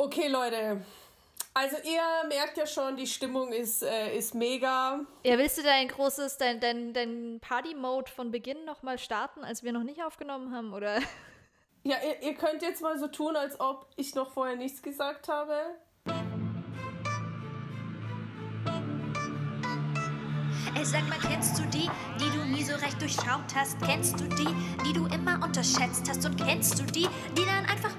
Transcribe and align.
Okay, 0.00 0.28
Leute. 0.28 0.80
Also 1.52 1.76
ihr 1.84 2.00
merkt 2.26 2.56
ja 2.56 2.66
schon, 2.66 2.96
die 2.96 3.06
Stimmung 3.06 3.52
ist, 3.52 3.82
äh, 3.82 4.16
ist 4.16 4.34
mega. 4.34 5.00
Ja, 5.24 5.36
willst 5.36 5.58
du 5.58 5.62
dein 5.62 5.88
großes, 5.88 6.38
dein, 6.38 6.58
dein, 6.58 6.94
dein 6.94 7.38
Party-Mode 7.42 8.10
von 8.10 8.30
Beginn 8.30 8.64
nochmal 8.64 8.98
starten, 8.98 9.44
als 9.44 9.62
wir 9.62 9.72
noch 9.72 9.82
nicht 9.82 10.02
aufgenommen 10.02 10.54
haben, 10.54 10.72
oder? 10.72 11.00
Ja, 11.82 11.96
ihr, 12.06 12.28
ihr 12.28 12.34
könnt 12.34 12.60
jetzt 12.60 12.82
mal 12.82 12.98
so 12.98 13.08
tun, 13.08 13.36
als 13.36 13.58
ob 13.58 13.86
ich 13.96 14.14
noch 14.14 14.32
vorher 14.32 14.54
nichts 14.54 14.82
gesagt 14.82 15.28
habe. 15.28 15.54
Ey, 20.76 20.84
sag 20.84 21.08
mal, 21.08 21.18
kennst 21.18 21.58
du 21.58 21.62
die, 21.64 21.90
die 22.18 22.30
du 22.36 22.44
nie 22.44 22.62
so 22.62 22.74
recht 22.74 23.00
durchschaut 23.00 23.54
hast? 23.54 23.80
Kennst 23.80 24.20
du 24.20 24.24
die, 24.24 24.48
die 24.86 24.92
du 24.92 25.06
immer 25.06 25.42
unterschätzt 25.42 26.06
hast? 26.06 26.24
Und 26.26 26.36
kennst 26.36 26.78
du 26.78 26.82
die, 26.84 27.08
die 27.36 27.44
dann 27.46 27.64
einfach 27.64 27.92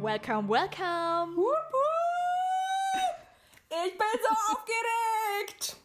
Welcome, 0.00 0.48
welcome! 0.48 1.36
Ich 3.70 3.96
bin 3.96 4.06
so 4.20 4.28
aufgeregt! 4.52 5.76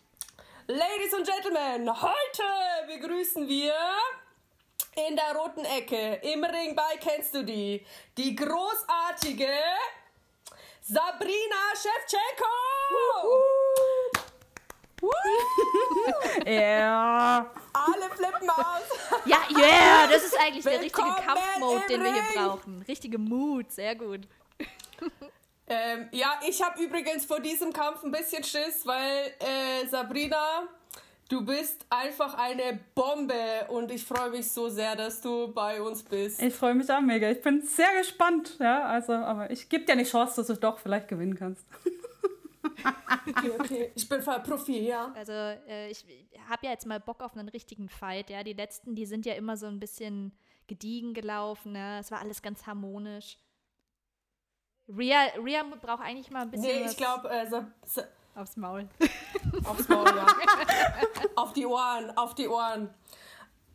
Ladies 0.65 1.13
and 1.13 1.27
Gentlemen, 1.27 2.01
heute 2.01 2.43
begrüßen 2.87 3.47
wir 3.47 3.75
in 4.95 5.15
der 5.15 5.35
roten 5.35 5.63
Ecke 5.63 6.15
im 6.23 6.43
Ring 6.43 6.75
bei 6.75 6.97
Kennst 6.99 7.35
du 7.35 7.43
die? 7.43 7.85
Die 8.17 8.35
großartige 8.35 9.47
Sabrina 10.89 11.75
Shevchenko! 11.75 12.47
Ja. 16.45 17.51
Alle 17.73 18.09
flippen 18.15 18.49
aus! 18.49 19.25
Ja, 19.25 19.39
yeah, 19.49 20.07
das 20.07 20.23
ist 20.23 20.39
eigentlich 20.39 20.63
der 20.63 20.79
richtige 20.79 20.91
Kampfmode, 20.93 21.83
den 21.89 22.03
wir 22.03 22.13
hier 22.13 22.21
Ring. 22.21 22.35
brauchen. 22.35 22.85
Richtige 22.87 23.17
Mut, 23.17 23.69
sehr 23.71 23.95
gut. 23.95 24.21
Ähm, 25.69 26.07
ja, 26.13 26.39
ich 26.47 26.61
habe 26.61 26.81
übrigens 26.81 27.25
vor 27.25 27.41
diesem 27.41 27.73
Kampf 27.73 28.01
ein 28.01 28.11
bisschen 28.11 28.41
Schiss, 28.41 28.85
weil 28.85 29.33
äh, 29.39 29.85
Sabrina, 29.89 30.69
du 31.29 31.45
bist 31.45 31.85
einfach 31.89 32.33
eine 32.35 32.79
Bombe 32.95 33.67
und 33.69 33.91
ich 33.91 34.05
freue 34.05 34.29
mich 34.29 34.51
so 34.51 34.69
sehr, 34.69 34.95
dass 34.95 35.21
du 35.21 35.53
bei 35.53 35.81
uns 35.81 36.03
bist. 36.03 36.41
Ich 36.41 36.53
freue 36.53 36.75
mich 36.75 36.89
auch 36.91 37.01
mega. 37.01 37.29
Ich 37.29 37.41
bin 37.41 37.61
sehr 37.61 37.97
gespannt. 37.97 38.57
Ja, 38.59 38.83
also, 38.83 39.13
aber 39.13 39.51
ich 39.51 39.67
gebe 39.69 39.85
dir 39.85 39.93
eine 39.93 40.03
Chance, 40.03 40.37
dass 40.37 40.47
du 40.47 40.55
doch 40.55 40.79
vielleicht 40.79 41.07
gewinnen 41.07 41.35
kannst. 41.35 41.65
Okay, 43.27 43.51
okay. 43.59 43.91
Ich 43.95 44.07
bin 44.07 44.21
voll 44.21 44.39
Profi, 44.41 44.87
ja. 44.87 45.11
Also, 45.15 45.31
äh, 45.31 45.89
ich 45.89 46.05
habe 46.49 46.65
ja 46.65 46.71
jetzt 46.71 46.85
mal 46.85 46.99
Bock 46.99 47.21
auf 47.21 47.35
einen 47.35 47.49
richtigen 47.49 47.89
Fight, 47.89 48.29
ja. 48.29 48.43
Die 48.43 48.53
letzten, 48.53 48.95
die 48.95 49.05
sind 49.05 49.25
ja 49.25 49.33
immer 49.33 49.57
so 49.57 49.67
ein 49.67 49.79
bisschen 49.79 50.31
gediegen 50.67 51.13
gelaufen, 51.13 51.73
ne? 51.73 51.99
Es 51.99 52.11
war 52.11 52.19
alles 52.19 52.41
ganz 52.41 52.65
harmonisch. 52.65 53.37
Ria, 54.87 55.19
Ria 55.43 55.63
braucht 55.63 56.03
eigentlich 56.03 56.31
mal 56.31 56.43
ein 56.43 56.51
bisschen 56.51 56.67
Nee, 56.67 56.85
ich 56.89 56.97
glaube, 56.97 57.29
äh, 57.29 57.47
Sa 57.47 57.67
aufs 58.37 58.55
Maul. 58.57 58.87
aufs 59.65 59.87
Maul, 59.87 60.05
ja. 60.07 60.27
auf 61.35 61.53
die 61.53 61.65
Ohren, 61.65 62.15
auf 62.17 62.35
die 62.35 62.47
Ohren. 62.47 62.93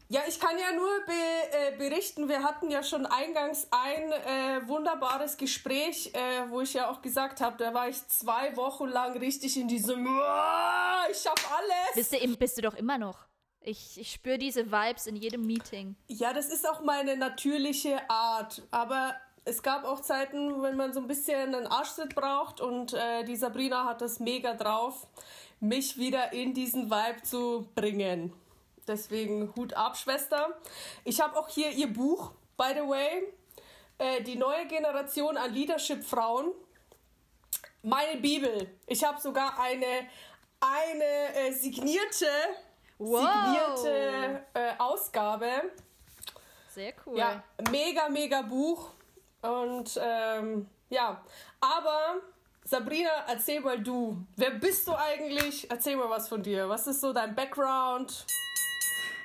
Ja, 0.09 0.21
ich 0.29 0.39
kann 0.39 0.59
ja 0.59 0.73
nur 0.73 0.91
be 1.07 1.13
äh, 1.13 1.77
berichten, 1.79 2.29
wir 2.29 2.43
hatten 2.43 2.71
ja 2.71 2.83
schon 2.83 3.07
eingangs 3.07 3.67
ein 3.71 4.13
äh, 4.13 4.69
wunderbares 4.69 5.39
Gespräch, 5.39 6.13
äh, 6.15 6.51
wo 6.51 6.61
ich 6.61 6.75
ja 6.75 6.91
auch 6.91 7.01
gesagt 7.01 7.41
habe, 7.41 7.57
da 7.57 7.73
war 7.73 7.89
ich 7.89 8.07
zwei 8.09 8.55
Wochen 8.57 8.89
lang 8.89 9.17
richtig 9.17 9.57
in 9.57 9.69
diesem, 9.69 10.07
"Uah, 10.07 11.05
ich 11.11 11.17
schaff 11.19 11.51
alles. 11.57 11.95
Bist 11.95 12.13
du, 12.13 12.17
im- 12.19 12.37
bist 12.37 12.59
du 12.59 12.63
doch 12.63 12.75
immer 12.75 12.99
noch. 12.99 13.21
Ich, 13.65 13.99
ich 13.99 14.13
spüre 14.13 14.37
diese 14.39 14.71
Vibes 14.71 15.07
in 15.07 15.17
jedem 15.17 15.47
Meeting. 15.47 15.97
Ja, 16.09 16.33
das 16.35 16.47
ist 16.49 16.69
auch 16.69 16.83
meine 16.83 17.17
natürliche 17.17 17.99
Art. 18.11 18.61
Aber 18.71 19.15
es 19.45 19.63
gab 19.63 19.85
auch 19.85 20.01
Zeiten, 20.01 20.63
wenn 20.63 20.77
man 20.77 20.93
so 20.93 21.01
ein 21.01 21.07
bisschen 21.07 21.55
einen 21.55 21.67
Arschtritt 21.67 22.15
braucht 22.15 22.61
und 22.61 22.93
äh, 22.95 23.25
die 23.25 23.37
Sabrina 23.37 23.85
hat 23.85 24.03
es 24.03 24.21
mega 24.21 24.55
drauf, 24.55 25.07
mich 25.61 25.97
wieder 25.97 26.33
in 26.33 26.55
diesen 26.55 26.91
Vibe 26.91 27.23
zu 27.23 27.69
bringen. 27.75 28.33
Deswegen 28.87 29.53
Hut 29.55 29.75
ab, 29.75 29.97
Schwester. 29.97 30.49
Ich 31.05 31.21
habe 31.21 31.39
auch 31.39 31.49
hier 31.49 31.71
ihr 31.71 31.93
Buch, 31.93 32.33
by 32.57 32.73
the 32.75 32.89
way. 32.89 33.33
Äh, 33.99 34.23
die 34.23 34.37
neue 34.37 34.67
Generation 34.67 35.37
an 35.37 35.53
Leadership-Frauen. 35.53 36.53
Meine 37.83 38.21
Bibel. 38.21 38.69
Ich 38.87 39.05
habe 39.05 39.21
sogar 39.21 39.59
eine, 39.61 40.09
eine 40.61 41.35
äh, 41.35 41.53
signierte, 41.53 42.27
Wow. 42.99 43.21
signierte 43.21 44.47
äh, 44.55 44.73
Ausgabe. 44.79 45.51
Sehr 46.69 46.93
cool. 47.07 47.19
Ja, 47.19 47.43
mega, 47.71 48.09
mega 48.09 48.43
Buch. 48.43 48.91
Und 49.43 49.99
ähm, 50.03 50.67
ja, 50.89 51.21
aber 51.61 52.17
Sabrina, 52.65 53.11
erzähl 53.29 53.61
mal 53.61 53.81
du. 53.81 54.25
Wer 54.37 54.51
bist 54.53 54.87
du 54.87 54.95
eigentlich? 54.95 55.69
Erzähl 55.71 55.97
mal 55.97 56.09
was 56.09 56.29
von 56.29 56.43
dir. 56.43 56.69
Was 56.69 56.87
ist 56.87 57.01
so 57.01 57.13
dein 57.13 57.35
Background? 57.35 58.25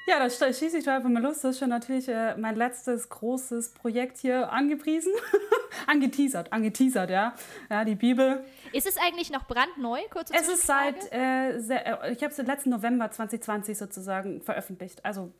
Ja, 0.07 0.19
das 0.19 0.41
sch- 0.41 0.57
schieße 0.57 0.77
ich 0.77 0.85
doch 0.85 0.93
einfach 0.93 1.09
mal 1.09 1.21
los. 1.21 1.41
Das 1.41 1.51
ist 1.51 1.59
schon 1.59 1.69
natürlich 1.69 2.07
äh, 2.07 2.35
mein 2.37 2.55
letztes 2.55 3.09
großes 3.09 3.73
Projekt 3.73 4.17
hier 4.17 4.51
angepriesen. 4.51 5.11
angeteasert, 5.87 6.51
angeteasert, 6.53 7.09
ja. 7.09 7.33
Ja, 7.69 7.83
die 7.83 7.95
Bibel. 7.95 8.43
Ist 8.71 8.87
es 8.87 8.97
eigentlich 8.97 9.29
noch 9.29 9.45
brandneu? 9.45 9.99
Kurze 10.09 10.33
Es 10.33 10.47
ist 10.47 10.65
seit, 10.65 11.11
äh, 11.11 11.59
sehr, 11.59 12.03
äh, 12.05 12.13
ich 12.13 12.23
habe 12.23 12.31
es 12.31 12.37
letzten 12.37 12.69
November 12.69 13.11
2020 13.11 13.77
sozusagen 13.77 14.41
veröffentlicht. 14.41 15.03
Also, 15.05 15.31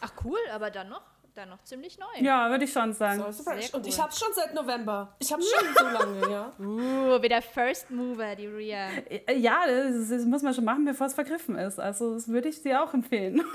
Ach 0.00 0.12
cool, 0.24 0.38
aber 0.52 0.70
dann 0.70 0.88
noch, 0.90 1.02
dann 1.38 1.48
noch 1.48 1.62
ziemlich 1.62 1.98
neu. 1.98 2.06
ja, 2.20 2.50
würde 2.50 2.64
ich 2.64 2.72
schon 2.72 2.92
sagen. 2.92 3.22
So, 3.22 3.30
super. 3.30 3.56
Sehr 3.60 3.74
Und 3.74 3.86
ich 3.86 4.00
hab's 4.00 4.18
schon 4.18 4.32
seit 4.34 4.54
November. 4.54 5.14
Ich 5.20 5.32
hab's 5.32 5.48
schon 5.48 5.66
so 5.74 5.84
lange, 5.84 6.30
ja. 6.30 6.52
Uh, 6.58 7.22
wieder 7.22 7.40
First 7.40 7.90
Mover, 7.90 8.34
die 8.36 8.46
Ria. 8.46 8.88
Äh, 9.08 9.38
Ja, 9.38 9.60
das, 9.66 10.08
das 10.08 10.24
muss 10.24 10.42
man 10.42 10.52
schon 10.52 10.64
machen, 10.64 10.84
bevor 10.84 11.06
es 11.06 11.14
vergriffen 11.14 11.56
ist. 11.56 11.78
Also, 11.78 12.14
das 12.14 12.28
würde 12.28 12.48
ich 12.48 12.62
dir 12.62 12.82
auch 12.82 12.92
empfehlen. 12.92 13.42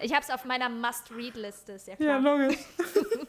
Ich 0.00 0.12
habe 0.14 0.22
es 0.22 0.30
auf 0.30 0.44
meiner 0.44 0.68
Must-Read-Liste, 0.68 1.72
ist 1.72 1.88
ja 1.98 2.18
logisch. 2.18 2.56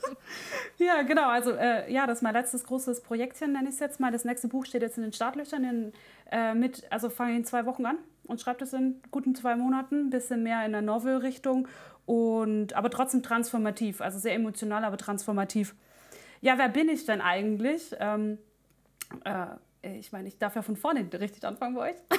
ja, 0.78 1.02
genau. 1.02 1.28
Also, 1.28 1.52
äh, 1.54 1.92
ja, 1.92 2.06
das 2.06 2.20
ist 2.20 2.22
mein 2.22 2.34
letztes 2.34 2.64
großes 2.64 3.02
Projektchen, 3.02 3.54
nenne 3.54 3.70
ich 3.70 3.74
es 3.74 3.80
jetzt 3.80 4.00
mal. 4.00 4.12
Das 4.12 4.24
nächste 4.24 4.50
Buch 4.50 4.66
steht 4.66 4.84
jetzt 4.84 4.98
in 4.98 5.04
den 5.04 5.12
Startlöchern. 5.14 5.64
In, 5.64 5.94
äh, 6.32 6.54
mit, 6.54 6.84
also 6.92 7.10
fange 7.10 7.32
ich 7.32 7.38
in 7.38 7.46
zwei 7.46 7.66
Wochen 7.66 7.88
an 7.88 7.98
und 8.26 8.40
schreibe 8.40 8.60
das 8.60 8.74
in 8.74 9.02
guten 9.10 9.34
zwei 9.34 9.56
Monaten. 9.56 10.08
Ein 10.08 10.10
bisschen 10.12 10.44
mehr 10.44 10.64
in 10.64 10.72
der 10.74 10.84
Novel-Richtung. 10.84 11.68
Und, 12.10 12.74
aber 12.74 12.90
trotzdem 12.90 13.22
transformativ. 13.22 14.02
Also 14.02 14.18
sehr 14.18 14.34
emotional, 14.34 14.84
aber 14.84 14.98
transformativ. 14.98 15.76
Ja, 16.42 16.58
wer 16.58 16.68
bin 16.68 16.90
ich 16.90 17.06
denn 17.06 17.22
eigentlich? 17.22 17.96
Ähm, 18.00 18.40
äh, 19.26 19.46
ich 20.00 20.12
meine, 20.12 20.28
ich 20.28 20.40
darf 20.40 20.56
ja 20.56 20.64
von 20.64 20.76
vorne 20.76 21.08
richtig 21.14 21.44
anfangen 21.44 21.76
bei 21.76 21.92
euch. 21.92 21.98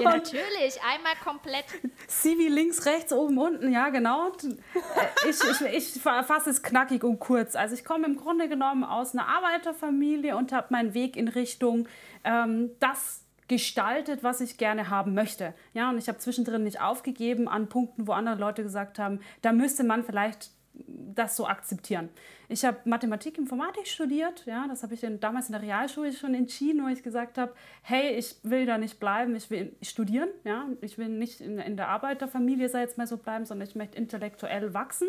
Ja, 0.00 0.08
natürlich. 0.16 0.80
Einmal 0.82 1.12
komplett. 1.22 1.66
CV 2.08 2.48
links, 2.48 2.86
rechts, 2.86 3.12
oben, 3.12 3.36
unten, 3.36 3.70
ja, 3.70 3.90
genau. 3.90 4.28
Äh, 4.28 5.28
Ich, 5.28 5.38
ich, 5.42 5.96
ich 5.96 6.02
fasse 6.02 6.48
es 6.48 6.62
knackig 6.62 7.04
und 7.04 7.18
kurz. 7.18 7.54
Also 7.56 7.74
ich 7.74 7.84
komme 7.84 8.06
im 8.06 8.16
Grunde 8.16 8.48
genommen 8.48 8.84
aus 8.84 9.12
einer 9.12 9.28
Arbeiterfamilie 9.28 10.34
und 10.34 10.50
habe 10.52 10.68
meinen 10.70 10.94
Weg 10.94 11.16
in 11.18 11.28
Richtung 11.28 11.88
ähm, 12.24 12.70
das 12.80 13.21
gestaltet, 13.52 14.24
was 14.24 14.40
ich 14.40 14.56
gerne 14.56 14.88
haben 14.88 15.12
möchte. 15.12 15.52
Ja, 15.74 15.90
und 15.90 15.98
ich 15.98 16.08
habe 16.08 16.16
zwischendrin 16.16 16.64
nicht 16.64 16.80
aufgegeben 16.80 17.48
an 17.48 17.68
Punkten, 17.68 18.06
wo 18.06 18.12
andere 18.12 18.36
Leute 18.36 18.62
gesagt 18.62 18.98
haben, 18.98 19.20
da 19.42 19.52
müsste 19.52 19.84
man 19.84 20.04
vielleicht 20.04 20.52
das 21.14 21.36
so 21.36 21.46
akzeptieren. 21.46 22.08
Ich 22.48 22.64
habe 22.64 22.78
Mathematik, 22.86 23.36
Informatik 23.36 23.86
studiert, 23.86 24.46
ja, 24.46 24.66
das 24.68 24.82
habe 24.82 24.94
ich 24.94 25.04
in, 25.04 25.20
damals 25.20 25.48
in 25.48 25.52
der 25.52 25.60
Realschule 25.60 26.14
schon 26.14 26.34
entschieden, 26.34 26.82
wo 26.82 26.88
ich 26.88 27.02
gesagt 27.02 27.36
habe, 27.36 27.52
hey, 27.82 28.16
ich 28.16 28.36
will 28.42 28.64
da 28.64 28.78
nicht 28.78 28.98
bleiben, 28.98 29.36
ich 29.36 29.50
will 29.50 29.76
studieren, 29.82 30.30
ja, 30.44 30.66
ich 30.80 30.96
will 30.96 31.10
nicht 31.10 31.42
in, 31.42 31.58
in 31.58 31.76
der 31.76 31.88
Arbeiterfamilie, 31.88 32.70
sei 32.70 32.80
jetzt 32.80 32.96
mal 32.96 33.06
so 33.06 33.18
bleiben, 33.18 33.44
sondern 33.44 33.68
ich 33.68 33.74
möchte 33.74 33.98
intellektuell 33.98 34.72
wachsen. 34.72 35.08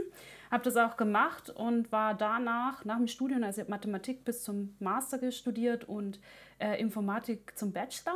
Habe 0.51 0.66
das 0.66 0.75
auch 0.75 0.98
gemacht 0.98 1.50
und 1.50 1.94
war 1.94 2.13
danach, 2.13 2.84
nach 2.84 2.98
dem 2.98 3.07
Studium, 3.07 3.44
also 3.44 3.62
ich 3.62 3.69
Mathematik 3.69 4.25
bis 4.25 4.44
zum 4.44 4.75
Master 4.80 5.31
studiert 5.31 5.88
und 5.88 6.19
äh, 6.63 6.80
Informatik 6.80 7.54
zum 7.56 7.71
Bachelor 7.71 8.15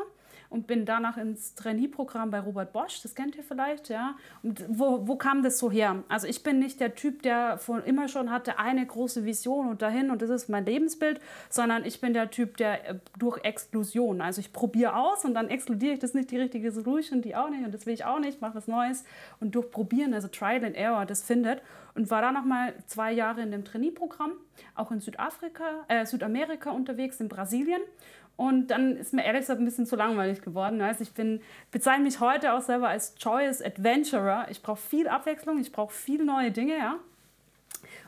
und 0.50 0.68
bin 0.68 0.86
danach 0.86 1.18
ins 1.18 1.56
Trainee-Programm 1.56 2.32
bei 2.32 2.40
Robert 2.40 2.72
Bosch, 2.72 3.02
das 3.02 3.16
kennt 3.16 3.36
ihr 3.36 3.44
vielleicht, 3.44 3.90
ja. 3.90 4.16
Und 4.44 4.64
wo, 4.70 5.08
wo 5.08 5.16
kam 5.16 5.44
das 5.44 5.60
so 5.60 5.70
her? 5.70 6.04
Also 6.08 6.28
ich 6.28 6.44
bin 6.44 6.60
nicht 6.60 6.80
der 6.80 6.96
Typ, 6.96 7.22
der 7.22 7.58
von 7.58 7.84
immer 7.84 8.08
schon 8.08 8.32
hatte 8.32 8.60
eine 8.60 8.86
große 8.86 9.26
Vision 9.26 9.68
und 9.68 9.82
dahin 9.82 10.10
und 10.10 10.22
das 10.22 10.30
ist 10.30 10.50
mein 10.50 10.66
Lebensbild, 10.66 11.20
sondern 11.50 11.86
ich 11.86 12.00
bin 12.00 12.14
der 12.14 12.30
Typ, 12.30 12.58
der 12.58 12.90
äh, 12.90 12.96
durch 13.18 13.44
Exklusion, 13.44 14.22
also 14.22 14.40
ich 14.40 14.54
probiere 14.54 14.96
aus 14.96 15.26
und 15.26 15.34
dann 15.34 15.50
exkludiere 15.50 15.94
ich 15.94 16.00
das 16.00 16.14
nicht 16.14 16.32
die 16.32 16.38
richtige 16.38 16.72
Solution, 16.72 17.22
die 17.22 17.36
auch 17.36 17.50
nicht 17.50 17.66
und 17.66 17.74
das 17.74 17.86
will 17.86 17.94
ich 17.94 18.06
auch 18.06 18.20
nicht, 18.20 18.42
mache 18.42 18.56
was 18.56 18.68
Neues 18.68 19.04
und 19.40 19.56
durch 19.56 19.70
Probieren, 19.70 20.14
also 20.14 20.28
Trial 20.28 20.64
and 20.64 20.76
Error, 20.76 21.06
das 21.06 21.24
findet 21.24 21.62
und 21.96 22.10
war 22.10 22.22
dann 22.22 22.36
noch 22.36 22.46
mal 22.46 22.74
zwei 22.86 23.12
Jahre 23.12 23.42
in 23.42 23.52
dem 23.52 23.66
Trainee-Programm, 23.66 24.32
auch 24.76 24.92
in 24.92 25.00
Südafrika, 25.00 25.86
äh, 25.88 26.06
Südamerika 26.06 26.72
unterwegs, 26.72 27.20
in 27.20 27.28
Brasilien 27.28 27.82
und 28.38 28.68
dann 28.68 28.96
ist 28.96 29.14
mir 29.14 29.26
ehrlich 29.26 29.42
gesagt 29.42 29.60
ein 29.60 29.66
bisschen 29.66 29.88
zu 29.88 29.96
langweilig 29.96 30.42
geworden. 30.42 30.80
Also 30.80 31.02
ich 31.02 31.12
bin, 31.12 31.42
bezeichne 31.72 32.04
mich 32.06 32.20
heute 32.20 32.54
auch 32.54 32.62
selber 32.62 32.88
als 32.88 33.16
Joyous 33.18 33.62
Adventurer. 33.62 34.46
Ich 34.50 34.62
brauche 34.62 34.80
viel 34.80 35.08
Abwechslung, 35.08 35.60
ich 35.60 35.72
brauche 35.72 35.94
viele 35.94 36.24
neue 36.24 36.52
Dinge, 36.52 36.78
ja. 36.78 37.00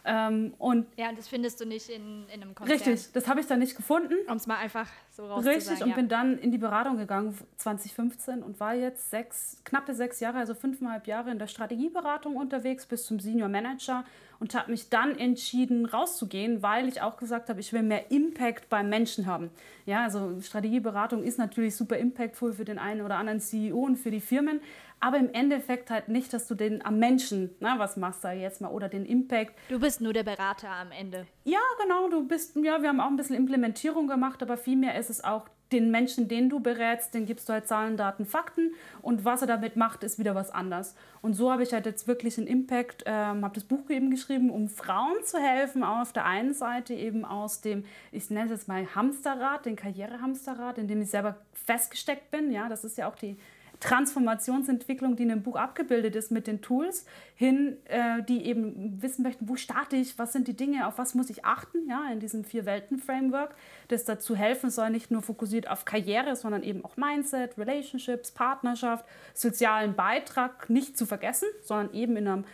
Ähm, 0.06 0.54
und 0.58 0.88
ja, 0.98 1.10
und 1.10 1.18
das 1.18 1.28
findest 1.28 1.60
du 1.62 1.66
nicht 1.66 1.90
in, 1.90 2.26
in 2.34 2.42
einem 2.42 2.56
Konzern. 2.56 2.78
Richtig, 2.78 3.12
das 3.14 3.28
habe 3.28 3.40
ich 3.40 3.48
da 3.48 3.58
nicht 3.58 3.76
gefunden. 3.76 4.16
Um 4.28 4.38
es 4.38 4.48
mal 4.48 4.58
einfach 4.58 4.88
so 5.12 5.26
rauszusagen. 5.26 5.58
Richtig, 5.58 5.84
und 5.84 5.90
ja. 5.90 5.96
bin 5.96 6.08
dann 6.08 6.38
in 6.38 6.52
die 6.52 6.58
Beratung 6.58 6.98
gegangen 6.98 7.38
2015 7.58 8.44
und 8.44 8.60
war 8.60 8.74
jetzt 8.74 9.10
sechs, 9.10 9.62
knappe 9.64 9.94
sechs 9.94 10.20
Jahre, 10.20 10.38
also 10.38 10.54
fünfeinhalb 10.54 11.08
Jahre 11.08 11.32
in 11.32 11.40
der 11.40 11.48
Strategieberatung 11.48 12.36
unterwegs 12.36 12.86
bis 12.86 13.06
zum 13.06 13.20
Senior 13.20 13.50
Manager 13.50 14.06
und 14.40 14.56
habe 14.56 14.72
mich 14.72 14.90
dann 14.90 15.18
entschieden, 15.18 15.86
rauszugehen, 15.86 16.62
weil 16.64 16.88
ich 16.88 17.02
auch 17.02 17.18
gesagt 17.18 17.50
habe, 17.50 17.60
ich 17.60 17.74
will 17.74 17.84
mehr 17.84 18.10
Impact 18.10 18.70
beim 18.70 18.90
Menschen 18.90 19.26
haben. 19.26 19.50
Ja, 19.86 20.04
also 20.04 20.40
Strategieberatung 20.42 21.24
ist 21.24 21.38
natürlich 21.38 21.76
super 21.76 21.98
impactful 21.98 22.54
für 22.54 22.66
den 22.66 22.80
einen 22.80 23.02
oder 23.02 23.18
anderen 23.18 23.42
CEO 23.42 23.80
und 23.80 23.98
für 23.98 24.12
die 24.12 24.22
Firmen, 24.22 24.62
aber 25.00 25.18
im 25.18 25.34
Endeffekt 25.34 25.90
halt 25.90 26.10
nicht, 26.10 26.34
dass 26.34 26.48
du 26.48 26.56
den 26.56 26.86
am 26.86 27.00
Menschen, 27.00 27.56
na, 27.60 27.80
was 27.80 27.98
machst 27.98 28.24
du 28.24 28.30
jetzt 28.30 28.62
mal, 28.62 28.70
oder 28.70 28.90
den 28.90 29.06
Impact. 29.06 29.54
Du 29.70 29.80
bist 29.80 30.02
nur 30.02 30.14
der 30.14 30.24
Berater 30.24 30.70
am 30.70 30.92
Ende. 30.92 31.26
Ja, 31.44 31.60
genau, 31.82 32.10
du 32.10 32.28
bist, 32.28 32.56
ja, 32.56 32.82
wir 32.82 32.90
haben 32.90 33.00
auch 33.00 33.08
ein 33.08 33.18
bisschen 33.18 33.36
Implementierung 33.36 34.08
gemacht, 34.08 34.42
aber 34.44 34.58
vielmehr 34.58 34.98
ist 35.00 35.10
es 35.10 35.24
auch 35.24 35.48
den 35.72 35.92
Menschen, 35.92 36.28
den 36.28 36.50
du 36.50 36.60
berätst, 36.60 37.14
den 37.14 37.26
gibst 37.26 37.48
du 37.48 37.54
halt 37.54 37.68
Zahlen, 37.68 37.96
Daten, 37.96 38.26
Fakten 38.26 38.74
und 39.02 39.24
was 39.26 39.42
er 39.42 39.48
damit 39.48 39.76
macht, 39.76 40.04
ist 40.04 40.18
wieder 40.18 40.36
was 40.36 40.50
anderes. 40.52 40.96
Und 41.22 41.34
so 41.34 41.52
habe 41.52 41.64
ich 41.64 41.74
halt 41.74 41.86
jetzt 41.86 42.08
wirklich 42.08 42.38
einen 42.38 42.48
Impact, 42.48 43.04
ähm, 43.06 43.44
habe 43.44 43.54
das 43.54 43.64
Buch 43.64 43.90
eben 43.90 44.10
geschrieben, 44.10 44.50
um 44.50 44.68
Frauen 44.68 45.24
zu 45.24 45.38
helfen, 45.38 45.84
auf 45.84 46.12
der 46.12 46.26
einen 46.26 46.54
Seite 46.54 46.94
eben 46.94 47.24
aus 47.24 47.62
dem, 47.62 47.86
ich 48.12 48.30
nenne 48.30 48.46
es 48.46 48.52
jetzt 48.52 48.68
mal 48.68 48.96
Hamsterrad, 48.96 49.66
den 49.66 49.76
Karrierehamsterrad, 49.76 50.78
in 50.78 50.88
dem 50.88 51.02
ich 51.02 51.10
selber 51.10 51.36
festgesteckt 51.54 52.32
bin, 52.32 52.52
ja, 52.52 52.68
das 52.68 52.84
ist 52.84 52.98
ja 52.98 53.08
auch 53.08 53.16
die 53.16 53.38
Transformationsentwicklung, 53.80 55.16
die 55.16 55.24
in 55.24 55.30
dem 55.30 55.44
Buch 55.44 55.56
abgebildet 55.56 56.16
ist 56.16 56.32
mit 56.32 56.48
den 56.48 56.62
Tools, 56.62 57.06
hin, 57.36 57.78
äh, 57.86 58.22
die 58.24 58.46
eben 58.46 59.02
wissen 59.02 59.24
möchten, 59.24 59.48
wo 59.48 59.56
starte 59.56 59.96
ich, 59.96 60.20
was 60.20 60.34
sind 60.34 60.48
die 60.48 60.56
Dinge, 60.56 60.88
auf 60.88 60.98
was 60.98 61.16
muss 61.16 61.30
ich 61.30 61.46
achten, 61.46 61.88
ja, 61.88 62.12
in 62.12 62.20
diesem 62.20 62.44
Vier-Welten-Framework, 62.44 63.56
das 63.88 64.04
dazu 64.04 64.36
helfen 64.36 64.70
soll, 64.70 64.90
nicht 64.90 65.12
nur 65.12 65.22
fokussiert 65.22 65.70
auf 65.70 65.86
Karriere, 65.86 66.36
sondern 66.36 66.64
eben 66.64 66.84
auch 66.84 66.98
Mindset, 66.98 67.58
Relationships, 67.58 68.32
Partnerschaft, 68.32 69.06
sozialen 69.34 69.96
Beitrag 69.96 70.70
nicht 70.70 70.98
zu 70.98 71.06
vergessen, 71.06 71.48
sondern 71.62 71.94
eben 71.94 72.18
in 72.18 72.28
einem 72.28 72.46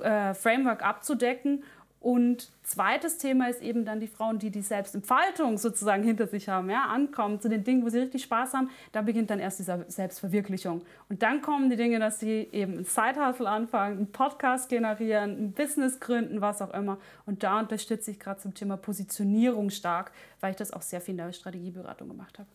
äh, 0.00 0.34
Framework 0.34 0.84
abzudecken 0.84 1.62
und 2.02 2.50
zweites 2.64 3.16
Thema 3.18 3.48
ist 3.48 3.62
eben 3.62 3.84
dann 3.84 4.00
die 4.00 4.08
Frauen, 4.08 4.40
die 4.40 4.50
die 4.50 4.60
Selbstentfaltung 4.60 5.56
sozusagen 5.56 6.02
hinter 6.02 6.26
sich 6.26 6.48
haben, 6.48 6.68
ja, 6.68 6.86
ankommen 6.86 7.40
zu 7.40 7.48
den 7.48 7.62
Dingen, 7.62 7.84
wo 7.84 7.90
sie 7.90 8.00
richtig 8.00 8.24
Spaß 8.24 8.54
haben. 8.54 8.70
Da 8.90 9.02
beginnt 9.02 9.30
dann 9.30 9.38
erst 9.38 9.60
diese 9.60 9.84
Selbstverwirklichung. 9.86 10.82
Und 11.08 11.22
dann 11.22 11.42
kommen 11.42 11.70
die 11.70 11.76
Dinge, 11.76 12.00
dass 12.00 12.18
sie 12.18 12.48
eben 12.50 12.78
ein 12.78 12.84
Side-Hustle 12.84 13.48
anfangen, 13.48 13.98
einen 13.98 14.10
Podcast 14.10 14.68
generieren, 14.68 15.30
ein 15.30 15.52
Business 15.52 16.00
gründen, 16.00 16.40
was 16.40 16.60
auch 16.60 16.74
immer. 16.74 16.98
Und 17.24 17.44
da 17.44 17.60
unterstütze 17.60 18.10
ich 18.10 18.18
gerade 18.18 18.40
zum 18.40 18.52
Thema 18.52 18.76
Positionierung 18.76 19.70
stark, 19.70 20.10
weil 20.40 20.50
ich 20.50 20.56
das 20.56 20.72
auch 20.72 20.82
sehr 20.82 21.00
viel 21.00 21.12
in 21.12 21.18
der 21.18 21.32
Strategieberatung 21.32 22.08
gemacht 22.08 22.36
habe. 22.40 22.48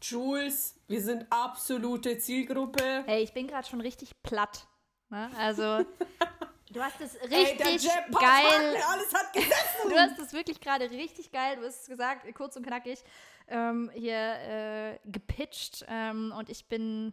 Jules, 0.00 0.76
wir 0.86 1.02
sind 1.02 1.26
absolute 1.28 2.18
Zielgruppe. 2.18 3.02
Hey, 3.04 3.24
ich 3.24 3.32
bin 3.32 3.48
gerade 3.48 3.66
schon 3.66 3.80
richtig 3.80 4.12
platt. 4.22 4.68
Ne? 5.08 5.28
Also 5.36 5.84
Du 6.70 6.80
hast 6.80 7.00
es 7.00 7.14
richtig 7.22 7.66
Ey, 7.66 7.76
geil. 8.12 8.82
alles 8.88 9.12
hat 9.12 9.32
gesessen. 9.32 9.88
du 9.90 9.96
hast 9.96 10.18
es 10.20 10.32
wirklich 10.32 10.60
gerade 10.60 10.88
richtig 10.88 11.32
geil. 11.32 11.56
Du 11.56 11.66
hast 11.66 11.82
es 11.82 11.88
gesagt, 11.88 12.32
kurz 12.34 12.56
und 12.56 12.64
knackig 12.64 13.02
ähm, 13.48 13.90
hier 13.92 14.14
äh, 14.14 14.98
gepitcht. 15.04 15.84
Ähm, 15.88 16.32
und 16.36 16.48
ich 16.48 16.66
bin 16.66 17.12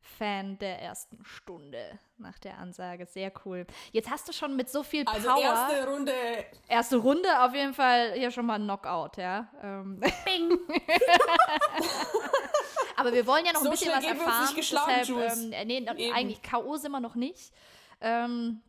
Fan 0.00 0.58
der 0.58 0.82
ersten 0.82 1.24
Stunde 1.24 1.98
nach 2.18 2.38
der 2.38 2.58
Ansage. 2.58 3.06
Sehr 3.06 3.32
cool. 3.44 3.66
Jetzt 3.92 4.10
hast 4.10 4.28
du 4.28 4.32
schon 4.32 4.56
mit 4.56 4.68
so 4.68 4.82
viel 4.82 5.06
also 5.06 5.28
Power. 5.28 5.50
Also 5.50 5.72
erste 5.72 5.90
Runde. 5.90 6.12
Erste 6.68 6.96
Runde 6.96 7.42
auf 7.42 7.54
jeden 7.54 7.72
Fall 7.72 8.12
hier 8.12 8.30
schon 8.30 8.44
mal 8.44 8.56
ein 8.56 8.64
Knockout, 8.64 9.16
ja. 9.16 9.48
Ähm. 9.62 10.00
Bing. 10.24 10.58
Aber 12.96 13.12
wir 13.12 13.26
wollen 13.26 13.46
ja 13.46 13.52
noch 13.52 13.60
so 13.60 13.68
ein 13.68 13.70
bisschen 13.70 13.92
was 13.92 14.04
erfahren. 14.04 14.54
Deshalb, 14.54 15.08
ähm, 15.08 15.66
nee, 15.66 16.12
eigentlich 16.12 16.42
K.O. 16.42 16.76
sind 16.76 16.92
wir 16.92 17.00
noch 17.00 17.14
nicht. 17.14 17.52
Ähm, 18.00 18.62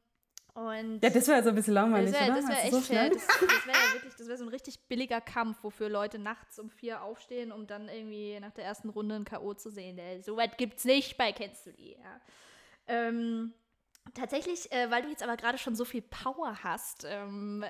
und 0.54 1.00
ja, 1.02 1.10
das 1.10 1.28
wäre 1.28 1.44
so 1.44 1.50
ein 1.50 1.56
bisschen 1.56 1.74
langweilig, 1.74 2.12
das 2.12 2.20
wär, 2.20 2.28
oder? 2.28 2.42
Das 2.42 2.50
wäre 2.50 2.60
echt, 2.60 2.72
so 2.72 2.78
das, 2.80 2.88
das 2.88 3.68
wäre 3.68 3.78
ja 3.78 3.94
wirklich, 3.94 4.16
das 4.16 4.28
wäre 4.28 4.38
so 4.38 4.44
ein 4.44 4.50
richtig 4.50 4.88
billiger 4.88 5.22
Kampf, 5.22 5.64
wofür 5.64 5.90
Leute 5.90 6.20
nachts 6.20 6.60
um 6.60 6.70
vier 6.70 7.02
aufstehen, 7.02 7.52
um 7.52 7.66
dann 7.68 7.88
irgendwie 7.88 8.40
nach 8.40 8.52
der 8.52 8.66
ersten 8.66 8.90
Runde 8.90 9.16
ein 9.16 9.26
K.O. 9.26 9.54
zu 9.54 9.70
sehen. 9.70 10.00
So 10.24 10.36
weit 10.36 10.58
gibt's 10.58 10.84
nicht 10.86 11.18
bei 11.18 11.32
Kennst 11.32 11.66
du 11.66 11.72
die, 11.72 11.94
ja. 11.94 12.22
Ähm, 12.88 13.54
tatsächlich, 14.14 14.72
äh, 14.72 14.90
weil 14.92 15.04
du 15.04 15.10
jetzt 15.10 15.24
aber 15.24 15.38
gerade 15.38 15.58
schon 15.58 15.76
so 15.76 15.86
viel 15.86 16.02
Power 16.02 16.64
hast, 16.64 17.06
ähm, 17.08 17.64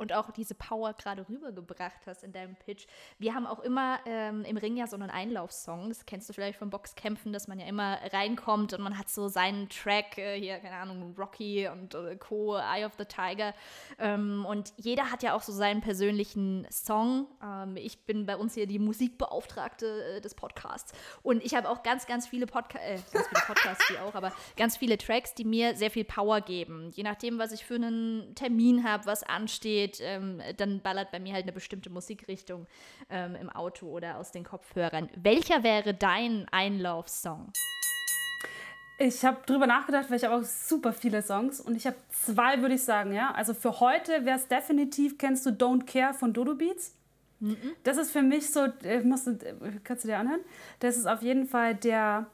und 0.00 0.14
auch 0.14 0.30
diese 0.30 0.54
Power 0.54 0.94
gerade 0.94 1.28
rübergebracht 1.28 2.06
hast 2.06 2.24
in 2.24 2.32
deinem 2.32 2.56
Pitch. 2.56 2.86
Wir 3.18 3.34
haben 3.34 3.46
auch 3.46 3.60
immer 3.60 3.98
ähm, 4.06 4.44
im 4.44 4.56
Ring 4.56 4.76
ja 4.76 4.86
so 4.86 4.96
einen 4.96 5.10
Einlaufsong. 5.10 5.90
Das 5.90 6.06
kennst 6.06 6.28
du 6.28 6.32
vielleicht 6.32 6.58
von 6.58 6.70
Boxkämpfen, 6.70 7.34
dass 7.34 7.48
man 7.48 7.60
ja 7.60 7.66
immer 7.66 7.98
reinkommt 8.10 8.72
und 8.72 8.80
man 8.80 8.96
hat 8.96 9.10
so 9.10 9.28
seinen 9.28 9.68
Track, 9.68 10.16
äh, 10.16 10.40
hier, 10.40 10.58
keine 10.58 10.76
Ahnung, 10.76 11.14
Rocky 11.18 11.68
und 11.68 11.94
äh, 11.94 12.16
Co., 12.16 12.56
Eye 12.56 12.86
of 12.86 12.92
the 12.96 13.04
Tiger. 13.04 13.52
Ähm, 13.98 14.46
und 14.48 14.72
jeder 14.78 15.10
hat 15.12 15.22
ja 15.22 15.34
auch 15.34 15.42
so 15.42 15.52
seinen 15.52 15.82
persönlichen 15.82 16.66
Song. 16.70 17.26
Ähm, 17.42 17.76
ich 17.76 18.06
bin 18.06 18.24
bei 18.24 18.36
uns 18.36 18.54
hier 18.54 18.66
die 18.66 18.78
Musikbeauftragte 18.78 20.16
äh, 20.16 20.20
des 20.22 20.34
Podcasts. 20.34 20.92
Und 21.22 21.44
ich 21.44 21.54
habe 21.54 21.68
auch 21.68 21.82
ganz, 21.82 22.06
ganz 22.06 22.26
viele, 22.26 22.46
Podca 22.46 22.78
äh, 22.78 22.98
ganz 23.12 23.28
viele 23.28 23.42
Podcasts, 23.46 23.84
die 23.90 23.98
auch, 23.98 24.14
aber 24.14 24.32
ganz 24.56 24.78
viele 24.78 24.96
Tracks, 24.96 25.34
die 25.34 25.44
mir 25.44 25.76
sehr 25.76 25.90
viel 25.90 26.04
Power 26.04 26.40
geben. 26.40 26.90
Je 26.92 27.02
nachdem, 27.02 27.38
was 27.38 27.52
ich 27.52 27.66
für 27.66 27.74
einen 27.74 28.34
Termin 28.34 28.82
habe, 28.82 29.04
was 29.04 29.22
ansteht 29.22 29.89
geht, 29.90 30.00
ähm, 30.02 30.40
dann 30.56 30.80
ballert 30.80 31.10
bei 31.10 31.18
mir 31.18 31.34
halt 31.34 31.44
eine 31.44 31.52
bestimmte 31.52 31.90
Musikrichtung 31.90 32.66
ähm, 33.08 33.34
im 33.34 33.50
Auto 33.50 33.86
oder 33.86 34.18
aus 34.18 34.32
den 34.32 34.44
Kopfhörern. 34.44 35.08
Welcher 35.16 35.62
wäre 35.62 35.94
dein 35.94 36.46
Einlaufsong? 36.50 37.52
Ich 38.98 39.24
habe 39.24 39.38
drüber 39.46 39.66
nachgedacht, 39.66 40.10
weil 40.10 40.18
ich 40.18 40.24
habe 40.24 40.36
auch 40.36 40.44
super 40.44 40.92
viele 40.92 41.22
Songs 41.22 41.60
und 41.60 41.74
ich 41.74 41.86
habe 41.86 41.96
zwei, 42.10 42.60
würde 42.60 42.74
ich 42.74 42.84
sagen, 42.84 43.14
ja. 43.14 43.32
Also 43.32 43.54
für 43.54 43.80
heute 43.80 44.26
wäre 44.26 44.36
es 44.36 44.46
definitiv, 44.46 45.16
kennst 45.16 45.46
du 45.46 45.50
Don't 45.50 45.86
Care 45.86 46.12
von 46.12 46.34
Dodo 46.34 46.54
Beats? 46.54 46.94
Mhm. 47.40 47.56
Das 47.82 47.96
ist 47.96 48.10
für 48.10 48.20
mich 48.20 48.50
so, 48.50 48.66
äh, 48.84 49.00
musst 49.00 49.26
äh, 49.26 49.54
kannst 49.82 50.04
du 50.04 50.08
dir 50.08 50.18
anhören? 50.18 50.42
Das 50.80 50.98
ist 50.98 51.06
auf 51.06 51.22
jeden 51.22 51.46
Fall 51.46 51.74
der, 51.74 52.26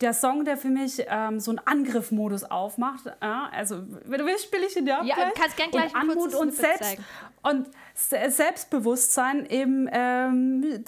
der 0.00 0.12
Song, 0.12 0.44
der 0.44 0.56
für 0.56 0.68
mich 0.68 1.04
ähm, 1.08 1.40
so 1.40 1.50
einen 1.50 1.60
Angriffmodus 1.60 2.44
aufmacht. 2.44 3.06
Ja, 3.22 3.48
also, 3.52 3.82
wenn 4.04 4.18
du 4.18 4.26
willst, 4.26 4.44
spiele 4.44 4.66
ich 4.66 4.76
ihn 4.76 4.86
dir 4.86 4.98
ab. 4.98 5.04
Ja, 5.04 5.14
gleich. 5.14 5.34
kannst 5.34 5.56
gern 5.56 5.70
gleich 5.70 5.94
und 5.94 6.00
Anmut 6.00 6.34
und, 6.34 6.54
Selbst, 6.54 6.98
und 7.42 7.68
Selbstbewusstsein 7.94 9.46
eben 9.46 9.88
ähm, 9.92 10.84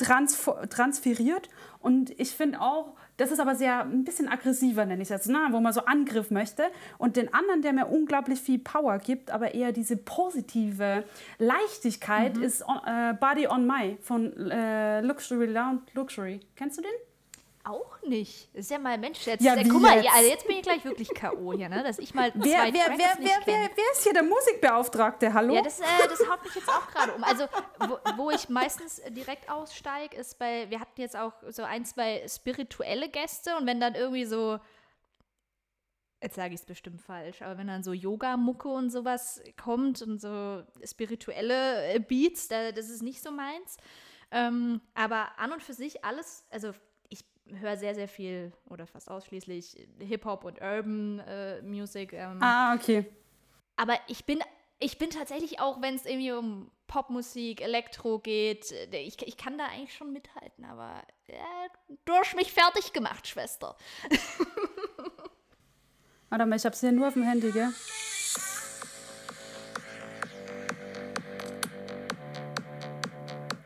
transferiert. 0.69 1.49
Und 1.81 2.19
ich 2.19 2.33
finde 2.33 2.61
auch, 2.61 2.97
das 3.17 3.31
ist 3.31 3.41
aber 3.41 3.55
sehr 3.55 3.83
ein 3.83 4.05
bisschen 4.05 4.29
aggressiver, 4.29 4.85
nenne 4.85 5.03
ich 5.03 5.07
es 5.07 5.11
jetzt, 5.11 5.29
ne? 5.29 5.39
wo 5.51 5.61
man 5.61 5.73
so 5.73 5.83
Angriff 5.85 6.31
möchte. 6.31 6.65
Und 6.99 7.17
den 7.17 7.33
anderen, 7.33 7.63
der 7.63 7.73
mir 7.73 7.87
unglaublich 7.87 8.41
viel 8.41 8.59
Power 8.59 8.99
gibt, 8.99 9.31
aber 9.31 9.55
eher 9.55 9.73
diese 9.73 9.97
positive 9.97 11.05
Leichtigkeit, 11.39 12.37
mhm. 12.37 12.43
ist 12.43 12.63
äh, 12.63 13.15
Body 13.15 13.47
on 13.47 13.67
My 13.67 13.97
von 14.03 14.51
äh, 14.51 15.01
Luxury 15.01 15.47
Lounge 15.47 15.83
Luxury. 15.95 16.41
Kennst 16.57 16.79
du 16.79 16.83
den? 16.83 16.91
Auch 17.67 18.01
nicht. 18.03 18.49
Das 18.55 18.63
ist 18.67 18.71
ja 18.71 18.79
mal 18.79 18.97
Mensch. 18.97 19.27
Jetzt, 19.27 19.43
ja, 19.43 19.55
äh, 19.55 19.65
guck 19.65 19.83
mal, 19.83 20.03
ja, 20.03 20.13
also 20.15 20.31
jetzt 20.31 20.47
bin 20.47 20.57
ich 20.57 20.63
gleich 20.63 20.85
wirklich 20.85 21.09
K.O. 21.09 21.53
hier, 21.53 21.69
ne? 21.69 21.83
Dass 21.83 21.99
ich 21.99 22.15
mal 22.15 22.31
wer, 22.35 22.43
zwei 22.43 22.73
wer, 22.73 22.87
wer, 22.91 23.17
wer, 23.19 23.39
wer, 23.45 23.71
wer 23.75 23.93
ist 23.93 24.05
hier 24.05 24.13
der 24.13 24.23
Musikbeauftragte? 24.23 25.33
Hallo? 25.33 25.55
Ja, 25.55 25.63
das, 25.63 25.81
äh, 25.81 25.85
das 26.09 26.21
haut 26.29 26.45
mich 26.45 26.55
jetzt 26.55 26.69
auch 26.69 26.87
gerade 26.89 27.13
um. 27.13 27.25
Also, 27.25 27.47
wo, 27.81 27.99
wo, 28.17 28.31
ich 28.31 28.49
meistens 28.49 29.03
direkt 29.09 29.51
aussteige, 29.51 30.17
ist 30.17 30.39
bei, 30.39 30.71
wir 30.71 30.81
hatten 30.81 31.01
jetzt 31.01 31.17
auch 31.17 31.33
so 31.49 31.65
ein, 31.65 31.85
zwei 31.85 32.25
spirituelle 32.29 33.09
Gäste 33.09 33.57
und 33.57 33.67
wenn 33.67 33.81
dann 33.81 33.97
irgendwie 33.97 34.25
so, 34.25 34.61
jetzt 36.23 36.37
sage 36.37 36.55
ich 36.55 36.61
es 36.61 36.67
bestimmt 36.67 37.03
falsch, 37.03 37.43
aber 37.43 37.59
wenn 37.59 37.67
dann 37.67 37.83
so 37.83 37.93
Yoga-Mucke 37.93 38.69
und 38.69 38.91
sowas 38.91 39.43
kommt 39.61 40.03
und 40.03 40.21
so 40.21 40.63
spirituelle 40.85 41.95
äh, 41.95 41.99
Beats, 41.99 42.47
da, 42.47 42.71
das 42.71 42.89
ist 42.89 43.03
nicht 43.03 43.23
so 43.23 43.33
meins. 43.33 43.77
Ähm, 44.31 44.81
aber 44.95 45.39
an 45.39 45.53
und 45.53 45.63
für 45.63 45.75
sich 45.75 46.05
alles, 46.05 46.45
also 46.51 46.73
höre 47.55 47.77
sehr, 47.77 47.95
sehr 47.95 48.09
viel 48.09 48.53
oder 48.69 48.87
fast 48.87 49.11
ausschließlich 49.11 49.87
Hip-Hop 50.01 50.45
und 50.45 50.61
Urban 50.61 51.21
äh, 51.21 51.63
Music. 51.63 52.13
Ähm, 52.13 52.43
ah, 52.43 52.75
okay. 52.75 53.07
Aber 53.77 53.95
ich 54.09 54.25
bin, 54.25 54.41
ich 54.79 54.99
bin 54.99 55.11
tatsächlich 55.11 55.61
auch, 55.61 55.81
wenn 55.81 55.95
es 55.95 56.07
irgendwie 56.07 56.33
um 56.33 56.71
Popmusik, 56.87 57.61
Elektro 57.61 58.19
geht, 58.19 58.73
äh, 58.73 58.99
ich, 58.99 59.21
ich 59.27 59.37
kann 59.37 59.59
da 59.59 59.67
eigentlich 59.67 59.95
schon 59.95 60.13
mithalten, 60.13 60.65
aber 60.65 61.03
äh, 61.27 61.35
du 62.05 62.13
hast 62.15 62.35
mich 62.37 62.53
fertig 62.53 62.93
gemacht, 62.93 63.27
Schwester. 63.27 63.77
Warte 66.29 66.47
mal, 66.47 66.57
ich 66.57 66.65
hab's 66.65 66.81
hier 66.81 66.93
nur 66.93 67.09
auf 67.09 67.15
dem 67.15 67.23
Handy, 67.23 67.51
gell? 67.53 67.73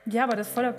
Ja, 0.07 0.25
aber 0.25 0.37
das 0.37 0.49
ist 0.49 0.55
voller. 0.55 0.75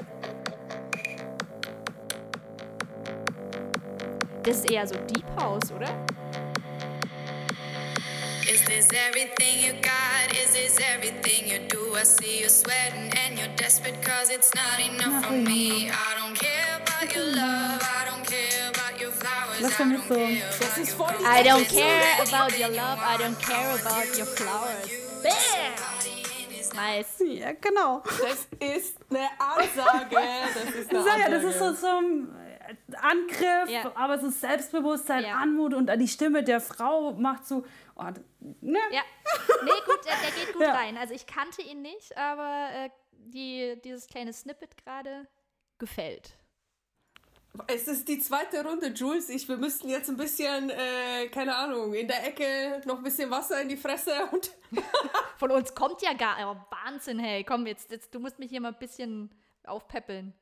Das 4.44 4.58
ist 4.58 4.72
eher 4.72 4.88
so 4.88 4.96
Deep 4.96 5.26
House, 5.40 5.72
oder? 5.72 5.90
Is 8.52 8.64
this 8.66 8.88
everything 8.92 9.60
you 9.64 9.74
got? 9.82 10.32
Is 10.34 10.54
this 10.54 10.78
everything 10.94 11.48
you 11.48 11.60
do? 11.70 11.96
I 11.96 12.04
see 12.04 12.42
you 12.42 12.50
sweating 12.50 13.12
and 13.26 13.38
you're 13.38 13.56
desperate 13.56 14.02
cause 14.02 14.30
it's 14.30 14.52
not 14.56 14.80
enough 14.80 15.26
for 15.26 15.34
me. 15.34 15.90
I 15.90 16.16
don't 16.20 16.36
care 16.36 16.80
about 16.82 17.16
your 17.16 17.26
love, 17.36 17.82
I 17.82 18.06
don't 18.10 18.26
care 18.26 18.70
about 18.70 19.00
your 19.00 19.12
flowers. 19.12 19.62
Lass 19.62 19.78
damit 19.78 20.02
so. 20.08 20.16
Das 20.60 20.78
ist 20.78 20.94
voll 20.96 21.14
I 21.24 21.44
don't 21.44 21.68
care 21.70 22.02
about 22.24 22.58
your 22.58 22.70
love, 22.70 23.00
I 23.00 23.18
don't 23.18 23.40
care 23.40 23.76
about 23.76 24.18
your 24.18 24.26
flowers. 24.26 24.90
Bam! 25.24 25.72
Nice. 26.74 27.20
Ja, 27.20 27.52
genau. 27.52 28.02
Das 28.06 28.48
ist 28.60 28.96
eine 29.10 29.28
Ansage. 29.38 30.16
Das 30.16 30.74
ist 30.74 30.90
eine 30.90 31.00
Ja, 31.00 31.06
ja, 31.06 31.26
Ansage. 31.26 31.32
das 31.32 31.44
ist 31.44 31.60
so 31.60 31.74
zum 31.74 32.30
Angriff, 32.98 33.70
Ja. 33.70 33.92
aber 33.96 34.20
so 34.20 34.30
Selbstbewusstsein, 34.30 35.24
Ja. 35.24 35.36
Anmut 35.36 35.74
und 35.74 35.90
die 36.00 36.08
Stimme 36.08 36.44
der 36.44 36.62
Frau 36.62 37.14
macht 37.14 37.46
so. 37.48 37.66
Oh, 37.96 38.04
ne? 38.62 38.80
Ja. 38.92 39.02
Nee, 39.64 39.72
gut, 39.86 40.00
der, 40.06 40.14
der 40.24 40.32
geht 40.46 40.54
gut 40.54 40.62
Ja. 40.66 40.74
rein. 40.74 40.98
Also 40.98 41.14
ich 41.14 41.26
kannte 41.26 41.62
ihn 41.62 41.82
nicht, 41.82 42.16
aber 42.18 42.70
äh, 42.74 42.90
die, 43.12 43.80
dieses 43.84 44.08
kleine 44.08 44.34
Snippet 44.34 44.76
gerade 44.84 45.28
gefällt. 45.78 46.36
Es 47.68 47.86
ist 47.88 48.08
die 48.08 48.18
zweite 48.20 48.64
Runde, 48.66 48.88
Jules. 48.88 49.28
Ich, 49.28 49.50
wir 49.50 49.58
müssten 49.58 49.90
jetzt 49.90 50.10
ein 50.10 50.16
bisschen, 50.16 50.70
äh, 50.70 51.28
keine 51.28 51.54
Ahnung, 51.56 51.94
in 51.94 52.08
der 52.08 52.26
Ecke 52.26 52.82
noch 52.86 52.98
ein 52.98 53.04
bisschen 53.04 53.30
Wasser 53.30 53.62
in 53.62 53.68
die 53.68 53.76
Fresse 53.76 54.14
und. 54.32 54.52
Von 55.38 55.52
uns 55.52 55.76
kommt 55.76 56.02
ja 56.02 56.14
gar. 56.14 56.38
Oh, 56.50 56.56
Wahnsinn, 56.86 57.20
hey. 57.20 57.44
Komm, 57.44 57.66
jetzt, 57.68 57.92
jetzt, 57.92 58.16
du 58.16 58.20
musst 58.22 58.40
mich 58.40 58.50
hier 58.52 58.62
mal 58.62 58.70
ein 58.70 58.80
bisschen 58.80 59.30
aufpäppeln. 59.66 60.34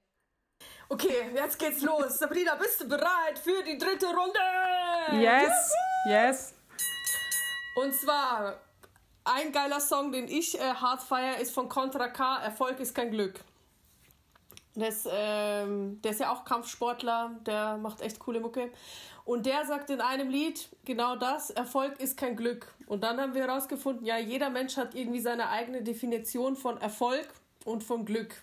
Okay, 0.91 1.29
jetzt 1.35 1.59
geht's 1.59 1.81
los. 1.81 2.17
Sabrina, 2.17 2.55
bist 2.55 2.81
du 2.81 2.87
bereit 2.87 3.37
für 3.37 3.63
die 3.63 3.77
dritte 3.77 4.07
Runde? 4.07 4.39
Yes, 5.23 5.71
yes. 6.07 6.53
Und 7.75 7.93
zwar, 7.93 8.59
ein 9.23 9.51
geiler 9.51 9.79
Song, 9.79 10.11
den 10.11 10.27
ich 10.27 10.59
äh, 10.59 10.73
hart 10.73 11.03
feier, 11.03 11.37
ist 11.37 11.53
von 11.53 11.69
Contra 11.69 12.07
K. 12.07 12.37
Erfolg 12.37 12.79
ist 12.79 12.95
kein 12.95 13.11
Glück. 13.11 13.39
Das, 14.73 15.07
ähm, 15.11 16.01
der 16.01 16.11
ist 16.11 16.21
ja 16.21 16.31
auch 16.31 16.43
Kampfsportler, 16.43 17.31
der 17.45 17.77
macht 17.77 18.01
echt 18.01 18.17
coole 18.17 18.39
Mucke. 18.39 18.71
Und 19.25 19.45
der 19.45 19.65
sagt 19.65 19.91
in 19.91 20.01
einem 20.01 20.29
Lied 20.29 20.69
genau 20.85 21.15
das, 21.15 21.51
Erfolg 21.51 21.99
ist 21.99 22.17
kein 22.17 22.35
Glück. 22.35 22.73
Und 22.87 23.03
dann 23.03 23.19
haben 23.21 23.35
wir 23.35 23.43
herausgefunden, 23.43 24.05
ja, 24.05 24.17
jeder 24.17 24.49
Mensch 24.49 24.77
hat 24.77 24.95
irgendwie 24.95 25.19
seine 25.19 25.49
eigene 25.49 25.83
Definition 25.83 26.55
von 26.55 26.81
Erfolg 26.81 27.27
und 27.65 27.83
von 27.83 28.05
Glück. 28.05 28.35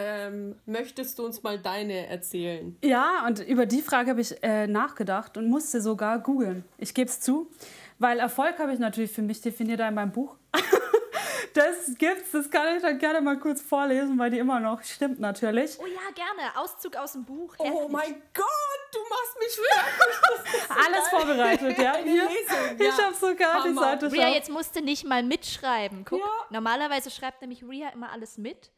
Ähm, 0.00 0.56
möchtest 0.66 1.18
du 1.18 1.24
uns 1.26 1.42
mal 1.42 1.58
deine 1.58 2.06
erzählen? 2.06 2.76
Ja, 2.82 3.26
und 3.26 3.40
über 3.40 3.66
die 3.66 3.82
Frage 3.82 4.10
habe 4.10 4.20
ich 4.20 4.42
äh, 4.42 4.66
nachgedacht 4.66 5.36
und 5.36 5.48
musste 5.48 5.80
sogar 5.80 6.18
googeln. 6.18 6.64
Ich 6.78 6.94
gebe 6.94 7.10
es 7.10 7.20
zu, 7.20 7.50
weil 7.98 8.18
Erfolg 8.18 8.58
habe 8.58 8.72
ich 8.72 8.78
natürlich 8.78 9.12
für 9.12 9.22
mich 9.22 9.40
definiert 9.40 9.80
in 9.80 9.94
meinem 9.94 10.12
Buch. 10.12 10.36
das 11.54 11.94
gibt's, 11.98 12.30
das 12.32 12.50
kann 12.50 12.76
ich 12.76 12.82
dann 12.82 12.98
gerne 12.98 13.20
mal 13.20 13.38
kurz 13.38 13.60
vorlesen, 13.60 14.18
weil 14.18 14.30
die 14.30 14.38
immer 14.38 14.60
noch 14.60 14.82
stimmt 14.82 15.20
natürlich. 15.20 15.78
Oh 15.80 15.86
ja, 15.86 16.00
gerne. 16.14 16.56
Auszug 16.56 16.96
aus 16.96 17.12
dem 17.12 17.24
Buch. 17.24 17.54
Oh 17.58 17.64
Herrlich. 17.64 17.88
mein 17.90 18.22
Gott, 18.34 18.88
du 18.92 18.98
machst 19.08 19.38
mich 19.38 19.66
fertig. 19.68 20.70
Alles 20.86 21.08
vorbereitet, 21.08 21.78
ja. 21.78 21.96
Hier. 21.96 22.22
Lesung, 22.24 22.76
Ich 22.78 22.98
ja. 22.98 23.04
habe 23.04 23.14
sogar 23.14 23.62
die. 23.66 23.74
Seite 23.74 24.12
Ria 24.12 24.28
jetzt 24.30 24.50
musste 24.50 24.82
nicht 24.82 25.04
mal 25.04 25.22
mitschreiben. 25.22 26.04
Guck, 26.04 26.20
Ja. 26.20 26.26
normalerweise 26.50 27.10
schreibt 27.10 27.40
nämlich 27.40 27.62
Ria 27.62 27.88
immer 27.90 28.10
alles 28.12 28.38
mit. 28.38 28.70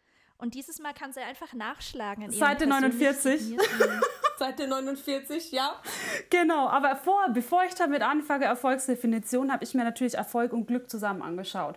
Und 0.42 0.54
dieses 0.54 0.80
Mal 0.80 0.92
kann 0.92 1.12
sie 1.12 1.20
einfach 1.20 1.52
nachschlagen. 1.52 2.25
In 2.25 2.30
ihrem 2.32 2.38
Seite 2.40 2.66
persönlich 2.66 2.99
49. 3.00 3.40
signierten- 3.40 4.00
Seite 4.38 4.66
49, 4.66 5.52
ja. 5.52 5.80
Genau, 6.30 6.66
aber 6.68 6.96
vor, 6.96 7.28
bevor 7.32 7.62
ich 7.64 7.76
damit 7.76 8.02
anfange, 8.02 8.46
Erfolgsdefinition, 8.46 9.52
habe 9.52 9.62
ich 9.62 9.72
mir 9.75 9.84
natürlich 9.84 10.14
Erfolg 10.14 10.52
und 10.52 10.66
Glück 10.66 10.90
zusammen 10.90 11.22
angeschaut. 11.22 11.76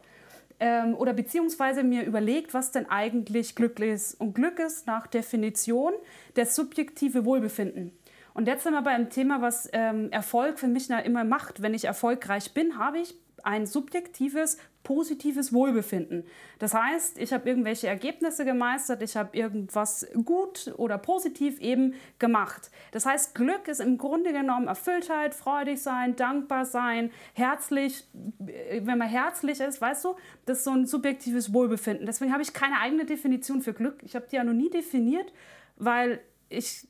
Ähm, 0.59 0.95
oder 0.95 1.13
beziehungsweise 1.13 1.83
mir 1.83 2.05
überlegt, 2.05 2.55
was 2.55 2.71
denn 2.71 2.89
eigentlich 2.89 3.53
Glück 3.53 3.79
ist. 3.79 4.19
Und 4.19 4.33
Glück 4.33 4.57
ist 4.57 4.87
nach 4.87 5.05
Definition 5.05 5.93
das 6.33 6.55
subjektive 6.55 7.23
Wohlbefinden. 7.23 7.95
Und 8.33 8.47
jetzt 8.47 8.63
sind 8.63 8.73
wir 8.73 8.81
bei 8.81 8.91
einem 8.95 9.11
Thema, 9.11 9.43
was 9.43 9.69
ähm, 9.73 10.11
Erfolg 10.11 10.57
für 10.57 10.67
mich 10.67 10.89
na 10.89 11.01
immer 11.01 11.23
macht. 11.23 11.61
Wenn 11.61 11.75
ich 11.75 11.85
erfolgreich 11.85 12.55
bin, 12.55 12.79
habe 12.79 12.97
ich 12.97 13.13
ein 13.43 13.67
subjektives, 13.67 14.57
positives 14.85 15.51
Wohlbefinden. 15.51 16.23
Das 16.59 16.73
heißt, 16.73 17.17
ich 17.17 17.33
habe 17.33 17.49
irgendwelche 17.49 17.87
Ergebnisse 17.87 18.45
gemeistert, 18.45 19.01
ich 19.01 19.17
habe 19.17 19.35
irgendwas 19.35 20.07
gut 20.23 20.73
oder 20.77 20.97
positiv 20.97 21.59
eben 21.59 21.95
gemacht. 22.19 22.71
Das 22.93 23.05
heißt, 23.05 23.35
Glück 23.35 23.67
ist 23.67 23.81
im 23.81 23.97
Grunde 23.97 24.31
genommen 24.31 24.67
Erfülltheit, 24.67 25.35
freudig 25.35 25.81
sein, 25.81 26.15
dankbar 26.15 26.63
sein, 26.63 27.11
herzlich, 27.33 28.05
äh, 28.47 28.81
wenn 28.85 28.97
man 28.97 29.09
herzlich 29.09 29.59
ist, 29.59 29.81
weißt 29.81 30.05
du, 30.05 30.15
das 30.45 30.59
ist 30.59 30.63
so 30.63 30.71
ein 30.71 30.85
subjektives 30.85 31.51
Wohlbefinden. 31.51 32.05
Deswegen 32.05 32.31
habe 32.31 32.43
ich 32.43 32.53
keine 32.53 32.79
eigene 32.79 33.03
Definition 33.05 33.61
für 33.61 33.73
Glück. 33.73 34.01
Ich 34.03 34.15
habe 34.15 34.27
die 34.31 34.37
ja 34.37 34.45
noch 34.45 34.53
nie 34.53 34.69
definiert, 34.69 35.33
weil 35.75 36.21
ich, 36.55 36.87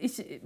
ich, 0.00 0.40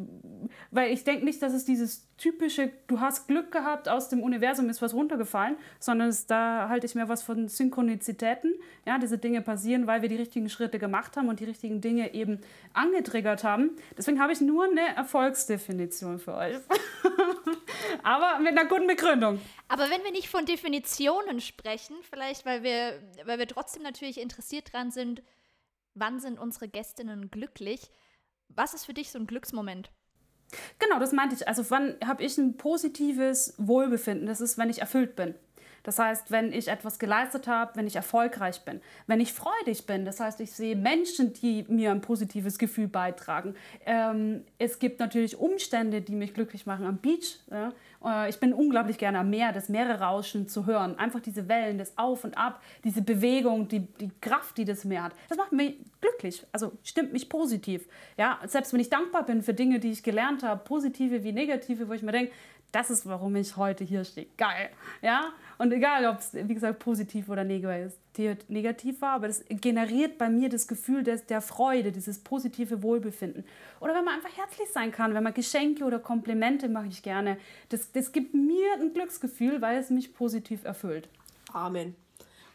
weil 0.71 0.93
ich 0.93 1.05
denke 1.05 1.25
nicht, 1.25 1.43
dass 1.43 1.53
es 1.53 1.65
dieses 1.65 2.09
typische, 2.17 2.71
du 2.87 3.01
hast 3.01 3.29
Glück 3.29 3.51
gehabt, 3.53 3.89
aus 3.89 4.09
dem 4.09 4.23
Universum 4.23 4.69
ist 4.69 4.83
was 4.83 4.95
runtergefallen, 4.95 5.57
sondern 5.79 6.09
es, 6.09 6.27
da 6.27 6.69
halte 6.69 6.87
ich 6.87 6.95
mir 6.95 7.09
was 7.09 7.23
von 7.23 7.49
Synchronizitäten. 7.49 8.55
Ja, 8.87 8.99
diese 8.99 9.19
Dinge 9.19 9.43
passieren, 9.43 9.87
weil 9.87 10.03
wir 10.03 10.09
die 10.09 10.17
richtigen 10.17 10.49
Schritte 10.49 10.79
gemacht 10.79 11.17
haben 11.17 11.29
und 11.29 11.41
die 11.41 11.45
richtigen 11.45 11.81
Dinge 11.81 12.15
eben 12.15 12.41
angetriggert 12.73 13.45
haben. 13.45 13.71
Deswegen 13.97 14.21
habe 14.21 14.33
ich 14.33 14.41
nur 14.41 14.65
eine 14.65 14.97
Erfolgsdefinition 14.97 16.19
für 16.19 16.35
euch. 16.35 16.57
Aber 18.03 18.39
mit 18.41 18.59
einer 18.59 18.67
guten 18.69 18.87
Begründung. 18.87 19.41
Aber 19.69 19.91
wenn 19.91 20.03
wir 20.05 20.13
nicht 20.13 20.29
von 20.29 20.47
Definitionen 20.47 21.41
sprechen, 21.41 21.97
vielleicht 22.09 22.45
weil 22.45 22.63
wir, 22.63 23.01
weil 23.25 23.39
wir 23.39 23.47
trotzdem 23.47 23.83
natürlich 23.83 24.21
interessiert 24.21 24.73
dran 24.73 24.91
sind, 24.91 25.23
wann 25.95 26.21
sind 26.21 26.39
unsere 26.39 26.69
Gästinnen 26.69 27.31
glücklich? 27.31 27.91
Was 28.49 28.75
ist 28.75 28.87
für 28.87 28.95
dich 28.95 29.11
so 29.11 29.19
ein 29.19 29.27
Glücksmoment? 29.27 29.91
Genau, 30.79 30.99
das 30.99 31.13
meinte 31.13 31.35
ich. 31.35 31.49
Also 31.49 31.69
wann 31.71 31.97
habe 32.05 32.23
ich 32.23 32.39
ein 32.39 32.57
positives 32.57 33.55
Wohlbefinden? 33.59 34.27
Das 34.27 34.41
ist, 34.41 34.59
wenn 34.59 34.71
ich 34.71 34.81
erfüllt 34.81 35.17
bin. 35.17 35.35
Das 35.85 35.99
heißt, 35.99 36.31
wenn 36.31 36.53
ich 36.53 36.69
etwas 36.69 36.99
geleistet 36.99 37.47
habe, 37.47 37.77
wenn 37.77 37.87
ich 37.87 37.95
erfolgreich 37.95 38.63
bin, 38.63 38.81
wenn 39.07 39.21
ich 39.21 39.33
freudig 39.33 39.87
bin. 39.87 40.05
Das 40.05 40.19
heißt, 40.19 40.41
ich 40.41 40.51
sehe 40.51 40.75
Menschen, 40.75 41.33
die 41.35 41.65
mir 41.69 41.93
ein 41.93 42.01
positives 42.01 42.59
Gefühl 42.59 42.89
beitragen. 42.89 43.55
Ähm, 43.87 44.43
es 44.59 44.79
gibt 44.79 44.99
natürlich 44.99 45.39
Umstände, 45.39 46.01
die 46.01 46.17
mich 46.17 46.35
glücklich 46.35 46.67
machen 46.67 46.87
am 46.87 46.97
Beach. 46.97 47.39
Ja? 47.51 47.73
Äh, 48.05 48.31
Ich 48.31 48.41
bin 48.41 48.53
unglaublich 48.53 48.99
gerne 48.99 49.19
am 49.19 49.31
Meer, 49.31 49.53
das 49.53 49.69
Meererauschen 49.69 50.49
zu 50.49 50.67
hören. 50.67 50.99
Einfach 50.99 51.21
diese 51.21 51.49
Wellen, 51.49 51.79
das 51.79 51.97
Auf 51.99 52.25
und 52.25 52.37
Ab, 52.37 52.63
diese 52.83 53.03
Bewegung, 53.03 53.69
die, 53.69 53.81
die 53.81 54.11
Kraft, 54.21 54.57
die 54.57 54.65
das 54.65 54.85
Meer 54.85 55.05
hat. 55.05 55.13
Das 55.29 55.37
macht 55.37 55.53
mich 55.53 55.77
glücklich, 56.01 56.47
also 56.53 56.73
stimmt 56.83 57.13
mich 57.13 57.29
positiv. 57.29 57.87
Ja? 58.17 58.41
Selbst 58.47 58.73
wenn 58.73 58.81
ich 58.81 58.91
dankbar 58.91 59.25
bin 59.27 59.43
für 59.43 59.55
Dinge, 59.55 59.81
die 59.81 59.91
ich 59.91 60.03
gelernt 60.03 60.43
habe, 60.43 60.63
positive 60.65 61.25
wie 61.25 61.33
negative, 61.33 61.89
wo 61.89 61.93
ich 61.93 62.03
mir 62.03 62.13
denke, 62.13 62.33
das 62.75 62.91
ist, 62.91 63.07
warum 63.07 63.37
ich 63.37 63.57
heute 63.57 63.85
hier 63.85 64.05
stehe. 64.05 64.27
Geil. 64.37 64.71
Ja? 65.01 65.33
Und 65.59 65.73
egal, 65.73 66.07
ob 66.07 66.19
es, 66.19 66.35
wie 66.35 66.55
gesagt, 66.55 66.81
positiv 66.81 67.29
oder 67.29 67.45
negativ 67.45 69.01
war, 69.01 69.13
aber 69.13 69.29
das 69.29 69.45
generiert 69.49 70.19
bei 70.19 70.29
mir 70.29 70.49
das 70.49 70.67
Gefühl 70.67 71.05
des, 71.05 71.27
der 71.27 71.41
Freude, 71.41 71.93
dieses 71.93 72.19
positive 72.19 72.83
Wohlbefinden. 72.83 73.45
Oder 73.79 73.95
wenn 73.95 74.05
man 74.05 74.15
einfach 74.15 74.37
herzlich 74.37 74.69
sein 74.73 74.91
kann, 74.91 75.15
wenn 75.15 75.23
man 75.23 75.35
Geschenke 75.35 75.85
oder 75.85 76.01
Komplimente 76.01 76.69
mache 76.69 76.89
ich 76.89 77.03
gerne. 77.03 77.39
Das, 77.69 77.93
das 77.93 78.11
gibt 78.11 78.35
mir 78.35 78.75
ein 78.81 78.93
Glücksgefühl, 78.93 79.63
weil 79.63 79.79
es 79.79 79.91
mich 79.91 80.13
positiv 80.13 80.65
erfüllt. 80.65 81.09
Amen. 81.53 81.95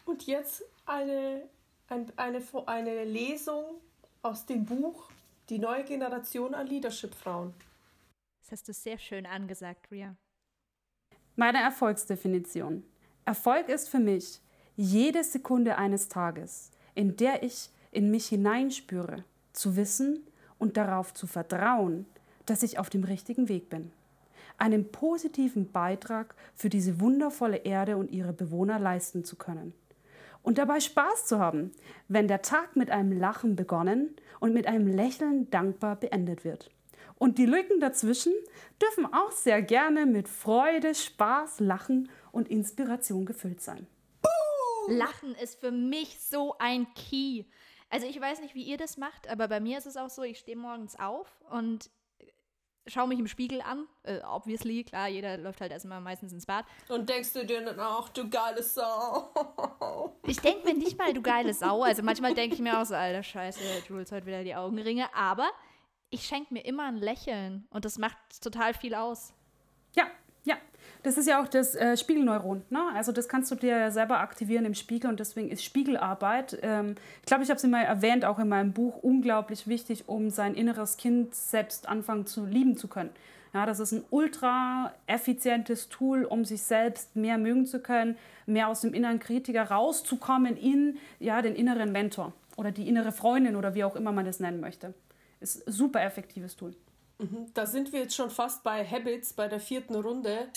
Und 0.04 0.26
jetzt 0.26 0.62
eine, 0.84 1.42
ein, 1.88 2.12
eine, 2.16 2.42
eine 2.66 3.04
Lesung 3.04 3.64
aus 4.22 4.44
dem 4.44 4.66
Buch 4.66 5.08
Die 5.48 5.58
neue 5.58 5.82
Generation 5.82 6.54
an 6.54 6.66
Leadership-Frauen. 6.66 7.54
Das 8.50 8.58
hast 8.58 8.68
du 8.68 8.72
sehr 8.72 8.98
schön 8.98 9.26
angesagt, 9.26 9.92
Ria. 9.92 10.16
Meine 11.36 11.58
Erfolgsdefinition. 11.58 12.82
Erfolg 13.24 13.68
ist 13.68 13.88
für 13.88 14.00
mich 14.00 14.40
jede 14.74 15.22
Sekunde 15.22 15.78
eines 15.78 16.08
Tages, 16.08 16.72
in 16.96 17.16
der 17.16 17.44
ich 17.44 17.70
in 17.92 18.10
mich 18.10 18.26
hineinspüre, 18.26 19.22
zu 19.52 19.76
wissen 19.76 20.26
und 20.58 20.76
darauf 20.76 21.14
zu 21.14 21.28
vertrauen, 21.28 22.06
dass 22.44 22.64
ich 22.64 22.80
auf 22.80 22.90
dem 22.90 23.04
richtigen 23.04 23.48
Weg 23.48 23.70
bin. 23.70 23.92
Einen 24.58 24.90
positiven 24.90 25.70
Beitrag 25.70 26.34
für 26.56 26.70
diese 26.70 27.00
wundervolle 27.00 27.58
Erde 27.58 27.96
und 27.96 28.10
ihre 28.10 28.32
Bewohner 28.32 28.80
leisten 28.80 29.24
zu 29.24 29.36
können. 29.36 29.74
Und 30.42 30.58
dabei 30.58 30.80
Spaß 30.80 31.26
zu 31.26 31.38
haben, 31.38 31.70
wenn 32.08 32.26
der 32.26 32.42
Tag 32.42 32.74
mit 32.74 32.90
einem 32.90 33.12
Lachen 33.12 33.54
begonnen 33.54 34.16
und 34.40 34.52
mit 34.52 34.66
einem 34.66 34.88
Lächeln 34.88 35.48
dankbar 35.50 35.94
beendet 35.94 36.42
wird. 36.42 36.68
Und 37.20 37.36
die 37.36 37.44
Lücken 37.44 37.80
dazwischen 37.80 38.32
dürfen 38.80 39.04
auch 39.12 39.30
sehr 39.30 39.60
gerne 39.60 40.06
mit 40.06 40.26
Freude, 40.26 40.94
Spaß, 40.94 41.60
Lachen 41.60 42.10
und 42.32 42.48
Inspiration 42.48 43.26
gefüllt 43.26 43.60
sein. 43.60 43.86
Lachen 44.88 45.34
ist 45.34 45.60
für 45.60 45.70
mich 45.70 46.18
so 46.18 46.56
ein 46.58 46.86
Key. 46.94 47.44
Also 47.90 48.06
ich 48.06 48.18
weiß 48.18 48.40
nicht, 48.40 48.54
wie 48.54 48.62
ihr 48.62 48.78
das 48.78 48.96
macht, 48.96 49.28
aber 49.28 49.48
bei 49.48 49.60
mir 49.60 49.76
ist 49.76 49.86
es 49.86 49.98
auch 49.98 50.08
so, 50.08 50.22
ich 50.22 50.38
stehe 50.38 50.56
morgens 50.56 50.98
auf 50.98 51.28
und 51.50 51.90
schaue 52.86 53.06
mich 53.06 53.18
im 53.18 53.28
Spiegel 53.28 53.60
an. 53.60 53.86
Äh, 54.02 54.20
obviously, 54.20 54.82
klar, 54.82 55.08
jeder 55.08 55.36
läuft 55.36 55.60
halt 55.60 55.72
erstmal 55.72 56.00
meistens 56.00 56.32
ins 56.32 56.46
Bad. 56.46 56.64
Und 56.88 57.06
denkst 57.06 57.34
du 57.34 57.44
dir 57.44 57.62
dann 57.62 57.78
auch, 57.80 58.08
du 58.08 58.30
geile 58.30 58.62
Sau? 58.62 59.30
Ich 60.26 60.38
denke 60.38 60.64
mir 60.64 60.74
nicht 60.74 60.96
mal, 60.96 61.12
du 61.12 61.22
geile 61.22 61.52
Sau. 61.52 61.82
Also 61.82 62.02
manchmal 62.02 62.34
denke 62.34 62.54
ich 62.54 62.60
mir 62.60 62.80
auch 62.80 62.84
so, 62.84 62.94
alter 62.94 63.22
Scheiße, 63.22 63.60
Jules 63.88 64.12
hat 64.12 64.24
wieder 64.26 64.44
die 64.44 64.54
Augenringe. 64.54 65.12
Aber 65.12 65.50
ich 66.10 66.26
schenke 66.26 66.52
mir 66.52 66.64
immer 66.64 66.86
ein 66.86 66.96
Lächeln 66.96 67.66
und 67.70 67.84
das 67.84 67.98
macht 67.98 68.18
total 68.42 68.74
viel 68.74 68.94
aus. 68.94 69.32
Ja, 69.94 70.04
ja. 70.44 70.56
Das 71.02 71.16
ist 71.16 71.26
ja 71.26 71.42
auch 71.42 71.48
das 71.48 71.74
äh, 71.74 71.96
Spiegelneuron. 71.96 72.62
Ne? 72.68 72.80
Also 72.94 73.12
das 73.12 73.28
kannst 73.28 73.50
du 73.50 73.54
dir 73.54 73.90
selber 73.90 74.20
aktivieren 74.20 74.64
im 74.64 74.74
Spiegel 74.74 75.08
und 75.08 75.20
deswegen 75.20 75.50
ist 75.50 75.64
Spiegelarbeit, 75.64 76.58
ähm, 76.62 76.96
ich 77.20 77.26
glaube, 77.26 77.42
ich 77.42 77.48
habe 77.48 77.56
es 77.56 77.64
immer 77.64 77.80
erwähnt, 77.80 78.24
auch 78.24 78.38
in 78.38 78.48
meinem 78.48 78.72
Buch, 78.72 79.02
unglaublich 79.02 79.66
wichtig, 79.66 80.08
um 80.08 80.30
sein 80.30 80.54
inneres 80.54 80.96
Kind 80.96 81.34
selbst 81.34 81.88
anfangen 81.88 82.26
zu 82.26 82.44
lieben 82.44 82.76
zu 82.76 82.88
können. 82.88 83.10
Ja, 83.52 83.66
das 83.66 83.80
ist 83.80 83.92
ein 83.92 84.04
ultra 84.10 84.92
effizientes 85.06 85.88
Tool, 85.88 86.24
um 86.24 86.44
sich 86.44 86.62
selbst 86.62 87.16
mehr 87.16 87.36
mögen 87.36 87.66
zu 87.66 87.80
können, 87.80 88.16
mehr 88.46 88.68
aus 88.68 88.82
dem 88.82 88.94
inneren 88.94 89.18
Kritiker 89.18 89.64
rauszukommen 89.64 90.56
in 90.56 90.98
ja, 91.18 91.42
den 91.42 91.56
inneren 91.56 91.92
Mentor 91.92 92.32
oder 92.56 92.70
die 92.70 92.88
innere 92.88 93.10
Freundin 93.10 93.56
oder 93.56 93.74
wie 93.74 93.84
auch 93.84 93.96
immer 93.96 94.12
man 94.12 94.24
das 94.24 94.38
nennen 94.38 94.60
möchte. 94.60 94.94
Ist 95.40 95.66
ein 95.66 95.72
super 95.72 96.02
effektives 96.02 96.56
Tool. 96.56 96.76
Mhm. 97.18 97.52
Da 97.54 97.66
sind 97.66 97.92
wir 97.92 98.00
jetzt 98.00 98.14
schon 98.14 98.30
fast 98.30 98.62
bei 98.62 98.84
Habits, 98.84 99.32
bei 99.32 99.48
der 99.48 99.60
vierten 99.60 99.94
Runde. 99.94 100.48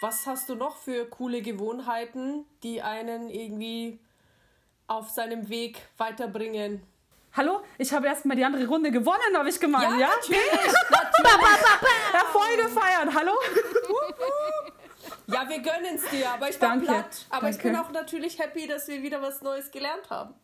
Was 0.00 0.26
hast 0.26 0.48
du 0.48 0.54
noch 0.54 0.76
für 0.76 1.04
coole 1.06 1.42
Gewohnheiten, 1.42 2.46
die 2.62 2.80
einen 2.80 3.28
irgendwie 3.28 3.98
auf 4.86 5.10
seinem 5.10 5.48
Weg 5.48 5.82
weiterbringen? 5.98 6.82
Hallo, 7.32 7.60
ich 7.78 7.92
habe 7.92 8.06
erstmal 8.08 8.36
die 8.36 8.44
andere 8.44 8.66
Runde 8.66 8.90
gewonnen, 8.90 9.36
habe 9.36 9.48
ich 9.48 9.60
gemeint, 9.60 9.92
ja? 9.92 9.98
Ja, 9.98 10.08
natürlich, 10.08 10.40
voll 12.32 12.56
gefeiert, 12.56 13.14
hallo? 13.14 13.32
Ja, 15.28 15.48
wir 15.48 15.60
gönnen 15.60 15.94
es 15.94 16.10
dir, 16.10 16.28
aber 16.28 16.48
ich 16.48 16.60
war 16.60 16.70
Danke, 16.70 16.86
platt. 16.86 17.26
Aber 17.30 17.48
ich 17.50 17.58
bin 17.58 17.72
danke. 17.72 17.88
auch 17.88 17.92
natürlich 17.92 18.38
happy, 18.38 18.66
dass 18.66 18.88
wir 18.88 19.00
wieder 19.02 19.22
was 19.22 19.42
Neues 19.42 19.70
gelernt 19.70 20.10
haben. 20.10 20.34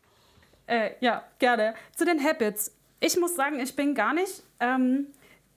Äh, 0.66 0.92
ja, 1.00 1.24
gerne. 1.38 1.74
Zu 1.96 2.04
den 2.04 2.22
Habits. 2.22 2.75
Ich 3.00 3.18
muss 3.18 3.34
sagen, 3.36 3.60
ich 3.60 3.76
bin 3.76 3.94
gar 3.94 4.14
nicht 4.14 4.42
ähm, 4.60 5.08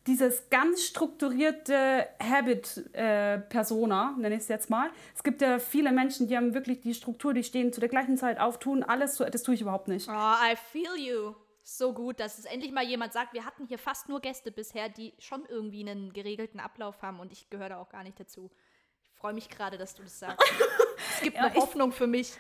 dieses 0.08 0.50
ganz 0.50 0.84
strukturierte 0.84 2.08
Habit-Persona, 2.22 4.16
nenne 4.18 4.36
ich 4.36 4.42
es 4.42 4.48
jetzt 4.48 4.70
mal. 4.70 4.90
Es 5.16 5.24
gibt 5.24 5.42
ja 5.42 5.60
viele 5.60 5.92
Menschen, 5.92 6.28
die 6.28 6.36
haben 6.36 6.54
wirklich 6.54 6.82
die 6.82 6.94
Struktur, 6.94 7.34
die 7.34 7.44
stehen 7.44 7.72
zu 7.72 7.80
der 7.80 7.90
gleichen 7.90 8.18
Zeit 8.18 8.40
auf, 8.40 8.60
tun 8.60 8.84
alles, 8.84 9.16
so, 9.16 9.26
das 9.26 9.44
tue 9.44 9.54
ich 9.56 9.62
überhaupt 9.62 9.88
nicht. 9.88 10.08
Oh, 10.10 10.12
I 10.12 10.56
feel 10.72 10.96
you. 10.98 11.34
So 11.64 11.94
gut, 11.94 12.20
dass 12.20 12.40
es 12.40 12.46
endlich 12.46 12.72
mal 12.72 12.84
jemand 12.84 13.14
sagt, 13.14 13.34
wir 13.34 13.46
hatten 13.46 13.68
hier 13.68 13.78
fast 13.78 14.10
nur 14.10 14.22
Gäste 14.22 14.52
bisher, 14.52 14.90
die 14.90 15.14
schon 15.20 15.46
irgendwie 15.48 15.88
einen 15.88 16.12
geregelten 16.14 16.60
Ablauf 16.60 17.02
haben 17.04 17.20
und 17.20 17.32
ich 17.32 17.50
gehöre 17.52 17.70
da 17.70 17.78
auch 17.78 17.90
gar 17.90 18.04
nicht 18.04 18.20
dazu. 18.20 18.50
Ich 19.14 19.20
freue 19.20 19.34
mich 19.34 19.50
gerade, 19.50 19.78
dass 19.78 19.94
du 19.94 20.02
das 20.02 20.18
sagst. 20.18 20.40
es 21.16 21.22
gibt 21.22 21.38
eine 21.38 21.50
ich- 21.50 21.62
Hoffnung 21.62 21.92
für 21.92 22.08
mich. 22.08 22.34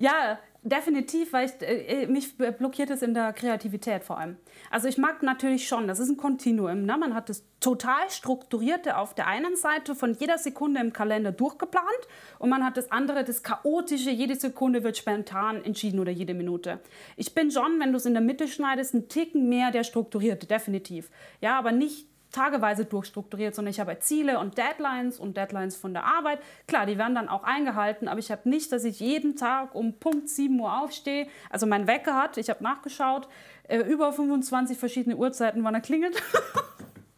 Ja, 0.00 0.38
definitiv, 0.62 1.34
weil 1.34 1.50
ich, 1.50 1.60
äh, 1.60 2.06
mich 2.06 2.38
blockiert 2.38 2.88
es 2.88 3.02
in 3.02 3.12
der 3.12 3.34
Kreativität 3.34 4.02
vor 4.02 4.16
allem. 4.16 4.38
Also 4.70 4.88
ich 4.88 4.96
mag 4.96 5.22
natürlich 5.22 5.68
schon, 5.68 5.86
das 5.86 5.98
ist 5.98 6.08
ein 6.08 6.16
Kontinuum. 6.16 6.86
Ne? 6.86 6.96
Man 6.96 7.14
hat 7.14 7.28
das 7.28 7.44
total 7.60 8.08
strukturierte 8.08 8.96
auf 8.96 9.14
der 9.14 9.26
einen 9.26 9.56
Seite 9.56 9.94
von 9.94 10.14
jeder 10.14 10.38
Sekunde 10.38 10.80
im 10.80 10.94
Kalender 10.94 11.32
durchgeplant 11.32 12.08
und 12.38 12.48
man 12.48 12.64
hat 12.64 12.78
das 12.78 12.90
andere, 12.90 13.24
das 13.24 13.42
chaotische, 13.42 14.10
jede 14.10 14.36
Sekunde 14.36 14.82
wird 14.84 14.96
spontan 14.96 15.62
entschieden 15.62 16.00
oder 16.00 16.12
jede 16.12 16.32
Minute. 16.32 16.80
Ich 17.16 17.34
bin 17.34 17.50
schon, 17.50 17.78
wenn 17.78 17.92
du 17.92 17.98
es 17.98 18.06
in 18.06 18.14
der 18.14 18.22
Mitte 18.22 18.48
schneidest, 18.48 18.94
ein 18.94 19.08
Ticken 19.08 19.50
mehr 19.50 19.70
der 19.70 19.84
strukturierte, 19.84 20.46
definitiv. 20.46 21.10
Ja, 21.42 21.58
aber 21.58 21.72
nicht 21.72 22.09
tageweise 22.30 22.84
durchstrukturiert, 22.84 23.54
sondern 23.54 23.70
ich 23.70 23.80
habe 23.80 23.98
Ziele 23.98 24.38
und 24.38 24.58
Deadlines 24.58 25.18
und 25.18 25.36
Deadlines 25.36 25.76
von 25.76 25.92
der 25.92 26.04
Arbeit. 26.04 26.40
Klar, 26.66 26.86
die 26.86 26.98
werden 26.98 27.14
dann 27.14 27.28
auch 27.28 27.42
eingehalten, 27.42 28.08
aber 28.08 28.18
ich 28.18 28.30
habe 28.30 28.48
nicht, 28.48 28.72
dass 28.72 28.84
ich 28.84 29.00
jeden 29.00 29.36
Tag 29.36 29.74
um 29.74 29.98
Punkt 29.98 30.28
7 30.28 30.58
Uhr 30.58 30.80
aufstehe. 30.82 31.26
Also 31.50 31.66
mein 31.66 31.86
Wecker 31.86 32.14
hat, 32.14 32.36
ich 32.36 32.50
habe 32.50 32.62
nachgeschaut, 32.62 33.28
äh, 33.68 33.78
über 33.78 34.12
25 34.12 34.78
verschiedene 34.78 35.16
Uhrzeiten, 35.16 35.64
wann 35.64 35.74
er 35.74 35.80
klingelt. 35.80 36.22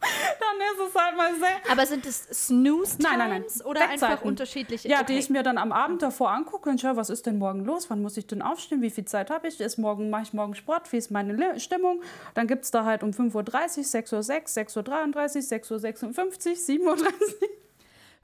dann 0.39 0.85
ist 0.87 0.89
es 0.89 1.01
halt 1.01 1.17
mal 1.17 1.33
sehr... 1.35 1.71
Aber 1.71 1.85
sind 1.85 2.05
es 2.05 2.23
Snooze-Times 2.47 3.03
Nein, 3.03 3.17
nein, 3.19 3.29
nein. 3.47 3.65
oder 3.65 3.89
einfach 3.89 4.21
unterschiedliche? 4.23 4.87
Ja, 4.87 4.97
Okay. 5.01 5.13
die 5.13 5.19
ich 5.19 5.29
mir 5.29 5.43
dann 5.43 5.57
am 5.57 5.71
Abend 5.71 6.01
davor 6.01 6.31
angucke 6.31 6.69
und 6.69 6.79
schaue, 6.81 6.95
was 6.95 7.09
ist 7.09 7.25
denn 7.25 7.37
morgen 7.37 7.65
los? 7.65 7.89
Wann 7.89 8.01
muss 8.01 8.17
ich 8.17 8.27
denn 8.27 8.41
aufstehen? 8.41 8.81
Wie 8.81 8.89
viel 8.89 9.05
Zeit 9.05 9.29
habe 9.29 9.47
ich? 9.47 9.59
Ist 9.59 9.77
morgen, 9.77 10.09
mache 10.09 10.23
ich 10.23 10.33
morgen 10.33 10.55
Sport? 10.55 10.91
Wie 10.91 10.97
ist 10.97 11.11
meine 11.11 11.33
Le- 11.33 11.59
Stimmung? 11.59 12.01
Dann 12.33 12.47
gibt 12.47 12.65
es 12.65 12.71
da 12.71 12.85
halt 12.85 13.03
um 13.03 13.11
5.30 13.11 13.33
Uhr, 13.33 13.83
6.06 14.21 14.77
Uhr, 14.77 14.83
6.33 14.83 15.71
Uhr, 15.71 15.77
6.56 15.77 16.79
Uhr, 16.81 16.95
7.30 16.95 17.05
Uhr. 17.05 17.49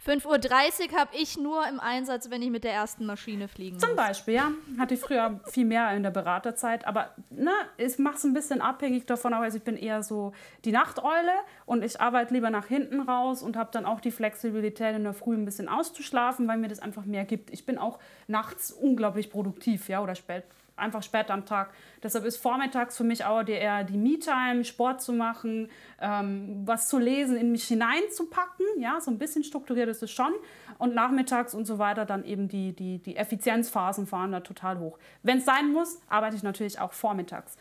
5.30 0.05 0.93
Uhr 0.93 0.97
habe 0.97 1.09
ich 1.13 1.37
nur 1.37 1.67
im 1.67 1.79
Einsatz, 1.79 2.29
wenn 2.29 2.41
ich 2.41 2.49
mit 2.49 2.63
der 2.63 2.71
ersten 2.71 3.05
Maschine 3.05 3.49
fliegen 3.49 3.79
Zum 3.79 3.89
muss. 3.89 3.97
Beispiel, 3.97 4.35
ja. 4.35 4.51
Hatte 4.77 4.93
ich 4.93 5.01
früher 5.01 5.41
viel 5.43 5.65
mehr 5.65 5.91
in 5.91 6.03
der 6.03 6.09
Beraterzeit. 6.09 6.87
Aber 6.87 7.13
ne, 7.29 7.51
ich 7.77 7.99
mache 7.99 8.15
es 8.15 8.23
ein 8.23 8.33
bisschen 8.33 8.61
abhängig 8.61 9.05
davon. 9.07 9.33
Aber 9.33 9.43
also 9.43 9.57
ich 9.57 9.63
bin 9.63 9.75
eher 9.75 10.01
so 10.01 10.31
die 10.63 10.71
Nachteule 10.71 11.33
und 11.65 11.83
ich 11.83 11.99
arbeite 11.99 12.33
lieber 12.33 12.49
nach 12.49 12.65
hinten 12.65 13.01
raus 13.01 13.43
und 13.43 13.57
habe 13.57 13.71
dann 13.73 13.85
auch 13.85 13.99
die 13.99 14.11
Flexibilität, 14.11 14.95
in 14.95 15.03
der 15.03 15.13
Früh 15.13 15.35
ein 15.35 15.43
bisschen 15.43 15.67
auszuschlafen, 15.67 16.47
weil 16.47 16.57
mir 16.57 16.69
das 16.69 16.79
einfach 16.79 17.03
mehr 17.03 17.25
gibt. 17.25 17.51
Ich 17.51 17.65
bin 17.65 17.77
auch 17.77 17.99
nachts 18.27 18.71
unglaublich 18.71 19.29
produktiv, 19.29 19.89
ja, 19.89 20.01
oder 20.01 20.15
spät, 20.15 20.45
einfach 20.79 21.03
spät 21.03 21.29
am 21.29 21.45
Tag. 21.45 21.71
Deshalb 22.01 22.25
ist 22.25 22.37
vormittags 22.37 22.97
für 22.97 23.03
mich 23.03 23.25
auch 23.25 23.45
eher 23.47 23.83
die 23.83 23.97
Me-Time, 23.97 24.63
Sport 24.63 25.01
zu 25.01 25.13
machen, 25.13 25.69
ähm, 26.01 26.61
was 26.65 26.87
zu 26.89 26.97
lesen, 26.97 27.37
in 27.37 27.51
mich 27.51 27.65
hineinzupacken. 27.65 28.65
Ja, 28.79 28.99
so 29.01 29.11
ein 29.11 29.17
bisschen 29.17 29.43
strukturiert 29.43 29.89
ist 29.89 30.03
es 30.03 30.11
schon. 30.11 30.33
Und 30.77 30.95
nachmittags 30.95 31.53
und 31.53 31.65
so 31.65 31.77
weiter 31.77 32.05
dann 32.05 32.23
eben 32.23 32.47
die, 32.47 32.73
die, 32.73 32.99
die 32.99 33.15
Effizienzphasen 33.17 34.07
fahren 34.07 34.31
da 34.31 34.39
total 34.39 34.79
hoch. 34.79 34.97
Wenn 35.23 35.39
es 35.39 35.45
sein 35.45 35.71
muss, 35.71 36.01
arbeite 36.07 36.35
ich 36.35 36.43
natürlich 36.43 36.79
auch 36.79 36.93
vormittags. 36.93 37.57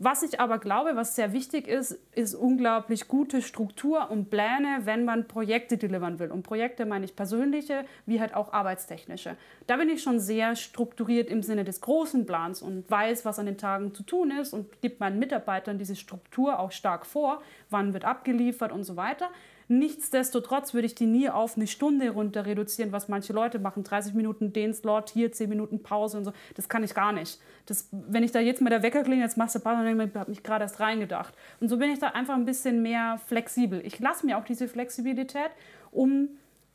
Was 0.00 0.22
ich 0.22 0.38
aber 0.38 0.58
glaube, 0.58 0.94
was 0.94 1.16
sehr 1.16 1.32
wichtig 1.32 1.66
ist, 1.66 1.98
ist 2.14 2.36
unglaublich 2.36 3.08
gute 3.08 3.42
Struktur 3.42 4.12
und 4.12 4.30
Pläne, 4.30 4.82
wenn 4.84 5.04
man 5.04 5.26
Projekte 5.26 5.76
delivern 5.76 6.20
will. 6.20 6.30
Und 6.30 6.44
Projekte 6.44 6.86
meine 6.86 7.04
ich 7.04 7.16
persönliche, 7.16 7.84
wie 8.06 8.20
halt 8.20 8.32
auch 8.32 8.52
arbeitstechnische. 8.52 9.36
Da 9.66 9.76
bin 9.76 9.88
ich 9.88 10.00
schon 10.00 10.20
sehr 10.20 10.54
strukturiert 10.54 11.28
im 11.28 11.42
Sinne 11.42 11.64
des 11.64 11.80
großen 11.80 12.26
Plans 12.26 12.62
und 12.62 12.88
weiß, 12.88 13.24
was 13.24 13.40
an 13.40 13.46
den 13.46 13.58
Tagen 13.58 13.92
zu 13.92 14.04
tun 14.04 14.30
ist 14.30 14.52
und 14.52 14.80
gibt 14.80 15.00
meinen 15.00 15.18
Mitarbeitern 15.18 15.78
diese 15.78 15.96
Struktur 15.96 16.60
auch 16.60 16.70
stark 16.70 17.04
vor, 17.04 17.42
wann 17.68 17.92
wird 17.92 18.04
abgeliefert 18.04 18.70
und 18.70 18.84
so 18.84 18.94
weiter. 18.94 19.30
Nichtsdestotrotz 19.68 20.72
würde 20.74 20.86
ich 20.86 20.94
die 20.94 21.06
nie 21.06 21.28
auf 21.28 21.56
eine 21.56 21.66
Stunde 21.66 22.10
runter 22.10 22.46
reduzieren, 22.46 22.90
was 22.90 23.08
manche 23.08 23.32
Leute 23.32 23.58
machen. 23.58 23.84
30 23.84 24.14
Minuten 24.14 24.52
den 24.52 24.72
Slot, 24.74 25.10
hier 25.10 25.30
10 25.30 25.48
Minuten 25.48 25.82
Pause 25.82 26.18
und 26.18 26.24
so. 26.24 26.32
Das 26.54 26.68
kann 26.68 26.82
ich 26.82 26.94
gar 26.94 27.12
nicht. 27.12 27.38
Das, 27.66 27.88
wenn 27.92 28.22
ich 28.22 28.32
da 28.32 28.40
jetzt 28.40 28.62
mit 28.62 28.72
der 28.72 28.82
Wecker 28.82 29.02
klinge, 29.02 29.22
jetzt 29.22 29.36
machst 29.36 29.54
du 29.54 29.60
Pause, 29.60 29.84
dann 29.84 30.00
habe 30.00 30.22
ich 30.22 30.28
mich 30.28 30.42
gerade 30.42 30.64
erst 30.64 30.80
reingedacht. 30.80 31.34
Und 31.60 31.68
so 31.68 31.76
bin 31.76 31.90
ich 31.90 31.98
da 31.98 32.08
einfach 32.08 32.34
ein 32.34 32.46
bisschen 32.46 32.82
mehr 32.82 33.20
flexibel. 33.26 33.80
Ich 33.84 33.98
lasse 34.00 34.24
mir 34.24 34.38
auch 34.38 34.44
diese 34.44 34.68
Flexibilität, 34.68 35.50
um 35.90 36.28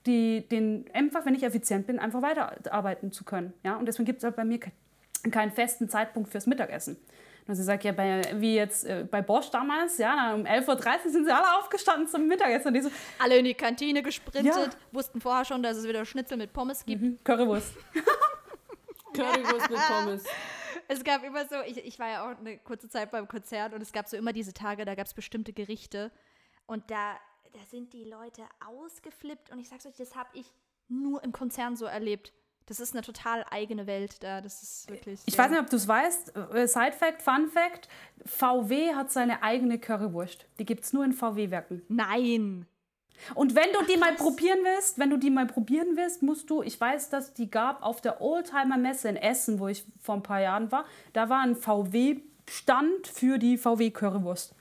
die, 0.05 0.47
den, 0.49 0.85
einfach, 0.93 1.25
wenn 1.25 1.33
ich 1.33 1.43
effizient 1.43 1.87
bin, 1.87 1.97
einfach 1.97 2.21
weiterarbeiten 2.21 3.11
zu 3.11 3.23
können. 3.23 3.53
Ja? 3.63 3.75
Und 3.77 3.87
deswegen 3.87 4.05
gibt 4.05 4.19
es 4.19 4.23
halt 4.23 4.35
bei 4.35 4.45
mir 4.45 4.59
ke- 4.59 4.71
keinen 5.31 5.51
festen 5.51 5.89
Zeitpunkt 5.89 6.29
fürs 6.29 6.45
Mittagessen. 6.45 6.97
Also 7.47 7.61
ich 7.61 7.65
sage 7.65 7.87
ja, 7.89 7.91
bei, 7.91 8.21
wie 8.39 8.55
jetzt 8.55 8.85
äh, 8.85 9.05
bei 9.09 9.21
Bosch 9.21 9.49
damals, 9.49 9.97
ja, 9.97 10.33
um 10.33 10.43
11.30 10.45 11.05
Uhr 11.05 11.11
sind 11.11 11.25
sie 11.25 11.31
alle 11.35 11.57
aufgestanden 11.59 12.07
zum 12.07 12.27
Mittagessen. 12.27 12.67
Und 12.69 12.73
die 12.75 12.81
so, 12.81 12.91
Alle 13.19 13.37
in 13.37 13.45
die 13.45 13.53
Kantine 13.53 14.01
gesprintet, 14.01 14.45
Ja. 14.55 14.69
wussten 14.91 15.19
vorher 15.19 15.43
schon, 15.43 15.61
dass 15.61 15.77
es 15.77 15.87
wieder 15.87 16.05
Schnitzel 16.05 16.37
mit 16.37 16.53
Pommes 16.53 16.85
gibt. 16.85 17.23
Currywurst. 17.25 17.73
Currywurst 19.13 19.69
mit 19.69 19.79
Pommes. 19.87 20.23
Es 20.87 21.03
gab 21.03 21.23
immer 21.23 21.45
so, 21.47 21.55
ich, 21.65 21.77
ich 21.85 21.99
war 21.99 22.09
ja 22.09 22.23
auch 22.25 22.37
eine 22.37 22.57
kurze 22.59 22.89
Zeit 22.89 23.11
beim 23.11 23.27
Konzert 23.27 23.73
und 23.73 23.81
es 23.81 23.91
gab 23.93 24.07
so 24.07 24.17
immer 24.17 24.33
diese 24.33 24.53
Tage, 24.53 24.85
da 24.85 24.95
gab 24.95 25.05
es 25.07 25.13
bestimmte 25.13 25.53
Gerichte 25.53 26.11
und 26.65 26.89
da, 26.91 27.15
da 27.53 27.59
sind 27.69 27.93
die 27.93 28.03
Leute 28.03 28.43
ausgeflippt 28.65 29.51
und 29.51 29.59
ich 29.59 29.69
sag's 29.69 29.85
euch, 29.85 29.95
das 29.97 30.15
habe 30.15 30.29
ich 30.33 30.45
nur 30.89 31.23
im 31.23 31.31
Konzern 31.31 31.75
so 31.75 31.85
erlebt. 31.85 32.33
Das 32.65 32.79
ist 32.79 32.93
eine 32.93 33.01
total 33.01 33.45
eigene 33.51 33.87
Welt 33.87 34.23
da. 34.23 34.41
Das 34.41 34.63
ist 34.63 34.89
wirklich. 34.89 35.19
Ich 35.25 35.37
weiß 35.37 35.51
nicht, 35.51 35.59
ob 35.59 35.69
du 35.69 35.75
es 35.75 35.87
weißt. 35.87 36.35
äh, 36.53 36.67
Side 36.67 36.93
Fact, 36.93 37.21
Fun 37.21 37.47
Fact: 37.47 37.87
VW 38.25 38.93
hat 38.95 39.11
seine 39.11 39.43
eigene 39.43 39.79
Currywurst. 39.79 40.45
Die 40.59 40.65
gibt 40.65 40.83
es 40.85 40.93
nur 40.93 41.03
in 41.03 41.13
VW-Werken. 41.13 41.81
Nein! 41.89 42.65
Und 43.35 43.55
wenn 43.55 43.71
du 43.71 43.85
die 43.85 43.97
mal 43.97 44.13
probieren 44.15 44.59
willst, 44.63 44.97
wenn 44.99 45.09
du 45.09 45.17
die 45.17 45.29
mal 45.29 45.45
probieren 45.45 45.95
willst, 45.95 46.23
musst 46.23 46.49
du, 46.49 46.61
ich 46.61 46.79
weiß, 46.79 47.09
dass 47.09 47.33
die 47.33 47.49
gab 47.49 47.81
auf 47.83 48.01
der 48.01 48.21
Oldtimer 48.21 48.77
Messe 48.77 49.07
in 49.07 49.15
Essen, 49.15 49.59
wo 49.59 49.67
ich 49.67 49.85
vor 50.01 50.15
ein 50.15 50.23
paar 50.23 50.41
Jahren 50.41 50.71
war, 50.71 50.85
da 51.13 51.29
war 51.29 51.41
ein 51.41 51.55
VW-Stand 51.55 53.07
für 53.07 53.37
die 53.37 53.57
VW 53.57 53.91
Currywurst. 53.91 54.55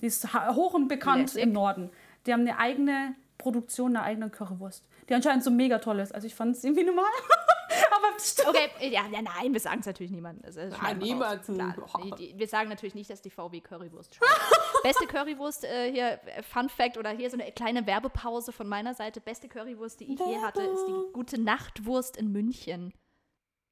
Die 0.00 0.06
ist 0.06 0.32
hoch 0.32 0.74
und 0.74 0.88
bekannt 0.88 1.34
Lässig. 1.34 1.42
im 1.42 1.52
Norden. 1.52 1.90
Die 2.26 2.32
haben 2.32 2.42
eine 2.42 2.58
eigene 2.58 3.14
Produktion, 3.38 3.96
eine 3.96 4.04
eigene 4.04 4.30
Currywurst, 4.30 4.84
die 5.08 5.14
anscheinend 5.14 5.44
so 5.44 5.50
mega 5.50 5.78
toll 5.78 6.00
ist. 6.00 6.14
Also 6.14 6.26
ich 6.26 6.34
fand 6.34 6.56
es 6.56 6.64
irgendwie 6.64 6.84
normal. 6.84 7.04
Aber 7.90 8.14
bestimmt. 8.14 8.48
Okay, 8.48 8.70
ja, 8.88 9.06
ja 9.10 9.22
nein, 9.22 9.52
wir 9.52 9.60
sagen 9.60 9.80
es 9.80 9.86
natürlich 9.86 10.12
niemandem. 10.12 10.48
Ist 10.48 10.56
Nein, 10.56 10.98
niemanden. 10.98 11.58
Wir 11.58 12.48
sagen 12.48 12.68
natürlich 12.68 12.94
nicht, 12.94 13.10
dass 13.10 13.22
die 13.22 13.30
VW 13.30 13.60
Currywurst 13.60 14.14
schmeckt. 14.14 14.32
Beste 14.82 15.06
Currywurst 15.06 15.64
äh, 15.64 15.92
hier, 15.92 16.20
äh, 16.26 16.42
Fun 16.42 16.68
Fact 16.68 16.96
oder 16.96 17.10
hier 17.10 17.30
so 17.30 17.38
eine 17.38 17.50
kleine 17.52 17.86
Werbepause 17.86 18.52
von 18.52 18.68
meiner 18.68 18.94
Seite. 18.94 19.20
Beste 19.20 19.48
Currywurst, 19.48 20.00
die 20.00 20.12
ich 20.12 20.20
je 20.20 20.38
hatte, 20.38 20.62
ist 20.62 20.86
die 20.86 21.12
gute 21.12 21.40
Nachtwurst 21.40 22.16
in 22.16 22.32
München. 22.32 22.92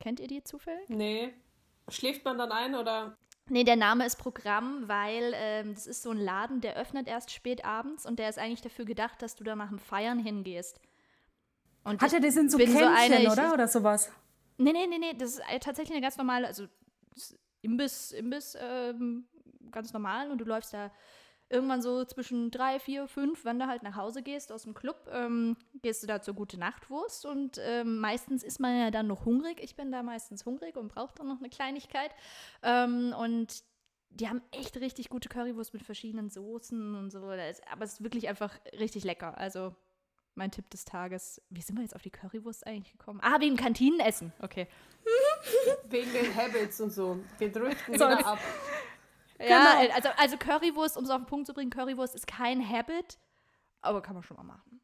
Kennt 0.00 0.20
ihr 0.20 0.28
die 0.28 0.42
zufällig? 0.42 0.88
Nee. 0.88 1.32
Schläft 1.88 2.24
man 2.24 2.38
dann 2.38 2.52
ein 2.52 2.74
oder? 2.74 3.16
Nee, 3.50 3.64
der 3.64 3.76
Name 3.76 4.06
ist 4.06 4.16
Programm, 4.16 4.88
weil 4.88 5.32
ähm, 5.34 5.74
das 5.74 5.86
ist 5.86 6.02
so 6.02 6.10
ein 6.10 6.18
Laden, 6.18 6.62
der 6.62 6.76
öffnet 6.76 7.06
erst 7.06 7.30
spät 7.30 7.64
abends 7.64 8.06
und 8.06 8.18
der 8.18 8.30
ist 8.30 8.38
eigentlich 8.38 8.62
dafür 8.62 8.86
gedacht, 8.86 9.20
dass 9.20 9.36
du 9.36 9.44
da 9.44 9.54
nach 9.54 9.68
dem 9.68 9.78
Feiern 9.78 10.18
hingehst. 10.18 10.80
Und 11.84 12.00
Hat 12.00 12.12
er 12.12 12.20
das 12.20 12.36
in 12.36 12.48
so 12.48 12.58
bin 12.58 12.70
so 12.70 12.78
Kännchen, 12.78 12.96
eine, 12.96 13.30
oder? 13.30 13.52
Oder 13.52 13.68
sowas? 13.68 14.10
Nee, 14.56 14.72
nee, 14.72 14.86
nee, 14.86 14.98
nee, 14.98 15.14
das 15.14 15.38
ist 15.38 15.42
tatsächlich 15.60 15.92
eine 15.92 16.00
ganz 16.00 16.16
normale, 16.16 16.46
also 16.46 16.66
Imbiss, 17.62 18.12
Imbiss, 18.12 18.56
ähm, 18.60 19.26
ganz 19.70 19.92
normal 19.92 20.30
und 20.30 20.38
du 20.38 20.44
läufst 20.44 20.72
da 20.72 20.90
irgendwann 21.50 21.82
so 21.82 22.04
zwischen 22.04 22.50
drei, 22.50 22.78
vier, 22.80 23.06
fünf, 23.06 23.44
wenn 23.44 23.58
du 23.58 23.66
halt 23.66 23.82
nach 23.82 23.96
Hause 23.96 24.22
gehst 24.22 24.50
aus 24.50 24.62
dem 24.62 24.74
Club, 24.74 25.08
ähm, 25.12 25.56
gehst 25.82 26.02
du 26.02 26.06
da 26.06 26.22
zur 26.22 26.34
gute 26.34 26.58
Nachtwurst 26.58 27.26
und 27.26 27.58
ähm, 27.60 27.98
meistens 27.98 28.42
ist 28.42 28.60
man 28.60 28.78
ja 28.78 28.90
dann 28.90 29.06
noch 29.06 29.24
hungrig. 29.24 29.60
Ich 29.62 29.76
bin 29.76 29.92
da 29.92 30.02
meistens 30.02 30.46
hungrig 30.46 30.76
und 30.76 30.88
brauche 30.88 31.14
dann 31.16 31.28
noch 31.28 31.38
eine 31.38 31.50
Kleinigkeit. 31.50 32.10
Ähm, 32.62 33.14
und 33.18 33.62
die 34.10 34.28
haben 34.28 34.42
echt 34.52 34.76
richtig 34.78 35.08
gute 35.10 35.28
Currywurst 35.28 35.74
mit 35.74 35.82
verschiedenen 35.82 36.30
Soßen 36.30 36.94
und 36.94 37.10
so. 37.10 37.18
Aber 37.18 37.36
es 37.36 37.92
ist 37.92 38.02
wirklich 38.02 38.28
einfach 38.28 38.54
richtig 38.78 39.04
lecker. 39.04 39.36
Also 39.36 39.74
mein 40.34 40.50
Tipp 40.50 40.68
des 40.70 40.84
Tages. 40.84 41.40
Wie 41.50 41.60
sind 41.62 41.76
wir 41.76 41.82
jetzt 41.82 41.94
auf 41.94 42.02
die 42.02 42.10
Currywurst 42.10 42.66
eigentlich 42.66 42.92
gekommen? 42.92 43.20
Ah, 43.22 43.40
wegen 43.40 43.56
Kantinenessen. 43.56 44.32
Okay. 44.40 44.66
Wegen 45.90 46.10
den 46.12 46.34
Habits 46.34 46.80
und 46.80 46.90
so. 46.90 47.18
Wir 47.38 47.52
driften 47.52 47.98
So, 47.98 48.04
ab. 48.06 48.38
Ja, 49.38 49.80
Genau. 49.80 49.94
also, 49.94 50.08
also 50.16 50.36
Currywurst, 50.38 50.96
um 50.96 51.04
es 51.04 51.10
auf 51.10 51.18
den 51.18 51.26
Punkt 51.26 51.46
zu 51.46 51.52
bringen, 51.52 51.70
Currywurst 51.70 52.14
ist 52.14 52.26
kein 52.26 52.66
Habit, 52.66 53.18
aber 53.82 54.00
kann 54.00 54.14
man 54.14 54.22
schon 54.22 54.36
mal 54.38 54.44
machen. 54.44 54.80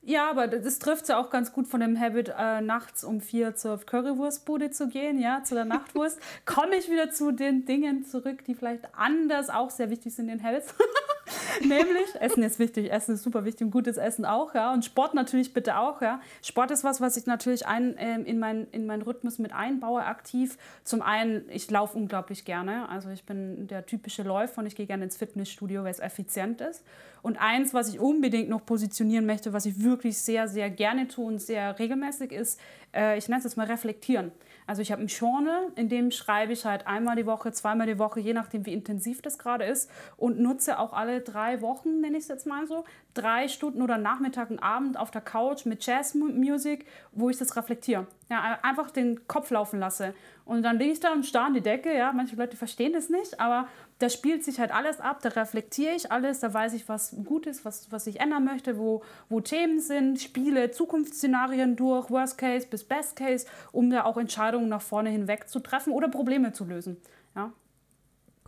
Ja, 0.00 0.30
aber 0.30 0.46
das 0.46 0.78
trifft 0.78 1.08
ja 1.08 1.18
auch 1.18 1.30
ganz 1.30 1.52
gut 1.52 1.66
von 1.66 1.80
dem 1.80 1.98
Habit, 2.00 2.32
äh, 2.36 2.60
nachts 2.60 3.02
um 3.04 3.20
vier 3.20 3.56
zur 3.56 3.78
Currywurstbude 3.78 4.70
zu 4.70 4.88
gehen, 4.88 5.18
ja, 5.18 5.42
zu 5.42 5.54
der 5.54 5.64
Nachtwurst. 5.64 6.18
Komme 6.46 6.76
ich 6.76 6.88
wieder 6.90 7.10
zu 7.10 7.32
den 7.32 7.66
Dingen 7.66 8.04
zurück, 8.04 8.44
die 8.44 8.54
vielleicht 8.54 8.94
anders 8.94 9.50
auch 9.50 9.70
sehr 9.70 9.90
wichtig 9.90 10.14
sind 10.14 10.28
in 10.28 10.42
Habits. 10.42 10.72
Nämlich, 11.60 12.14
Essen 12.20 12.42
ist 12.42 12.58
wichtig, 12.58 12.90
Essen 12.90 13.14
ist 13.14 13.22
super 13.22 13.44
wichtig 13.44 13.66
und 13.66 13.70
gutes 13.70 13.96
Essen 13.96 14.24
auch, 14.24 14.54
ja. 14.54 14.72
Und 14.72 14.84
Sport 14.84 15.14
natürlich 15.14 15.52
bitte 15.52 15.78
auch, 15.78 16.00
ja. 16.00 16.20
Sport 16.42 16.70
ist 16.70 16.84
was, 16.84 17.00
was 17.00 17.16
ich 17.16 17.26
natürlich 17.26 17.66
ein, 17.66 17.94
ähm, 17.98 18.24
in, 18.24 18.38
mein, 18.38 18.68
in 18.72 18.86
meinen 18.86 19.02
Rhythmus 19.02 19.38
mit 19.38 19.52
einbaue, 19.52 20.04
aktiv. 20.04 20.56
Zum 20.84 21.02
einen, 21.02 21.48
ich 21.50 21.70
laufe 21.70 21.96
unglaublich 21.96 22.44
gerne. 22.44 22.88
Also 22.88 23.10
ich 23.10 23.24
bin 23.24 23.66
der 23.66 23.86
typische 23.86 24.22
Läufer 24.22 24.60
und 24.60 24.66
ich 24.66 24.76
gehe 24.76 24.86
gerne 24.86 25.04
ins 25.04 25.16
Fitnessstudio, 25.16 25.82
weil 25.84 25.90
es 25.90 26.00
effizient 26.00 26.60
ist. 26.60 26.84
Und 27.22 27.38
eins, 27.38 27.74
was 27.74 27.88
ich 27.88 27.98
unbedingt 27.98 28.48
noch 28.48 28.64
positionieren 28.64 29.26
möchte, 29.26 29.52
was 29.52 29.66
ich 29.66 29.82
wirklich 29.82 30.16
sehr, 30.18 30.46
sehr 30.46 30.70
gerne 30.70 31.08
tue 31.08 31.24
und 31.24 31.40
sehr 31.40 31.76
regelmäßig 31.76 32.30
ist, 32.30 32.60
äh, 32.96 33.18
ich 33.18 33.28
nenne 33.28 33.38
es 33.38 33.44
jetzt 33.44 33.56
mal 33.56 33.66
reflektieren. 33.66 34.32
Also 34.66 34.82
ich 34.82 34.90
habe 34.90 35.02
ein 35.02 35.06
Journal, 35.06 35.68
in 35.76 35.88
dem 35.88 36.10
schreibe 36.10 36.52
ich 36.52 36.64
halt 36.64 36.88
einmal 36.88 37.14
die 37.14 37.26
Woche, 37.26 37.52
zweimal 37.52 37.86
die 37.86 38.00
Woche, 38.00 38.18
je 38.18 38.32
nachdem, 38.32 38.66
wie 38.66 38.72
intensiv 38.72 39.22
das 39.22 39.38
gerade 39.38 39.64
ist. 39.64 39.88
Und 40.16 40.40
nutze 40.40 40.80
auch 40.80 40.92
alle 40.92 41.20
drei 41.20 41.60
Wochen, 41.60 42.00
nenne 42.00 42.16
ich 42.16 42.24
es 42.24 42.28
jetzt 42.28 42.46
mal 42.46 42.66
so, 42.66 42.84
drei 43.14 43.46
Stunden 43.46 43.80
oder 43.80 43.96
Nachmittag 43.96 44.50
und 44.50 44.58
Abend 44.58 44.98
auf 44.98 45.12
der 45.12 45.20
Couch 45.20 45.66
mit 45.66 45.86
Jazzmusik, 45.86 46.86
wo 47.12 47.30
ich 47.30 47.36
das 47.36 47.56
reflektiere. 47.56 48.08
Ja, 48.28 48.58
einfach 48.62 48.90
den 48.90 49.28
Kopf 49.28 49.50
laufen 49.50 49.78
lasse. 49.78 50.14
Und 50.44 50.62
dann 50.62 50.78
liege 50.78 50.92
ich 50.92 51.00
da 51.00 51.12
und 51.12 51.24
starre 51.24 51.46
an 51.46 51.54
die 51.54 51.60
Decke. 51.60 51.96
Ja, 51.96 52.12
manche 52.12 52.34
Leute 52.34 52.56
verstehen 52.56 52.92
das 52.92 53.08
nicht, 53.08 53.38
aber 53.38 53.68
da 53.98 54.10
spielt 54.10 54.44
sich 54.44 54.60
halt 54.60 54.72
alles 54.72 55.00
ab, 55.00 55.20
da 55.22 55.30
reflektiere 55.30 55.94
ich 55.94 56.12
alles, 56.12 56.40
da 56.40 56.52
weiß 56.52 56.74
ich, 56.74 56.88
was 56.88 57.16
gut 57.24 57.46
ist, 57.46 57.64
was, 57.64 57.90
was 57.90 58.06
ich 58.06 58.20
ändern 58.20 58.44
möchte, 58.44 58.78
wo, 58.78 59.02
wo 59.28 59.40
Themen 59.40 59.80
sind, 59.80 60.20
spiele 60.20 60.70
Zukunftsszenarien 60.70 61.76
durch, 61.76 62.10
Worst 62.10 62.36
Case 62.36 62.66
bis 62.66 62.84
Best 62.84 63.16
Case, 63.16 63.46
um 63.72 63.88
da 63.90 64.04
auch 64.04 64.18
Entscheidungen 64.18 64.68
nach 64.68 64.82
vorne 64.82 65.10
hinweg 65.10 65.48
zu 65.48 65.60
treffen 65.60 65.92
oder 65.92 66.08
Probleme 66.08 66.52
zu 66.52 66.64
lösen. 66.64 66.98
Ja. 67.34 67.52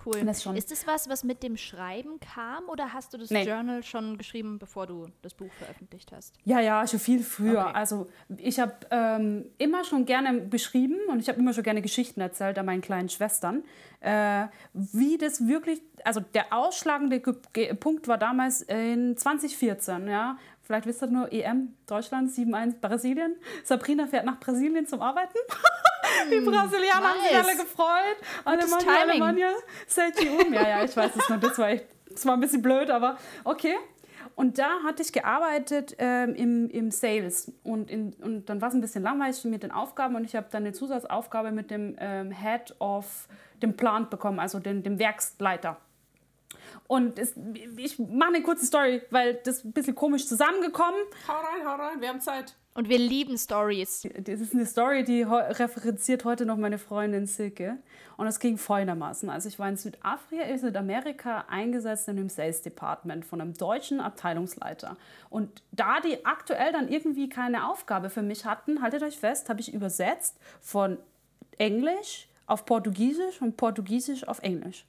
Cool. 0.08 0.24
Das. 0.24 0.46
Ist 0.46 0.70
das 0.70 0.86
was, 0.86 1.08
was 1.08 1.24
mit 1.24 1.42
dem 1.42 1.56
Schreiben 1.56 2.18
kam 2.20 2.68
oder 2.68 2.92
hast 2.92 3.12
du 3.12 3.18
das 3.18 3.30
Nee. 3.30 3.44
Journal 3.44 3.82
schon 3.82 4.16
geschrieben, 4.16 4.58
bevor 4.58 4.86
du 4.86 5.08
das 5.22 5.34
Buch 5.34 5.52
veröffentlicht 5.58 6.12
hast? 6.12 6.34
Ja, 6.44 6.60
ja, 6.60 6.86
schon 6.86 7.00
viel 7.00 7.22
früher. 7.22 7.66
Okay. 7.66 7.74
Also 7.74 8.06
ich 8.36 8.58
habe 8.58 8.74
ähm, 8.90 9.46
immer 9.58 9.84
schon 9.84 10.06
gerne 10.06 10.40
beschrieben 10.40 10.96
und 11.08 11.20
ich 11.20 11.28
habe 11.28 11.38
immer 11.38 11.52
schon 11.52 11.64
gerne 11.64 11.82
Geschichten 11.82 12.20
erzählt 12.20 12.58
an 12.58 12.66
meinen 12.66 12.80
kleinen 12.80 13.08
Schwestern. 13.08 13.64
Äh, 14.00 14.46
wie 14.72 15.18
das 15.18 15.46
wirklich, 15.46 15.82
also 16.04 16.20
der 16.20 16.52
ausschlagende 16.52 17.20
Ge 17.20 17.34
Ge 17.52 17.74
Punkt 17.74 18.08
war 18.08 18.18
damals 18.18 18.62
in 18.62 19.16
2014, 19.16 20.08
ja. 20.08 20.38
Vielleicht 20.68 20.84
wisst 20.84 21.02
ihr 21.02 21.06
nur, 21.06 21.32
EM, 21.32 21.74
Deutschland, 21.86 22.30
7-1 22.30 22.78
Brasilien. 22.82 23.36
Sabrina 23.64 24.06
fährt 24.06 24.26
nach 24.26 24.38
Brasilien 24.38 24.86
zum 24.86 25.00
Arbeiten. 25.00 25.38
Die 26.30 26.40
Brasilianer 26.40 27.08
haben 27.08 27.20
sich 27.22 27.32
nice. 27.32 27.46
alle 27.46 27.56
gefreut. 27.56 28.16
Gutes 28.44 28.86
Alemania, 28.86 29.48
Timing. 29.88 30.12
Ihr 30.26 30.46
um. 30.46 30.52
Ja, 30.52 30.68
ja, 30.68 30.84
ich 30.84 30.94
weiß 30.94 31.10
es 31.16 31.26
noch. 31.30 31.40
Das 31.40 31.56
war 31.56 31.70
echt, 31.70 31.86
das 32.10 32.26
war 32.26 32.34
ein 32.34 32.40
bisschen 32.40 32.60
blöd, 32.60 32.90
aber 32.90 33.16
okay. 33.44 33.76
Und 34.34 34.58
da 34.58 34.82
hatte 34.84 35.00
ich 35.00 35.10
gearbeitet 35.10 35.96
ähm, 35.96 36.34
im, 36.34 36.68
im 36.68 36.90
Sales. 36.90 37.50
Und, 37.64 37.90
in, 37.90 38.12
und 38.20 38.50
dann 38.50 38.60
war 38.60 38.68
es 38.68 38.74
ein 38.74 38.82
bisschen 38.82 39.02
langweilig 39.02 39.42
mit 39.44 39.62
den 39.62 39.70
Aufgaben. 39.70 40.16
Und 40.16 40.24
ich 40.24 40.36
habe 40.36 40.48
dann 40.50 40.64
eine 40.64 40.74
Zusatzaufgabe 40.74 41.50
mit 41.50 41.70
dem 41.70 41.96
ähm, 41.98 42.30
Head 42.30 42.74
of 42.78 43.26
dem 43.62 43.74
Plant 43.74 44.10
bekommen, 44.10 44.38
also 44.38 44.58
dem, 44.58 44.82
dem 44.82 44.98
Werksleiter. 44.98 45.78
Und 46.88 47.18
es, 47.18 47.34
ich 47.76 47.98
mache 47.98 48.30
eine 48.34 48.42
kurze 48.42 48.64
Story, 48.64 49.02
weil 49.10 49.34
das 49.44 49.58
ist 49.58 49.64
ein 49.66 49.72
bisschen 49.72 49.94
komisch 49.94 50.26
zusammengekommen. 50.26 50.98
Hau 51.28 51.34
rein, 51.34 51.66
hau 51.66 51.74
rein, 51.76 52.00
wir 52.00 52.08
haben 52.08 52.20
Zeit. 52.20 52.56
Und 52.72 52.88
wir 52.88 52.96
lieben 52.96 53.36
Stories. 53.36 54.08
Das 54.22 54.40
ist 54.40 54.54
eine 54.54 54.64
Story, 54.64 55.04
die 55.04 55.22
referenziert 55.22 56.24
heute 56.24 56.46
noch 56.46 56.56
meine 56.56 56.78
Freundin 56.78 57.26
Silke. 57.26 57.76
Und 58.16 58.26
es 58.26 58.40
ging 58.40 58.56
folgendermaßen. 58.56 59.28
Also 59.28 59.48
ich 59.48 59.58
war 59.58 59.68
in 59.68 59.76
Südafrika, 59.76 60.44
in 60.44 60.58
Südamerika 60.58 61.44
eingesetzt 61.50 62.08
in 62.08 62.16
dem 62.16 62.30
Sales 62.30 62.62
Department 62.62 63.26
von 63.26 63.42
einem 63.42 63.52
deutschen 63.52 64.00
Abteilungsleiter. 64.00 64.96
Und 65.28 65.62
da 65.72 66.00
die 66.00 66.24
aktuell 66.24 66.72
dann 66.72 66.88
irgendwie 66.88 67.28
keine 67.28 67.68
Aufgabe 67.68 68.08
für 68.08 68.22
mich 68.22 68.46
hatten, 68.46 68.80
haltet 68.80 69.02
euch 69.02 69.18
fest, 69.18 69.50
habe 69.50 69.60
ich 69.60 69.74
übersetzt 69.74 70.38
von 70.62 70.96
Englisch 71.58 72.28
auf 72.46 72.64
Portugiesisch 72.64 73.42
und 73.42 73.58
Portugiesisch 73.58 74.26
auf 74.26 74.38
Englisch 74.42 74.86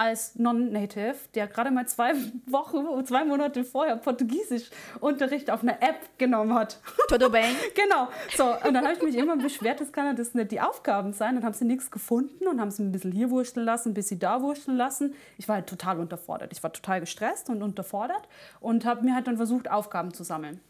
als 0.00 0.38
Non-Native, 0.38 1.14
der 1.34 1.46
gerade 1.46 1.70
mal 1.70 1.86
zwei 1.86 2.14
Wochen, 2.46 3.04
zwei 3.04 3.22
Monate 3.22 3.64
vorher 3.64 3.96
Portugiesisch-Unterricht 3.96 5.50
auf 5.50 5.62
einer 5.62 5.82
App 5.82 6.16
genommen 6.16 6.54
hat. 6.54 6.80
Todo 7.08 7.28
bem. 7.28 7.44
Genau. 7.74 8.08
So, 8.36 8.44
und 8.66 8.74
dann 8.74 8.84
habe 8.84 8.94
ich 8.94 9.02
mich 9.02 9.16
immer 9.16 9.36
beschwert, 9.36 9.80
das 9.80 9.92
kann 9.92 10.06
ja 10.06 10.14
das 10.14 10.34
nicht 10.34 10.50
die 10.52 10.60
Aufgaben 10.60 11.12
sein. 11.12 11.34
Dann 11.34 11.44
haben 11.44 11.52
sie 11.52 11.64
nichts 11.64 11.90
gefunden 11.90 12.46
und 12.46 12.60
haben 12.60 12.70
sie 12.70 12.82
ein 12.82 12.92
bisschen 12.92 13.12
hier 13.12 13.30
wurschteln 13.30 13.64
lassen, 13.66 13.90
ein 13.90 13.94
bisschen 13.94 14.18
da 14.18 14.42
wurschteln 14.42 14.76
lassen. 14.76 15.14
Ich 15.36 15.48
war 15.48 15.56
halt 15.56 15.66
total 15.66 16.00
unterfordert. 16.00 16.52
Ich 16.52 16.62
war 16.62 16.72
total 16.72 17.00
gestresst 17.00 17.50
und 17.50 17.62
unterfordert 17.62 18.28
und 18.60 18.84
habe 18.86 19.04
mir 19.04 19.14
halt 19.14 19.26
dann 19.26 19.36
versucht, 19.36 19.70
Aufgaben 19.70 20.14
zu 20.14 20.24
sammeln. 20.24 20.60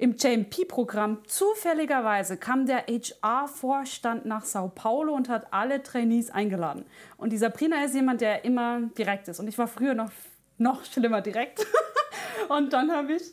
Im 0.00 0.16
JMP-Programm 0.16 1.18
zufälligerweise 1.26 2.38
kam 2.38 2.64
der 2.64 2.86
HR-Vorstand 2.86 4.24
nach 4.24 4.46
Sao 4.46 4.68
Paulo 4.68 5.12
und 5.12 5.28
hat 5.28 5.52
alle 5.52 5.82
Trainees 5.82 6.30
eingeladen. 6.30 6.86
Und 7.18 7.34
die 7.34 7.36
Sabrina 7.36 7.84
ist 7.84 7.94
jemand, 7.94 8.22
der 8.22 8.46
immer 8.46 8.80
direkt 8.96 9.28
ist. 9.28 9.40
Und 9.40 9.46
ich 9.46 9.58
war 9.58 9.68
früher 9.68 9.92
noch, 9.92 10.10
noch 10.56 10.86
schlimmer 10.86 11.20
direkt. 11.20 11.66
und 12.48 12.72
dann 12.72 12.90
habe 12.90 13.12
ich, 13.12 13.24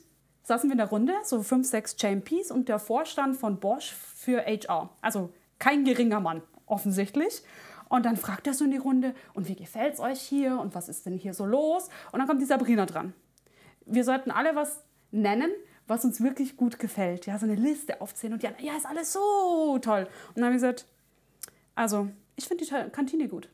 saßen 0.43 0.69
wir 0.69 0.73
in 0.73 0.79
der 0.79 0.89
Runde, 0.89 1.13
so 1.23 1.41
fünf, 1.41 1.65
sechs 1.65 1.95
JMPs 1.97 2.51
und 2.51 2.67
der 2.67 2.79
Vorstand 2.79 3.37
von 3.37 3.61
Bosch 3.61 3.93
für 3.93 4.41
HR. 4.41 4.89
Also 4.99 5.29
kein 5.59 5.85
geringer 5.85 6.19
Mann, 6.19 6.41
offensichtlich. 6.65 7.43
Und 7.87 8.05
dann 8.05 8.17
fragt 8.17 8.45
er 8.45 8.53
so 8.53 8.65
in 8.65 8.71
die 8.71 8.77
Runde, 8.77 9.15
und 9.33 9.47
wie 9.47 9.55
gefällt 9.55 9.93
es 9.93 10.01
euch 10.01 10.19
hier? 10.19 10.59
Und 10.59 10.75
was 10.75 10.89
ist 10.89 11.05
denn 11.05 11.13
hier 11.13 11.33
so 11.33 11.45
los? 11.45 11.87
Und 12.11 12.19
dann 12.19 12.27
kommt 12.27 12.41
die 12.41 12.45
Sabrina 12.45 12.85
dran 12.85 13.13
wir 13.87 14.03
sollten 14.03 14.31
alle 14.31 14.55
was 14.55 14.83
nennen, 15.11 15.49
was 15.87 16.05
uns 16.05 16.21
wirklich 16.21 16.57
gut 16.57 16.79
gefällt. 16.79 17.25
Ja, 17.25 17.39
so 17.39 17.45
eine 17.45 17.55
Liste 17.55 18.01
aufzählen 18.01 18.33
und 18.33 18.43
die 18.43 18.47
anderen, 18.47 18.65
ja, 18.65 18.75
ist 18.75 18.85
alles 18.85 19.13
so 19.13 19.79
toll. 19.79 20.07
Und 20.29 20.37
dann 20.37 20.45
habe 20.45 20.55
ich 20.55 20.61
gesagt, 20.61 20.85
also, 21.75 22.09
ich 22.35 22.47
finde 22.47 22.65
die 22.65 22.91
Kantine 22.91 23.27
gut. 23.27 23.49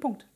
Punkt. 0.00 0.26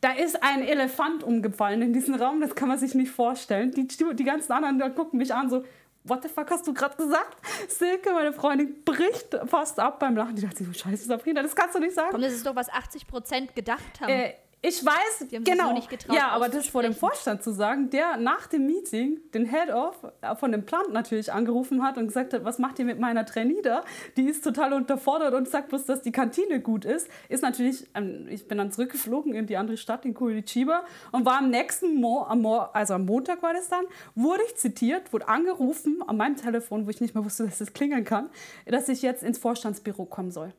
Da 0.00 0.12
ist 0.12 0.42
ein 0.42 0.62
Elefant 0.62 1.22
umgefallen 1.22 1.82
in 1.82 1.92
diesem 1.92 2.14
Raum, 2.14 2.40
das 2.40 2.54
kann 2.54 2.68
man 2.68 2.78
sich 2.78 2.94
nicht 2.94 3.10
vorstellen. 3.10 3.72
Die, 3.72 3.86
die 3.86 4.24
ganzen 4.24 4.52
anderen 4.52 4.94
gucken 4.94 5.18
mich 5.18 5.34
an, 5.34 5.50
so, 5.50 5.64
what 6.04 6.22
the 6.22 6.28
fuck 6.28 6.50
hast 6.50 6.66
du 6.66 6.72
gerade 6.72 6.96
gesagt? 6.96 7.36
Silke, 7.68 8.12
meine 8.12 8.32
Freundin, 8.32 8.82
bricht 8.84 9.36
fast 9.46 9.78
ab 9.78 10.00
beim 10.00 10.16
Lachen. 10.16 10.36
Die 10.36 10.42
dachte 10.42 10.58
sich, 10.58 10.66
so, 10.66 10.72
scheiße, 10.72 11.04
Sabrina, 11.04 11.42
das 11.42 11.54
kannst 11.54 11.74
du 11.74 11.80
nicht 11.80 11.94
sagen. 11.94 12.10
Komm, 12.12 12.22
das 12.22 12.32
ist 12.32 12.46
doch, 12.46 12.56
was 12.56 12.70
80 12.70 13.06
Prozent 13.06 13.54
gedacht 13.54 14.00
haben. 14.00 14.10
Äh, 14.10 14.34
ich 14.62 14.84
weiß, 14.84 15.26
genau. 15.42 15.74
Getraut, 15.88 16.14
ja, 16.14 16.28
aber 16.28 16.50
das 16.50 16.68
vor 16.68 16.82
dem 16.82 16.94
Vorstand 16.94 17.42
zu 17.42 17.50
sagen, 17.50 17.88
der 17.88 18.18
nach 18.18 18.46
dem 18.46 18.66
Meeting 18.66 19.18
den 19.32 19.46
Head 19.46 19.70
of 19.70 19.96
äh, 20.20 20.36
von 20.36 20.52
dem 20.52 20.66
Plant 20.66 20.92
natürlich 20.92 21.32
angerufen 21.32 21.82
hat 21.82 21.96
und 21.96 22.08
gesagt 22.08 22.34
hat, 22.34 22.44
was 22.44 22.58
macht 22.58 22.78
ihr 22.78 22.84
mit 22.84 23.00
meiner 23.00 23.24
Trainee 23.24 23.62
da? 23.62 23.82
Die 24.18 24.24
ist 24.24 24.44
total 24.44 24.74
unterfordert 24.74 25.32
und 25.32 25.48
sagt 25.48 25.70
bloß, 25.70 25.86
dass 25.86 26.02
die 26.02 26.12
Kantine 26.12 26.60
gut 26.60 26.84
ist. 26.84 27.08
Ist 27.30 27.42
natürlich, 27.42 27.86
ähm, 27.94 28.26
ich 28.28 28.48
bin 28.48 28.58
dann 28.58 28.70
zurückgeflogen 28.70 29.32
in 29.32 29.46
die 29.46 29.56
andere 29.56 29.78
Stadt, 29.78 30.04
in 30.04 30.12
Curitiba 30.12 30.84
und 31.10 31.24
war 31.24 31.38
am 31.38 31.48
nächsten 31.48 31.94
Mo 31.94 32.24
am 32.28 32.42
Mo 32.42 32.58
also 32.58 32.94
am 32.94 33.06
Montag 33.06 33.42
war 33.42 33.54
das 33.54 33.68
dann, 33.68 33.86
wurde 34.14 34.42
ich 34.46 34.56
zitiert, 34.56 35.10
wurde 35.14 35.26
angerufen 35.28 36.02
an 36.06 36.18
meinem 36.18 36.36
Telefon, 36.36 36.84
wo 36.84 36.90
ich 36.90 37.00
nicht 37.00 37.14
mehr 37.14 37.24
wusste, 37.24 37.46
dass 37.46 37.58
das 37.58 37.72
klingeln 37.72 38.04
kann, 38.04 38.28
dass 38.66 38.90
ich 38.90 39.00
jetzt 39.00 39.22
ins 39.22 39.38
Vorstandsbüro 39.38 40.04
kommen 40.04 40.30
soll. 40.30 40.52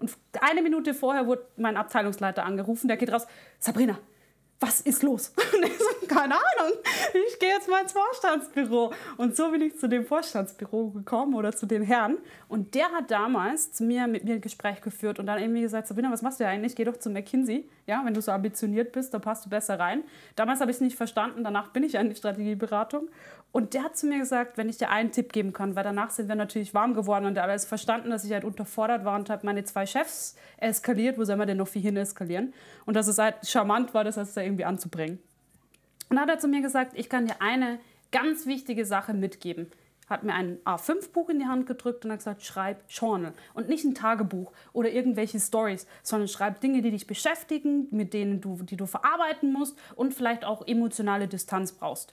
Und 0.00 0.16
eine 0.40 0.62
Minute 0.62 0.94
vorher 0.94 1.26
wurde 1.26 1.46
mein 1.56 1.76
Abteilungsleiter 1.76 2.44
angerufen, 2.44 2.88
der 2.88 2.96
geht 2.96 3.12
raus, 3.12 3.26
Sabrina, 3.58 3.98
was 4.58 4.80
ist 4.80 5.02
los? 5.02 5.32
Und 5.54 5.64
ich 5.64 5.78
so, 5.78 5.99
keine 6.10 6.34
Ahnung, 6.34 6.76
ich 7.28 7.38
gehe 7.38 7.50
jetzt 7.50 7.68
mal 7.68 7.82
ins 7.82 7.92
Vorstandsbüro. 7.92 8.92
Und 9.16 9.36
so 9.36 9.50
bin 9.52 9.62
ich 9.62 9.78
zu 9.78 9.88
dem 9.88 10.04
Vorstandsbüro 10.04 10.90
gekommen 10.90 11.34
oder 11.34 11.52
zu 11.52 11.66
den 11.66 11.82
Herren. 11.82 12.18
Und 12.48 12.74
der 12.74 12.90
hat 12.90 13.10
damals 13.10 13.72
zu 13.72 13.84
mir 13.84 14.08
mit 14.08 14.24
mir 14.24 14.34
ein 14.34 14.40
Gespräch 14.40 14.80
geführt 14.80 15.20
und 15.20 15.26
dann 15.26 15.38
irgendwie 15.40 15.60
gesagt, 15.60 15.86
Sabrina, 15.86 16.10
was 16.10 16.22
machst 16.22 16.40
du 16.40 16.46
eigentlich? 16.46 16.74
Geh 16.74 16.84
doch 16.84 16.96
zu 16.96 17.10
McKinsey. 17.10 17.68
Ja, 17.86 18.02
wenn 18.04 18.14
du 18.14 18.20
so 18.20 18.32
ambitioniert 18.32 18.92
bist, 18.92 19.14
dann 19.14 19.20
passt 19.20 19.46
du 19.46 19.50
besser 19.50 19.78
rein. 19.78 20.02
Damals 20.34 20.60
habe 20.60 20.70
ich 20.70 20.78
es 20.78 20.80
nicht 20.80 20.96
verstanden, 20.96 21.44
danach 21.44 21.68
bin 21.68 21.84
ich 21.84 21.92
ja 21.92 22.00
in 22.00 22.10
die 22.10 22.16
Strategieberatung. 22.16 23.08
Und 23.52 23.74
der 23.74 23.84
hat 23.84 23.96
zu 23.96 24.06
mir 24.06 24.18
gesagt, 24.18 24.58
wenn 24.58 24.68
ich 24.68 24.78
dir 24.78 24.90
einen 24.90 25.12
Tipp 25.12 25.32
geben 25.32 25.52
kann, 25.52 25.74
weil 25.74 25.84
danach 25.84 26.10
sind 26.10 26.28
wir 26.28 26.36
natürlich 26.36 26.74
warm 26.74 26.94
geworden 26.94 27.26
und 27.26 27.36
er 27.36 27.44
hat 27.44 27.50
alles 27.50 27.64
verstanden, 27.64 28.10
dass 28.10 28.24
ich 28.24 28.32
halt 28.32 28.44
unterfordert 28.44 29.04
war 29.04 29.16
und 29.16 29.28
habe 29.30 29.44
meine 29.46 29.64
zwei 29.64 29.86
Chefs 29.86 30.36
eskaliert. 30.58 31.18
Wo 31.18 31.24
soll 31.24 31.36
man 31.36 31.48
denn 31.48 31.56
noch 31.56 31.68
viel 31.68 31.82
hin 31.82 31.96
eskalieren? 31.96 32.52
Und 32.86 32.94
dass 32.94 33.08
es 33.08 33.18
halt 33.18 33.36
charmant 33.44 33.92
war, 33.92 34.04
das 34.04 34.16
heißt, 34.16 34.36
da 34.36 34.42
irgendwie 34.42 34.64
anzubringen. 34.64 35.18
Und 36.10 36.16
dann 36.16 36.20
hat 36.20 36.28
er 36.28 36.38
zu 36.38 36.48
mir 36.48 36.60
gesagt, 36.60 36.92
ich 36.94 37.08
kann 37.08 37.26
dir 37.26 37.40
eine 37.40 37.78
ganz 38.12 38.44
wichtige 38.44 38.84
Sache 38.84 39.14
mitgeben. 39.14 39.70
Hat 40.08 40.24
mir 40.24 40.34
ein 40.34 40.58
A5-Buch 40.64 41.28
in 41.28 41.38
die 41.38 41.46
Hand 41.46 41.66
gedrückt 41.66 42.04
und 42.04 42.10
hat 42.10 42.18
gesagt, 42.18 42.42
schreib 42.42 42.82
Journal. 42.88 43.32
Und 43.54 43.68
nicht 43.68 43.84
ein 43.84 43.94
Tagebuch 43.94 44.50
oder 44.72 44.90
irgendwelche 44.90 45.38
Stories, 45.38 45.86
sondern 46.02 46.26
schreib 46.26 46.60
Dinge, 46.60 46.82
die 46.82 46.90
dich 46.90 47.06
beschäftigen, 47.06 47.86
mit 47.92 48.12
denen 48.12 48.40
du, 48.40 48.58
die 48.62 48.76
du 48.76 48.86
verarbeiten 48.86 49.52
musst 49.52 49.78
und 49.94 50.12
vielleicht 50.12 50.44
auch 50.44 50.66
emotionale 50.66 51.28
Distanz 51.28 51.72
brauchst 51.72 52.12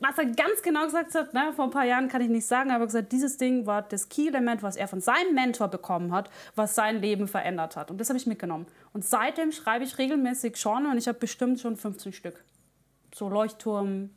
was 0.00 0.18
er 0.18 0.26
ganz 0.26 0.62
genau 0.62 0.84
gesagt 0.84 1.14
hat, 1.14 1.34
ne, 1.34 1.52
vor 1.54 1.64
ein 1.64 1.70
paar 1.70 1.84
Jahren 1.84 2.08
kann 2.08 2.20
ich 2.22 2.28
nicht 2.28 2.46
sagen, 2.46 2.70
aber 2.70 2.86
gesagt, 2.86 3.10
dieses 3.12 3.36
Ding 3.36 3.66
war 3.66 3.82
das 3.82 4.08
Key-Element, 4.08 4.62
was 4.62 4.76
er 4.76 4.86
von 4.86 5.00
seinem 5.00 5.34
Mentor 5.34 5.68
bekommen 5.68 6.12
hat, 6.12 6.30
was 6.54 6.74
sein 6.74 7.00
Leben 7.00 7.26
verändert 7.26 7.76
hat. 7.76 7.90
Und 7.90 7.98
das 7.98 8.08
habe 8.08 8.18
ich 8.18 8.26
mitgenommen. 8.26 8.66
Und 8.92 9.04
seitdem 9.04 9.52
schreibe 9.52 9.84
ich 9.84 9.98
regelmäßig 9.98 10.56
Journal 10.56 10.92
und 10.92 10.98
ich 10.98 11.08
habe 11.08 11.18
bestimmt 11.18 11.60
schon 11.60 11.76
15 11.76 12.12
Stück. 12.12 12.44
So 13.14 13.28
Leuchtturm, 13.28 14.10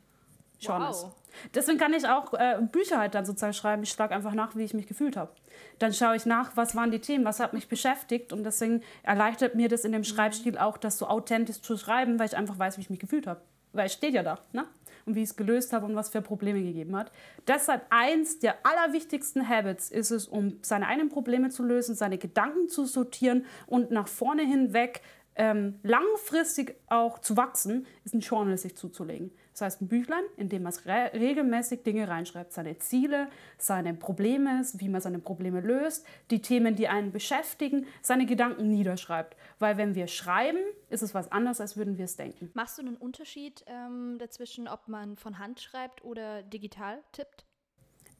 Journals. 0.60 1.04
Wow. 1.04 1.12
Deswegen 1.54 1.78
kann 1.78 1.92
ich 1.92 2.06
auch 2.06 2.32
äh, 2.34 2.58
Bücher 2.70 2.98
halt 2.98 3.14
dann 3.14 3.24
sozusagen 3.24 3.52
schreiben. 3.52 3.82
Ich 3.82 3.90
schlage 3.90 4.14
einfach 4.14 4.34
nach, 4.34 4.54
wie 4.54 4.62
ich 4.62 4.74
mich 4.74 4.86
gefühlt 4.86 5.16
habe. 5.16 5.32
Dann 5.78 5.92
schaue 5.92 6.16
ich 6.16 6.26
nach, 6.26 6.56
was 6.56 6.76
waren 6.76 6.90
die 6.90 7.00
Themen, 7.00 7.24
was 7.24 7.40
hat 7.40 7.52
mich 7.52 7.68
beschäftigt. 7.68 8.32
Und 8.32 8.44
deswegen 8.44 8.82
erleichtert 9.02 9.54
mir 9.54 9.68
das 9.68 9.84
in 9.84 9.92
dem 9.92 10.04
Schreibstil 10.04 10.58
auch, 10.58 10.78
das 10.78 10.98
so 10.98 11.08
authentisch 11.08 11.60
zu 11.60 11.76
schreiben, 11.76 12.18
weil 12.18 12.26
ich 12.26 12.36
einfach 12.36 12.58
weiß, 12.58 12.76
wie 12.76 12.82
ich 12.82 12.90
mich 12.90 13.00
gefühlt 13.00 13.26
habe. 13.26 13.40
Weil 13.72 13.86
es 13.86 13.92
steht 13.92 14.14
ja 14.14 14.22
da. 14.22 14.38
Ne? 14.52 14.64
und 15.06 15.14
wie 15.14 15.22
ich 15.22 15.30
es 15.30 15.36
gelöst 15.36 15.72
habe 15.72 15.86
und 15.86 15.96
was 15.96 16.08
für 16.08 16.22
Probleme 16.22 16.62
gegeben 16.62 16.96
hat. 16.96 17.10
Deshalb 17.46 17.84
eins 17.90 18.38
der 18.38 18.56
allerwichtigsten 18.64 19.48
Habits 19.48 19.90
ist 19.90 20.10
es, 20.10 20.26
um 20.26 20.58
seine 20.62 20.86
eigenen 20.88 21.08
Probleme 21.08 21.50
zu 21.50 21.62
lösen, 21.62 21.94
seine 21.94 22.18
Gedanken 22.18 22.68
zu 22.68 22.86
sortieren 22.86 23.44
und 23.66 23.90
nach 23.90 24.08
vorne 24.08 24.42
hinweg 24.42 25.02
ähm, 25.36 25.78
langfristig 25.82 26.76
auch 26.88 27.18
zu 27.18 27.36
wachsen, 27.36 27.86
ist 28.04 28.14
ein 28.14 28.20
Journal 28.20 28.56
sich 28.56 28.76
zuzulegen. 28.76 29.32
Das 29.52 29.60
heißt 29.60 29.82
ein 29.82 29.88
Büchlein, 29.88 30.24
in 30.36 30.48
dem 30.48 30.64
man 30.64 30.72
re 30.84 31.12
regelmäßig 31.14 31.84
Dinge 31.84 32.08
reinschreibt, 32.08 32.52
seine 32.52 32.78
Ziele, 32.78 33.28
seine 33.56 33.94
Probleme, 33.94 34.62
wie 34.74 34.88
man 34.88 35.00
seine 35.00 35.20
Probleme 35.20 35.60
löst, 35.60 36.04
die 36.30 36.42
Themen, 36.42 36.74
die 36.74 36.88
einen 36.88 37.12
beschäftigen, 37.12 37.86
seine 38.02 38.26
Gedanken 38.26 38.68
niederschreibt. 38.68 39.36
Weil 39.60 39.76
wenn 39.76 39.94
wir 39.94 40.08
schreiben, 40.08 40.58
ist 40.88 41.02
es 41.02 41.14
was 41.14 41.30
anderes, 41.30 41.60
als 41.60 41.76
würden 41.76 41.98
wir 41.98 42.06
es 42.06 42.16
denken. 42.16 42.50
Machst 42.54 42.78
du 42.78 42.82
einen 42.82 42.96
Unterschied 42.96 43.64
ähm, 43.66 44.16
dazwischen, 44.18 44.66
ob 44.66 44.88
man 44.88 45.16
von 45.16 45.38
Hand 45.38 45.60
schreibt 45.60 46.04
oder 46.04 46.42
digital 46.42 47.02
tippt? 47.12 47.44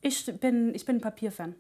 Ich 0.00 0.26
bin, 0.38 0.74
ich 0.74 0.84
bin 0.84 1.00
Papierfan. 1.00 1.56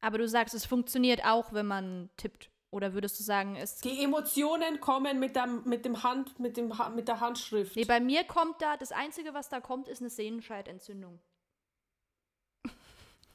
Aber 0.00 0.16
du 0.16 0.26
sagst, 0.26 0.54
es 0.54 0.64
funktioniert 0.64 1.24
auch, 1.24 1.52
wenn 1.52 1.66
man 1.66 2.08
tippt. 2.16 2.50
Oder 2.70 2.94
würdest 2.94 3.18
du 3.18 3.24
sagen, 3.24 3.56
es. 3.56 3.78
Die 3.78 4.02
Emotionen 4.02 4.80
kommen 4.80 5.18
mit, 5.18 5.34
der, 5.34 5.46
mit, 5.46 5.84
dem 5.84 6.02
Hand, 6.04 6.38
mit, 6.38 6.56
dem, 6.56 6.72
mit 6.94 7.08
der 7.08 7.20
Handschrift. 7.20 7.74
Nee, 7.74 7.84
bei 7.84 7.98
mir 7.98 8.22
kommt 8.24 8.62
da, 8.62 8.76
das 8.76 8.92
Einzige, 8.92 9.34
was 9.34 9.48
da 9.48 9.60
kommt, 9.60 9.88
ist 9.88 10.00
eine 10.00 10.10
Sehnenscheidentzündung. 10.10 11.18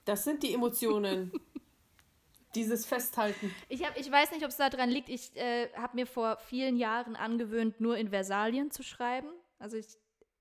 Das 0.06 0.24
sind 0.24 0.44
die 0.44 0.54
Emotionen. 0.54 1.32
Dieses 2.56 2.86
Festhalten. 2.86 3.54
Ich, 3.68 3.84
hab, 3.86 3.98
ich 3.98 4.10
weiß 4.10 4.32
nicht, 4.32 4.44
ob 4.46 4.50
es 4.50 4.56
daran 4.56 4.90
liegt. 4.90 5.10
Ich 5.10 5.36
äh, 5.36 5.68
habe 5.74 5.98
mir 5.98 6.08
vor 6.08 6.38
vielen 6.38 6.78
Jahren 6.78 7.18
angewöhnt, 7.18 7.82
nur 7.82 7.98
in 7.98 8.10
Versalien 8.10 8.72
zu 8.72 8.82
schreiben. 8.82 9.28
Also 9.60 9.76
ich, 9.76 9.88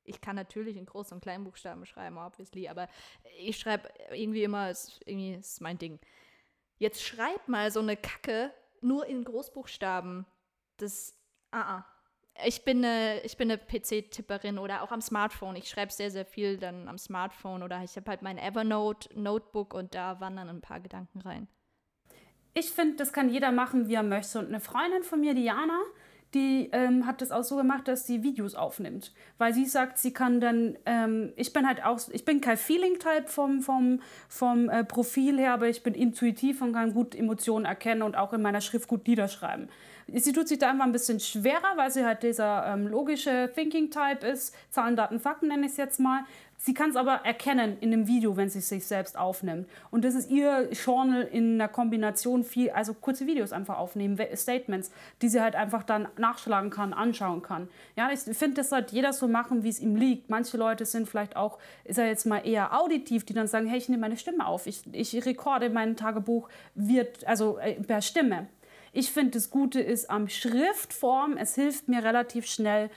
ich 0.05 0.21
kann 0.21 0.37
natürlich 0.37 0.77
in 0.77 0.87
Groß- 0.87 1.13
und 1.13 1.23
Kleinbuchstaben 1.23 1.85
schreiben, 1.87 2.17
obviously, 2.19 2.69
aber 2.69 2.89
ich 3.41 3.59
schreibe 3.59 3.89
irgendwie 4.13 4.45
immer, 4.45 4.71
ist, 4.71 5.01
irgendwie 5.05 5.35
ist 5.35 5.61
mein 5.61 5.79
Ding. 5.79 5.99
Jetzt 6.79 7.03
schreib 7.03 7.49
mal 7.49 7.73
so 7.73 7.81
eine 7.81 7.97
Kacke 7.97 8.53
nur 8.85 9.07
in 9.07 9.25
Großbuchstaben. 9.25 10.27
Das, 10.77 11.19
ah, 11.51 11.61
ah. 11.61 11.87
Ich 12.45 12.65
bin 12.65 12.85
eine, 12.85 13.23
eine 13.39 13.59
PC-Tipperin 13.59 14.59
oder 14.59 14.83
auch 14.83 14.91
am 14.91 15.01
Smartphone. 15.01 15.55
Ich 15.55 15.69
schreibe 15.69 15.93
sehr, 15.93 16.11
sehr 16.11 16.25
viel 16.25 16.59
dann 16.59 16.89
am 16.89 16.99
Smartphone 16.99 17.63
oder 17.63 17.83
ich 17.85 17.95
habe 17.97 18.11
halt 18.11 18.23
mein 18.23 18.39
Evernote-Notebook 18.39 19.73
und 19.73 19.95
da 19.95 20.19
wandern 20.21 20.49
ein 20.49 20.61
paar 20.61 20.81
Gedanken 20.81 21.21
rein. 21.21 21.47
Ich 22.53 22.71
finde, 22.71 22.97
das 22.97 23.13
kann 23.13 23.31
jeder 23.31 23.53
machen, 23.53 23.89
wie 23.89 23.95
er 23.95 24.03
möchte. 24.03 24.39
Und 24.39 24.47
eine 24.47 24.61
Freundin 24.61 25.03
von 25.05 25.21
mir, 25.21 25.35
Diana, 25.35 25.81
die 26.35 26.69
ähm, 26.73 27.07
hat 27.07 27.21
das 27.21 27.31
auch 27.31 27.45
so 27.45 27.57
gemacht, 27.57 27.89
dass 27.89 28.07
sie 28.07 28.23
Videos 28.23 28.55
aufnimmt. 28.55 29.13
Weil 29.39 29.55
sie 29.55 29.65
sagt, 29.65 29.99
sie 29.99 30.13
kann 30.13 30.41
dann, 30.41 30.77
ähm, 30.85 31.33
ich 31.37 31.53
bin 31.53 31.67
halt 31.67 31.85
auch, 31.85 32.01
ich 32.11 32.25
bin 32.25 32.41
kein 32.41 32.57
Feeling-Type 32.57 33.29
vom, 33.29 33.63
vom, 33.63 34.01
vom 34.29 34.69
äh, 34.69 34.85
Profil 34.85 35.39
her, 35.39 35.55
aber 35.55 35.69
ich 35.69 35.83
bin 35.83 35.95
intuitiv 35.95 36.61
und 36.61 36.73
kann 36.73 36.93
gut 36.93 37.15
Emotionen 37.15 37.65
erkennen 37.65 38.03
und 38.03 38.17
auch 38.17 38.33
in 38.33 38.43
meiner 38.43 38.61
Schrift 38.61 38.89
gut 38.89 39.07
niederschreiben. 39.07 39.69
Sie 40.07 40.33
tut 40.33 40.49
sich 40.49 40.59
da 40.59 40.71
einfach 40.71 40.85
ein 40.85 40.93
bisschen 40.93 41.21
schwerer, 41.21 41.77
weil 41.77 41.91
sie 41.91 42.05
halt 42.05 42.23
dieser 42.23 42.67
ähm, 42.67 42.87
logische 42.87 43.51
Thinking-Type 43.55 44.27
ist. 44.27 44.55
Zahlen, 44.71 44.97
Daten, 44.97 45.19
Fakten 45.19 45.49
nenne 45.49 45.67
ich 45.67 45.73
es 45.73 45.79
jetzt 45.79 45.99
mal. 45.99 46.25
Sie 46.65 46.73
kann 46.73 46.89
es 46.89 46.97
aber 46.97 47.21
erkennen 47.25 47.77
in 47.81 47.93
einem 47.93 48.07
Video, 48.07 48.39
wenn 48.39 48.49
sie 48.49 48.61
sich 48.61 48.87
selbst 48.87 49.19
aufnimmt. 49.19 49.69
Und 49.91 50.03
das 50.03 50.15
ist 50.15 50.31
ihr 50.31 50.71
Journal 50.73 51.23
in 51.23 51.55
einer 51.55 51.69
Kombination 51.69 52.43
viel, 52.43 52.71
also 52.71 52.95
kurze 52.95 53.27
Videos 53.27 53.53
einfach 53.53 53.77
aufnehmen, 53.77 54.19
Statements, 54.35 54.91
die 55.21 55.29
sie 55.29 55.43
halt 55.43 55.57
einfach 55.57 55.83
dann 55.83 56.09
nachschlagen 56.17 56.71
kann, 56.71 56.95
anschauen 56.95 57.43
kann. 57.43 57.69
Ja, 57.97 58.11
ich 58.11 58.21
finde, 58.21 58.57
das 58.57 58.71
sollte 58.71 58.95
jeder 58.95 59.13
so 59.13 59.29
machen, 59.29 59.63
wie 59.63 59.69
es 59.69 59.79
ihm 59.79 59.97
liegt. 59.97 60.31
Manche 60.31 60.57
Leute 60.57 60.87
sind 60.87 61.07
vielleicht 61.07 61.37
auch, 61.37 61.59
ist 61.85 61.99
er 61.99 62.07
jetzt 62.07 62.25
mal 62.25 62.39
eher 62.39 62.79
auditiv, 62.79 63.27
die 63.27 63.35
dann 63.35 63.47
sagen, 63.47 63.67
hey, 63.67 63.77
ich 63.77 63.91
nehme 63.91 64.01
meine 64.01 64.17
Stimme 64.17 64.47
auf, 64.47 64.67
ich, 64.67 64.83
ich 64.93 65.27
rekorde 65.27 65.69
mein 65.69 65.97
Tagebuch, 65.97 66.49
wird, 66.75 67.27
also 67.27 67.59
äh, 67.59 67.75
per 67.75 68.01
Stimme. 68.01 68.47
Ich 68.97 69.11
finde, 69.11 69.33
das 69.33 69.51
Gute 69.51 69.81
ist 69.81 70.09
am 70.09 70.29
Schriftform, 70.29 71.37
es 71.37 71.57
hilft 71.57 71.89
mir 71.89 72.05
relativ 72.05 72.47
schnell, 72.47 72.91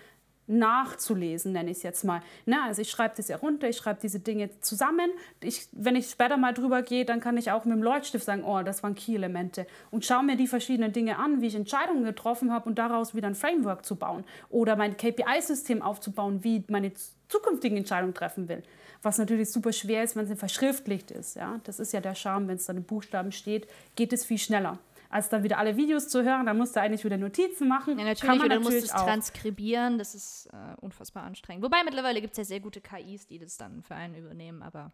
nachzulesen, 0.46 1.52
nenne 1.52 1.72
ich 1.72 1.78
es 1.78 1.84
jetzt 1.84 2.04
mal. 2.04 2.22
Na, 2.46 2.66
also 2.68 2.82
ich 2.82 2.90
schreibe 2.90 3.16
das 3.18 3.28
ja 3.28 3.38
runter, 3.38 3.68
ich 3.68 3.78
schreibe 3.78 4.00
diese 4.02 4.20
Dinge 4.20 4.50
zusammen. 4.62 5.10
Ich, 5.42 5.68
wenn 5.74 5.96
ich 5.96 6.08
später 6.08 6.38
mal 6.38 6.54
drüber 6.54 6.84
gehe, 6.84 7.04
dann 7.04 7.20
kann 7.20 7.36
ich 7.36 7.52
auch 7.52 7.66
mit 7.66 7.76
dem 7.76 7.84
Leuchtstift 7.84 8.26
sagen, 8.26 8.44
oh, 8.46 8.62
das 8.62 8.82
waren 8.84 8.94
Key-Elemente. 8.96 9.66
Und 9.92 10.06
schaue 10.06 10.24
mir 10.24 10.38
die 10.38 10.48
verschiedenen 10.48 10.94
Dinge 10.94 11.18
an, 11.18 11.42
wie 11.42 11.48
ich 11.48 11.56
Entscheidungen 11.56 12.04
getroffen 12.04 12.54
habe 12.54 12.70
und 12.70 12.78
daraus 12.78 13.14
wieder 13.14 13.28
ein 13.28 13.36
Framework 13.36 13.84
zu 13.84 13.96
bauen. 13.96 14.24
Oder 14.50 14.76
mein 14.76 14.96
KPI-System 14.96 15.82
aufzubauen, 15.82 16.44
wie 16.44 16.64
meine 16.70 16.92
zukünftigen 17.28 17.78
Entscheidungen 17.78 18.14
treffen 18.14 18.48
will. 18.48 18.62
Was 19.02 19.18
natürlich 19.18 19.52
super 19.52 19.74
schwer 19.74 20.04
ist, 20.04 20.16
wenn 20.16 20.32
es 20.32 20.40
verschriftlicht 20.40 21.10
ist. 21.10 21.36
Ja? 21.36 21.60
Das 21.64 21.80
ist 21.80 21.92
ja 21.92 22.02
der 22.02 22.14
Charme, 22.14 22.48
wenn 22.48 22.56
es 22.56 22.68
dann 22.68 22.78
in 22.78 22.84
Buchstaben 22.84 23.32
steht, 23.32 23.68
geht 23.96 24.14
es 24.14 24.24
viel 24.24 24.38
schneller. 24.38 24.80
Als 25.10 25.30
dann 25.30 25.44
wieder 25.44 25.58
alle 25.58 25.78
Videos 25.78 26.08
zu 26.08 26.24
hören, 26.24 26.46
dann 26.46 26.58
musst 26.58 26.76
du 26.76 26.82
eigentlich 26.82 27.04
wieder 27.04 27.18
Notizen 27.18 27.68
machen. 27.68 27.98
Ja, 27.98 28.06
natürlich, 28.06 28.22
Kann 28.22 28.38
man 28.38 28.48
oder 28.48 28.56
du 28.56 28.62
musst 28.62 28.74
natürlich 28.76 28.94
es 28.94 29.04
transkribieren, 29.04 29.98
das 29.98 30.16
ist 30.16 30.48
äh, 30.54 30.76
unfassbar 30.82 31.24
anstrengend. 31.24 31.64
Wobei 31.64 31.84
mittlerweile 31.84 32.22
gibt 32.22 32.32
es 32.32 32.38
ja 32.38 32.44
sehr 32.44 32.60
gute 32.60 32.82
KIs, 32.82 33.28
die 33.28 33.40
das 33.40 33.58
dann 33.58 33.84
für 33.84 33.96
einen 33.96 34.16
übernehmen, 34.16 34.62
aber. 34.62 34.92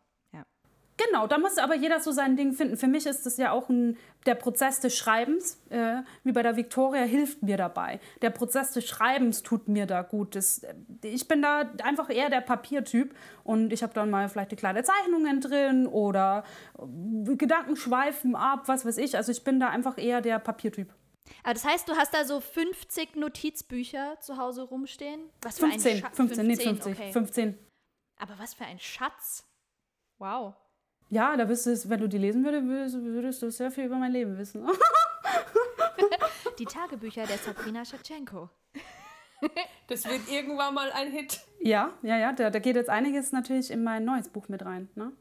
Genau, 0.97 1.25
da 1.25 1.39
muss 1.39 1.57
aber 1.57 1.75
jeder 1.75 1.99
so 1.99 2.11
sein 2.11 2.37
Ding 2.37 2.53
finden. 2.53 2.77
Für 2.77 2.87
mich 2.87 3.07
ist 3.07 3.25
das 3.25 3.37
ja 3.37 3.51
auch 3.51 3.67
ein, 3.69 3.97
der 4.27 4.35
Prozess 4.35 4.79
des 4.79 4.95
Schreibens, 4.95 5.59
äh, 5.69 6.03
wie 6.23 6.31
bei 6.31 6.43
der 6.43 6.55
Victoria, 6.55 7.01
hilft 7.01 7.41
mir 7.41 7.57
dabei. 7.57 7.99
Der 8.21 8.29
Prozess 8.29 8.73
des 8.73 8.85
Schreibens 8.85 9.41
tut 9.41 9.67
mir 9.67 9.87
da 9.87 10.03
gut. 10.03 10.35
Das, 10.35 10.59
äh, 10.59 10.75
ich 11.01 11.27
bin 11.27 11.41
da 11.41 11.71
einfach 11.83 12.09
eher 12.09 12.29
der 12.29 12.41
Papiertyp 12.41 13.15
und 13.43 13.73
ich 13.73 13.81
habe 13.81 13.93
dann 13.93 14.11
mal 14.11 14.29
vielleicht 14.29 14.51
die 14.51 14.55
kleine 14.55 14.83
Zeichnungen 14.83 15.41
drin 15.41 15.87
oder 15.87 16.43
äh, 16.77 17.35
Gedanken 17.35 17.75
schweifen 17.75 18.35
ab, 18.35 18.67
was 18.67 18.85
weiß 18.85 18.97
ich. 18.97 19.17
Also 19.17 19.31
ich 19.31 19.43
bin 19.43 19.59
da 19.59 19.69
einfach 19.69 19.97
eher 19.97 20.21
der 20.21 20.37
Papiertyp. 20.37 20.93
Aber 21.43 21.53
das 21.53 21.65
heißt, 21.65 21.89
du 21.89 21.93
hast 21.93 22.13
da 22.13 22.25
so 22.25 22.39
50 22.39 23.15
Notizbücher 23.15 24.19
zu 24.19 24.37
Hause 24.37 24.63
rumstehen? 24.63 25.29
Was 25.41 25.57
für 25.57 25.67
15, 25.67 25.91
ein 25.91 26.01
Schatz. 26.01 26.15
15, 26.17 26.47
nicht 26.47 26.61
50, 26.61 26.93
okay. 26.93 27.11
15. 27.11 27.57
Aber 28.17 28.37
was 28.37 28.53
für 28.53 28.65
ein 28.65 28.79
Schatz. 28.79 29.43
Wow. 30.19 30.53
Ja, 31.09 31.37
da 31.37 31.47
wüsstest, 31.47 31.89
wenn 31.89 31.99
du 31.99 32.07
die 32.07 32.17
lesen 32.17 32.43
würdest, 32.43 32.95
würdest, 32.95 33.41
du 33.41 33.51
sehr 33.51 33.71
viel 33.71 33.85
über 33.85 33.97
mein 33.97 34.11
Leben 34.11 34.37
wissen. 34.37 34.67
Die 36.59 36.65
Tagebücher 36.65 37.25
der 37.25 37.37
Sabrina 37.37 37.83
Schewtschenko. 37.83 38.49
Das 39.87 40.05
wird 40.05 40.29
irgendwann 40.29 40.73
mal 40.73 40.91
ein 40.91 41.11
Hit. 41.11 41.41
ja, 41.59 41.93
ja, 42.01 42.17
ja, 42.17 42.31
da, 42.31 42.49
da 42.49 42.59
geht 42.59 42.75
jetzt 42.75 42.89
einiges 42.89 43.31
natürlich 43.31 43.71
in 43.71 43.83
mein 43.83 44.05
neues 44.05 44.29
Buch 44.29 44.47
mit 44.47 44.63
rein. 44.63 44.89
Ne? 44.95 45.11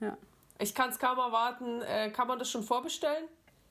Ja. 0.00 0.16
Ich 0.58 0.74
kann 0.74 0.90
es 0.90 0.98
kaum 0.98 1.18
erwarten. 1.18 1.82
Äh, 1.82 2.10
kann 2.10 2.28
man 2.28 2.38
das 2.38 2.50
schon 2.50 2.62
vorbestellen? 2.62 3.24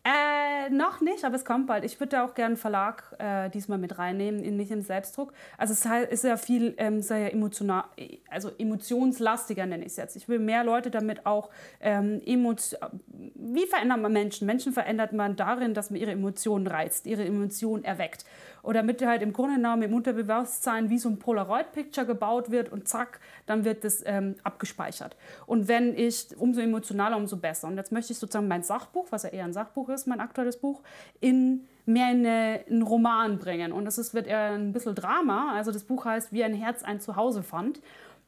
Äh, 0.07 0.69
noch 0.69 1.01
nicht, 1.01 1.25
aber 1.25 1.35
es 1.35 1.43
kommt 1.45 1.65
bald. 1.65 1.83
Ich 1.83 1.99
würde 1.99 2.11
da 2.11 2.25
auch 2.25 2.35
gerne 2.35 2.49
einen 2.49 2.57
Verlag 2.57 3.15
äh, 3.17 3.49
diesmal 3.49 3.79
mit 3.79 3.97
reinnehmen, 3.97 4.43
in, 4.43 4.55
nicht 4.55 4.69
im 4.69 4.83
Selbstdruck. 4.83 5.33
Also 5.57 5.73
es 5.73 6.11
ist 6.11 6.23
ja 6.23 6.37
viel 6.37 6.75
ähm, 6.77 7.01
sehr 7.01 7.33
emotional, 7.33 7.85
also 8.29 8.51
emotionslastiger 8.59 9.65
nenne 9.65 9.83
ich 9.83 9.93
es 9.93 9.97
jetzt. 9.97 10.15
Ich 10.15 10.29
will 10.29 10.37
mehr 10.37 10.63
Leute 10.63 10.91
damit 10.91 11.25
auch 11.25 11.49
ähm, 11.81 12.21
wie 12.23 13.65
verändert 13.65 13.99
man 13.99 14.13
Menschen? 14.13 14.45
Menschen 14.45 14.73
verändert 14.73 15.11
man 15.11 15.35
darin, 15.35 15.73
dass 15.73 15.89
man 15.89 15.99
ihre 15.99 16.11
Emotionen 16.11 16.67
reizt, 16.67 17.07
ihre 17.07 17.25
Emotionen 17.25 17.83
erweckt. 17.83 18.25
Oder 18.65 18.81
damit 18.81 19.05
halt 19.05 19.21
im 19.21 19.33
Grunde 19.33 19.55
genommen 19.55 19.83
im 19.83 19.93
Unterbewusstsein 19.93 20.89
wie 20.89 20.97
so 20.97 21.09
ein 21.09 21.19
Polaroid-Picture 21.19 22.05
gebaut 22.05 22.51
wird 22.51 22.71
und 22.71 22.87
zack, 22.87 23.19
dann 23.45 23.63
wird 23.63 23.83
das 23.83 24.03
ähm, 24.05 24.35
abgespeichert. 24.43 25.15
Und 25.45 25.67
wenn 25.67 25.95
ich, 25.97 26.35
umso 26.37 26.61
emotionaler, 26.61 27.17
umso 27.17 27.37
besser. 27.37 27.67
Und 27.67 27.77
jetzt 27.77 27.91
möchte 27.91 28.13
ich 28.13 28.19
sozusagen 28.19 28.47
mein 28.47 28.63
Sachbuch, 28.63 29.07
was 29.11 29.23
ja 29.23 29.29
eher 29.29 29.45
ein 29.45 29.53
Sachbuch 29.53 29.89
ist, 29.89 30.07
mein 30.07 30.19
aktuelles 30.19 30.57
Buch, 30.57 30.81
in 31.19 31.67
mehr 31.85 32.11
in 32.11 32.25
eine, 32.25 32.61
einen 32.67 32.81
Roman 32.81 33.37
bringen. 33.37 33.71
Und 33.71 33.85
das 33.85 33.97
ist, 33.97 34.13
wird 34.13 34.27
eher 34.27 34.51
ein 34.51 34.73
bisschen 34.73 34.95
Drama. 34.95 35.53
Also 35.53 35.71
das 35.71 35.83
Buch 35.83 36.05
heißt 36.05 36.33
Wie 36.33 36.43
ein 36.43 36.53
Herz 36.53 36.83
ein 36.83 36.99
Zuhause 36.99 37.43
fand. 37.43 37.81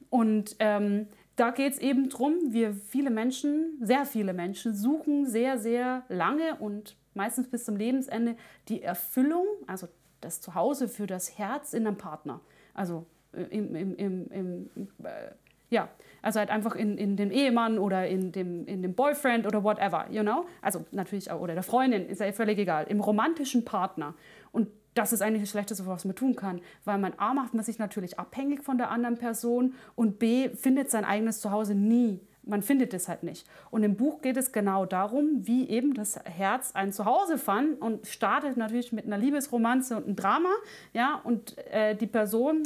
Und 0.10 0.56
ähm, 0.60 1.08
da 1.36 1.52
geht 1.52 1.73
es 1.73 1.80
eben 1.80 2.10
drum, 2.10 2.36
wir 2.50 2.73
viele 2.73 3.10
Menschen, 3.10 3.78
sehr 3.82 4.06
viele 4.06 4.34
Menschen, 4.34 4.76
suchen 4.76 5.26
sehr, 5.26 5.58
sehr 5.58 6.04
lange 6.10 6.56
und 6.60 6.95
meistens 7.13 7.47
bis 7.47 7.65
zum 7.65 7.76
Lebensende 7.76 8.36
die 8.69 8.82
Erfüllung, 8.82 9.45
also 9.67 9.88
das 10.21 10.41
Zuhause 10.41 10.88
für 10.88 11.08
das 11.08 11.38
Herz 11.38 11.73
in 11.73 11.88
einem 11.88 11.97
Partner. 11.97 12.41
Also 12.73 13.06
äh, 13.34 13.43
im, 13.43 13.75
im, 13.75 13.95
im, 13.95 14.32
im 14.32 14.69
äh, 15.03 15.32
ja, 15.69 15.89
also 16.21 16.39
halt 16.39 16.49
einfach 16.49 16.75
in, 16.75 16.97
in 16.97 17.17
dem 17.17 17.32
Ehemann 17.32 17.77
oder 17.77 18.08
in 18.08 18.32
dem, 18.32 18.65
in 18.67 18.82
dem 18.82 18.95
Boyfriend 18.95 19.45
oder 19.45 19.63
whatever, 19.63 20.08
you 20.10 20.21
know? 20.21 20.45
Also 20.62 20.86
natürlich 20.91 21.30
auch, 21.30 21.41
oder 21.41 21.53
der 21.53 21.63
Freundin, 21.63 22.08
ist 22.08 22.21
ja 22.21 22.32
völlig 22.32 22.58
egal. 22.58 22.86
Im 22.88 23.01
romantischen 23.01 23.65
Partner. 23.65 24.13
Und 24.51 24.69
das 24.93 25.13
ist 25.13 25.21
eigentlich 25.21 25.43
das 25.43 25.51
Schlechteste, 25.51 25.86
was 25.86 26.06
man 26.06 26.15
tun 26.15 26.36
kann. 26.36 26.62
Weil 26.86 26.97
man 26.97 27.13
A 27.17 27.34
macht 27.34 27.53
man 27.53 27.63
sich 27.63 27.80
natürlich 27.80 28.17
abhängig 28.17 28.63
von 28.63 28.77
der 28.77 28.89
anderen 28.89 29.17
Person 29.17 29.75
und 29.95 30.19
B 30.19 30.49
findet 30.49 30.89
sein 30.89 31.06
eigenes 31.06 31.39
Zuhause 31.39 31.75
nie. 31.75 32.21
Man 32.47 32.62
findet 32.62 32.93
es 32.93 33.07
halt 33.07 33.23
nicht. 33.23 33.47
Und 33.71 33.83
im 33.83 33.95
Buch 33.95 34.21
geht 34.21 34.38
es 34.38 34.51
genau 34.51 34.86
darum, 34.86 35.45
wie 35.47 35.69
eben 35.69 35.93
das 35.93 36.19
Herz 36.23 36.71
ein 36.73 36.93
Zuhause 36.93 37.38
fand 37.38 37.81
und 37.81 38.07
startet 38.07 38.57
natürlich 38.57 38.91
mit 38.91 39.05
einer 39.05 39.17
Liebesromanze 39.17 39.97
und 39.97 40.05
einem 40.05 40.15
Drama. 40.15 40.49
Ja, 40.93 41.21
und 41.23 41.57
äh, 41.71 41.95
die 41.95 42.07
Person 42.07 42.63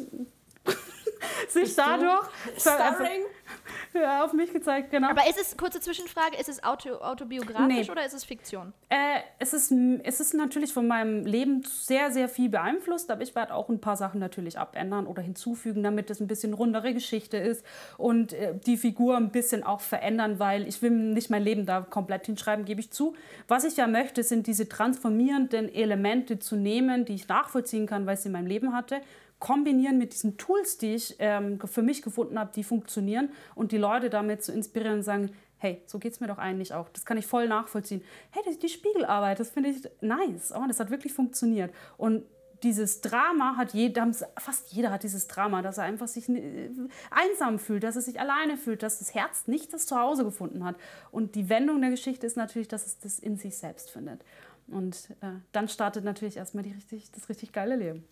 sich 1.50 1.76
dadurch 1.76 2.26
ver- 2.58 2.76
Starring? 2.76 3.22
ja, 3.94 4.24
auf 4.24 4.34
mich 4.34 4.52
gezeigt, 4.54 4.92
genau. 4.92 5.10
Aber 5.10 5.28
ist 5.30 5.40
es, 5.40 5.58
kurze 5.58 5.80
Zwischenfrage, 5.80 6.38
ist 6.38 6.48
es 6.50 6.64
auto, 6.64 6.90
autobiografisch 6.96 7.68
Nee. 7.88 7.92
oder 7.92 8.06
ist 8.06 8.14
es 8.14 8.24
Fiktion? 8.24 8.74
Äh, 8.90 9.20
es, 9.40 9.54
ist, 9.54 9.72
es 10.04 10.20
ist 10.20 10.34
natürlich 10.34 10.74
von 10.74 10.88
meinem 10.88 11.26
Leben 11.26 11.64
sehr, 11.64 12.12
sehr 12.12 12.30
viel 12.30 12.50
beeinflusst, 12.50 13.12
aber 13.12 13.22
ich 13.22 13.36
werde 13.36 13.54
auch 13.54 13.70
ein 13.70 13.80
paar 13.82 13.98
Sachen 13.98 14.20
natürlich 14.20 14.58
abändern 14.58 15.06
oder 15.08 15.22
hinzufügen, 15.22 15.84
damit 15.84 16.10
es 16.10 16.20
ein 16.22 16.28
bisschen 16.28 16.54
rundere 16.54 16.94
Geschichte 16.94 17.38
ist 17.38 17.66
und 17.98 18.34
äh, 18.34 18.54
die 18.66 18.78
Figur 18.78 19.18
ein 19.18 19.30
bisschen 19.32 19.64
auch 19.64 19.82
verändern, 19.82 20.40
weil 20.40 20.68
ich 20.68 20.82
will 20.82 20.92
nicht 20.92 21.30
mein 21.30 21.44
Leben 21.44 21.66
da 21.66 21.82
komplett 21.82 22.26
hinschreiben, 22.28 22.66
gebe 22.66 22.80
ich 22.80 22.92
zu. 22.92 23.16
Was 23.48 23.64
ich 23.64 23.78
ja 23.78 23.88
möchte, 23.88 24.24
sind 24.24 24.48
diese 24.48 24.70
transformierenden 24.70 25.74
Elemente 25.74 26.40
zu 26.40 26.56
nehmen, 26.56 27.06
die 27.06 27.16
ich 27.16 27.28
nachvollziehen 27.28 27.86
kann, 27.86 28.06
weil 28.06 28.14
ich 28.16 28.22
sie 28.22 28.28
in 28.30 28.34
meinem 28.34 28.48
Leben 28.48 28.74
hatte, 28.74 29.02
kombinieren 29.42 29.98
mit 29.98 30.14
diesen 30.14 30.38
Tools, 30.38 30.78
die 30.78 30.94
ich 30.94 31.16
ähm, 31.20 31.60
für 31.66 31.82
mich 31.82 32.02
gefunden 32.04 32.40
habe, 32.40 32.52
die 32.56 32.64
funktionieren 32.64 33.32
und 33.56 33.74
die 33.74 33.78
Leute 33.78 34.10
damit 34.10 34.44
zu 34.44 34.54
inspirieren 34.54 35.00
und 35.00 35.04
sagen, 35.04 35.32
hey, 35.58 35.82
so 35.88 36.00
geht 36.00 36.14
es 36.14 36.20
mir 36.20 36.28
doch 36.28 36.38
eigentlich 36.38 36.74
auch. 36.74 36.88
Das 36.90 37.06
kann 37.06 37.18
ich 37.18 37.26
voll 37.26 37.48
nachvollziehen. 37.48 38.04
Hey, 38.30 38.44
das, 38.46 38.60
die 38.60 38.70
Spiegelarbeit, 38.70 39.40
das 39.40 39.50
finde 39.50 39.70
ich 39.70 39.88
nice. 40.00 40.54
Oh, 40.56 40.64
das 40.68 40.80
hat 40.80 40.92
wirklich 40.92 41.12
funktioniert. 41.12 41.74
Und 41.98 42.24
dieses 42.62 43.02
Drama 43.02 43.58
hat 43.58 43.74
jeder, 43.74 44.12
fast 44.38 44.72
jeder 44.72 44.92
hat 44.92 45.02
dieses 45.02 45.28
Drama, 45.28 45.64
dass 45.64 45.80
er 45.80 45.86
einfach 45.86 46.08
sich 46.08 46.30
äh, 46.30 46.70
einsam 47.10 47.58
fühlt, 47.58 47.84
dass 47.84 47.96
er 47.96 48.04
sich 48.04 48.20
alleine 48.20 48.58
fühlt, 48.58 48.84
dass 48.84 49.00
das 49.00 49.16
Herz 49.16 49.48
nicht 49.48 49.74
das 49.74 49.88
Zuhause 49.88 50.24
gefunden 50.24 50.64
hat. 50.64 50.76
Und 51.12 51.34
die 51.34 51.50
Wendung 51.50 51.82
der 51.82 51.90
Geschichte 51.90 52.28
ist 52.28 52.38
natürlich, 52.38 52.68
dass 52.68 52.86
es 52.86 53.00
das 53.00 53.18
in 53.18 53.38
sich 53.38 53.58
selbst 53.58 53.90
findet. 53.90 54.24
Und 54.68 55.10
äh, 55.22 55.32
dann 55.52 55.68
startet 55.68 56.04
natürlich 56.04 56.38
erstmal 56.38 56.64
die 56.64 56.72
richtig, 56.72 57.12
das 57.12 57.28
richtig 57.28 57.52
geile 57.52 57.76
Leben. 57.76 58.06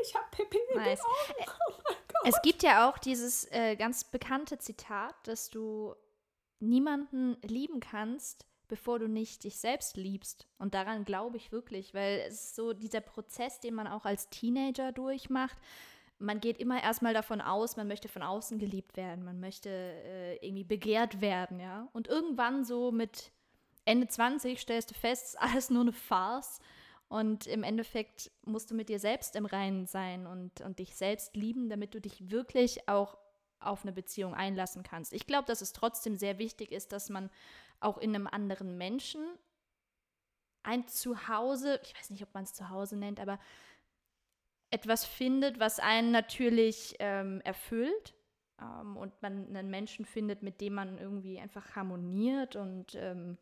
Ich 0.00 0.14
hab 0.14 0.30
Pippi 0.30 0.58
in 0.74 0.80
den. 0.80 0.92
Augen. 0.92 0.98
Oh 1.00 1.72
mein 1.88 1.96
Gott. 2.08 2.22
Es 2.24 2.40
gibt 2.42 2.62
ja 2.62 2.88
auch 2.88 2.98
dieses 2.98 3.50
äh, 3.50 3.76
ganz 3.76 4.04
bekannte 4.04 4.58
Zitat, 4.58 5.14
dass 5.24 5.50
du 5.50 5.94
niemanden 6.60 7.36
lieben 7.42 7.80
kannst, 7.80 8.46
bevor 8.68 8.98
du 8.98 9.08
nicht 9.08 9.44
dich 9.44 9.58
selbst 9.58 9.96
liebst. 9.96 10.46
Und 10.58 10.74
daran 10.74 11.04
glaube 11.04 11.36
ich 11.36 11.52
wirklich, 11.52 11.92
weil 11.92 12.20
es 12.28 12.34
ist 12.34 12.56
so 12.56 12.72
dieser 12.72 13.00
Prozess, 13.00 13.60
den 13.60 13.74
man 13.74 13.86
auch 13.86 14.04
als 14.04 14.30
Teenager 14.30 14.92
durchmacht. 14.92 15.58
Man 16.18 16.40
geht 16.40 16.58
immer 16.58 16.80
erstmal 16.80 17.14
davon 17.14 17.40
aus, 17.40 17.76
man 17.76 17.88
möchte 17.88 18.08
von 18.08 18.22
außen 18.22 18.58
geliebt 18.58 18.96
werden, 18.96 19.24
man 19.24 19.40
möchte 19.40 19.68
äh, 19.68 20.36
irgendwie 20.36 20.64
begehrt 20.64 21.20
werden, 21.20 21.58
ja. 21.58 21.88
Und 21.92 22.06
irgendwann 22.06 22.64
so 22.64 22.92
mit 22.92 23.32
Ende 23.84 24.06
20 24.06 24.60
stellst 24.60 24.90
du 24.92 24.94
fest, 24.94 25.24
es 25.24 25.28
ist 25.30 25.40
alles 25.40 25.70
nur 25.70 25.82
eine 25.82 25.92
Farce. 25.92 26.60
Und 27.12 27.46
im 27.46 27.62
Endeffekt 27.62 28.30
musst 28.40 28.70
du 28.70 28.74
mit 28.74 28.88
dir 28.88 28.98
selbst 28.98 29.36
im 29.36 29.44
Reinen 29.44 29.84
sein 29.84 30.26
und, 30.26 30.62
und 30.62 30.78
dich 30.78 30.96
selbst 30.96 31.36
lieben, 31.36 31.68
damit 31.68 31.92
du 31.92 32.00
dich 32.00 32.30
wirklich 32.30 32.88
auch 32.88 33.18
auf 33.60 33.82
eine 33.82 33.92
Beziehung 33.92 34.32
einlassen 34.32 34.82
kannst. 34.82 35.12
Ich 35.12 35.26
glaube, 35.26 35.44
dass 35.44 35.60
es 35.60 35.74
trotzdem 35.74 36.16
sehr 36.16 36.38
wichtig 36.38 36.72
ist, 36.72 36.90
dass 36.90 37.10
man 37.10 37.28
auch 37.80 37.98
in 37.98 38.14
einem 38.14 38.26
anderen 38.26 38.78
Menschen 38.78 39.20
ein 40.62 40.88
Zuhause, 40.88 41.78
ich 41.82 41.94
weiß 41.94 42.08
nicht, 42.08 42.22
ob 42.22 42.32
man 42.32 42.44
es 42.44 42.54
Zuhause 42.54 42.96
nennt, 42.96 43.20
aber 43.20 43.38
etwas 44.70 45.04
findet, 45.04 45.60
was 45.60 45.80
einen 45.80 46.12
natürlich 46.12 46.96
ähm, 46.98 47.42
erfüllt 47.42 48.14
ähm, 48.58 48.96
und 48.96 49.20
man 49.20 49.54
einen 49.54 49.68
Menschen 49.68 50.06
findet, 50.06 50.42
mit 50.42 50.62
dem 50.62 50.72
man 50.72 50.96
irgendwie 50.96 51.38
einfach 51.38 51.76
harmoniert 51.76 52.56
und 52.56 52.94
ähm, 52.94 53.36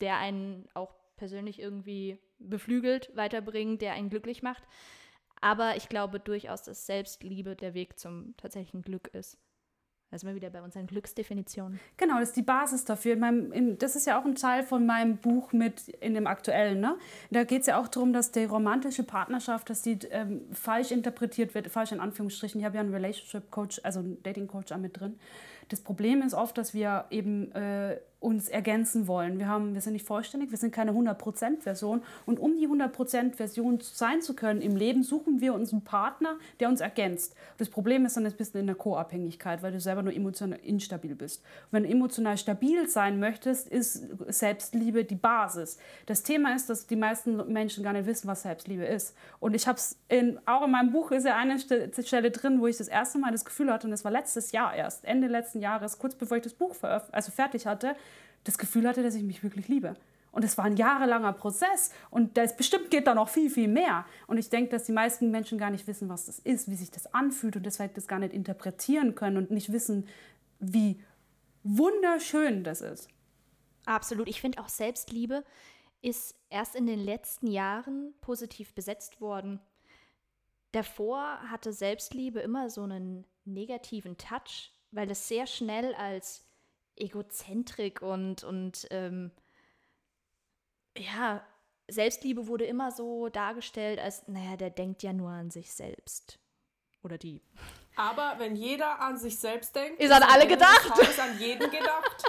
der 0.00 0.16
einen 0.16 0.70
auch 0.72 1.01
persönlich 1.22 1.60
irgendwie 1.60 2.18
beflügelt, 2.40 3.12
weiterbringt, 3.14 3.80
der 3.80 3.92
einen 3.92 4.10
glücklich 4.10 4.42
macht. 4.42 4.64
Aber 5.40 5.76
ich 5.76 5.88
glaube 5.88 6.18
durchaus, 6.18 6.64
dass 6.64 6.84
Selbstliebe 6.84 7.54
der 7.54 7.74
Weg 7.74 7.96
zum 7.96 8.34
tatsächlichen 8.36 8.82
Glück 8.82 9.06
ist. 9.14 9.38
Da 10.10 10.18
sind 10.18 10.28
wir 10.28 10.34
wieder 10.34 10.50
bei 10.50 10.60
unseren 10.60 10.88
Glücksdefinitionen. 10.88 11.78
Genau, 11.96 12.18
das 12.18 12.30
ist 12.30 12.36
die 12.36 12.42
Basis 12.42 12.84
dafür. 12.84 13.12
In 13.12 13.20
meinem, 13.20 13.52
in, 13.52 13.78
das 13.78 13.94
ist 13.94 14.04
ja 14.04 14.20
auch 14.20 14.24
ein 14.24 14.34
Teil 14.34 14.64
von 14.64 14.84
meinem 14.84 15.18
Buch 15.18 15.52
mit 15.52 15.86
in 15.88 16.14
dem 16.14 16.26
aktuellen. 16.26 16.80
Ne? 16.80 16.98
Da 17.30 17.44
geht 17.44 17.60
es 17.60 17.68
ja 17.68 17.80
auch 17.80 17.86
darum, 17.86 18.12
dass 18.12 18.32
die 18.32 18.42
romantische 18.42 19.04
Partnerschaft, 19.04 19.70
dass 19.70 19.82
die 19.82 20.00
ähm, 20.10 20.42
falsch 20.52 20.90
interpretiert 20.90 21.54
wird, 21.54 21.68
falsch 21.68 21.92
in 21.92 22.00
Anführungsstrichen. 22.00 22.60
Ich 22.60 22.64
habe 22.64 22.74
ja 22.74 22.80
einen 22.80 22.92
Relationship 22.92 23.48
Coach, 23.52 23.80
also 23.84 24.00
einen 24.00 24.20
Dating 24.24 24.48
Coach 24.48 24.74
mit 24.76 24.98
drin. 24.98 25.20
Das 25.68 25.80
Problem 25.80 26.20
ist 26.20 26.34
oft, 26.34 26.58
dass 26.58 26.74
wir 26.74 27.04
eben 27.10 27.52
äh, 27.52 28.00
uns 28.22 28.48
ergänzen 28.48 29.06
wollen. 29.06 29.38
Wir, 29.38 29.48
haben, 29.48 29.74
wir 29.74 29.80
sind 29.80 29.94
nicht 29.94 30.06
vollständig, 30.06 30.50
wir 30.50 30.58
sind 30.58 30.72
keine 30.72 30.92
100%-Version. 30.92 32.02
Und 32.26 32.38
um 32.38 32.56
die 32.56 32.68
100%-Version 32.68 33.80
sein 33.80 34.22
zu 34.22 34.34
können 34.34 34.60
im 34.60 34.76
Leben, 34.76 35.02
suchen 35.02 35.40
wir 35.40 35.54
uns 35.54 35.72
einen 35.72 35.82
Partner, 35.82 36.36
der 36.60 36.68
uns 36.68 36.80
ergänzt. 36.80 37.34
Das 37.58 37.68
Problem 37.68 38.06
ist 38.06 38.16
dann 38.16 38.24
ein 38.24 38.32
bisschen 38.32 38.60
in 38.60 38.66
der 38.66 38.76
Co-Abhängigkeit, 38.76 39.62
weil 39.62 39.72
du 39.72 39.80
selber 39.80 40.02
nur 40.02 40.14
emotional 40.14 40.58
instabil 40.62 41.14
bist. 41.14 41.42
Und 41.42 41.72
wenn 41.72 41.82
du 41.82 41.90
emotional 41.90 42.36
stabil 42.36 42.88
sein 42.88 43.18
möchtest, 43.18 43.68
ist 43.68 44.06
Selbstliebe 44.28 45.04
die 45.04 45.16
Basis. 45.16 45.78
Das 46.06 46.22
Thema 46.22 46.54
ist, 46.54 46.70
dass 46.70 46.86
die 46.86 46.96
meisten 46.96 47.52
Menschen 47.52 47.82
gar 47.82 47.92
nicht 47.92 48.06
wissen, 48.06 48.28
was 48.28 48.42
Selbstliebe 48.42 48.84
ist. 48.84 49.16
Und 49.40 49.54
ich 49.54 49.66
habe 49.66 49.78
es 49.78 49.96
auch 50.46 50.64
in 50.64 50.70
meinem 50.70 50.92
Buch 50.92 51.10
ist 51.10 51.26
ja 51.26 51.36
eine 51.36 51.58
Stelle 51.58 52.30
drin, 52.30 52.60
wo 52.60 52.66
ich 52.66 52.76
das 52.76 52.88
erste 52.88 53.18
Mal 53.18 53.32
das 53.32 53.44
Gefühl 53.44 53.72
hatte, 53.72 53.86
und 53.86 53.90
das 53.90 54.04
war 54.04 54.12
letztes 54.12 54.52
Jahr 54.52 54.74
erst, 54.74 55.04
Ende 55.04 55.26
letzten 55.26 55.60
Jahres, 55.60 55.98
kurz 55.98 56.14
bevor 56.14 56.36
ich 56.36 56.42
das 56.42 56.52
Buch 56.54 56.74
also 56.82 57.32
fertig 57.32 57.66
hatte, 57.66 57.96
das 58.44 58.58
Gefühl 58.58 58.88
hatte, 58.88 59.02
dass 59.02 59.14
ich 59.14 59.22
mich 59.22 59.42
wirklich 59.42 59.68
liebe. 59.68 59.96
Und 60.32 60.44
es 60.44 60.56
war 60.56 60.64
ein 60.64 60.76
jahrelanger 60.76 61.34
Prozess 61.34 61.92
und 62.10 62.38
das 62.38 62.56
bestimmt 62.56 62.90
geht 62.90 63.06
da 63.06 63.14
noch 63.14 63.28
viel, 63.28 63.50
viel 63.50 63.68
mehr. 63.68 64.06
Und 64.26 64.38
ich 64.38 64.48
denke, 64.48 64.70
dass 64.70 64.84
die 64.84 64.92
meisten 64.92 65.30
Menschen 65.30 65.58
gar 65.58 65.70
nicht 65.70 65.86
wissen, 65.86 66.08
was 66.08 66.24
das 66.24 66.38
ist, 66.38 66.70
wie 66.70 66.74
sich 66.74 66.90
das 66.90 67.12
anfühlt 67.12 67.54
und 67.54 67.66
deshalb 67.66 67.94
das 67.94 68.08
gar 68.08 68.18
nicht 68.18 68.32
interpretieren 68.32 69.14
können 69.14 69.36
und 69.36 69.50
nicht 69.50 69.72
wissen, 69.72 70.08
wie 70.58 71.02
wunderschön 71.62 72.64
das 72.64 72.80
ist. 72.80 73.08
Absolut. 73.84 74.26
Ich 74.26 74.40
finde 74.40 74.60
auch 74.60 74.68
Selbstliebe 74.68 75.44
ist 76.00 76.34
erst 76.50 76.74
in 76.74 76.86
den 76.86 76.98
letzten 76.98 77.46
Jahren 77.46 78.14
positiv 78.20 78.74
besetzt 78.74 79.20
worden. 79.20 79.60
Davor 80.72 81.38
hatte 81.50 81.72
Selbstliebe 81.72 82.40
immer 82.40 82.70
so 82.70 82.82
einen 82.82 83.24
negativen 83.44 84.16
Touch, 84.16 84.72
weil 84.90 85.10
es 85.10 85.28
sehr 85.28 85.46
schnell 85.46 85.94
als 85.94 86.44
Egozentrik 87.02 88.00
und, 88.00 88.44
und 88.44 88.86
ähm, 88.90 89.30
ja, 90.96 91.44
Selbstliebe 91.88 92.46
wurde 92.46 92.64
immer 92.64 92.90
so 92.90 93.28
dargestellt, 93.28 93.98
als, 93.98 94.26
naja, 94.28 94.56
der 94.56 94.70
denkt 94.70 95.02
ja 95.02 95.12
nur 95.12 95.30
an 95.30 95.50
sich 95.50 95.72
selbst. 95.72 96.38
Oder 97.02 97.18
die. 97.18 97.42
Aber 97.96 98.36
wenn 98.38 98.56
jeder 98.56 99.00
an 99.00 99.18
sich 99.18 99.38
selbst 99.38 99.74
denkt, 99.74 100.00
ist 100.00 100.12
an 100.12 100.22
alle 100.22 100.46
gedacht. 100.46 100.98
Ist 101.00 101.20
an 101.20 101.38
jeden 101.38 101.70
gedacht. 101.70 102.24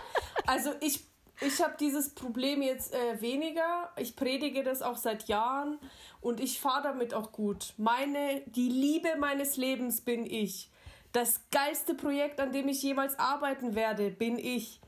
Also 0.47 0.71
ich, 0.82 1.05
ich 1.41 1.61
habe 1.61 1.76
dieses 1.80 2.15
Problem 2.15 2.61
jetzt 2.61 2.93
äh, 2.93 3.21
weniger. 3.21 3.91
Ich 3.97 4.15
predige 4.15 4.63
das 4.63 4.82
auch 4.82 4.97
seit 4.97 5.28
Jahren 5.28 5.80
und 6.19 6.39
ich 6.39 6.59
fahre 6.59 6.84
damit 6.84 7.13
auch 7.13 7.32
gut. 7.32 7.74
Meine, 7.78 8.41
die 8.47 8.67
Liebe 8.67 9.15
meines 9.19 9.55
Lebens 9.55 10.01
bin 10.01 10.26
ich. 10.26 10.69
Das 11.14 11.39
geilste 11.51 11.93
Projekt, 11.93 12.39
an 12.39 12.51
dem 12.51 12.68
ich 12.68 12.82
jemals 12.82 13.18
arbeiten 13.20 13.76
werde, 13.76 14.09
bin 14.09 14.38
ich. 14.38 14.82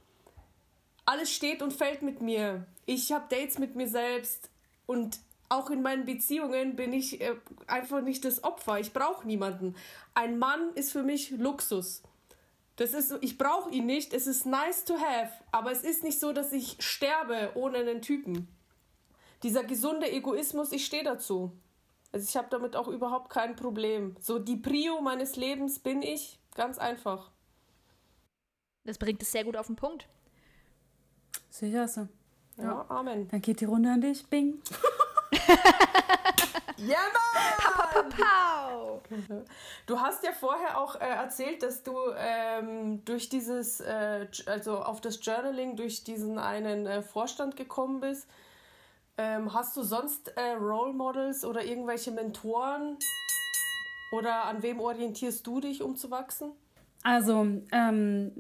Alles 1.06 1.32
steht 1.32 1.62
und 1.62 1.72
fällt 1.72 2.02
mit 2.02 2.20
mir. 2.20 2.66
Ich 2.88 3.12
habe 3.12 3.26
Dates 3.30 3.60
mit 3.60 3.76
mir 3.76 3.88
selbst 3.88 4.50
und 4.88 5.20
auch 5.50 5.70
in 5.70 5.84
meinen 5.84 6.06
Beziehungen 6.06 6.76
bin 6.76 6.94
ich 6.94 7.22
äh, 7.22 7.36
einfach 7.68 8.02
nicht 8.02 8.26
das 8.26 8.44
Opfer. 8.44 8.80
Ich 8.80 8.92
brauche 8.92 9.28
niemanden. 9.28 9.76
Ein 10.16 10.40
Mann 10.40 10.74
ist 10.74 10.92
für 10.92 11.04
mich 11.04 11.30
Luxus. 11.30 12.02
Das 12.78 12.94
ist, 12.94 13.16
ich 13.22 13.38
brauche 13.38 13.70
ihn 13.70 13.86
nicht. 13.86 14.12
Es 14.12 14.26
ist 14.26 14.48
nice 14.48 14.84
to 14.84 14.96
have, 14.96 15.32
aber 15.52 15.72
es 15.72 15.84
ist 15.84 16.04
nicht 16.04 16.20
so, 16.20 16.34
dass 16.34 16.52
ich 16.52 16.78
sterbe 16.80 17.52
ohne 17.54 17.78
einen 17.78 18.02
Typen. 18.02 18.48
Dieser 19.44 19.64
gesunde 19.64 20.12
Egoismus, 20.12 20.72
ich 20.72 20.86
stehe 20.86 21.04
dazu. 21.04 21.52
Also 22.16 22.30
ich 22.30 22.38
habe 22.38 22.48
damit 22.50 22.78
auch 22.78 22.88
überhaupt 22.88 23.30
kein 23.30 23.58
Problem. 23.58 24.16
So 24.22 24.40
die 24.40 24.56
Prio 24.56 25.02
meines 25.02 25.36
Lebens 25.36 25.80
bin 25.80 26.02
ich, 26.02 26.40
ganz 26.56 26.78
einfach. 26.78 27.30
Das 28.86 28.98
bringt 28.98 29.22
es 29.22 29.34
sehr 29.34 29.44
gut 29.44 29.58
auf 29.58 29.68
den 29.68 29.76
Punkt. 29.76 30.08
Sicher 31.50 31.90
so. 31.90 32.08
Ja, 32.56 32.64
ja, 32.64 32.86
Amen. 32.88 33.28
Dann 33.28 33.42
geht 33.42 33.60
die 33.60 33.66
Runde 33.66 33.92
an 33.92 34.00
dich. 34.00 34.26
Bing. 34.28 34.62
ja, 36.78 37.00
Mann! 37.12 38.14
Du 39.86 40.00
hast 40.00 40.24
ja 40.24 40.32
vorher 40.32 40.80
auch 40.80 40.96
äh, 40.96 41.00
erzählt, 41.00 41.64
dass 41.64 41.84
du 41.84 41.98
ähm, 42.18 43.04
durch 43.04 43.28
dieses, 43.28 43.82
äh, 43.82 44.26
also 44.46 44.78
auf 44.78 45.02
das 45.02 45.20
Journaling, 45.22 45.76
durch 45.76 46.06
diesen 46.06 46.40
einen 46.40 46.88
äh, 46.88 47.02
Vorstand 47.02 47.58
gekommen 47.58 48.00
bist. 48.00 48.30
Ähm, 49.18 49.54
hast 49.54 49.78
du 49.78 49.84
sonst 49.84 50.28
äh, 50.36 50.52
Role 50.60 50.94
Models 50.94 51.46
oder 51.46 51.64
irgendwelche 51.64 52.12
Mentoren? 52.12 52.98
Oder 54.12 54.46
an 54.46 54.62
wem 54.62 54.80
orientierst 54.80 55.46
du 55.48 55.60
dich, 55.60 55.82
um 55.82 55.96
zu 55.96 56.12
wachsen? 56.12 56.52
Also, 57.08 57.46
ähm, 57.72 58.32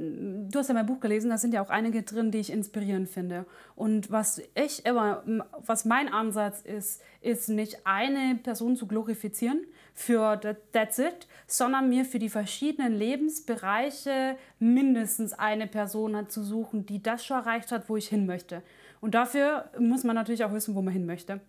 du 0.49 0.57
hast 0.57 0.69
ja 0.69 0.73
mein 0.73 0.87
Buch 0.87 0.99
gelesen, 0.99 1.29
da 1.29 1.37
sind 1.37 1.53
ja 1.53 1.61
auch 1.61 1.69
einige 1.69 2.01
drin, 2.01 2.31
die 2.31 2.39
ich 2.39 2.51
inspirierend 2.51 3.07
finde. 3.07 3.45
Und 3.75 4.09
was 4.09 4.41
ich 4.55 4.83
immer, 4.87 5.23
was 5.65 5.85
mein 5.85 6.11
Ansatz 6.11 6.61
ist, 6.61 6.99
ist 7.21 7.47
nicht 7.47 7.85
eine 7.85 8.39
Person 8.41 8.75
zu 8.75 8.87
glorifizieren 8.87 9.61
für 9.93 10.41
That's 10.71 10.97
It, 10.97 11.27
sondern 11.45 11.89
mir 11.89 12.05
für 12.05 12.17
die 12.17 12.29
verschiedenen 12.29 12.93
Lebensbereiche 12.93 14.35
mindestens 14.57 15.33
eine 15.33 15.67
Person 15.67 16.27
zu 16.27 16.43
suchen, 16.43 16.87
die 16.87 17.03
das 17.03 17.23
schon 17.23 17.37
erreicht 17.37 17.71
hat, 17.71 17.87
wo 17.87 17.97
ich 17.97 18.07
hin 18.07 18.25
möchte. 18.25 18.63
Und 19.05 19.13
dafür 19.13 19.65
muss 19.77 20.03
man 20.03 20.15
natürlich 20.15 20.43
auch 20.43 20.51
wissen, 20.51 20.73
wo 20.73 20.81
man 20.81 20.91
hin 20.91 21.05
möchte. 21.05 21.39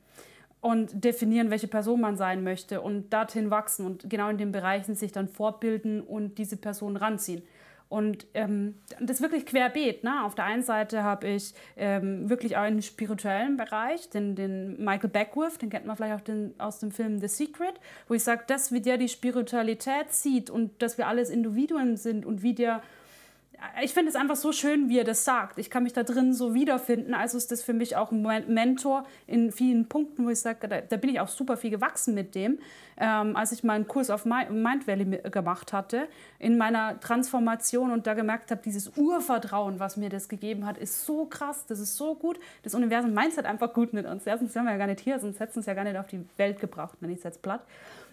Und 0.61 1.03
definieren, 1.05 1.49
welche 1.49 1.69
Person 1.69 2.03
man 2.03 2.19
sein 2.19 2.45
möchte 2.45 2.83
und 2.83 3.11
dorthin 3.15 3.51
wachsen 3.51 3.87
und 3.87 4.11
genau 4.11 4.29
in 4.29 4.37
den 4.37 4.53
Bereichen 4.53 4.95
sich 4.95 5.11
dann 5.11 5.27
fortbilden 5.27 6.03
und 6.03 6.37
diese 6.37 6.59
Person 6.59 6.99
ranziehen. 6.99 7.43
Und 7.89 8.27
ähm, 8.35 8.75
das 9.01 9.23
wirklich 9.23 9.47
querbeet. 9.47 10.05
Ne? 10.05 10.23
Auf 10.27 10.35
der 10.35 10.45
einen 10.45 10.63
Seite 10.63 11.03
habe 11.03 11.29
ich 11.29 11.55
ähm, 11.79 12.29
wirklich 12.29 12.59
einen 12.59 12.83
spirituellen 12.83 13.57
Bereich, 13.57 14.11
den, 14.11 14.35
den 14.35 14.85
Michael 14.85 15.09
Beckwith, 15.09 15.57
den 15.57 15.71
kennt 15.71 15.87
man 15.87 15.97
vielleicht 15.97 16.17
auch 16.17 16.25
den, 16.25 16.53
aus 16.59 16.79
dem 16.79 16.91
Film 16.91 17.21
The 17.21 17.29
Secret, 17.29 17.81
wo 18.07 18.13
ich 18.13 18.23
sage, 18.23 18.45
dass 18.49 18.71
wie 18.71 18.83
der 18.83 18.99
die 18.99 19.09
Spiritualität 19.09 20.13
sieht 20.13 20.51
und 20.51 20.83
dass 20.83 20.99
wir 20.99 21.07
alles 21.07 21.31
Individuen 21.31 21.97
sind 21.97 22.27
und 22.27 22.43
wie 22.43 22.53
der 22.53 22.83
ich 23.83 23.93
finde 23.93 24.11
es 24.11 24.17
einfach 24.17 24.37
so 24.37 24.53
schön, 24.53 24.89
wie 24.89 24.99
er 24.99 25.05
das 25.05 25.25
sagt. 25.25 25.59
Ich 25.59 25.71
kann 25.71 25.83
mich 25.83 25.93
da 25.93 26.03
drin 26.03 26.33
so 26.33 26.55
wiederfinden. 26.55 27.15
Also 27.15 27.37
ist 27.37 27.51
das 27.51 27.63
für 27.63 27.73
mich 27.73 27.97
auch 27.97 28.11
ein 28.11 28.23
Mentor 28.49 29.07
in 29.27 29.53
vielen 29.53 29.89
Punkten, 29.89 30.25
wo 30.25 30.31
ich 30.31 30.41
sage, 30.41 30.69
da, 30.69 30.81
da 30.81 30.97
bin 30.97 31.11
ich 31.11 31.21
auch 31.21 31.29
super 31.29 31.57
viel 31.57 31.71
gewachsen 31.71 32.15
mit 32.15 32.35
dem. 32.35 32.59
Ähm, 32.99 33.37
als 33.37 33.53
ich 33.53 33.63
meinen 33.65 33.87
Kurs 33.87 34.09
auf 34.09 34.25
Mind 34.25 34.87
Valley 34.87 35.21
gemacht 35.31 35.73
hatte, 35.73 36.09
in 36.39 36.57
meiner 36.57 36.99
Transformation 37.01 37.91
und 37.91 38.07
da 38.07 38.15
gemerkt 38.15 38.51
habe, 38.51 38.63
dieses 38.65 38.97
Urvertrauen, 38.97 39.79
was 39.79 39.97
mir 39.97 40.09
das 40.09 40.29
gegeben 40.29 40.65
hat, 40.65 40.79
ist 40.79 41.05
so 41.05 41.27
krass, 41.27 41.67
das 41.67 41.79
ist 41.79 41.97
so 41.97 42.15
gut. 42.15 42.39
Das 42.63 42.75
Universum 42.75 43.13
meint 43.13 43.33
es 43.33 43.37
halt 43.37 43.47
einfach 43.47 43.73
gut 43.73 43.93
mit 43.93 44.07
uns. 44.07 44.27
Erstens 44.27 44.53
sind 44.53 44.65
wir 44.65 44.73
ja 44.73 44.79
gar 44.79 44.87
nicht 44.87 45.01
hier, 45.01 45.19
sonst 45.19 45.41
hätten 45.41 45.61
es 45.61 45.67
ja 45.67 45.75
gar 45.75 45.85
nicht 45.85 45.99
auf 45.99 46.07
die 46.07 46.25
Welt 46.39 46.61
gebracht, 46.61 46.97
wenn 47.01 47.11
ich 47.11 47.19
es 47.19 47.25
jetzt 47.25 47.43
platt. 47.43 47.61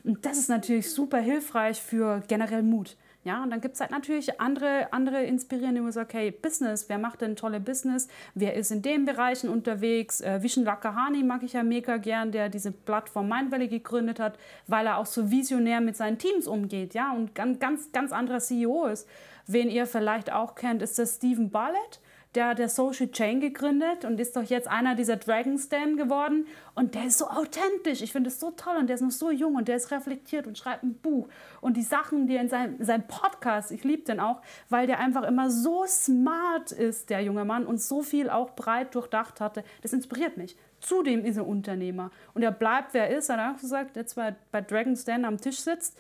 Und 0.04 0.26
das 0.26 0.38
ist 0.38 0.50
natürlich 0.50 0.92
super 0.92 1.20
hilfreich 1.20 1.82
für 1.82 2.22
generell 2.28 2.64
Mut. 2.64 2.98
Ja, 3.24 3.42
und 3.42 3.52
dann 3.52 3.62
gibt 3.62 3.76
es 3.76 3.82
halt 3.82 3.92
natürlich 3.92 4.42
andere, 4.42 4.92
andere 4.92 5.24
inspirierende, 5.24 5.82
man 5.82 5.94
sagt, 5.94 6.14
okay, 6.14 6.32
Business, 6.32 6.90
wer 6.90 6.98
macht 6.98 7.22
denn 7.22 7.38
tolle 7.38 7.62
Business? 7.62 8.10
Wer 8.36 8.56
ist 8.56 8.70
in 8.72 8.82
den 8.82 9.06
Bereichen 9.06 9.50
unterwegs? 9.50 10.20
Äh, 10.20 10.44
Vishen 10.44 10.66
Lakahani 10.66 11.24
mag 11.24 11.42
ich 11.42 11.54
ja 11.54 11.64
mega 11.64 11.98
gern, 11.98 12.34
der 12.34 12.50
diese 12.50 12.74
Plattform 12.74 13.30
Mindvalley 13.30 13.70
gegründet 13.70 14.20
hat, 14.20 14.38
weil 14.68 14.88
er 14.88 14.98
auch 14.98 15.06
so 15.06 15.32
visionär 15.32 15.80
mit 15.80 15.96
seinen 15.96 16.18
Teams 16.18 16.48
umgeht, 16.48 16.94
ja, 16.94 17.14
und 17.14 17.34
ganz, 17.34 17.60
ganz, 17.92 18.12
anderer 18.12 18.40
CEO 18.40 18.86
ist. 18.88 19.08
Wen 19.48 19.70
ihr 19.70 19.86
vielleicht 19.88 20.32
auch 20.32 20.56
kennt, 20.56 20.82
ist 20.82 20.98
der 20.98 21.06
Stephen 21.06 21.50
Barlett 21.50 22.00
der 22.36 22.56
der 22.56 22.70
Social 22.70 23.10
Chain 23.12 23.40
gegründet 23.40 24.06
und 24.06 24.20
ist 24.20 24.36
doch 24.36 24.44
jetzt 24.44 24.68
einer 24.68 24.96
dieser 24.96 25.18
Dragon's 25.18 25.70
Den 25.70 25.98
geworden. 25.98 26.48
Und 26.74 26.96
der 26.96 27.06
ist 27.06 27.20
so 27.20 27.28
authentisch. 27.28 28.02
Ich 28.02 28.12
finde 28.12 28.30
es 28.30 28.40
so 28.40 28.52
toll. 28.52 28.76
Und 28.78 28.88
der 28.88 28.96
ist 28.96 29.02
noch 29.02 29.12
so 29.12 29.30
jung 29.30 29.56
und 29.56 29.68
der 29.68 29.76
ist 29.76 29.92
reflektiert 29.92 30.48
und 30.48 30.58
schreibt 30.58 30.84
ein 30.84 30.96
Buch. 30.96 31.28
Und 31.62 31.78
die 31.78 31.84
Sachen, 31.84 32.28
die 32.28 32.36
er 32.36 32.42
in 32.42 32.50
seinem, 32.50 32.84
seinem 32.84 33.08
Podcast, 33.08 33.72
ich 33.72 33.84
liebe 33.84 34.04
den 34.04 34.20
auch, 34.20 34.42
weil 34.70 34.88
der 34.88 35.00
einfach 35.00 35.24
immer 35.24 35.52
so 35.52 35.86
smart 35.86 36.72
ist, 36.72 37.10
der 37.10 37.22
junge 37.22 37.46
Mann, 37.46 37.66
und 37.66 37.82
so 37.82 38.02
viel 38.02 38.30
auch 38.30 38.56
breit 38.56 38.96
durchdacht 38.96 39.40
hatte. 39.40 39.64
Das 39.82 39.94
inspiriert 39.94 40.38
mich. 40.38 40.58
Zudem 40.80 41.24
ist 41.26 41.38
er 41.38 41.48
Unternehmer. 41.48 42.12
Und 42.34 42.42
er 42.42 42.52
bleibt, 42.52 42.94
wer 42.94 43.10
er 43.10 43.18
ist. 43.18 43.30
Er 43.30 43.38
hat 43.38 43.56
auch 43.56 43.62
gesagt, 43.62 43.96
jetzt 43.96 44.16
bei, 44.16 44.36
bei 44.52 44.62
Dragon's 44.62 45.06
Den 45.06 45.26
am 45.26 45.40
Tisch 45.40 45.60
sitzt, 45.60 45.98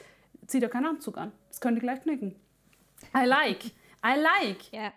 zieht 0.47 0.63
er 0.63 0.69
keinen 0.69 0.87
Anzug 0.87 1.17
an. 1.17 1.31
Das 1.49 1.61
könnte 1.61 1.79
gleich 1.79 2.01
knicken. 2.01 2.35
I 3.15 3.25
like. 3.25 3.65
I 4.05 4.19
like. 4.19 4.71
Ja. 4.71 4.91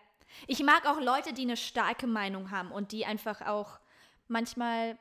Ich 0.46 0.62
mag 0.62 0.86
auch 0.86 1.00
Leute, 1.00 1.32
die 1.32 1.42
eine 1.42 1.56
starke 1.56 2.06
Meinung 2.06 2.50
haben 2.50 2.70
und 2.70 2.92
die 2.92 3.06
einfach 3.06 3.42
auch 3.42 3.80
manchmal, 4.28 4.98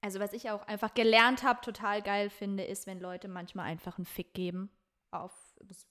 also 0.00 0.20
was 0.20 0.32
ich 0.32 0.50
auch 0.50 0.66
einfach 0.66 0.94
gelernt 0.94 1.42
habe, 1.42 1.60
total 1.60 2.02
geil 2.02 2.30
finde, 2.30 2.64
ist, 2.64 2.86
wenn 2.86 3.00
Leute 3.00 3.28
manchmal 3.28 3.66
einfach 3.66 3.98
einen 3.98 4.06
Fick 4.06 4.34
geben, 4.34 4.70
auf, 5.10 5.32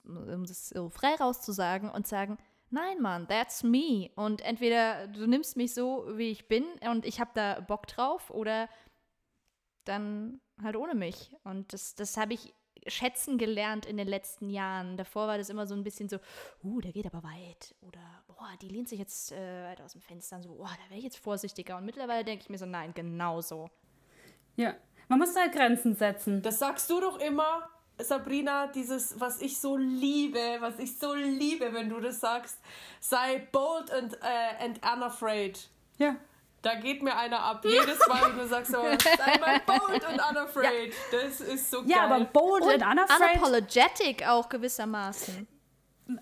um 0.04 0.42
es 0.42 0.68
so 0.68 0.88
frei 0.88 1.14
rauszusagen 1.14 1.90
und 1.90 2.06
sagen, 2.06 2.38
nein, 2.70 3.00
Mann, 3.00 3.28
that's 3.28 3.62
me. 3.62 4.10
Und 4.16 4.40
entweder 4.42 5.06
du 5.08 5.26
nimmst 5.26 5.56
mich 5.56 5.74
so, 5.74 6.06
wie 6.16 6.30
ich 6.30 6.48
bin 6.48 6.64
und 6.90 7.06
ich 7.06 7.20
habe 7.20 7.30
da 7.34 7.60
Bock 7.60 7.86
drauf 7.86 8.30
oder 8.30 8.68
dann 9.84 10.40
halt 10.62 10.76
ohne 10.76 10.94
mich. 10.94 11.34
Und 11.44 11.72
das, 11.72 11.94
das 11.94 12.16
habe 12.16 12.34
ich 12.34 12.54
schätzen 12.86 13.38
gelernt 13.38 13.86
in 13.86 13.96
den 13.96 14.08
letzten 14.08 14.50
Jahren. 14.50 14.96
Davor 14.96 15.28
war 15.28 15.38
das 15.38 15.48
immer 15.48 15.66
so 15.66 15.74
ein 15.74 15.84
bisschen 15.84 16.08
so, 16.08 16.18
uh, 16.64 16.80
der 16.80 16.92
geht 16.92 17.06
aber 17.06 17.22
weit. 17.22 17.74
Oder, 17.82 18.00
boah, 18.26 18.50
die 18.60 18.68
lehnt 18.68 18.88
sich 18.88 18.98
jetzt 18.98 19.32
äh, 19.32 19.64
weit 19.64 19.80
aus 19.80 19.92
dem 19.92 20.00
Fenster. 20.00 20.36
Und 20.36 20.42
so, 20.42 20.54
boah, 20.54 20.70
da 20.70 20.90
wäre 20.90 20.98
ich 20.98 21.04
jetzt 21.04 21.18
vorsichtiger. 21.18 21.76
Und 21.76 21.84
mittlerweile 21.84 22.24
denke 22.24 22.42
ich 22.42 22.50
mir 22.50 22.58
so, 22.58 22.66
nein, 22.66 22.92
genauso. 22.94 23.70
Ja, 24.56 24.74
man 25.08 25.18
muss 25.18 25.34
da 25.34 25.46
Grenzen 25.46 25.94
setzen. 25.94 26.42
Das 26.42 26.58
sagst 26.58 26.90
du 26.90 27.00
doch 27.00 27.18
immer, 27.18 27.68
Sabrina, 27.98 28.66
dieses, 28.68 29.18
was 29.20 29.40
ich 29.40 29.58
so 29.58 29.76
liebe, 29.76 30.38
was 30.60 30.78
ich 30.78 30.98
so 30.98 31.14
liebe, 31.14 31.72
wenn 31.72 31.88
du 31.88 32.00
das 32.00 32.20
sagst, 32.20 32.58
sei 33.00 33.46
bold 33.52 33.90
and, 33.90 34.14
uh, 34.14 34.64
and 34.64 34.80
unafraid. 34.84 35.68
Ja. 35.98 36.16
Da 36.62 36.76
geht 36.76 37.02
mir 37.02 37.16
einer 37.16 37.40
ab. 37.40 37.64
Jedes 37.64 37.98
Mal, 38.06 38.30
wenn 38.30 38.38
du 38.38 38.46
sagst 38.46 38.70
so, 38.70 38.78
sei 38.78 39.38
mal 39.40 39.60
bold 39.66 40.04
and 40.04 40.20
unafraid. 40.30 40.92
Ja. 40.92 41.18
Das 41.18 41.40
ist 41.40 41.70
so 41.70 41.78
geil. 41.78 41.90
Ja, 41.90 42.04
aber 42.04 42.24
bold 42.24 42.62
Und 42.62 42.70
and 42.70 43.00
unafraid. 43.00 43.36
Unapologetic 43.36 44.26
auch 44.28 44.48
gewissermaßen. 44.48 45.48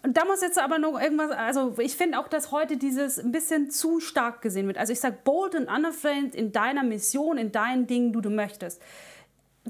Da 0.02 0.24
muss 0.24 0.40
jetzt 0.40 0.58
aber 0.58 0.78
noch 0.78 0.98
irgendwas, 1.00 1.30
also 1.30 1.74
ich 1.78 1.96
finde 1.96 2.18
auch, 2.18 2.28
dass 2.28 2.52
heute 2.52 2.76
dieses 2.76 3.18
ein 3.18 3.32
bisschen 3.32 3.70
zu 3.70 4.00
stark 4.00 4.40
gesehen 4.40 4.66
wird. 4.66 4.78
Also 4.78 4.92
ich 4.92 5.00
sage 5.00 5.18
bold 5.24 5.54
and 5.54 5.68
unafraid 5.68 6.34
in 6.34 6.52
deiner 6.52 6.84
Mission, 6.84 7.38
in 7.38 7.52
deinen 7.52 7.86
Dingen, 7.86 8.12
die 8.12 8.20
du 8.20 8.30
möchtest. 8.30 8.80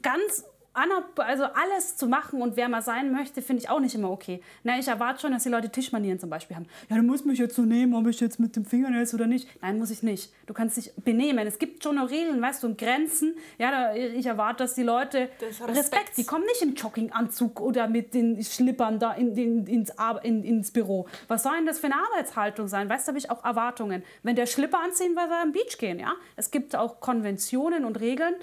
Ganz 0.03 0.45
also 0.73 1.45
alles 1.45 1.97
zu 1.97 2.07
machen 2.07 2.41
und 2.43 2.57
wer 2.57 2.69
mal 2.69 2.83
sein 2.83 3.11
möchte, 3.13 3.43
finde 3.43 3.63
ich 3.63 3.69
auch 3.69 3.81
nicht 3.81 3.95
immer 3.95 4.11
okay. 4.11 4.41
Na, 4.63 4.79
ich 4.79 4.87
erwarte 4.87 5.21
schon, 5.21 5.33
dass 5.33 5.43
die 5.43 5.49
Leute 5.49 5.69
Tischmanieren 5.69 6.19
zum 6.19 6.31
Beispiel 6.31 6.57
haben. 6.57 6.67
Ja, 6.89 6.97
du 6.97 7.03
musst 7.03 7.27
mich 7.27 7.39
jetzt 7.39 7.57
so 7.57 7.63
nehmen, 7.63 7.95
ob 7.95 8.07
ich 8.07 8.21
jetzt 8.21 8.39
mit 8.39 8.55
dem 8.57 8.65
Finger 8.65 9.01
ist 9.01 9.13
oder 9.13 9.27
nicht. 9.27 9.49
Nein, 9.63 9.79
muss 9.79 9.91
ich 9.91 10.03
nicht. 10.03 10.33
Du 10.47 10.55
kannst 10.55 10.77
dich 10.77 10.93
benehmen. 10.97 11.47
Es 11.47 11.59
gibt 11.59 11.83
schon 11.83 11.97
noch 11.97 12.11
Regeln, 12.11 12.41
weißt 12.41 12.63
du, 12.63 12.69
und 12.69 12.79
Grenzen. 12.79 13.35
Ja, 13.59 13.71
da, 13.71 13.95
ich 13.95 14.27
erwarte, 14.27 14.65
dass 14.65 14.75
die 14.75 14.83
Leute 14.83 15.29
Respekt. 15.41 15.77
Respekt. 15.77 16.17
Die 16.17 16.25
kommen 16.25 16.45
nicht 16.47 16.63
im 16.63 16.75
Jogginganzug 16.75 17.61
oder 17.61 17.89
mit 17.89 18.15
den 18.15 18.43
Schlippern 18.43 18.99
da 18.99 19.13
in, 19.13 19.37
in, 19.37 19.67
ins, 19.67 19.93
in, 20.23 20.45
ins 20.45 20.71
Büro. 20.71 21.07
Was 21.29 21.43
soll 21.43 21.57
denn 21.57 21.67
das 21.67 21.81
für 21.81 21.87
eine 21.87 21.97
Arbeitshaltung 21.97 22.69
sein? 22.69 22.89
Weißt 22.89 23.07
du, 23.07 23.11
habe 23.11 23.19
ich 23.19 23.31
auch 23.31 23.45
Erwartungen. 23.45 24.03
Wenn 24.23 24.37
der 24.37 24.47
Schlipper 24.47 24.81
anziehen, 24.81 25.17
weil 25.17 25.29
wir 25.29 25.43
am 25.43 25.53
Beach 25.53 25.79
gehen, 25.79 25.99
ja. 25.99 26.15
Es 26.37 26.51
gibt 26.51 26.77
auch 26.77 27.01
Konventionen 27.01 27.85
und 27.85 28.01
Regeln 28.01 28.35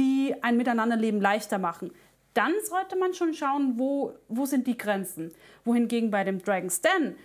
die 0.00 0.34
ein 0.40 0.56
Miteinanderleben 0.56 1.20
leichter 1.20 1.58
machen. 1.58 1.92
Dann 2.32 2.52
sollte 2.64 2.96
man 2.96 3.12
schon 3.12 3.34
schauen, 3.34 3.74
wo, 3.76 4.14
wo 4.28 4.46
sind 4.46 4.66
die 4.66 4.78
Grenzen. 4.78 5.32
Wohingegen 5.64 6.10
bei 6.10 6.24
dem 6.24 6.42
Dragon's 6.42 6.80
Den, 6.80 7.16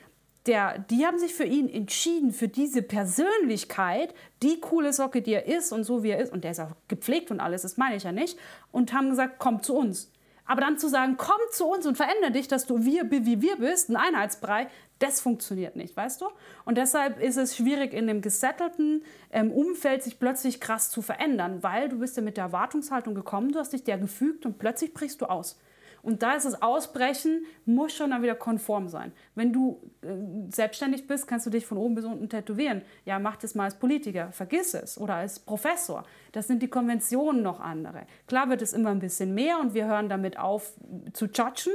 der, 0.46 0.80
die 0.80 1.06
haben 1.06 1.18
sich 1.18 1.34
für 1.34 1.46
ihn 1.46 1.70
entschieden, 1.70 2.32
für 2.32 2.50
diese 2.50 2.82
Persönlichkeit, 2.82 4.14
die 4.44 4.60
coole 4.60 4.92
Socke, 4.92 5.22
die 5.22 5.34
er 5.34 5.46
ist 5.46 5.72
und 5.72 5.86
so 5.86 6.04
wie 6.04 6.10
er 6.10 6.20
ist, 6.20 6.34
und 6.34 6.44
der 6.44 6.52
ist 6.52 6.60
auch 6.60 6.76
gepflegt 6.88 7.32
und 7.32 7.40
alles, 7.40 7.62
das 7.62 7.78
meine 7.78 7.96
ich 7.96 8.04
ja 8.04 8.12
nicht, 8.12 8.38
und 8.72 8.94
haben 8.94 9.10
gesagt, 9.10 9.36
komm 9.40 9.64
zu 9.64 9.76
uns. 9.76 10.12
Aber 10.46 10.62
dann 10.62 10.78
zu 10.78 10.88
sagen, 10.88 11.16
komm 11.18 11.40
zu 11.52 11.66
uns 11.66 11.86
und 11.86 11.96
verändere 11.96 12.32
dich, 12.32 12.48
dass 12.48 12.66
du 12.66 12.86
wir, 12.86 13.10
wie 13.10 13.42
wir 13.42 13.58
bist, 13.58 13.90
ein 13.90 13.96
Einheitsbrei, 13.96 14.68
das 15.00 15.20
funktioniert 15.20 15.76
nicht, 15.76 15.98
weißt 15.98 16.22
du? 16.22 16.28
Und 16.64 16.78
deshalb 16.78 17.20
ist 17.22 17.38
es 17.38 17.58
schwierig, 17.58 17.94
in 17.94 18.08
dem 18.08 18.22
gesettelten 18.22 19.04
ähm, 19.32 19.52
Umfeld 19.52 20.04
sich 20.04 20.20
plötzlich 20.20 20.62
krass 20.62 20.90
zu 20.90 21.02
verändern, 21.02 21.64
weil 21.64 21.90
du 21.90 22.00
bist 22.00 22.16
ja 22.16 22.24
mit 22.24 22.38
der 22.38 22.46
Erwartungshaltung 22.46 23.16
gekommen, 23.16 23.52
du 23.52 23.60
hast 23.60 23.74
dich 23.74 23.84
der 23.84 23.98
gefügt 23.98 24.46
und 24.46 24.58
plötzlich 24.58 24.94
brichst 24.94 25.22
du 25.22 25.26
aus. 25.26 25.60
Und 26.06 26.22
da 26.22 26.34
ist 26.36 26.46
das 26.46 26.62
Ausbrechen, 26.62 27.48
muss 27.66 27.92
schon 27.92 28.12
dann 28.12 28.22
wieder 28.22 28.36
konform 28.36 28.88
sein. 28.90 29.12
Wenn 29.34 29.52
du 29.52 29.82
äh, 30.04 30.08
selbstständig 30.52 31.08
bist, 31.08 31.28
kannst 31.28 31.48
du 31.48 31.50
dich 31.50 31.66
von 31.66 31.80
oben 31.80 31.96
bis 31.96 32.06
unten 32.06 32.30
tätowieren. 32.30 32.84
Ja, 33.06 33.18
mach 33.18 33.38
das 33.38 33.56
mal 33.56 33.64
als 33.64 33.80
Politiker, 33.80 34.32
vergiss 34.32 34.76
es. 34.76 35.00
Oder 35.00 35.16
als 35.16 35.40
Professor. 35.40 36.06
Das 36.32 36.46
sind 36.46 36.62
die 36.62 36.68
Konventionen 36.68 37.42
noch 37.42 37.60
andere. 37.60 38.06
Klar 38.28 38.50
wird 38.50 38.62
es 38.62 38.74
immer 38.74 38.92
ein 38.92 39.00
bisschen 39.00 39.34
mehr 39.34 39.60
und 39.60 39.74
wir 39.74 39.88
hören 39.88 40.08
damit 40.08 40.38
auf 40.38 40.74
zu 41.14 41.26
judgen. 41.26 41.74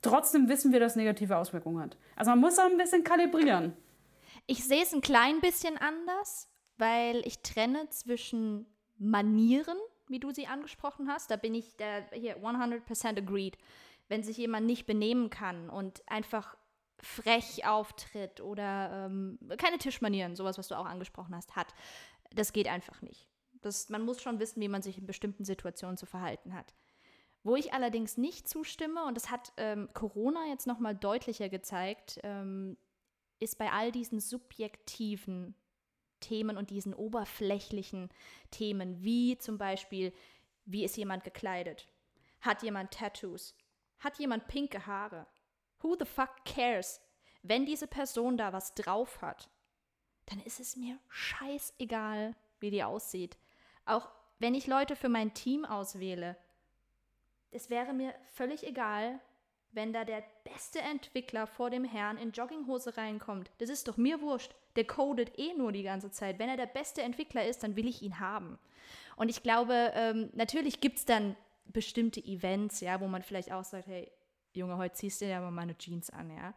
Trotzdem 0.00 0.48
wissen 0.48 0.72
wir, 0.72 0.78
dass 0.78 0.94
negative 0.94 1.36
Auswirkungen 1.36 1.82
hat. 1.82 1.96
Also 2.14 2.30
man 2.30 2.38
muss 2.38 2.60
auch 2.60 2.70
ein 2.70 2.76
bisschen 2.76 3.02
kalibrieren. 3.02 3.72
Ich 4.46 4.64
sehe 4.64 4.82
es 4.84 4.92
ein 4.92 5.00
klein 5.00 5.40
bisschen 5.40 5.76
anders, 5.76 6.48
weil 6.78 7.20
ich 7.24 7.42
trenne 7.42 7.88
zwischen 7.88 8.66
Manieren 8.96 9.78
wie 10.08 10.20
du 10.20 10.32
sie 10.32 10.46
angesprochen 10.46 11.08
hast, 11.08 11.30
da 11.30 11.36
bin 11.36 11.54
ich 11.54 11.76
der, 11.76 12.06
hier 12.12 12.38
100% 12.38 13.18
agreed. 13.18 13.58
Wenn 14.08 14.22
sich 14.22 14.36
jemand 14.36 14.66
nicht 14.66 14.86
benehmen 14.86 15.30
kann 15.30 15.70
und 15.70 16.02
einfach 16.06 16.56
frech 16.98 17.66
auftritt 17.66 18.40
oder 18.40 19.06
ähm, 19.06 19.38
keine 19.58 19.78
Tischmanieren, 19.78 20.36
sowas, 20.36 20.58
was 20.58 20.68
du 20.68 20.78
auch 20.78 20.86
angesprochen 20.86 21.34
hast, 21.34 21.56
hat, 21.56 21.74
das 22.30 22.52
geht 22.52 22.68
einfach 22.68 23.02
nicht. 23.02 23.28
Das, 23.60 23.88
man 23.88 24.02
muss 24.02 24.20
schon 24.20 24.38
wissen, 24.38 24.60
wie 24.60 24.68
man 24.68 24.82
sich 24.82 24.98
in 24.98 25.06
bestimmten 25.06 25.44
Situationen 25.44 25.96
zu 25.96 26.06
verhalten 26.06 26.54
hat. 26.54 26.74
Wo 27.44 27.56
ich 27.56 27.72
allerdings 27.72 28.16
nicht 28.16 28.48
zustimme, 28.48 29.04
und 29.04 29.16
das 29.16 29.30
hat 29.30 29.52
ähm, 29.56 29.88
Corona 29.94 30.46
jetzt 30.48 30.66
nochmal 30.66 30.94
deutlicher 30.94 31.48
gezeigt, 31.48 32.20
ähm, 32.22 32.76
ist 33.40 33.58
bei 33.58 33.72
all 33.72 33.90
diesen 33.90 34.20
subjektiven 34.20 35.56
Themen 36.22 36.56
und 36.56 36.70
diesen 36.70 36.94
oberflächlichen 36.94 38.08
Themen, 38.50 39.02
wie 39.04 39.36
zum 39.36 39.58
Beispiel, 39.58 40.14
wie 40.64 40.84
ist 40.84 40.96
jemand 40.96 41.24
gekleidet? 41.24 41.86
Hat 42.40 42.62
jemand 42.62 42.92
Tattoos? 42.92 43.54
Hat 43.98 44.18
jemand 44.18 44.48
pinke 44.48 44.86
Haare? 44.86 45.26
Who 45.80 45.96
the 45.98 46.06
fuck 46.06 46.44
cares? 46.46 47.02
Wenn 47.42 47.66
diese 47.66 47.86
Person 47.86 48.38
da 48.38 48.54
was 48.54 48.74
drauf 48.74 49.20
hat, 49.20 49.50
dann 50.26 50.40
ist 50.40 50.60
es 50.60 50.76
mir 50.76 50.98
scheißegal, 51.08 52.34
wie 52.60 52.70
die 52.70 52.84
aussieht. 52.84 53.36
Auch 53.84 54.08
wenn 54.38 54.54
ich 54.54 54.66
Leute 54.66 54.96
für 54.96 55.08
mein 55.08 55.34
Team 55.34 55.64
auswähle, 55.64 56.36
es 57.50 57.68
wäre 57.68 57.92
mir 57.92 58.14
völlig 58.30 58.66
egal, 58.66 59.20
wenn 59.72 59.92
da 59.92 60.04
der 60.04 60.22
beste 60.44 60.80
Entwickler 60.80 61.46
vor 61.46 61.70
dem 61.70 61.84
Herrn 61.84 62.18
in 62.18 62.32
Jogginghose 62.32 62.96
reinkommt. 62.96 63.50
Das 63.58 63.68
ist 63.68 63.88
doch 63.88 63.96
mir 63.96 64.20
wurscht. 64.20 64.54
Der 64.76 64.84
codet 64.84 65.38
eh 65.38 65.54
nur 65.54 65.72
die 65.72 65.82
ganze 65.82 66.10
Zeit. 66.10 66.38
Wenn 66.38 66.48
er 66.48 66.56
der 66.56 66.66
beste 66.66 67.02
Entwickler 67.02 67.46
ist, 67.46 67.62
dann 67.62 67.76
will 67.76 67.88
ich 67.88 68.02
ihn 68.02 68.20
haben. 68.20 68.58
Und 69.16 69.28
ich 69.28 69.42
glaube, 69.42 69.92
ähm, 69.94 70.30
natürlich 70.34 70.80
gibt 70.80 70.98
es 70.98 71.04
dann 71.04 71.36
bestimmte 71.66 72.20
Events, 72.24 72.80
ja, 72.80 73.00
wo 73.00 73.06
man 73.06 73.22
vielleicht 73.22 73.52
auch 73.52 73.64
sagt, 73.64 73.86
hey, 73.86 74.10
Junge, 74.54 74.76
heute 74.76 74.94
ziehst 74.94 75.20
du 75.20 75.26
ja 75.26 75.40
mal 75.40 75.50
meine 75.50 75.76
Jeans 75.78 76.10
an, 76.10 76.30
ja 76.30 76.54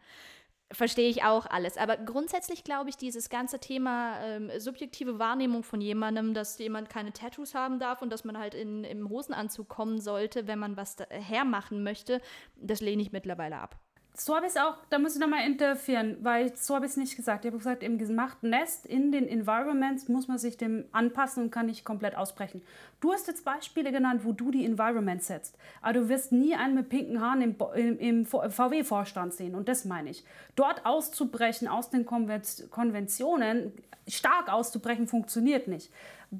verstehe 0.71 1.09
ich 1.09 1.23
auch 1.23 1.45
alles. 1.45 1.77
Aber 1.77 1.97
grundsätzlich 1.97 2.63
glaube 2.63 2.89
ich, 2.89 2.97
dieses 2.97 3.29
ganze 3.29 3.59
Thema 3.59 4.19
ähm, 4.21 4.51
subjektive 4.57 5.19
Wahrnehmung 5.19 5.63
von 5.63 5.81
jemandem, 5.81 6.33
dass 6.33 6.57
jemand 6.57 6.89
keine 6.89 7.13
Tattoos 7.13 7.53
haben 7.53 7.79
darf 7.79 8.01
und 8.01 8.09
dass 8.09 8.23
man 8.23 8.37
halt 8.37 8.55
in, 8.55 8.83
im 8.83 9.09
Hosenanzug 9.09 9.69
kommen 9.69 9.99
sollte, 9.99 10.47
wenn 10.47 10.59
man 10.59 10.77
was 10.77 10.97
hermachen 11.09 11.83
möchte, 11.83 12.21
das 12.55 12.81
lehne 12.81 13.01
ich 13.01 13.11
mittlerweile 13.11 13.57
ab. 13.57 13.79
So 14.17 14.33
habe 14.33 14.45
ich 14.45 14.53
es 14.53 14.57
auch, 14.57 14.75
da 14.89 14.97
muss 14.97 15.15
ich 15.15 15.19
nochmal 15.19 15.45
interferieren, 15.45 16.17
weil 16.21 16.55
so 16.55 16.73
habe 16.73 16.85
ich 16.85 16.91
es 16.91 16.97
nicht 16.97 17.17
gesagt. 17.17 17.43
Ich 17.43 17.49
habe 17.49 17.57
gesagt, 17.57 17.83
im 17.83 17.97
gemachten 17.97 18.49
Nest, 18.49 18.85
in 18.85 19.11
den 19.11 19.27
Environments 19.27 20.07
muss 20.07 20.29
man 20.29 20.37
sich 20.37 20.55
dem 20.55 20.85
anpassen 20.93 21.43
und 21.43 21.51
kann 21.51 21.65
nicht 21.65 21.83
komplett 21.83 22.15
ausbrechen. 22.15 22.61
Du 23.01 23.11
hast 23.11 23.27
jetzt 23.27 23.43
Beispiele 23.43 23.91
genannt, 23.91 24.21
wo 24.23 24.31
du 24.31 24.51
die 24.51 24.65
Environments 24.65 25.27
setzt. 25.27 25.57
Aber 25.81 25.93
du 25.93 26.07
wirst 26.07 26.31
nie 26.31 26.55
einen 26.55 26.75
mit 26.75 26.87
pinken 26.87 27.19
Haaren 27.19 27.41
im, 27.41 27.55
im, 27.75 27.99
im 27.99 28.25
VW-Vorstand 28.25 29.33
sehen. 29.33 29.53
Und 29.53 29.67
das 29.67 29.83
meine 29.83 30.11
ich. 30.11 30.23
Dort 30.55 30.85
auszubrechen 30.85 31.67
aus 31.67 31.89
den 31.89 32.05
Konventionen, 32.05 33.73
stark 34.07 34.51
auszubrechen, 34.51 35.07
funktioniert 35.07 35.67
nicht 35.67 35.91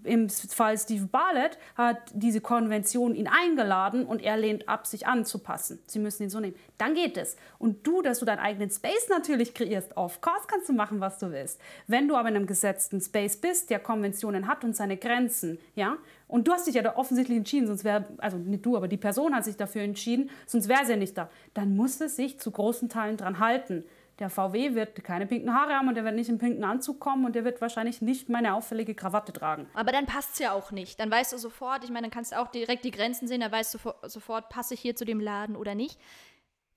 im 0.04 0.30
Fall 0.30 0.78
Steve 0.78 1.06
Bartlett 1.06 1.58
hat 1.76 1.98
diese 2.14 2.42
Konvention 2.42 3.16
ihn 3.16 3.28
eingeladen 3.28 4.06
und 4.06 4.22
er 4.22 4.38
lehnt 4.38 4.68
ab, 4.68 4.88
sich 4.88 5.08
anzupassen. 5.08 5.80
Sie 5.88 6.00
müssen 6.00 6.24
ihn 6.24 6.30
so 6.30 6.40
nehmen. 6.40 6.56
Dann 6.78 6.94
geht 6.94 7.18
es. 7.18 7.36
Und 7.58 7.86
du, 7.88 8.02
dass 8.02 8.20
du 8.20 8.26
deinen 8.26 8.40
eigenen 8.40 8.70
Space 8.70 9.08
natürlich 9.10 9.54
kreierst, 9.54 9.96
of 9.98 10.22
course 10.22 10.46
kannst 10.48 10.70
du 10.70 10.74
machen, 10.74 11.00
was 11.00 11.20
du 11.20 11.32
willst. 11.32 11.60
Wenn 11.88 12.08
du 12.08 12.16
aber 12.16 12.30
in 12.30 12.36
einem 12.36 12.48
gesetzten 12.48 13.00
Space 13.02 13.38
bist, 13.38 13.70
der 13.70 13.80
Konventionen 13.80 14.48
hat 14.48 14.64
und 14.64 14.76
seine 14.76 14.98
Grenzen, 14.98 15.60
ja, 15.76 15.98
und 16.28 16.48
du 16.48 16.52
hast 16.52 16.68
dich 16.68 16.76
ja 16.76 16.82
da 16.82 16.96
offensichtlich 16.96 17.38
entschieden, 17.38 17.68
sonst 17.68 17.84
wäre, 17.84 18.06
also 18.18 18.38
nicht 18.38 18.66
du, 18.66 18.76
aber 18.76 18.88
die 18.88 18.98
Person 18.98 19.36
hat 19.36 19.46
sich 19.46 19.58
dafür 19.58 19.84
entschieden, 19.84 20.30
sonst 20.48 20.68
wäre 20.68 20.86
sie 20.86 20.92
ja 20.92 20.98
nicht 20.98 21.18
da, 21.18 21.30
dann 21.54 21.76
muss 21.76 22.02
es 22.02 22.16
sich 22.16 22.40
zu 22.40 22.52
großen 22.52 22.90
Teilen 22.90 23.18
dran 23.18 23.40
halten. 23.40 23.84
Der 24.20 24.30
VW 24.30 24.76
wird 24.76 25.04
keine 25.04 25.28
pinken 25.28 25.54
Haare 25.54 25.74
haben 25.74 25.90
und 25.90 25.96
der 25.96 26.06
wird 26.06 26.16
nicht 26.16 26.30
im 26.30 26.38
pinken 26.38 26.64
Anzug 26.64 27.02
kommen 27.02 27.26
und 27.26 27.36
der 27.36 27.44
wird 27.44 27.60
wahrscheinlich 27.60 28.02
nicht 28.02 28.30
meine 28.30 28.54
auffällige 28.54 28.96
Krawatte 28.96 29.34
tragen. 29.34 29.68
Aber 29.74 29.92
dann 29.92 30.06
passt 30.06 30.34
es 30.34 30.40
ja 30.40 30.54
auch 30.54 30.72
nicht. 30.72 31.00
Dann 31.00 31.12
weißt 31.12 31.34
du 31.34 31.38
sofort, 31.38 31.84
ich 31.84 31.90
meine, 31.90 32.04
dann 32.04 32.12
kannst 32.12 32.32
du 32.32 32.40
auch 32.40 32.48
direkt 32.48 32.86
die 32.86 32.92
Grenzen 32.92 33.28
sehen, 33.28 33.42
dann 33.42 33.52
weißt 33.52 33.74
du 33.74 33.94
sofort, 34.08 34.50
passe 34.50 34.74
ich 34.74 34.80
hier 34.80 34.96
zu 34.96 35.04
dem 35.04 35.20
Laden 35.20 35.58
oder 35.58 35.76
nicht. 35.76 36.00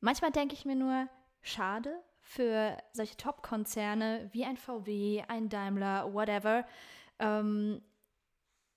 Manchmal 0.01 0.33
denke 0.33 0.55
ich 0.55 0.65
mir 0.65 0.75
nur, 0.75 1.09
schade 1.41 1.95
für 2.21 2.77
solche 2.93 3.17
Top-Konzerne 3.17 4.29
wie 4.33 4.45
ein 4.45 4.57
VW, 4.57 5.23
ein 5.29 5.49
Daimler, 5.49 6.13
whatever, 6.13 6.67
ähm, 7.21 7.81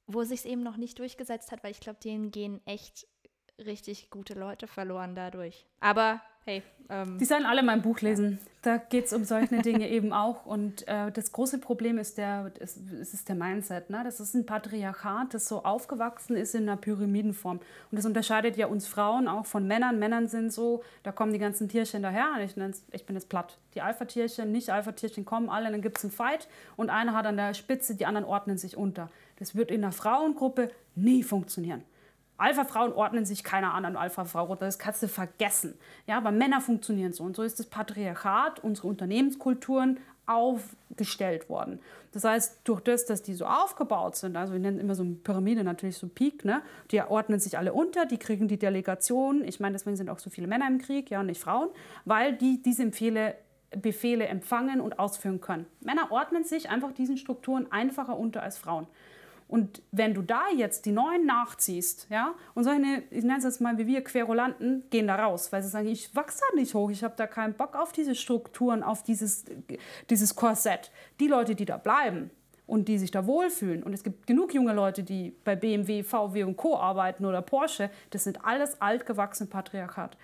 wo 0.07 0.23
sich 0.23 0.41
es 0.41 0.45
eben 0.45 0.63
noch 0.63 0.77
nicht 0.77 0.99
durchgesetzt 0.99 1.51
hat, 1.51 1.63
weil 1.63 1.71
ich 1.71 1.79
glaube, 1.79 1.99
denen 1.99 2.31
gehen 2.31 2.61
echt 2.65 3.07
richtig 3.57 4.09
gute 4.09 4.35
Leute 4.35 4.67
verloren 4.67 5.15
dadurch. 5.15 5.65
Aber 5.79 6.21
hey. 6.45 6.63
Ähm. 6.91 7.17
Die 7.17 7.25
sollen 7.25 7.45
alle 7.45 7.63
mein 7.63 7.81
Buch 7.81 8.01
lesen. 8.01 8.39
Da 8.61 8.77
geht 8.77 9.05
es 9.05 9.13
um 9.13 9.23
solche 9.23 9.57
Dinge 9.61 9.89
eben 9.89 10.11
auch. 10.11 10.45
Und 10.45 10.87
äh, 10.87 11.11
das 11.11 11.31
große 11.31 11.57
Problem 11.57 11.97
ist 11.97 12.17
der, 12.17 12.51
ist, 12.59 12.77
ist 12.91 13.29
der 13.29 13.35
Mindset. 13.35 13.89
Ne? 13.89 14.01
Das 14.03 14.19
ist 14.19 14.35
ein 14.35 14.45
Patriarchat, 14.45 15.33
das 15.33 15.47
so 15.47 15.63
aufgewachsen 15.63 16.35
ist 16.35 16.53
in 16.53 16.63
einer 16.63 16.77
Pyramidenform. 16.77 17.57
Und 17.57 17.97
das 17.97 18.05
unterscheidet 18.05 18.57
ja 18.57 18.67
uns 18.67 18.87
Frauen 18.87 19.27
auch 19.27 19.45
von 19.45 19.65
Männern. 19.65 19.99
Männern 19.99 20.27
sind 20.27 20.51
so, 20.51 20.83
da 21.03 21.11
kommen 21.11 21.31
die 21.31 21.39
ganzen 21.39 21.69
Tierchen 21.69 22.03
daher. 22.03 22.27
Ich, 22.43 22.55
ich 22.91 23.05
bin 23.05 23.15
jetzt 23.15 23.29
platt. 23.29 23.57
Die 23.73 23.81
Alpha-Tierchen, 23.81 24.51
Nicht-Alpha-Tierchen 24.51 25.25
kommen 25.25 25.49
alle, 25.49 25.71
dann 25.71 25.81
gibt 25.81 25.97
es 25.97 26.03
einen 26.03 26.11
Fight. 26.11 26.49
Und 26.75 26.89
einer 26.89 27.13
hat 27.13 27.25
an 27.25 27.37
der 27.37 27.53
Spitze, 27.53 27.95
die 27.95 28.05
anderen 28.05 28.27
ordnen 28.27 28.57
sich 28.57 28.75
unter. 28.75 29.09
Das 29.39 29.55
wird 29.55 29.71
in 29.71 29.83
einer 29.83 29.93
Frauengruppe 29.93 30.69
nie 30.95 31.23
funktionieren. 31.23 31.83
Alpha-Frauen 32.41 32.93
ordnen 32.93 33.25
sich 33.25 33.43
keiner 33.43 33.73
anderen 33.73 33.95
Alpha-Frau 33.95 34.45
runter. 34.45 34.65
Das 34.65 34.79
kannst 34.79 35.03
du 35.03 35.07
vergessen. 35.07 35.75
Ja, 36.07 36.17
aber 36.17 36.31
Männer 36.31 36.59
funktionieren 36.59 37.13
so. 37.13 37.23
Und 37.23 37.35
so 37.35 37.43
ist 37.43 37.59
das 37.59 37.67
Patriarchat, 37.67 38.63
unsere 38.63 38.87
Unternehmenskulturen 38.87 39.99
aufgestellt 40.25 41.49
worden. 41.49 41.79
Das 42.13 42.23
heißt, 42.23 42.61
durch 42.63 42.81
das, 42.81 43.05
dass 43.05 43.21
die 43.21 43.33
so 43.33 43.45
aufgebaut 43.45 44.15
sind, 44.15 44.35
also 44.35 44.53
wir 44.53 44.59
nennen 44.59 44.79
immer 44.79 44.95
so 44.95 45.03
eine 45.03 45.13
Pyramide 45.15 45.63
natürlich 45.63 45.97
so 45.97 46.07
Peak, 46.07 46.45
ne? 46.45 46.61
die 46.91 47.01
ordnen 47.01 47.39
sich 47.39 47.57
alle 47.57 47.73
unter, 47.73 48.05
die 48.05 48.17
kriegen 48.17 48.47
die 48.47 48.59
Delegation. 48.59 49.43
Ich 49.43 49.59
meine, 49.59 49.73
deswegen 49.73 49.95
sind 49.95 50.09
auch 50.09 50.19
so 50.19 50.29
viele 50.29 50.47
Männer 50.47 50.67
im 50.67 50.79
Krieg, 50.79 51.09
ja, 51.09 51.23
nicht 51.23 51.41
Frauen, 51.41 51.69
weil 52.05 52.33
die 52.33 52.61
diese 52.61 52.85
Befehle, 52.85 53.35
Befehle 53.71 54.27
empfangen 54.27 54.81
und 54.81 54.99
ausführen 54.99 55.41
können. 55.41 55.65
Männer 55.81 56.11
ordnen 56.11 56.43
sich 56.43 56.69
einfach 56.69 56.91
diesen 56.91 57.17
Strukturen 57.17 57.71
einfacher 57.71 58.17
unter 58.17 58.43
als 58.43 58.57
Frauen. 58.57 58.87
Und 59.51 59.81
wenn 59.91 60.13
du 60.13 60.21
da 60.21 60.43
jetzt 60.55 60.85
die 60.85 60.93
Neuen 60.93 61.25
nachziehst, 61.25 62.07
ja, 62.09 62.35
und 62.53 62.63
solche, 62.63 63.03
ich 63.11 63.25
nenne 63.25 63.39
es 63.39 63.43
jetzt 63.43 63.59
mal 63.59 63.77
wie 63.77 63.85
wir, 63.85 64.01
Querulanten, 64.01 64.85
gehen 64.89 65.07
da 65.07 65.15
raus, 65.15 65.51
weil 65.51 65.61
sie 65.61 65.67
sagen, 65.67 65.89
ich 65.89 66.15
wachse 66.15 66.41
da 66.49 66.55
nicht 66.55 66.73
hoch, 66.73 66.89
ich 66.89 67.03
habe 67.03 67.15
da 67.17 67.27
keinen 67.27 67.53
Bock 67.55 67.75
auf 67.75 67.91
diese 67.91 68.15
Strukturen, 68.15 68.81
auf 68.81 69.03
dieses, 69.03 69.43
dieses 70.09 70.37
Korsett. 70.37 70.89
Die 71.19 71.27
Leute, 71.27 71.55
die 71.55 71.65
da 71.65 71.75
bleiben 71.75 72.31
und 72.65 72.87
die 72.87 72.97
sich 72.97 73.11
da 73.11 73.27
wohlfühlen, 73.27 73.83
und 73.83 73.91
es 73.91 74.05
gibt 74.05 74.25
genug 74.25 74.53
junge 74.53 74.71
Leute, 74.71 75.03
die 75.03 75.35
bei 75.43 75.57
BMW, 75.57 76.03
VW 76.03 76.43
und 76.43 76.55
Co. 76.55 76.77
arbeiten 76.77 77.25
oder 77.25 77.41
Porsche, 77.41 77.89
das 78.11 78.23
sind 78.23 78.45
alles 78.45 78.81
altgewachsene 78.81 79.49
Patriarchat. 79.49 80.15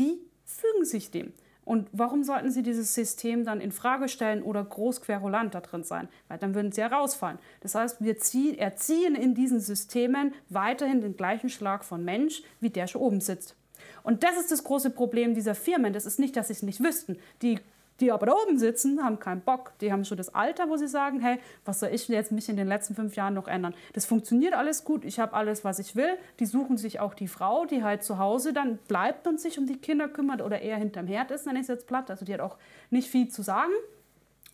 Die 0.00 0.18
fügen 0.44 0.84
sich 0.84 1.12
dem. 1.12 1.32
Und 1.64 1.88
warum 1.92 2.24
sollten 2.24 2.50
sie 2.50 2.62
dieses 2.62 2.94
System 2.94 3.44
dann 3.44 3.60
in 3.60 3.70
Frage 3.70 4.08
stellen 4.08 4.42
oder 4.42 4.64
groß 4.64 5.00
querulant 5.00 5.54
da 5.54 5.60
drin 5.60 5.84
sein? 5.84 6.08
Weil 6.28 6.38
dann 6.38 6.54
würden 6.54 6.72
sie 6.72 6.82
herausfallen. 6.82 7.38
Das 7.60 7.74
heißt, 7.74 8.02
wir 8.02 8.18
ziehen, 8.18 8.58
erziehen 8.58 9.14
in 9.14 9.34
diesen 9.34 9.60
Systemen 9.60 10.34
weiterhin 10.48 11.00
den 11.00 11.16
gleichen 11.16 11.48
Schlag 11.48 11.84
von 11.84 12.04
Mensch, 12.04 12.42
wie 12.60 12.70
der 12.70 12.88
schon 12.88 13.02
oben 13.02 13.20
sitzt. 13.20 13.54
Und 14.02 14.24
das 14.24 14.36
ist 14.36 14.50
das 14.50 14.64
große 14.64 14.90
Problem 14.90 15.34
dieser 15.34 15.54
Firmen. 15.54 15.92
Das 15.92 16.06
ist 16.06 16.18
nicht, 16.18 16.36
dass 16.36 16.48
sie 16.48 16.54
es 16.54 16.62
nicht 16.62 16.82
wüssten. 16.82 17.18
Die 17.42 17.60
die 18.02 18.12
aber 18.12 18.26
da 18.26 18.32
oben 18.32 18.58
sitzen, 18.58 19.02
haben 19.02 19.18
keinen 19.18 19.40
Bock. 19.40 19.72
Die 19.80 19.92
haben 19.92 20.04
schon 20.04 20.18
das 20.18 20.34
Alter, 20.34 20.68
wo 20.68 20.76
sie 20.76 20.88
sagen, 20.88 21.20
hey, 21.20 21.38
was 21.64 21.80
soll 21.80 21.90
ich 21.92 22.08
jetzt 22.08 22.32
mich 22.32 22.48
in 22.48 22.56
den 22.56 22.68
letzten 22.68 22.94
fünf 22.94 23.14
Jahren 23.16 23.32
noch 23.32 23.48
ändern? 23.48 23.74
Das 23.94 24.04
funktioniert 24.04 24.54
alles 24.54 24.84
gut. 24.84 25.04
Ich 25.04 25.18
habe 25.20 25.34
alles, 25.34 25.64
was 25.64 25.78
ich 25.78 25.96
will. 25.96 26.18
Die 26.40 26.46
suchen 26.46 26.76
sich 26.76 27.00
auch 27.00 27.14
die 27.14 27.28
Frau, 27.28 27.64
die 27.64 27.82
halt 27.82 28.02
zu 28.02 28.18
Hause 28.18 28.52
dann 28.52 28.78
bleibt 28.88 29.26
und 29.26 29.40
sich 29.40 29.58
um 29.58 29.66
die 29.66 29.78
Kinder 29.78 30.08
kümmert 30.08 30.42
oder 30.42 30.60
eher 30.60 30.76
hinterm 30.76 31.06
Herd 31.06 31.30
ist, 31.30 31.46
ich 31.46 31.58
es 31.58 31.68
jetzt 31.68 31.86
platt. 31.86 32.10
Also 32.10 32.24
die 32.24 32.34
hat 32.34 32.40
auch 32.40 32.58
nicht 32.90 33.08
viel 33.08 33.28
zu 33.28 33.42
sagen. 33.42 33.72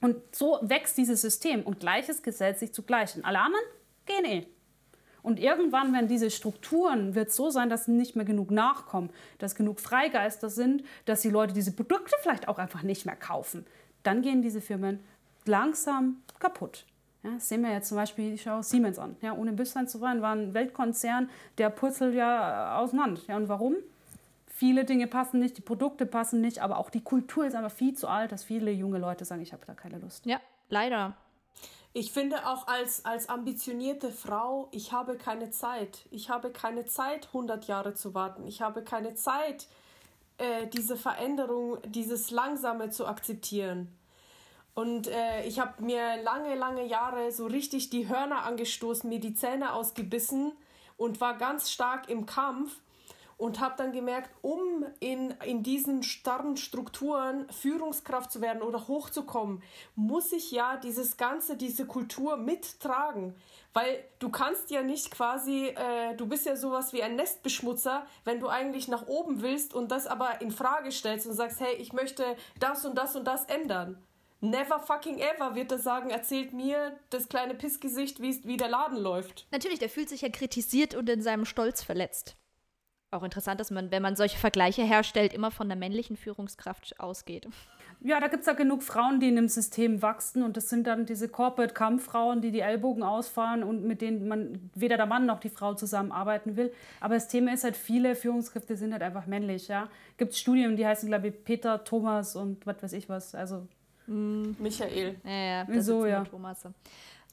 Und 0.00 0.16
so 0.30 0.58
wächst 0.62 0.98
dieses 0.98 1.22
System 1.22 1.62
und 1.62 1.80
Gleiches 1.80 2.22
gesellt 2.22 2.58
sich 2.58 2.72
zu 2.72 2.82
Gleichen. 2.82 3.24
Alle 3.24 3.40
anderen 3.40 3.64
gehen 4.06 4.24
eh. 4.24 4.57
Und 5.22 5.40
irgendwann 5.40 5.92
werden 5.92 6.08
diese 6.08 6.30
Strukturen, 6.30 7.14
wird 7.14 7.32
so 7.32 7.50
sein, 7.50 7.68
dass 7.68 7.88
nicht 7.88 8.16
mehr 8.16 8.24
genug 8.24 8.50
nachkommen, 8.50 9.10
dass 9.38 9.54
genug 9.54 9.80
Freigeister 9.80 10.48
sind, 10.50 10.84
dass 11.04 11.22
die 11.22 11.30
Leute 11.30 11.52
diese 11.52 11.72
Produkte 11.72 12.14
vielleicht 12.20 12.48
auch 12.48 12.58
einfach 12.58 12.82
nicht 12.82 13.06
mehr 13.06 13.16
kaufen. 13.16 13.66
Dann 14.02 14.22
gehen 14.22 14.42
diese 14.42 14.60
Firmen 14.60 15.00
langsam 15.44 16.22
kaputt. 16.38 16.84
Ja, 17.22 17.32
das 17.34 17.48
sehen 17.48 17.62
wir 17.62 17.72
jetzt 17.72 17.88
zum 17.88 17.96
Beispiel, 17.96 18.34
ich 18.34 18.42
schaue 18.42 18.62
Siemens 18.62 18.98
an. 18.98 19.16
Ja, 19.20 19.32
ohne 19.32 19.52
Büsslein 19.52 19.88
zu 19.88 20.00
wollen, 20.00 20.22
war 20.22 20.34
ein 20.34 20.54
Weltkonzern, 20.54 21.28
der 21.58 21.70
purzelt 21.70 22.14
ja 22.14 22.78
auseinander. 22.78 23.20
Ja, 23.26 23.36
und 23.36 23.48
warum? 23.48 23.74
Viele 24.46 24.84
Dinge 24.84 25.06
passen 25.06 25.40
nicht, 25.40 25.56
die 25.56 25.62
Produkte 25.62 26.06
passen 26.06 26.40
nicht, 26.40 26.60
aber 26.60 26.78
auch 26.78 26.90
die 26.90 27.00
Kultur 27.00 27.46
ist 27.46 27.54
einfach 27.54 27.70
viel 27.70 27.94
zu 27.94 28.08
alt, 28.08 28.32
dass 28.32 28.44
viele 28.44 28.70
junge 28.70 28.98
Leute 28.98 29.24
sagen, 29.24 29.42
ich 29.42 29.52
habe 29.52 29.64
da 29.66 29.74
keine 29.74 29.98
Lust. 29.98 30.26
Ja, 30.26 30.40
leider. 30.68 31.16
Ich 31.94 32.12
finde 32.12 32.46
auch 32.46 32.66
als, 32.68 33.04
als 33.04 33.28
ambitionierte 33.28 34.12
Frau, 34.12 34.68
ich 34.70 34.92
habe 34.92 35.16
keine 35.16 35.50
Zeit. 35.50 36.06
Ich 36.10 36.30
habe 36.30 36.50
keine 36.50 36.86
Zeit, 36.86 37.28
100 37.28 37.66
Jahre 37.66 37.94
zu 37.94 38.14
warten. 38.14 38.46
Ich 38.46 38.60
habe 38.62 38.82
keine 38.82 39.14
Zeit, 39.14 39.66
äh, 40.36 40.66
diese 40.68 40.96
Veränderung, 40.96 41.78
dieses 41.86 42.30
Langsame 42.30 42.90
zu 42.90 43.06
akzeptieren. 43.06 43.88
Und 44.74 45.08
äh, 45.08 45.44
ich 45.44 45.58
habe 45.58 45.82
mir 45.82 46.22
lange, 46.22 46.54
lange 46.54 46.86
Jahre 46.86 47.32
so 47.32 47.46
richtig 47.46 47.90
die 47.90 48.08
Hörner 48.08 48.44
angestoßen, 48.44 49.08
mir 49.08 49.18
die 49.18 49.34
Zähne 49.34 49.72
ausgebissen 49.72 50.52
und 50.96 51.20
war 51.20 51.36
ganz 51.36 51.72
stark 51.72 52.08
im 52.08 52.26
Kampf 52.26 52.76
und 53.38 53.60
habe 53.60 53.74
dann 53.78 53.92
gemerkt, 53.92 54.30
um 54.42 54.84
in, 54.98 55.30
in 55.44 55.62
diesen 55.62 56.02
starren 56.02 56.56
Strukturen 56.56 57.48
Führungskraft 57.50 58.32
zu 58.32 58.40
werden 58.40 58.62
oder 58.62 58.88
hochzukommen, 58.88 59.62
muss 59.94 60.32
ich 60.32 60.50
ja 60.50 60.76
dieses 60.76 61.16
Ganze, 61.16 61.56
diese 61.56 61.86
Kultur 61.86 62.36
mittragen. 62.36 63.34
Weil 63.72 64.04
du 64.18 64.28
kannst 64.28 64.70
ja 64.70 64.82
nicht 64.82 65.12
quasi, 65.12 65.68
äh, 65.68 66.16
du 66.16 66.26
bist 66.26 66.46
ja 66.46 66.56
sowas 66.56 66.92
wie 66.92 67.02
ein 67.02 67.14
Nestbeschmutzer, 67.14 68.06
wenn 68.24 68.40
du 68.40 68.48
eigentlich 68.48 68.88
nach 68.88 69.06
oben 69.06 69.40
willst 69.40 69.72
und 69.72 69.92
das 69.92 70.08
aber 70.08 70.40
in 70.40 70.50
Frage 70.50 70.90
stellst 70.90 71.28
und 71.28 71.34
sagst, 71.34 71.60
hey, 71.60 71.76
ich 71.76 71.92
möchte 71.92 72.24
das 72.58 72.84
und 72.84 72.96
das 72.98 73.14
und 73.14 73.24
das 73.24 73.44
ändern. 73.44 74.02
Never 74.40 74.80
fucking 74.80 75.18
ever 75.18 75.54
wird 75.54 75.70
er 75.70 75.78
sagen, 75.78 76.10
erzählt 76.10 76.52
mir 76.52 76.96
das 77.10 77.28
kleine 77.28 77.54
Pissgesicht, 77.54 78.20
wie 78.20 78.56
der 78.56 78.68
Laden 78.68 78.98
läuft. 78.98 79.46
Natürlich, 79.52 79.78
der 79.78 79.90
fühlt 79.90 80.08
sich 80.08 80.22
ja 80.22 80.28
kritisiert 80.28 80.94
und 80.96 81.08
in 81.08 81.22
seinem 81.22 81.44
Stolz 81.44 81.82
verletzt 81.84 82.36
auch 83.10 83.22
interessant, 83.22 83.60
dass 83.60 83.70
man, 83.70 83.90
wenn 83.90 84.02
man 84.02 84.16
solche 84.16 84.38
Vergleiche 84.38 84.82
herstellt, 84.82 85.32
immer 85.32 85.50
von 85.50 85.68
der 85.68 85.76
männlichen 85.76 86.16
Führungskraft 86.16 86.98
ausgeht. 87.00 87.48
Ja, 88.00 88.20
da 88.20 88.28
gibt 88.28 88.42
es 88.42 88.46
ja 88.46 88.52
genug 88.52 88.84
Frauen, 88.84 89.18
die 89.18 89.28
in 89.28 89.34
dem 89.34 89.48
System 89.48 90.02
wachsen 90.02 90.44
und 90.44 90.56
das 90.56 90.68
sind 90.68 90.86
dann 90.86 91.04
diese 91.04 91.28
Corporate-Kampffrauen, 91.28 92.40
die 92.40 92.52
die 92.52 92.60
Ellbogen 92.60 93.02
ausfahren 93.02 93.64
und 93.64 93.84
mit 93.84 94.02
denen 94.02 94.28
man 94.28 94.70
weder 94.74 94.96
der 94.96 95.06
Mann 95.06 95.26
noch 95.26 95.40
die 95.40 95.48
Frau 95.48 95.74
zusammenarbeiten 95.74 96.56
will. 96.56 96.72
Aber 97.00 97.14
das 97.14 97.26
Thema 97.26 97.52
ist 97.52 97.64
halt, 97.64 97.76
viele 97.76 98.14
Führungskräfte 98.14 98.76
sind 98.76 98.92
halt 98.92 99.02
einfach 99.02 99.26
männlich, 99.26 99.66
ja. 99.66 99.88
Gibt 100.16 100.32
es 100.32 100.38
Studien, 100.38 100.76
die 100.76 100.86
heißen, 100.86 101.08
glaube 101.08 101.28
ich, 101.28 101.44
Peter, 101.44 101.82
Thomas 101.82 102.36
und 102.36 102.64
was 102.66 102.82
weiß 102.82 102.92
ich 102.92 103.08
was, 103.08 103.34
also... 103.34 103.66
Mm, 104.06 104.52
Michael. 104.58 105.16
Ja, 105.24 105.30
ja, 105.32 105.64
Wieso, 105.66 106.06
ja. 106.06 106.22
Thomas. 106.24 106.64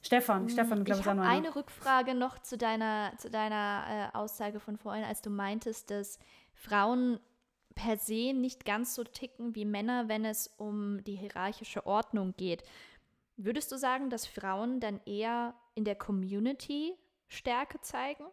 Stefan, 0.05 0.43
hm, 0.43 0.49
Stefan, 0.49 0.83
glaube 0.83 0.99
ich. 0.99 1.05
Ich 1.05 1.11
habe 1.11 1.21
eine 1.21 1.55
Rückfrage 1.55 2.13
noch 2.13 2.37
zu 2.39 2.57
deiner, 2.57 3.13
zu 3.17 3.29
deiner 3.29 4.11
äh, 4.13 4.17
Aussage 4.17 4.59
von 4.59 4.77
vorhin, 4.77 5.03
als 5.03 5.21
du 5.21 5.31
meintest, 5.31 5.89
dass 5.89 6.19
Frauen 6.53 7.19
per 7.73 7.97
se 7.97 8.33
nicht 8.33 8.65
ganz 8.65 8.93
so 8.93 9.03
ticken 9.03 9.55
wie 9.55 9.65
Männer, 9.65 10.07
wenn 10.07 10.23
es 10.23 10.47
um 10.57 11.03
die 11.03 11.15
hierarchische 11.15 11.87
Ordnung 11.87 12.35
geht. 12.37 12.63
Würdest 13.35 13.71
du 13.71 13.77
sagen, 13.77 14.11
dass 14.11 14.27
Frauen 14.27 14.79
dann 14.79 15.01
eher 15.05 15.55
in 15.73 15.83
der 15.83 15.95
Community 15.95 16.93
Stärke 17.27 17.81
zeigen? 17.81 18.25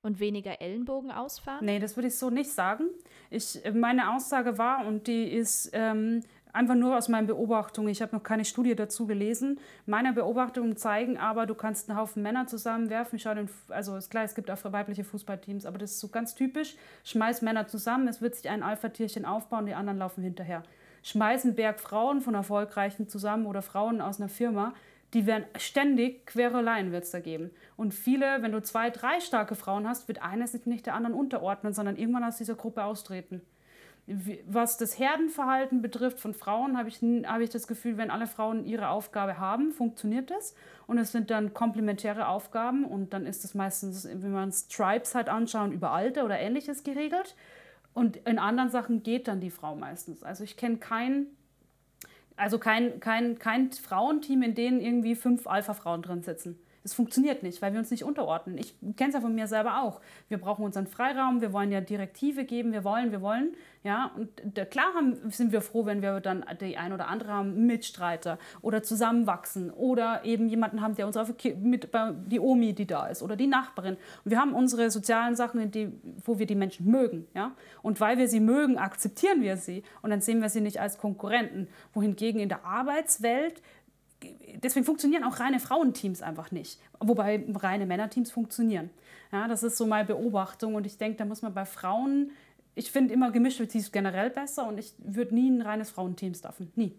Und 0.00 0.18
weniger 0.18 0.60
Ellenbogen 0.60 1.10
ausfahren? 1.10 1.64
Nee, 1.64 1.78
das 1.78 1.96
würde 1.96 2.08
ich 2.08 2.18
so 2.18 2.28
nicht 2.28 2.50
sagen. 2.50 2.88
Ich, 3.30 3.60
meine 3.72 4.14
Aussage 4.14 4.58
war, 4.58 4.86
und 4.86 5.06
die 5.06 5.30
ist 5.32 5.70
ähm, 5.72 6.22
einfach 6.54 6.76
nur 6.76 6.96
aus 6.96 7.08
meinen 7.08 7.26
Beobachtungen. 7.26 7.88
Ich 7.88 8.00
habe 8.00 8.14
noch 8.14 8.22
keine 8.22 8.44
Studie 8.44 8.74
dazu 8.74 9.06
gelesen. 9.06 9.60
Meine 9.86 10.12
Beobachtungen 10.12 10.76
zeigen 10.76 11.18
aber, 11.18 11.46
du 11.46 11.54
kannst 11.54 11.90
einen 11.90 11.98
Haufen 11.98 12.22
Männer 12.22 12.46
zusammenwerfen. 12.46 13.18
Schau 13.18 13.34
den, 13.34 13.50
also 13.68 13.96
ist 13.96 14.10
klar, 14.10 14.24
es 14.24 14.34
gibt 14.34 14.50
auch 14.50 14.58
weibliche 14.64 15.04
Fußballteams, 15.04 15.66
aber 15.66 15.78
das 15.78 15.92
ist 15.92 16.00
so 16.00 16.08
ganz 16.08 16.34
typisch. 16.34 16.76
Schmeiß 17.04 17.42
Männer 17.42 17.66
zusammen, 17.66 18.08
es 18.08 18.22
wird 18.22 18.36
sich 18.36 18.48
ein 18.48 18.62
Alpha-Tierchen 18.62 19.24
aufbauen, 19.24 19.66
die 19.66 19.74
anderen 19.74 19.98
laufen 19.98 20.22
hinterher. 20.22 20.62
Schmeiß 21.02 21.44
einen 21.44 21.54
Berg 21.54 21.80
Frauen 21.80 22.22
von 22.22 22.34
Erfolgreichen 22.34 23.08
zusammen 23.08 23.46
oder 23.46 23.60
Frauen 23.60 24.00
aus 24.00 24.20
einer 24.20 24.30
Firma, 24.30 24.72
die 25.12 25.26
werden 25.26 25.44
ständig 25.58 26.26
Quereleien 26.26 26.90
wird 26.90 27.04
es 27.04 27.10
da 27.10 27.20
geben. 27.20 27.50
Und 27.76 27.94
viele, 27.94 28.42
wenn 28.42 28.52
du 28.52 28.62
zwei, 28.62 28.90
drei 28.90 29.20
starke 29.20 29.54
Frauen 29.54 29.86
hast, 29.86 30.08
wird 30.08 30.22
eines 30.22 30.52
sich 30.52 30.66
nicht 30.66 30.86
der 30.86 30.94
anderen 30.94 31.14
unterordnen, 31.14 31.72
sondern 31.72 31.96
irgendwann 31.96 32.24
aus 32.24 32.38
dieser 32.38 32.54
Gruppe 32.54 32.84
austreten 32.84 33.42
was 34.06 34.76
das 34.76 34.98
Herdenverhalten 34.98 35.80
betrifft 35.80 36.20
von 36.20 36.34
Frauen, 36.34 36.76
habe 36.76 36.88
ich, 36.88 37.00
hab 37.26 37.40
ich 37.40 37.48
das 37.48 37.66
Gefühl, 37.66 37.96
wenn 37.96 38.10
alle 38.10 38.26
Frauen 38.26 38.66
ihre 38.66 38.88
Aufgabe 38.88 39.38
haben, 39.38 39.72
funktioniert 39.72 40.30
das. 40.30 40.54
Und 40.86 40.98
es 40.98 41.12
sind 41.12 41.30
dann 41.30 41.54
komplementäre 41.54 42.28
Aufgaben 42.28 42.84
und 42.84 43.14
dann 43.14 43.24
ist 43.24 43.44
das 43.44 43.54
meistens, 43.54 44.06
wenn 44.06 44.32
man 44.32 44.52
Stripes 44.52 45.14
halt 45.14 45.30
anschauen, 45.30 45.72
über 45.72 45.92
Alter 45.92 46.26
oder 46.26 46.38
ähnliches 46.38 46.84
geregelt. 46.84 47.34
Und 47.94 48.16
in 48.18 48.38
anderen 48.38 48.68
Sachen 48.68 49.02
geht 49.02 49.26
dann 49.26 49.40
die 49.40 49.50
Frau 49.50 49.74
meistens. 49.74 50.22
Also 50.22 50.44
ich 50.44 50.58
kenne 50.58 50.76
kein, 50.76 51.26
also 52.36 52.58
kein, 52.58 53.00
kein, 53.00 53.38
kein 53.38 53.72
Frauenteam, 53.72 54.42
in 54.42 54.54
denen 54.54 54.80
irgendwie 54.80 55.14
fünf 55.14 55.46
Alpha-Frauen 55.46 56.02
drin 56.02 56.22
sitzen. 56.22 56.58
Es 56.84 56.92
funktioniert 56.92 57.42
nicht, 57.42 57.62
weil 57.62 57.72
wir 57.72 57.80
uns 57.80 57.90
nicht 57.90 58.04
unterordnen. 58.04 58.58
Ich 58.58 58.74
kenne 58.96 59.08
es 59.08 59.14
ja 59.14 59.20
von 59.22 59.34
mir 59.34 59.46
selber 59.46 59.80
auch. 59.82 60.02
Wir 60.28 60.36
brauchen 60.38 60.64
unseren 60.64 60.86
Freiraum, 60.86 61.40
wir 61.40 61.54
wollen 61.54 61.72
ja 61.72 61.80
Direktive 61.80 62.44
geben, 62.44 62.72
wir 62.72 62.84
wollen, 62.84 63.10
wir 63.10 63.22
wollen. 63.22 63.56
Ja, 63.84 64.12
und 64.16 64.70
klar 64.70 64.94
haben, 64.94 65.30
sind 65.30 65.52
wir 65.52 65.60
froh, 65.60 65.84
wenn 65.84 66.00
wir 66.00 66.20
dann 66.20 66.44
die 66.60 66.76
ein 66.76 66.92
oder 66.92 67.08
andere 67.08 67.32
haben, 67.32 67.66
Mitstreiter 67.66 68.38
oder 68.62 68.82
zusammenwachsen 68.82 69.70
oder 69.70 70.24
eben 70.24 70.48
jemanden 70.48 70.80
haben, 70.80 70.94
der 70.94 71.06
uns 71.06 71.16
auf 71.16 71.32
mit 71.60 71.88
die 72.26 72.40
Omi, 72.40 72.72
die 72.72 72.86
da 72.86 73.06
ist 73.08 73.22
oder 73.22 73.36
die 73.36 73.46
Nachbarin. 73.46 73.96
Und 74.24 74.30
wir 74.30 74.38
haben 74.38 74.54
unsere 74.54 74.90
sozialen 74.90 75.36
Sachen, 75.36 75.70
die, 75.70 75.92
wo 76.24 76.38
wir 76.38 76.46
die 76.46 76.54
Menschen 76.54 76.90
mögen. 76.90 77.26
Ja? 77.34 77.52
Und 77.82 78.00
weil 78.00 78.16
wir 78.18 78.28
sie 78.28 78.40
mögen, 78.40 78.78
akzeptieren 78.78 79.42
wir 79.42 79.56
sie 79.56 79.82
und 80.00 80.10
dann 80.10 80.20
sehen 80.22 80.40
wir 80.40 80.48
sie 80.48 80.60
nicht 80.60 80.80
als 80.80 80.96
Konkurrenten. 80.96 81.68
Wohingegen 81.92 82.40
in 82.40 82.48
der 82.48 82.64
Arbeitswelt 82.64 83.60
deswegen 84.56 84.84
funktionieren 84.84 85.24
auch 85.24 85.40
reine 85.40 85.60
Frauenteams 85.60 86.22
einfach 86.22 86.50
nicht. 86.50 86.80
Wobei 87.00 87.44
reine 87.54 87.86
Männerteams 87.86 88.30
funktionieren. 88.30 88.90
Ja, 89.32 89.48
das 89.48 89.62
ist 89.62 89.76
so 89.76 89.86
meine 89.86 90.06
Beobachtung. 90.06 90.74
Und 90.74 90.86
ich 90.86 90.98
denke, 90.98 91.18
da 91.18 91.24
muss 91.24 91.42
man 91.42 91.54
bei 91.54 91.64
Frauen, 91.64 92.30
ich 92.74 92.90
finde 92.90 93.14
immer 93.14 93.30
gemischte 93.30 93.66
Teams 93.66 93.92
generell 93.92 94.30
besser 94.30 94.66
und 94.66 94.78
ich 94.78 94.94
würde 94.98 95.34
nie 95.34 95.50
ein 95.50 95.62
reines 95.62 95.90
Frauenteam 95.90 96.34
staffen. 96.34 96.72
Nie. 96.74 96.94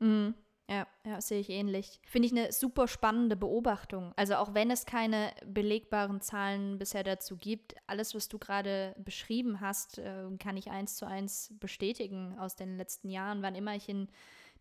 Mhm. 0.00 0.34
Ja, 0.70 0.86
ja, 1.04 1.20
sehe 1.20 1.40
ich 1.40 1.50
ähnlich. 1.50 2.00
Finde 2.06 2.26
ich 2.26 2.32
eine 2.32 2.50
super 2.50 2.88
spannende 2.88 3.36
Beobachtung. 3.36 4.14
Also 4.16 4.36
auch 4.36 4.54
wenn 4.54 4.70
es 4.70 4.86
keine 4.86 5.30
belegbaren 5.44 6.22
Zahlen 6.22 6.78
bisher 6.78 7.04
dazu 7.04 7.36
gibt, 7.36 7.74
alles, 7.86 8.14
was 8.14 8.30
du 8.30 8.38
gerade 8.38 8.94
beschrieben 8.98 9.60
hast, 9.60 9.98
äh, 9.98 10.24
kann 10.38 10.56
ich 10.56 10.70
eins 10.70 10.96
zu 10.96 11.06
eins 11.06 11.52
bestätigen 11.60 12.38
aus 12.38 12.56
den 12.56 12.78
letzten 12.78 13.10
Jahren. 13.10 13.42
Wann 13.42 13.54
immer 13.54 13.76
ich 13.76 13.90
in 13.90 14.08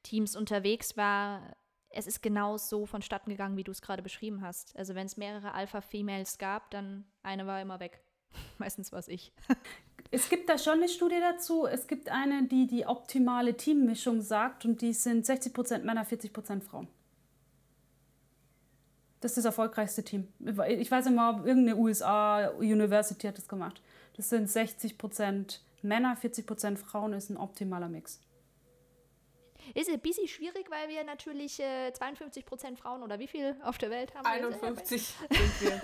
Teams 0.03 0.35
unterwegs 0.35 0.95
war, 0.97 1.55
es 1.89 2.07
ist 2.07 2.21
genau 2.21 2.57
so 2.57 2.85
vonstatten 2.85 3.29
gegangen, 3.29 3.55
wie 3.55 3.63
du 3.63 3.71
es 3.71 3.81
gerade 3.81 4.01
beschrieben 4.01 4.41
hast. 4.41 4.75
Also 4.75 4.95
wenn 4.95 5.05
es 5.05 5.17
mehrere 5.17 5.53
Alpha-Females 5.53 6.37
gab, 6.37 6.71
dann 6.71 7.05
eine 7.21 7.47
war 7.47 7.61
immer 7.61 7.79
weg. 7.79 8.01
Meistens 8.57 8.91
war 8.91 8.99
es 8.99 9.07
ich. 9.07 9.31
Es 10.11 10.29
gibt 10.29 10.49
da 10.49 10.57
schon 10.57 10.73
eine 10.73 10.89
Studie 10.89 11.19
dazu. 11.19 11.65
Es 11.65 11.87
gibt 11.87 12.09
eine, 12.09 12.47
die 12.47 12.67
die 12.67 12.85
optimale 12.85 13.55
Teammischung 13.55 14.21
sagt 14.21 14.65
und 14.65 14.81
die 14.81 14.93
sind 14.93 15.25
60% 15.25 15.79
Männer, 15.83 16.05
40% 16.05 16.61
Frauen. 16.61 16.87
Das 19.21 19.31
ist 19.31 19.37
das 19.37 19.45
erfolgreichste 19.45 20.03
Team. 20.03 20.27
Ich 20.67 20.91
weiß 20.91 21.05
immer, 21.07 21.45
irgendeine 21.45 21.77
USA-University 21.77 23.27
hat 23.27 23.37
das 23.37 23.47
gemacht. 23.47 23.81
Das 24.17 24.29
sind 24.29 24.49
60% 24.49 25.59
Männer, 25.81 26.17
40% 26.21 26.77
Frauen, 26.77 27.13
ist 27.13 27.29
ein 27.29 27.37
optimaler 27.37 27.87
Mix. 27.87 28.19
Ist 29.73 29.89
ein 29.89 29.99
bisschen 29.99 30.27
schwierig, 30.27 30.69
weil 30.69 30.89
wir 30.89 31.03
natürlich 31.03 31.59
äh, 31.59 31.91
52 31.93 32.45
Prozent 32.45 32.79
Frauen 32.79 33.03
oder 33.03 33.19
wie 33.19 33.27
viel 33.27 33.55
auf 33.63 33.77
der 33.77 33.89
Welt 33.89 34.13
haben? 34.15 34.25
51 34.25 35.01
sind 35.29 35.61
wir. 35.61 35.81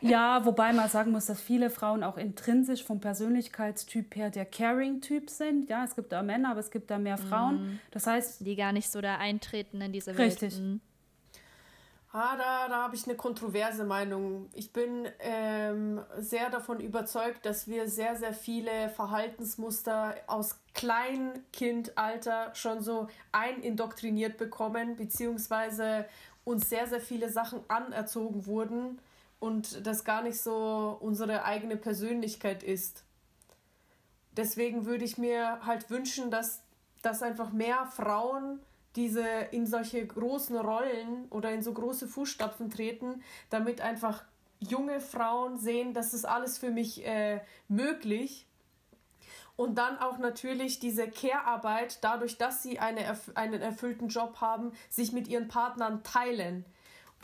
ja, 0.00 0.44
wobei 0.44 0.72
man 0.72 0.88
sagen 0.88 1.10
muss, 1.10 1.26
dass 1.26 1.40
viele 1.40 1.70
Frauen 1.70 2.02
auch 2.02 2.16
intrinsisch 2.16 2.84
vom 2.84 3.00
Persönlichkeitstyp 3.00 4.14
her 4.16 4.30
der 4.30 4.44
Caring-Typ 4.44 5.30
sind. 5.30 5.68
Ja, 5.68 5.84
es 5.84 5.94
gibt 5.94 6.12
da 6.12 6.22
Männer, 6.22 6.50
aber 6.50 6.60
es 6.60 6.70
gibt 6.70 6.90
da 6.90 6.98
mehr 6.98 7.18
Frauen. 7.18 7.62
Mhm. 7.62 7.80
Das 7.90 8.06
heißt. 8.06 8.46
Die 8.46 8.56
gar 8.56 8.72
nicht 8.72 8.90
so 8.90 9.00
da 9.00 9.16
eintreten 9.16 9.80
in 9.80 9.92
diese 9.92 10.16
Welt. 10.16 10.42
Richtig. 10.42 10.58
Mhm. 10.58 10.80
Ah, 12.16 12.36
da, 12.36 12.68
da 12.68 12.82
habe 12.84 12.94
ich 12.94 13.08
eine 13.08 13.16
kontroverse 13.16 13.82
Meinung. 13.82 14.48
Ich 14.52 14.72
bin 14.72 15.08
ähm, 15.18 16.00
sehr 16.16 16.48
davon 16.48 16.78
überzeugt, 16.78 17.44
dass 17.44 17.66
wir 17.66 17.88
sehr, 17.88 18.14
sehr 18.14 18.32
viele 18.32 18.88
Verhaltensmuster 18.90 20.14
aus 20.28 20.60
Kleinkindalter 20.74 22.54
schon 22.54 22.82
so 22.82 23.08
einindoktriniert 23.32 24.38
bekommen, 24.38 24.94
beziehungsweise 24.94 26.06
uns 26.44 26.68
sehr, 26.68 26.86
sehr 26.86 27.00
viele 27.00 27.30
Sachen 27.30 27.68
anerzogen 27.68 28.46
wurden 28.46 29.00
und 29.40 29.84
das 29.84 30.04
gar 30.04 30.22
nicht 30.22 30.40
so 30.40 30.96
unsere 31.00 31.44
eigene 31.44 31.76
Persönlichkeit 31.76 32.62
ist. 32.62 33.02
Deswegen 34.36 34.86
würde 34.86 35.04
ich 35.04 35.18
mir 35.18 35.66
halt 35.66 35.90
wünschen, 35.90 36.30
dass, 36.30 36.62
dass 37.02 37.24
einfach 37.24 37.50
mehr 37.50 37.86
Frauen 37.86 38.60
diese 38.96 39.26
in 39.50 39.66
solche 39.66 40.06
großen 40.06 40.56
Rollen 40.56 41.26
oder 41.30 41.50
in 41.50 41.62
so 41.62 41.72
große 41.72 42.06
Fußstapfen 42.08 42.70
treten, 42.70 43.22
damit 43.50 43.80
einfach 43.80 44.24
junge 44.60 45.00
Frauen 45.00 45.58
sehen, 45.58 45.94
das 45.94 46.14
ist 46.14 46.24
alles 46.24 46.58
für 46.58 46.70
mich 46.70 47.06
äh, 47.06 47.40
möglich. 47.68 48.46
Und 49.56 49.78
dann 49.78 49.98
auch 49.98 50.18
natürlich 50.18 50.80
diese 50.80 51.08
Care-Arbeit, 51.08 52.02
dadurch, 52.02 52.38
dass 52.38 52.62
sie 52.62 52.80
eine, 52.80 53.16
einen 53.34 53.62
erfüllten 53.62 54.08
Job 54.08 54.40
haben, 54.40 54.72
sich 54.88 55.12
mit 55.12 55.28
ihren 55.28 55.46
Partnern 55.46 56.02
teilen. 56.02 56.64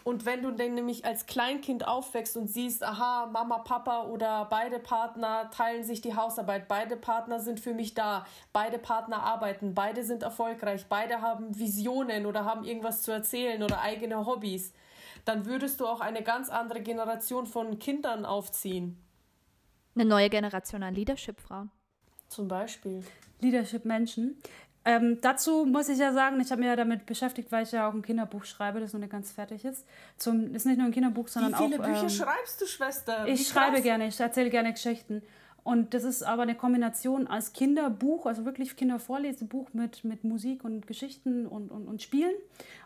Und 0.04 0.24
wenn 0.24 0.42
du 0.42 0.50
dann 0.50 0.74
nämlich 0.74 1.04
als 1.04 1.26
Kleinkind 1.26 1.86
aufwächst 1.86 2.36
und 2.36 2.48
siehst, 2.48 2.82
aha, 2.82 3.26
Mama, 3.26 3.58
Papa 3.58 4.04
oder 4.04 4.46
beide 4.46 4.78
Partner 4.78 5.50
teilen 5.50 5.84
sich 5.84 6.00
die 6.00 6.14
Hausarbeit, 6.14 6.68
beide 6.68 6.96
Partner 6.96 7.40
sind 7.40 7.60
für 7.60 7.74
mich 7.74 7.94
da, 7.94 8.26
beide 8.52 8.78
Partner 8.78 9.22
arbeiten, 9.22 9.74
beide 9.74 10.04
sind 10.04 10.22
erfolgreich, 10.22 10.86
beide 10.88 11.20
haben 11.20 11.58
Visionen 11.58 12.26
oder 12.26 12.44
haben 12.44 12.64
irgendwas 12.64 13.02
zu 13.02 13.12
erzählen 13.12 13.62
oder 13.62 13.80
eigene 13.80 14.26
Hobbys, 14.26 14.72
dann 15.24 15.44
würdest 15.46 15.80
du 15.80 15.86
auch 15.86 16.00
eine 16.00 16.22
ganz 16.22 16.48
andere 16.48 16.80
Generation 16.80 17.46
von 17.46 17.78
Kindern 17.78 18.24
aufziehen. 18.24 18.96
Eine 19.94 20.04
neue 20.06 20.30
Generation 20.30 20.82
an 20.82 20.94
Leadership-Frauen. 20.94 21.70
Zum 22.28 22.48
Beispiel. 22.48 23.04
Leadership-Menschen. 23.40 24.38
Ähm, 24.84 25.18
dazu 25.20 25.66
muss 25.66 25.90
ich 25.90 25.98
ja 25.98 26.12
sagen, 26.12 26.40
ich 26.40 26.50
habe 26.50 26.60
mich 26.60 26.68
ja 26.68 26.76
damit 26.76 27.04
beschäftigt, 27.04 27.52
weil 27.52 27.64
ich 27.64 27.72
ja 27.72 27.88
auch 27.88 27.92
ein 27.92 28.02
Kinderbuch 28.02 28.44
schreibe, 28.44 28.80
das 28.80 28.94
noch 28.94 29.00
nicht 29.00 29.12
ganz 29.12 29.30
fertig 29.30 29.64
ist. 29.64 29.86
Zum, 30.16 30.54
ist 30.54 30.64
nicht 30.64 30.78
nur 30.78 30.86
ein 30.86 30.92
Kinderbuch, 30.92 31.28
sondern 31.28 31.54
auch. 31.54 31.60
Wie 31.60 31.72
viele 31.72 31.82
auch, 31.82 31.86
Bücher 31.86 32.02
ähm, 32.02 32.08
schreibst 32.08 32.60
du, 32.60 32.66
Schwester? 32.66 33.26
ich 33.26 33.46
schreibe 33.46 33.82
gerne, 33.82 34.06
ich 34.06 34.18
erzähle 34.18 34.48
gerne 34.48 34.72
Geschichten. 34.72 35.22
Und 35.62 35.92
das 35.92 36.04
ist 36.04 36.22
aber 36.22 36.42
eine 36.42 36.54
Kombination 36.54 37.26
als 37.26 37.52
Kinderbuch, 37.52 38.24
also 38.24 38.46
wirklich 38.46 38.76
Kindervorlesebuch 38.76 39.74
mit, 39.74 40.04
mit 40.04 40.24
Musik 40.24 40.64
und 40.64 40.86
Geschichten 40.86 41.46
und, 41.46 41.70
und, 41.70 41.86
und 41.86 42.00
Spielen 42.00 42.32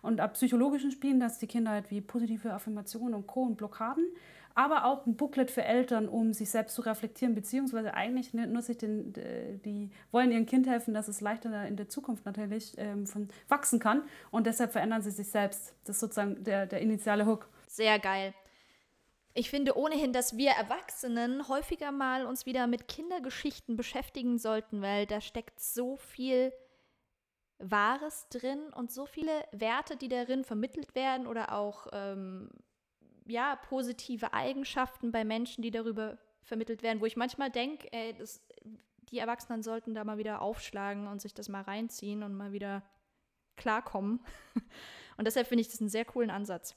und 0.03 0.21
ab 0.21 0.35
psychologischen 0.35 0.91
Spielen, 0.91 1.21
dass 1.21 1.39
die 1.39 1.47
Kinder 1.47 1.71
halt 1.71 1.91
wie 1.93 2.01
positive 2.01 2.53
Affirmationen 2.53 3.15
und 3.15 3.29
Co. 3.29 3.43
und 3.43 3.57
Blockaden 3.57 4.05
aber 4.55 4.85
auch 4.85 5.05
ein 5.07 5.17
Booklet 5.17 5.51
für 5.51 5.65
Eltern, 5.65 6.09
um 6.09 6.33
sich 6.33 6.51
selbst 6.51 6.75
zu 6.75 6.83
reflektieren, 6.83 7.35
beziehungsweise 7.35 7.95
eigentlich 7.95 8.33
nur 8.35 8.63
sich 8.63 8.79
den, 8.79 9.13
die 9.65 9.91
wollen 10.13 10.31
ihrem 10.31 10.47
Kind 10.47 10.69
helfen, 10.69 10.95
dass 10.95 11.09
es 11.09 11.21
leichter 11.21 11.67
in 11.67 11.77
der 11.77 11.89
Zukunft 11.89 12.25
natürlich 12.25 12.75
ähm, 12.79 13.07
von 13.07 13.29
wachsen 13.49 13.81
kann 13.81 14.03
und 14.31 14.47
deshalb 14.47 14.73
verändern 14.73 15.03
sie 15.03 15.11
sich 15.11 15.29
selbst. 15.29 15.75
Das 15.85 15.97
ist 15.97 16.01
sozusagen 16.01 16.45
der, 16.45 16.67
der 16.67 16.81
initiale 16.81 17.27
Hook. 17.27 17.49
Sehr 17.67 17.99
geil. 17.99 18.33
Ich 19.37 19.51
finde 19.51 19.77
ohnehin, 19.77 20.13
dass 20.13 20.37
wir 20.37 20.53
Erwachsenen 20.53 21.49
häufiger 21.49 21.91
mal 21.91 22.25
uns 22.25 22.47
wieder 22.47 22.69
mit 22.69 22.87
Kindergeschichten 22.87 23.77
beschäftigen 23.77 24.39
sollten, 24.39 24.81
weil 24.81 25.07
da 25.07 25.21
steckt 25.21 25.59
so 25.59 25.97
viel 25.97 26.53
Wahres 27.59 28.29
drin 28.29 28.61
und 28.77 28.93
so 28.93 29.07
viele 29.07 29.33
Werte, 29.51 29.97
die 29.97 30.09
darin 30.09 30.45
vermittelt 30.45 30.95
werden 30.95 31.27
oder 31.27 31.53
auch 31.53 31.89
ähm, 31.93 32.51
ja, 33.27 33.57
positive 33.57 34.33
Eigenschaften 34.33 35.12
bei 35.12 35.25
Menschen, 35.25 35.62
die 35.62 35.70
darüber 35.70 36.18
vermittelt 36.43 36.83
werden, 36.83 37.01
wo 37.01 37.07
ich 37.07 37.16
manchmal 37.16 37.51
denke, 37.51 37.89
die 39.11 39.18
Erwachsenen 39.18 39.62
sollten 39.62 39.95
da 39.95 40.05
mal 40.05 40.18
wieder 40.18 40.43
aufschlagen 40.43 41.07
und 41.07 41.20
sich 41.20 41.35
das 41.35 41.49
mal 41.49 41.62
reinziehen 41.62 42.22
und 42.22 42.35
mal 42.35 42.53
wieder 42.53 42.83
klarkommen. 43.57 44.20
Und 45.16 45.27
deshalb 45.27 45.47
finde 45.47 45.61
ich 45.61 45.68
das 45.68 45.81
einen 45.81 45.89
sehr 45.89 46.05
coolen 46.05 46.29
Ansatz. 46.29 46.77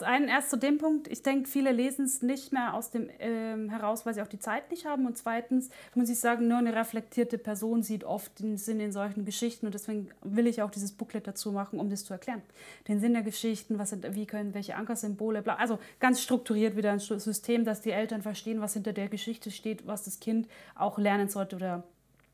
Einen 0.00 0.28
erst 0.28 0.50
zu 0.50 0.56
dem 0.56 0.78
Punkt, 0.78 1.08
ich 1.08 1.22
denke, 1.22 1.48
viele 1.48 1.72
lesen 1.72 2.04
es 2.04 2.22
nicht 2.22 2.52
mehr 2.52 2.74
aus 2.74 2.90
dem 2.90 3.08
ähm, 3.18 3.68
heraus, 3.68 4.06
weil 4.06 4.14
sie 4.14 4.22
auch 4.22 4.28
die 4.28 4.38
Zeit 4.38 4.70
nicht 4.70 4.86
haben. 4.86 5.06
Und 5.06 5.18
zweitens 5.18 5.70
muss 5.94 6.08
ich 6.08 6.18
sagen, 6.18 6.48
nur 6.48 6.58
eine 6.58 6.74
reflektierte 6.74 7.38
Person 7.38 7.82
sieht 7.82 8.04
oft 8.04 8.38
den 8.40 8.56
Sinn 8.56 8.80
in 8.80 8.92
solchen 8.92 9.24
Geschichten. 9.24 9.66
Und 9.66 9.74
deswegen 9.74 10.08
will 10.22 10.46
ich 10.46 10.62
auch 10.62 10.70
dieses 10.70 10.92
Booklet 10.92 11.26
dazu 11.26 11.52
machen, 11.52 11.80
um 11.80 11.90
das 11.90 12.04
zu 12.04 12.12
erklären. 12.12 12.42
Den 12.88 13.00
Sinn 13.00 13.12
der 13.12 13.22
Geschichten, 13.22 13.78
was 13.78 13.90
sind, 13.90 14.14
wie 14.14 14.26
können 14.26 14.54
welche 14.54 14.76
Ankersymbole, 14.76 15.42
bla. 15.42 15.56
Also 15.56 15.78
ganz 15.98 16.22
strukturiert 16.22 16.76
wieder 16.76 16.92
ein 16.92 17.00
System, 17.00 17.64
dass 17.64 17.80
die 17.80 17.90
Eltern 17.90 18.22
verstehen, 18.22 18.60
was 18.60 18.74
hinter 18.74 18.92
der 18.92 19.08
Geschichte 19.08 19.50
steht, 19.50 19.86
was 19.86 20.04
das 20.04 20.20
Kind 20.20 20.48
auch 20.74 20.98
lernen 20.98 21.28
sollte 21.28 21.56
oder 21.56 21.84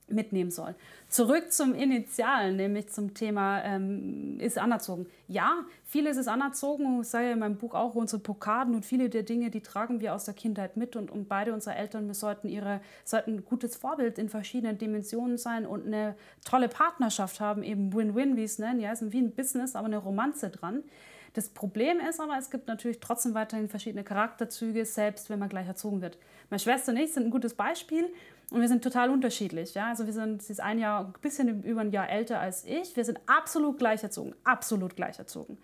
mitnehmen 0.09 0.51
soll. 0.51 0.75
Zurück 1.09 1.53
zum 1.53 1.75
Initialen, 1.75 2.57
nämlich 2.57 2.89
zum 2.89 3.15
Thema, 3.15 3.63
ähm, 3.65 4.39
ist 4.39 4.59
anerzogen. 4.59 5.07
Ja, 5.29 5.65
vieles 5.85 6.17
ist 6.17 6.29
anerzogen, 6.29 7.01
ich 7.01 7.09
sage 7.09 7.27
ja 7.27 7.33
in 7.33 7.39
meinem 7.39 7.57
Buch 7.57 7.75
auch, 7.75 7.95
unsere 7.95 8.21
Pokaden 8.21 8.75
und 8.75 8.85
viele 8.85 9.09
der 9.09 9.23
Dinge, 9.23 9.51
die 9.51 9.61
tragen 9.61 10.01
wir 10.01 10.15
aus 10.15 10.25
der 10.25 10.35
Kindheit 10.35 10.77
mit 10.77 10.95
und, 10.97 11.11
und 11.11 11.29
beide 11.29 11.53
unsere 11.53 11.77
Eltern 11.77 12.13
sollten, 12.15 12.49
ihre, 12.49 12.81
sollten 13.05 13.37
ein 13.37 13.45
gutes 13.45 13.77
Vorbild 13.77 14.19
in 14.19 14.29
verschiedenen 14.29 14.79
Dimensionen 14.79 15.39
sein 15.39 15.67
und 15.67 15.87
eine 15.87 16.15
tolle 16.45 16.69
Partnerschaft 16.69 17.41
haben, 17.41 17.63
eben 17.63 17.93
Win-Win, 17.93 18.37
wie 18.37 18.45
es 18.45 18.59
nennen, 18.59 18.81
ja, 18.81 18.93
ist 18.93 19.13
wie 19.13 19.21
ein 19.21 19.35
Business, 19.35 19.75
aber 19.75 19.87
eine 19.87 19.99
Romanze 19.99 20.51
dran. 20.51 20.85
Das 21.37 21.51
Problem 21.51 21.99
ist 22.01 22.19
aber, 22.19 22.39
es 22.39 22.51
gibt 22.51 22.67
natürlich 22.67 22.99
trotzdem 22.99 23.35
weiterhin 23.35 23.69
verschiedene 23.69 24.05
Charakterzüge, 24.05 24.87
selbst 24.87 25.29
wenn 25.29 25.39
man 25.39 25.51
gleich 25.51 25.67
erzogen 25.67 26.01
wird. 26.01 26.17
Meine 26.49 26.61
Schwester 26.61 26.93
und 26.93 26.99
ich 26.99 27.13
sind 27.13 27.27
ein 27.27 27.31
gutes 27.31 27.53
Beispiel. 27.53 28.09
Und 28.51 28.61
wir 28.61 28.69
sind 28.69 28.85
total 28.85 29.11
unterschiedlich. 29.11 29.75
Ja? 29.75 29.89
Also 29.89 30.07
wir 30.07 30.13
sind, 30.13 30.43
sie 30.43 30.53
ist 30.53 30.61
ein 30.61 30.79
Jahr, 30.79 31.07
ein 31.07 31.15
bisschen 31.21 31.65
über 31.65 31.81
ein 31.81 31.91
Jahr 31.91 32.09
älter 32.09 32.41
als 32.41 32.65
ich. 32.65 32.97
Wir 32.97 33.05
sind 33.05 33.19
absolut 33.27 33.79
gleich 33.79 34.03
erzogen. 34.03 34.35
Absolut 34.45 34.95
gleich 34.95 35.19
erzogen. 35.19 35.59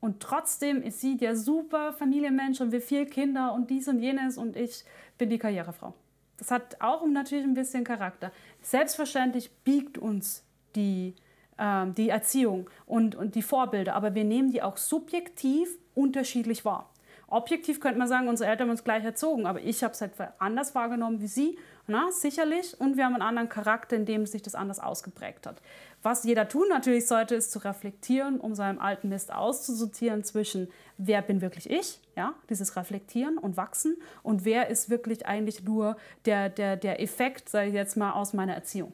Und 0.00 0.20
trotzdem 0.20 0.82
ist 0.82 1.00
sie 1.00 1.16
der 1.16 1.36
super 1.36 1.92
Familienmensch 1.92 2.60
und 2.60 2.72
wir 2.72 2.80
vier 2.80 3.06
Kinder 3.06 3.52
und 3.52 3.70
dies 3.70 3.86
und 3.86 4.00
jenes 4.00 4.38
und 4.38 4.56
ich 4.56 4.84
bin 5.18 5.28
die 5.28 5.38
Karrierefrau. 5.38 5.94
Das 6.38 6.50
hat 6.50 6.80
auch 6.80 7.06
natürlich 7.06 7.44
ein 7.44 7.52
bisschen 7.54 7.84
Charakter. 7.84 8.32
Selbstverständlich 8.62 9.50
biegt 9.62 9.98
uns 9.98 10.42
die, 10.74 11.14
äh, 11.58 11.86
die 11.88 12.08
Erziehung 12.08 12.70
und, 12.86 13.14
und 13.14 13.34
die 13.34 13.42
Vorbilder, 13.42 13.94
aber 13.94 14.14
wir 14.14 14.24
nehmen 14.24 14.50
die 14.50 14.62
auch 14.62 14.78
subjektiv 14.78 15.76
unterschiedlich 15.94 16.64
wahr. 16.64 16.90
Objektiv 17.30 17.80
könnte 17.80 17.98
man 17.98 18.08
sagen, 18.08 18.28
unsere 18.28 18.50
Eltern 18.50 18.66
haben 18.66 18.72
uns 18.72 18.84
gleich 18.84 19.04
erzogen, 19.04 19.46
aber 19.46 19.60
ich 19.60 19.82
habe 19.84 19.94
es 19.94 20.00
halt 20.00 20.12
anders 20.38 20.74
wahrgenommen 20.74 21.20
wie 21.20 21.28
sie, 21.28 21.58
na, 21.86 22.10
sicherlich. 22.12 22.78
Und 22.80 22.96
wir 22.96 23.04
haben 23.04 23.14
einen 23.14 23.22
anderen 23.22 23.48
Charakter, 23.48 23.96
in 23.96 24.04
dem 24.04 24.26
sich 24.26 24.42
das 24.42 24.54
anders 24.54 24.78
ausgeprägt 24.78 25.46
hat. 25.46 25.62
Was 26.02 26.24
jeder 26.24 26.48
tun 26.48 26.66
natürlich 26.68 27.06
sollte, 27.06 27.34
ist 27.34 27.52
zu 27.52 27.58
reflektieren, 27.60 28.40
um 28.40 28.54
seinem 28.54 28.78
alten 28.78 29.08
Mist 29.08 29.32
auszusortieren 29.32 30.24
zwischen, 30.24 30.68
wer 30.98 31.22
bin 31.22 31.40
wirklich 31.40 31.68
ich, 31.68 32.00
ja, 32.16 32.34
dieses 32.48 32.76
Reflektieren 32.76 33.38
und 33.38 33.56
Wachsen, 33.56 33.96
und 34.22 34.44
wer 34.44 34.68
ist 34.68 34.88
wirklich 34.88 35.26
eigentlich 35.26 35.62
nur 35.64 35.96
der, 36.24 36.48
der, 36.48 36.76
der 36.76 37.00
Effekt, 37.00 37.48
sage 37.48 37.68
ich 37.68 37.74
jetzt 37.74 37.96
mal, 37.96 38.12
aus 38.12 38.32
meiner 38.32 38.54
Erziehung. 38.54 38.92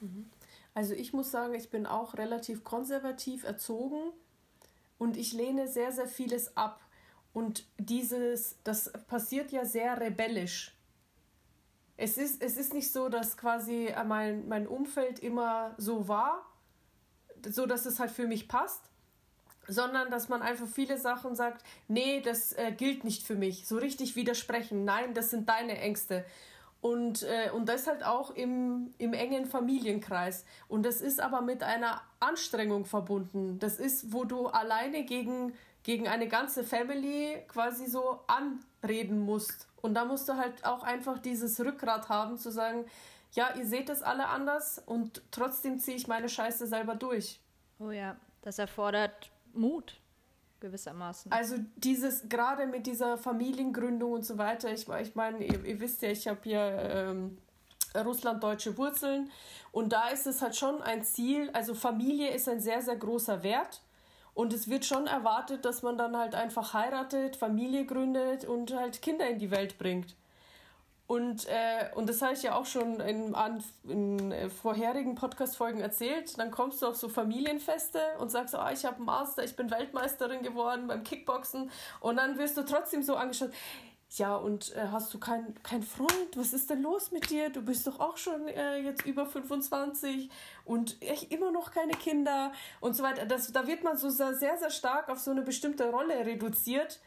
Mhm. 0.00 0.30
Also 0.74 0.92
ich 0.92 1.12
muss 1.12 1.30
sagen, 1.30 1.54
ich 1.54 1.70
bin 1.70 1.86
auch 1.86 2.18
relativ 2.18 2.64
konservativ 2.64 3.44
erzogen 3.44 4.12
und 4.98 5.16
ich 5.16 5.32
lehne 5.32 5.68
sehr, 5.68 5.92
sehr 5.92 6.08
vieles 6.08 6.56
ab. 6.56 6.80
Und 7.34 7.66
dieses, 7.78 8.56
das 8.64 8.90
passiert 9.08 9.50
ja 9.52 9.66
sehr 9.66 10.00
rebellisch. 10.00 10.72
Es 11.96 12.16
ist, 12.16 12.42
es 12.42 12.56
ist 12.56 12.72
nicht 12.72 12.90
so, 12.90 13.08
dass 13.08 13.36
quasi 13.36 13.92
mein, 14.06 14.48
mein 14.48 14.66
Umfeld 14.66 15.18
immer 15.18 15.74
so 15.76 16.08
war, 16.08 16.46
so 17.46 17.66
dass 17.66 17.86
es 17.86 18.00
halt 18.00 18.12
für 18.12 18.26
mich 18.26 18.48
passt, 18.48 18.88
sondern 19.66 20.10
dass 20.10 20.28
man 20.28 20.42
einfach 20.42 20.66
viele 20.68 20.96
Sachen 20.96 21.34
sagt, 21.34 21.64
nee, 21.88 22.20
das 22.20 22.52
äh, 22.52 22.72
gilt 22.72 23.04
nicht 23.04 23.26
für 23.26 23.34
mich. 23.34 23.66
So 23.66 23.78
richtig 23.78 24.16
widersprechen, 24.16 24.84
nein, 24.84 25.12
das 25.12 25.30
sind 25.30 25.48
deine 25.48 25.78
Ängste. 25.78 26.24
Und, 26.80 27.22
äh, 27.22 27.50
und 27.50 27.68
das 27.68 27.86
halt 27.86 28.04
auch 28.04 28.30
im, 28.30 28.92
im 28.98 29.12
engen 29.12 29.46
Familienkreis. 29.46 30.44
Und 30.68 30.84
das 30.84 31.00
ist 31.00 31.18
aber 31.18 31.40
mit 31.40 31.62
einer 31.62 32.02
Anstrengung 32.20 32.84
verbunden. 32.84 33.58
Das 33.58 33.78
ist, 33.78 34.12
wo 34.12 34.24
du 34.24 34.48
alleine 34.48 35.04
gegen, 35.04 35.54
gegen 35.84 36.08
eine 36.08 36.26
ganze 36.26 36.64
Family 36.64 37.44
quasi 37.46 37.86
so 37.86 38.18
anreden 38.26 39.20
musst. 39.20 39.68
Und 39.80 39.94
da 39.94 40.04
musst 40.04 40.28
du 40.28 40.34
halt 40.34 40.64
auch 40.64 40.82
einfach 40.82 41.18
dieses 41.18 41.60
Rückgrat 41.60 42.08
haben, 42.08 42.38
zu 42.38 42.50
sagen, 42.50 42.86
ja, 43.32 43.54
ihr 43.54 43.66
seht 43.66 43.88
das 43.88 44.02
alle 44.02 44.28
anders 44.28 44.82
und 44.86 45.22
trotzdem 45.30 45.78
ziehe 45.78 45.96
ich 45.96 46.08
meine 46.08 46.28
Scheiße 46.28 46.66
selber 46.66 46.94
durch. 46.94 47.38
Oh 47.78 47.90
ja, 47.90 48.16
das 48.42 48.58
erfordert 48.58 49.30
Mut 49.52 50.00
gewissermaßen. 50.60 51.30
Also 51.30 51.56
dieses, 51.76 52.28
gerade 52.28 52.66
mit 52.66 52.86
dieser 52.86 53.18
Familiengründung 53.18 54.12
und 54.12 54.24
so 54.24 54.38
weiter, 54.38 54.72
ich, 54.72 54.88
ich 54.88 55.14
meine, 55.14 55.44
ihr, 55.44 55.62
ihr 55.64 55.80
wisst 55.80 56.00
ja, 56.00 56.08
ich 56.08 56.26
habe 56.26 56.40
hier 56.44 56.60
ähm, 56.60 57.36
russlanddeutsche 57.94 58.78
Wurzeln 58.78 59.30
und 59.70 59.92
da 59.92 60.08
ist 60.08 60.26
es 60.26 60.40
halt 60.40 60.56
schon 60.56 60.80
ein 60.80 61.04
Ziel, 61.04 61.50
also 61.52 61.74
Familie 61.74 62.30
ist 62.30 62.48
ein 62.48 62.60
sehr, 62.60 62.80
sehr 62.80 62.96
großer 62.96 63.42
Wert 63.42 63.82
und 64.34 64.52
es 64.52 64.68
wird 64.68 64.84
schon 64.84 65.06
erwartet, 65.06 65.64
dass 65.64 65.82
man 65.82 65.96
dann 65.96 66.16
halt 66.16 66.34
einfach 66.34 66.74
heiratet, 66.74 67.36
Familie 67.36 67.86
gründet 67.86 68.44
und 68.44 68.74
halt 68.74 69.00
Kinder 69.00 69.28
in 69.28 69.38
die 69.38 69.50
Welt 69.50 69.78
bringt. 69.78 70.16
Und, 71.06 71.46
äh, 71.48 71.94
und 71.94 72.08
das 72.08 72.22
habe 72.22 72.32
ich 72.32 72.42
ja 72.42 72.54
auch 72.54 72.64
schon 72.64 72.98
in, 73.00 73.34
an, 73.34 73.62
in 73.86 74.32
äh, 74.32 74.48
vorherigen 74.48 75.14
Podcast-Folgen 75.14 75.80
erzählt. 75.80 76.38
Dann 76.38 76.50
kommst 76.50 76.80
du 76.80 76.86
auf 76.86 76.96
so 76.96 77.10
Familienfeste 77.10 78.00
und 78.18 78.30
sagst, 78.30 78.54
oh, 78.54 78.72
ich 78.72 78.86
habe 78.86 78.96
einen 78.96 79.04
Master, 79.04 79.44
ich 79.44 79.54
bin 79.54 79.70
Weltmeisterin 79.70 80.42
geworden 80.42 80.86
beim 80.86 81.04
Kickboxen. 81.04 81.70
Und 82.00 82.16
dann 82.16 82.38
wirst 82.38 82.56
du 82.56 82.62
trotzdem 82.62 83.02
so 83.02 83.16
angeschaut, 83.16 83.50
ja, 84.18 84.36
und 84.36 84.74
äh, 84.76 84.88
hast 84.90 85.12
du 85.14 85.18
keinen 85.18 85.60
kein 85.62 85.82
Freund? 85.82 86.36
Was 86.36 86.52
ist 86.52 86.70
denn 86.70 86.82
los 86.82 87.10
mit 87.10 87.30
dir? 87.30 87.50
Du 87.50 87.62
bist 87.62 87.86
doch 87.86 88.00
auch 88.00 88.16
schon 88.16 88.48
äh, 88.48 88.78
jetzt 88.78 89.04
über 89.06 89.26
25 89.26 90.30
und 90.64 91.00
echt 91.02 91.32
immer 91.32 91.50
noch 91.50 91.70
keine 91.70 91.92
Kinder 91.94 92.52
und 92.80 92.94
so 92.94 93.02
weiter. 93.02 93.26
Das, 93.26 93.50
da 93.52 93.66
wird 93.66 93.82
man 93.84 93.96
so 93.96 94.10
sehr, 94.10 94.34
sehr 94.34 94.70
stark 94.70 95.08
auf 95.08 95.18
so 95.18 95.30
eine 95.30 95.42
bestimmte 95.42 95.90
Rolle 95.90 96.14
reduziert 96.26 97.00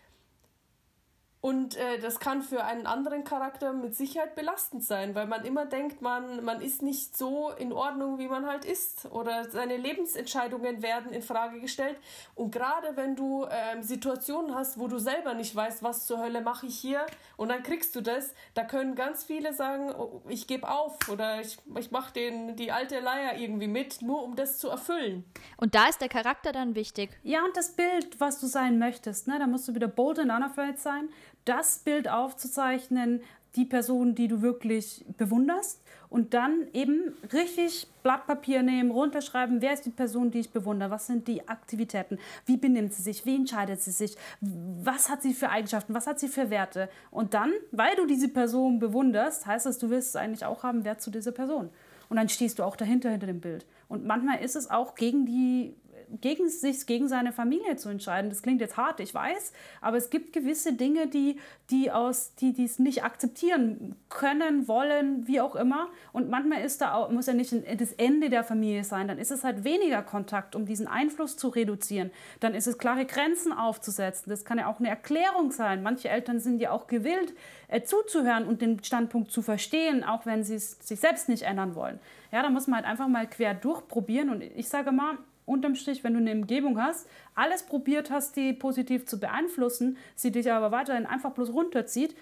und 1.48 1.78
äh, 1.78 1.98
das 2.00 2.20
kann 2.20 2.42
für 2.42 2.66
einen 2.66 2.86
anderen 2.86 3.24
Charakter 3.24 3.72
mit 3.72 3.96
Sicherheit 3.96 4.36
belastend 4.36 4.84
sein, 4.84 5.16
weil 5.16 5.28
man 5.28 5.46
immer 5.46 5.66
denkt, 5.66 6.02
man, 6.02 6.44
man 6.44 6.60
ist 6.60 6.82
nicht 6.82 7.16
so 7.16 7.52
in 7.52 7.72
Ordnung, 7.72 8.20
wie 8.20 8.28
man 8.28 8.46
halt 8.46 8.66
ist. 8.66 9.06
Oder 9.12 9.50
seine 9.50 9.78
Lebensentscheidungen 9.78 10.82
werden 10.82 11.14
in 11.14 11.22
Frage 11.22 11.62
gestellt. 11.62 11.96
Und 12.36 12.52
gerade 12.52 12.98
wenn 12.98 13.16
du 13.16 13.46
ähm, 13.50 13.82
Situationen 13.82 14.56
hast, 14.56 14.78
wo 14.78 14.90
du 14.90 15.00
selber 15.00 15.36
nicht 15.36 15.56
weißt, 15.56 15.84
was 15.84 16.06
zur 16.06 16.20
Hölle 16.20 16.42
mache 16.42 16.66
ich 16.66 16.78
hier, 16.78 17.06
und 17.38 17.48
dann 17.48 17.64
kriegst 17.64 17.96
du 17.96 18.02
das, 18.02 18.34
da 18.54 18.66
können 18.66 18.96
ganz 18.96 19.24
viele 19.24 19.54
sagen, 19.54 19.96
oh, 19.98 20.22
ich 20.28 20.48
gebe 20.48 20.70
auf 20.70 20.98
oder 21.08 21.40
ich, 21.40 21.58
ich 21.80 21.92
mache 21.92 22.12
die 22.12 22.74
alte 22.74 23.00
Leier 23.00 23.38
irgendwie 23.38 23.68
mit, 23.68 24.02
nur 24.02 24.22
um 24.22 24.36
das 24.36 24.58
zu 24.58 24.68
erfüllen. 24.68 25.24
Und 25.56 25.76
da 25.76 25.88
ist 25.88 26.02
der 26.02 26.10
Charakter 26.10 26.52
dann 26.52 26.76
wichtig. 26.76 27.18
Ja, 27.24 27.46
und 27.46 27.56
das 27.56 27.72
Bild, 27.72 28.20
was 28.20 28.42
du 28.42 28.48
sein 28.48 28.80
möchtest, 28.80 29.30
ne? 29.30 29.40
da 29.40 29.48
musst 29.48 29.70
du 29.70 29.76
wieder 29.76 29.88
bold 29.88 30.20
and 30.20 30.30
unafraid 30.30 30.78
sein 30.78 31.08
das 31.48 31.80
Bild 31.80 32.10
aufzuzeichnen, 32.10 33.22
die 33.56 33.66
Person, 33.66 34.16
die 34.16 34.28
du 34.28 34.42
wirklich 34.42 35.04
bewunderst. 35.18 35.82
Und 36.10 36.34
dann 36.34 36.68
eben 36.72 37.14
richtig 37.34 37.88
Blatt 38.02 38.28
Papier 38.28 38.64
nehmen, 38.64 38.92
runterschreiben, 38.92 39.62
wer 39.62 39.74
ist 39.74 39.86
die 39.86 39.90
Person, 39.90 40.32
die 40.32 40.40
ich 40.40 40.52
bewundere, 40.52 40.90
was 40.90 41.08
sind 41.08 41.28
die 41.28 41.50
Aktivitäten, 41.50 42.18
wie 42.46 42.56
benimmt 42.56 42.94
sie 42.94 43.02
sich, 43.02 43.26
wie 43.26 43.36
entscheidet 43.36 43.82
sie 43.82 43.92
sich, 43.92 44.16
was 44.40 45.10
hat 45.10 45.22
sie 45.22 45.34
für 45.34 45.50
Eigenschaften, 45.50 45.94
was 45.94 46.08
hat 46.08 46.20
sie 46.20 46.30
für 46.30 46.50
Werte? 46.50 46.88
Und 47.12 47.34
dann, 47.34 47.52
weil 47.72 47.94
du 47.98 48.06
diese 48.06 48.30
Person 48.30 48.80
bewunderst, 48.80 49.46
heißt 49.46 49.66
das, 49.66 49.80
du 49.80 49.90
willst 49.90 50.16
eigentlich 50.16 50.46
auch 50.46 50.64
haben, 50.64 50.86
Wert 50.86 51.02
zu 51.02 51.12
dieser 51.12 51.34
Person. 51.34 51.70
Und 52.08 52.16
dann 52.16 52.30
stehst 52.30 52.60
du 52.60 52.64
auch 52.64 52.78
dahinter, 52.78 53.10
hinter 53.10 53.28
dem 53.28 53.42
Bild. 53.42 53.66
Und 53.90 54.06
manchmal 54.06 54.40
ist 54.40 54.56
es 54.56 54.70
auch 54.70 54.96
gegen 54.96 55.26
die 55.26 55.76
gegen 56.22 56.50
sich, 56.50 56.86
gegen 56.86 57.08
seine 57.08 57.32
Familie 57.32 57.76
zu 57.76 57.90
entscheiden. 57.90 58.30
Das 58.30 58.42
klingt 58.42 58.62
jetzt 58.62 58.78
hart, 58.78 59.00
ich 59.00 59.14
weiß, 59.14 59.54
aber 59.82 59.98
es 59.98 60.10
gibt 60.10 60.34
gewisse 60.34 60.74
Dinge, 60.74 61.08
die, 61.08 61.40
die 61.70 61.92
aus, 61.92 62.34
die 62.36 62.64
es 62.64 62.80
nicht 62.80 63.04
akzeptieren 63.04 63.96
können, 64.10 64.68
wollen, 64.68 65.28
wie 65.28 65.42
auch 65.42 65.56
immer. 65.56 65.90
Und 66.14 66.30
manchmal 66.30 66.62
ist 66.62 66.82
da 66.82 66.94
auch, 66.94 67.12
muss 67.12 67.28
ja 67.28 67.34
nicht 67.34 67.54
das 67.80 67.94
Ende 67.94 68.30
der 68.30 68.44
Familie 68.44 68.84
sein. 68.84 69.08
Dann 69.08 69.18
ist 69.18 69.32
es 69.32 69.44
halt 69.44 69.64
weniger 69.64 70.02
Kontakt, 70.02 70.56
um 70.56 70.66
diesen 70.66 70.88
Einfluss 70.88 71.38
zu 71.38 71.50
reduzieren. 71.50 72.12
Dann 72.40 72.54
ist 72.54 72.68
es 72.68 72.78
klare 72.78 73.06
Grenzen 73.06 73.52
aufzusetzen. 73.52 74.30
Das 74.30 74.46
kann 74.46 74.58
ja 74.58 74.68
auch 74.68 74.80
eine 74.80 74.90
Erklärung 74.90 75.52
sein. 75.52 75.84
Manche 75.84 76.10
Eltern 76.10 76.40
sind 76.40 76.60
ja 76.60 76.72
auch 76.72 76.88
gewillt, 76.88 77.34
äh, 77.68 77.82
zuzuhören 77.82 78.46
und 78.48 78.62
den 78.62 78.84
Standpunkt 78.84 79.32
zu 79.32 79.42
verstehen, 79.42 80.04
auch 80.04 80.26
wenn 80.26 80.44
sie 80.44 80.56
es 80.56 80.78
sich 80.80 81.00
selbst 81.00 81.30
nicht 81.30 81.44
ändern 81.44 81.76
wollen. 81.76 82.00
Ja, 82.32 82.42
da 82.42 82.50
muss 82.50 82.68
man 82.68 82.78
halt 82.78 82.88
einfach 82.88 83.08
mal 83.08 83.28
quer 83.28 83.54
durchprobieren. 83.54 84.30
Und 84.30 84.42
ich 84.42 84.70
sage 84.70 84.92
mal, 84.92 85.18
unterm 85.48 85.76
Strich, 85.76 86.04
wenn 86.04 86.14
du 86.14 86.20
eine 86.20 86.34
Umgebung 86.34 86.80
hast, 86.80 87.10
alles 87.34 87.64
probiert 87.64 88.12
hast, 88.12 88.36
die 88.36 88.54
positiv 88.54 89.06
zu 89.06 89.20
beeinflussen, 89.20 89.98
sie 90.16 90.32
dich 90.32 90.52
aber 90.52 90.72
weiterhin 90.72 91.06
einfach 91.06 91.32
bloß 91.32 91.52
runterzieht, 91.52 92.16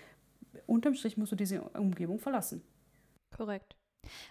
unterm 0.67 0.93
Strich 0.93 1.17
musst 1.17 1.31
du 1.31 1.35
diese 1.35 1.61
Umgebung 1.61 2.19
verlassen. 2.19 2.61
Korrekt. 3.35 3.75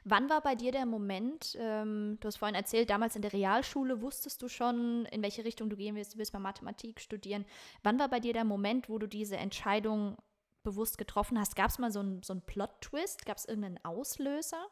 Wann 0.04 0.30
war 0.30 0.40
bei 0.40 0.54
dir 0.54 0.70
der 0.70 0.86
Moment, 0.86 1.56
ähm, 1.58 2.16
du 2.20 2.28
hast 2.28 2.36
vorhin 2.36 2.54
erzählt, 2.54 2.90
damals 2.90 3.16
in 3.16 3.22
der 3.22 3.32
Realschule 3.32 4.00
wusstest 4.00 4.40
du 4.40 4.48
schon, 4.48 5.04
in 5.06 5.22
welche 5.22 5.44
Richtung 5.44 5.68
du 5.68 5.76
gehen 5.76 5.96
willst, 5.96 6.14
du 6.14 6.18
willst 6.18 6.32
mal 6.32 6.38
Mathematik 6.38 7.00
studieren. 7.00 7.44
Wann 7.82 7.98
war 7.98 8.08
bei 8.08 8.20
dir 8.20 8.32
der 8.32 8.44
Moment, 8.44 8.88
wo 8.88 8.98
du 8.98 9.08
diese 9.08 9.36
Entscheidung 9.36 10.16
bewusst 10.62 10.96
getroffen 10.96 11.40
hast? 11.40 11.56
Gab 11.56 11.70
es 11.70 11.80
mal 11.80 11.90
so 11.90 11.98
einen 11.98 12.22
so 12.22 12.34
Plot-Twist? 12.34 13.26
Gab 13.26 13.38
es 13.38 13.46
irgendeinen 13.46 13.84
Auslöser? 13.84 14.64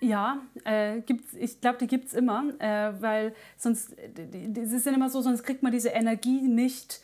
Ja, 0.00 0.38
äh, 0.64 1.00
gibt's, 1.00 1.34
ich 1.34 1.60
glaube, 1.60 1.78
die 1.78 1.86
gibt 1.86 2.06
es 2.06 2.14
immer, 2.14 2.44
äh, 2.58 2.92
weil 3.00 3.34
sonst, 3.58 3.94
es 3.98 4.72
ist 4.72 4.86
ja 4.86 4.92
immer 4.92 5.10
so, 5.10 5.20
sonst 5.20 5.42
kriegt 5.42 5.62
man 5.62 5.72
diese 5.72 5.90
Energie 5.90 6.40
nicht 6.40 7.02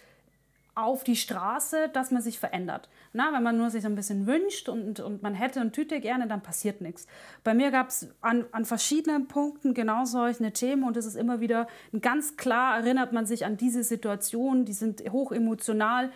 auf 0.74 1.04
die 1.04 1.16
Straße, 1.16 1.88
dass 1.92 2.10
man 2.10 2.20
sich 2.20 2.38
verändert. 2.38 2.88
Na, 3.14 3.32
wenn 3.32 3.42
man 3.42 3.56
nur 3.56 3.70
sich 3.70 3.82
so 3.82 3.88
ein 3.88 3.94
bisschen 3.94 4.26
wünscht 4.26 4.68
und, 4.68 5.00
und 5.00 5.22
man 5.22 5.34
hätte 5.34 5.60
und 5.60 5.72
Tüte 5.72 6.00
gerne, 6.00 6.26
dann 6.26 6.42
passiert 6.42 6.82
nichts. 6.82 7.06
Bei 7.44 7.54
mir 7.54 7.70
gab 7.70 7.88
es 7.88 8.08
an, 8.20 8.44
an 8.52 8.66
verschiedenen 8.66 9.26
Punkten 9.26 9.72
genau 9.72 10.04
solche 10.04 10.52
Themen 10.52 10.84
und 10.84 10.98
es 10.98 11.06
ist 11.06 11.16
immer 11.16 11.40
wieder 11.40 11.66
ganz 12.02 12.36
klar, 12.36 12.76
erinnert 12.78 13.12
man 13.12 13.24
sich 13.24 13.46
an 13.46 13.56
diese 13.56 13.84
Situation, 13.84 14.66
die 14.66 14.74
sind 14.74 15.02
hoch 15.10 15.32
emotional, 15.32 16.12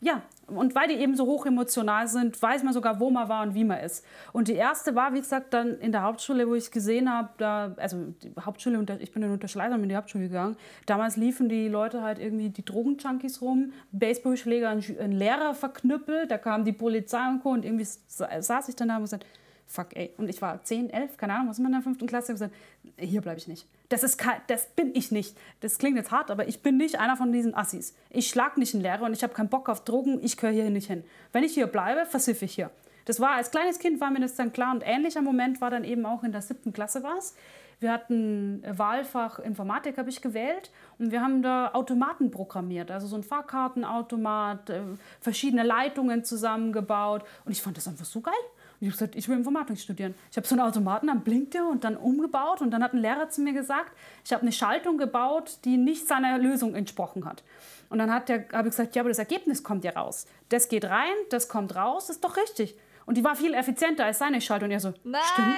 ja, 0.00 0.22
und 0.46 0.74
weil 0.74 0.88
die 0.88 0.94
eben 0.94 1.16
so 1.16 1.26
hoch 1.26 1.46
emotional 1.46 2.06
sind, 2.06 2.40
weiß 2.40 2.62
man 2.62 2.72
sogar, 2.74 3.00
wo 3.00 3.10
man 3.10 3.28
war 3.28 3.42
und 3.42 3.54
wie 3.54 3.64
man 3.64 3.80
ist. 3.80 4.04
Und 4.32 4.48
die 4.48 4.54
erste 4.54 4.94
war, 4.94 5.14
wie 5.14 5.20
gesagt, 5.20 5.54
dann 5.54 5.78
in 5.80 5.90
der 5.90 6.02
Hauptschule, 6.02 6.46
wo 6.48 6.54
ich 6.54 6.70
gesehen 6.70 7.10
habe, 7.10 7.30
da, 7.38 7.74
also 7.78 8.14
die 8.22 8.32
Hauptschule, 8.38 8.84
ich 9.00 9.12
bin 9.12 9.22
in 9.22 9.30
Unterschleißheim 9.30 9.82
in 9.82 9.88
die 9.88 9.96
Hauptschule 9.96 10.28
gegangen. 10.28 10.56
Damals 10.84 11.16
liefen 11.16 11.48
die 11.48 11.68
Leute 11.68 12.02
halt 12.02 12.18
irgendwie 12.18 12.50
die 12.50 12.64
Drogenjunkies 12.64 13.40
rum, 13.40 13.72
Baseballschläger, 13.90 14.68
ein 14.68 15.12
Lehrer 15.12 15.54
verknüppelt, 15.54 16.30
da 16.30 16.38
kam 16.38 16.64
die 16.64 16.72
Polizei 16.72 17.26
und 17.28 17.42
Co. 17.42 17.50
Und 17.50 17.64
irgendwie 17.64 17.86
saß 17.86 18.68
ich 18.68 18.76
dann 18.76 18.88
da 18.88 18.96
und 18.96 19.02
gesagt, 19.02 19.24
fuck, 19.66 19.96
ey. 19.96 20.12
Und 20.16 20.28
ich 20.28 20.40
war 20.40 20.62
10, 20.62 20.90
11, 20.90 21.16
keine 21.16 21.34
Ahnung, 21.34 21.48
was 21.48 21.58
man 21.58 21.66
in 21.66 21.72
der 21.72 21.82
fünften 21.82 22.06
Klasse 22.06 22.32
gesagt, 22.32 22.54
hier 22.98 23.20
bleibe 23.20 23.38
ich 23.38 23.48
nicht. 23.48 23.66
Das, 23.88 24.02
ist, 24.02 24.22
das 24.46 24.66
bin 24.70 24.94
ich 24.94 25.10
nicht. 25.10 25.36
Das 25.60 25.78
klingt 25.78 25.96
jetzt 25.96 26.10
hart, 26.10 26.30
aber 26.30 26.48
ich 26.48 26.62
bin 26.62 26.76
nicht 26.76 26.98
einer 26.98 27.16
von 27.16 27.32
diesen 27.32 27.54
Assis. 27.54 27.94
Ich 28.10 28.28
schlag 28.28 28.56
nicht 28.56 28.74
einen 28.74 28.82
Lehrer 28.82 29.04
und 29.04 29.12
ich 29.12 29.22
habe 29.22 29.34
keinen 29.34 29.48
Bock 29.48 29.68
auf 29.68 29.84
Drogen, 29.84 30.20
ich 30.22 30.36
gehöre 30.36 30.54
hier 30.54 30.70
nicht 30.70 30.86
hin. 30.86 31.04
Wenn 31.32 31.44
ich 31.44 31.54
hier 31.54 31.66
bleibe, 31.66 32.06
versiffe 32.06 32.44
ich 32.44 32.54
hier. 32.54 32.70
Das 33.04 33.20
war, 33.20 33.36
als 33.36 33.50
kleines 33.52 33.78
Kind 33.78 34.00
war 34.00 34.10
mir 34.10 34.20
das 34.20 34.34
dann 34.34 34.52
klar 34.52 34.72
und 34.72 34.82
ähnlicher 34.84 35.22
Moment 35.22 35.60
war 35.60 35.70
dann 35.70 35.84
eben 35.84 36.04
auch 36.06 36.24
in 36.24 36.32
der 36.32 36.42
siebten 36.42 36.72
Klasse 36.72 37.02
war 37.02 37.16
es. 37.18 37.34
Wir 37.78 37.92
hatten 37.92 38.62
Wahlfach 38.66 39.38
Informatik, 39.38 39.98
habe 39.98 40.08
ich 40.08 40.22
gewählt 40.22 40.70
und 40.98 41.12
wir 41.12 41.20
haben 41.20 41.42
da 41.42 41.72
Automaten 41.74 42.30
programmiert, 42.30 42.90
also 42.90 43.06
so 43.06 43.16
ein 43.16 43.22
Fahrkartenautomat, 43.22 44.70
äh, 44.70 44.80
verschiedene 45.20 45.62
Leitungen 45.62 46.24
zusammengebaut 46.24 47.22
und 47.44 47.52
ich 47.52 47.60
fand 47.60 47.76
das 47.76 47.86
einfach 47.86 48.06
so 48.06 48.22
geil. 48.22 48.34
Und 48.80 48.86
ich 48.86 48.92
habe 48.92 48.98
gesagt, 48.98 49.16
ich 49.16 49.28
will 49.28 49.36
Informatik 49.36 49.78
studieren. 49.78 50.14
Ich 50.30 50.36
habe 50.36 50.46
so 50.46 50.54
einen 50.54 50.62
Automaten, 50.62 51.06
dann 51.06 51.22
blinkt 51.22 51.54
der 51.54 51.66
und 51.66 51.84
dann 51.84 51.96
umgebaut. 51.96 52.60
Und 52.60 52.70
dann 52.70 52.82
hat 52.82 52.92
ein 52.92 52.98
Lehrer 52.98 53.28
zu 53.30 53.40
mir 53.40 53.52
gesagt, 53.52 53.92
ich 54.24 54.32
habe 54.32 54.42
eine 54.42 54.52
Schaltung 54.52 54.98
gebaut, 54.98 55.58
die 55.64 55.76
nicht 55.76 56.06
seiner 56.06 56.38
Lösung 56.38 56.74
entsprochen 56.74 57.24
hat. 57.24 57.42
Und 57.88 57.98
dann 57.98 58.12
habe 58.12 58.44
ich 58.46 58.64
gesagt, 58.64 58.94
ja, 58.94 59.02
aber 59.02 59.08
das 59.08 59.18
Ergebnis 59.18 59.62
kommt 59.62 59.84
ja 59.84 59.92
raus. 59.92 60.26
Das 60.48 60.68
geht 60.68 60.84
rein, 60.84 61.14
das 61.30 61.48
kommt 61.48 61.74
raus, 61.74 62.08
das 62.08 62.16
ist 62.16 62.24
doch 62.24 62.36
richtig. 62.36 62.76
Und 63.06 63.16
die 63.16 63.24
war 63.24 63.36
viel 63.36 63.54
effizienter 63.54 64.04
als 64.04 64.18
seine 64.18 64.40
Schaltung. 64.40 64.68
Und 64.68 64.72
er 64.72 64.80
so, 64.80 64.92
nice. 65.04 65.24
stimmt. 65.32 65.56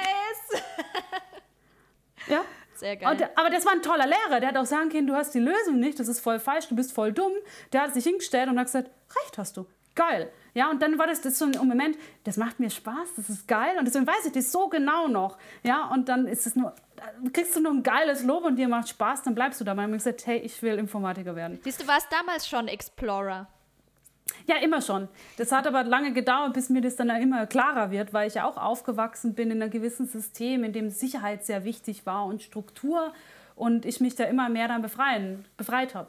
ja. 2.29 2.41
Sehr 2.75 2.97
geil. 2.97 3.11
Und, 3.11 3.23
aber 3.37 3.51
das 3.51 3.64
war 3.64 3.73
ein 3.73 3.83
toller 3.83 4.07
Lehrer. 4.07 4.39
Der 4.39 4.51
hat 4.51 4.57
auch 4.57 4.66
sagen 4.66 4.89
können, 4.91 5.09
du 5.09 5.14
hast 5.14 5.35
die 5.35 5.41
Lösung 5.41 5.81
nicht, 5.81 5.99
das 5.99 6.07
ist 6.07 6.21
voll 6.21 6.39
falsch, 6.39 6.69
du 6.69 6.77
bist 6.77 6.93
voll 6.93 7.12
dumm. 7.12 7.33
Der 7.73 7.83
hat 7.83 7.95
sich 7.95 8.05
hingestellt 8.05 8.49
und 8.49 8.59
hat 8.59 8.66
gesagt, 8.66 8.91
recht 9.25 9.39
hast 9.39 9.57
du. 9.57 9.66
Geil. 9.99 10.30
Ja, 10.55 10.70
und 10.70 10.80
dann 10.80 10.96
war 10.96 11.09
das, 11.09 11.22
das 11.22 11.40
so 11.40 11.44
ein 11.44 11.51
Moment, 11.66 11.99
das 12.22 12.36
macht 12.36 12.61
mir 12.61 12.70
Spaß, 12.70 13.16
das 13.16 13.28
ist 13.28 13.49
geil. 13.49 13.74
Und 13.80 13.84
deswegen 13.84 14.07
weiß 14.07 14.26
ich 14.26 14.32
das 14.32 14.53
so 14.53 14.68
genau 14.68 15.09
noch. 15.09 15.38
Ja, 15.64 15.90
und 15.92 16.09
dann 16.09 16.28
ist 16.28 16.46
es 16.46 16.55
nur, 16.55 16.72
kriegst 17.32 17.57
du 17.57 17.61
nur 17.61 17.72
ein 17.72 17.82
geiles 17.82 18.22
Lob 18.22 18.44
und 18.44 18.55
dir 18.55 18.68
macht 18.68 18.88
Spaß, 18.88 19.24
dann 19.24 19.34
bleibst 19.34 19.61
du 19.61 19.64
da. 19.64 19.74
Man 19.74 19.86
hat 19.86 19.99
gesagt, 19.99 20.24
hey, 20.28 20.38
ich 20.38 20.62
will 20.62 20.78
Informatiker 20.78 21.34
werden. 21.34 21.59
Siehst 21.64 21.82
du, 21.82 21.88
warst 21.88 22.07
damals 22.12 22.49
schon 22.49 22.68
Explorer? 22.68 23.49
Ja, 24.46 24.59
immer 24.59 24.80
schon. 24.82 25.09
Das 25.36 25.51
hat 25.51 25.66
aber 25.66 25.82
lange 25.82 26.12
gedauert, 26.12 26.53
bis 26.53 26.68
mir 26.68 26.80
das 26.80 26.94
dann 26.94 27.11
immer 27.11 27.49
klarer 27.49 27.90
wird, 27.90 28.12
weil 28.12 28.28
ich 28.28 28.34
ja 28.34 28.44
auch 28.44 28.57
aufgewachsen 28.57 29.34
bin 29.34 29.51
in 29.51 29.61
einem 29.61 29.72
gewissen 29.72 30.07
System, 30.07 30.62
in 30.62 30.72
dem 30.72 30.90
Sicherheit 30.90 31.44
sehr 31.44 31.64
wichtig 31.64 32.07
war 32.07 32.24
und 32.24 32.40
Struktur 32.40 33.12
und 33.57 33.84
ich 33.84 34.01
mich 34.01 34.14
da 34.14 34.24
immer 34.24 34.49
mehr 34.49 34.68
dann 34.68 34.80
befreien, 34.80 35.44
befreit 35.57 35.96
habe. 35.96 36.09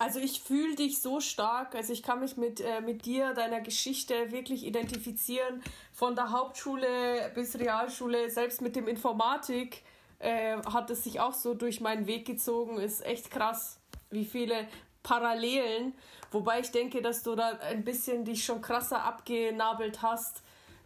Also 0.00 0.18
ich 0.18 0.40
fühle 0.40 0.76
dich 0.76 1.02
so 1.02 1.20
stark, 1.20 1.74
also 1.74 1.92
ich 1.92 2.02
kann 2.02 2.20
mich 2.20 2.38
mit, 2.38 2.58
äh, 2.58 2.80
mit 2.80 3.04
dir, 3.04 3.34
deiner 3.34 3.60
Geschichte 3.60 4.32
wirklich 4.32 4.64
identifizieren, 4.64 5.62
von 5.92 6.16
der 6.16 6.30
Hauptschule 6.30 7.30
bis 7.34 7.58
Realschule, 7.58 8.30
selbst 8.30 8.62
mit 8.62 8.76
dem 8.76 8.88
Informatik 8.88 9.82
äh, 10.18 10.56
hat 10.62 10.88
es 10.88 11.04
sich 11.04 11.20
auch 11.20 11.34
so 11.34 11.52
durch 11.52 11.82
meinen 11.82 12.06
Weg 12.06 12.26
gezogen, 12.26 12.78
ist 12.78 13.04
echt 13.04 13.30
krass, 13.30 13.78
wie 14.08 14.24
viele 14.24 14.66
Parallelen, 15.02 15.92
wobei 16.30 16.60
ich 16.60 16.70
denke, 16.70 17.02
dass 17.02 17.22
du 17.22 17.34
da 17.34 17.58
ein 17.58 17.84
bisschen 17.84 18.24
dich 18.24 18.42
schon 18.42 18.62
krasser 18.62 19.04
abgenabelt 19.04 20.00
hast, 20.00 20.42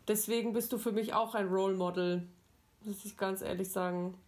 deswegen 0.09 0.53
bist 0.53 0.73
du 0.73 0.79
für 0.79 0.91
mich 0.91 1.15
auch 1.15 1.37
ein 1.37 1.47
Role 1.47 1.77
Model, 1.77 2.27
muss 2.81 3.05
ich 3.05 3.17
ganz 3.17 3.43
ehrlich 3.43 3.71
sagen. 3.71 4.19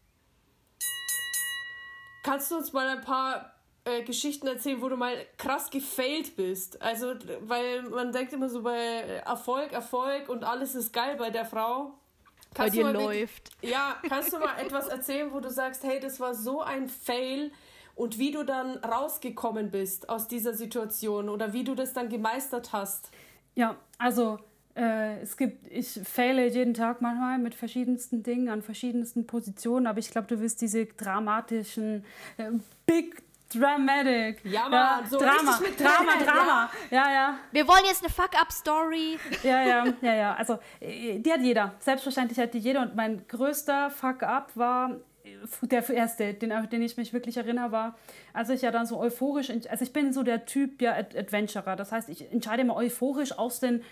Kannst 2.23 2.53
du 2.53 2.57
uns 2.57 2.73
mal 2.73 2.87
ein 2.87 3.01
paar 3.01 3.56
äh, 3.87 4.03
Geschichten 4.03 4.47
erzählen, 4.47 4.83
wo 4.83 4.89
du 4.89 4.97
mal 4.97 5.15
krass 5.39 5.71
gefailt 5.71 6.37
bist. 6.37 6.83
Also, 6.83 7.15
weil 7.41 7.83
man 7.83 8.13
denkt 8.13 8.33
immer 8.33 8.49
so 8.49 8.63
bei 8.63 8.75
Erfolg, 9.25 9.73
Erfolg 9.73 10.29
und 10.29 10.45
alles 10.45 10.75
ist 10.75 10.93
geil 10.93 11.17
bei 11.17 11.31
der 11.31 11.45
Frau. 11.45 11.93
Kannst 12.53 12.77
bei 12.77 12.83
dir 12.83 12.93
läuft. 12.93 13.51
ja, 13.63 13.97
kannst 14.09 14.33
du 14.33 14.39
mal 14.39 14.59
etwas 14.61 14.89
erzählen, 14.89 15.31
wo 15.33 15.41
du 15.41 15.51
sagst, 15.51 15.85
hey, 15.85 16.01
das 16.01 16.19
war 16.21 16.35
so 16.35 16.63
ein 16.63 16.89
Fail 16.89 17.53
und 17.95 18.19
wie 18.19 18.31
du 18.31 18.45
dann 18.45 18.79
rausgekommen 18.79 19.71
bist 19.71 20.09
aus 20.09 20.27
dieser 20.27 20.55
Situation 20.55 21.29
oder 21.29 21.53
wie 21.53 21.65
du 21.65 21.75
das 21.75 21.93
dann 21.93 22.09
gemeistert 22.09 22.73
hast? 22.73 23.11
Ja, 23.55 23.77
also 23.99 24.39
äh, 24.75 25.21
es 25.21 25.37
gibt, 25.37 25.71
ich 25.71 26.01
faile 26.05 26.47
jeden 26.49 26.75
Tag 26.75 27.01
manchmal 27.01 27.39
mit 27.39 27.55
verschiedensten 27.55 28.23
Dingen 28.23 28.49
an 28.49 28.63
verschiedensten 28.63 29.27
Positionen, 29.27 29.87
aber 29.87 29.99
ich 29.99 30.11
glaube, 30.11 30.27
du 30.27 30.41
wirst 30.41 30.61
diese 30.61 30.87
dramatischen 30.87 32.05
äh, 32.37 32.51
Big 32.85 33.23
Dramatic. 33.53 34.45
Ja, 34.45 34.69
Mann, 34.69 34.73
ja, 34.73 35.03
so 35.09 35.19
Drama, 35.19 35.59
mit 35.61 35.79
Drama, 35.79 36.13
Drama, 36.19 36.25
Drama. 36.25 36.71
Ja, 36.91 37.13
ja. 37.13 37.39
Wir 37.53 37.67
wollen 37.69 37.85
jetzt 37.87 38.03
eine 38.03 38.13
Fuck-Up-Story. 38.13 39.19
Ja, 39.43 39.63
ja, 39.63 39.85
ja, 40.01 40.15
ja. 40.15 40.35
Also, 40.35 40.59
äh, 40.81 41.19
die 41.21 41.33
hat 41.33 41.41
jeder. 41.41 41.75
Selbstverständlich 41.79 42.39
hat 42.39 42.55
die 42.55 42.59
jeder. 42.59 42.83
Und 42.83 42.97
mein 42.97 43.27
größter 43.29 43.91
Fuck-Up 43.91 44.51
war 44.57 44.97
äh, 45.25 45.29
der 45.63 45.89
erste, 45.89 46.35
den, 46.35 46.69
den 46.71 46.83
ich 46.83 46.97
mich 46.97 47.13
wirklich 47.13 47.37
erinnere, 47.37 47.71
war, 47.71 47.97
als 48.33 48.51
ich 48.51 48.63
ja 48.63 48.73
dann 48.73 48.87
so 48.87 48.99
euphorisch, 48.99 49.51
also 49.51 49.83
ich 49.83 49.93
bin 49.93 50.13
so 50.13 50.25
der 50.25 50.45
Typ, 50.47 50.83
ja, 50.83 50.95
Adventurer. 50.95 51.77
Das 51.77 51.93
heißt, 51.93 52.09
ich 52.09 52.31
entscheide 52.33 52.63
immer 52.63 52.75
euphorisch 52.75 53.39
aus 53.39 53.61
den 53.61 53.83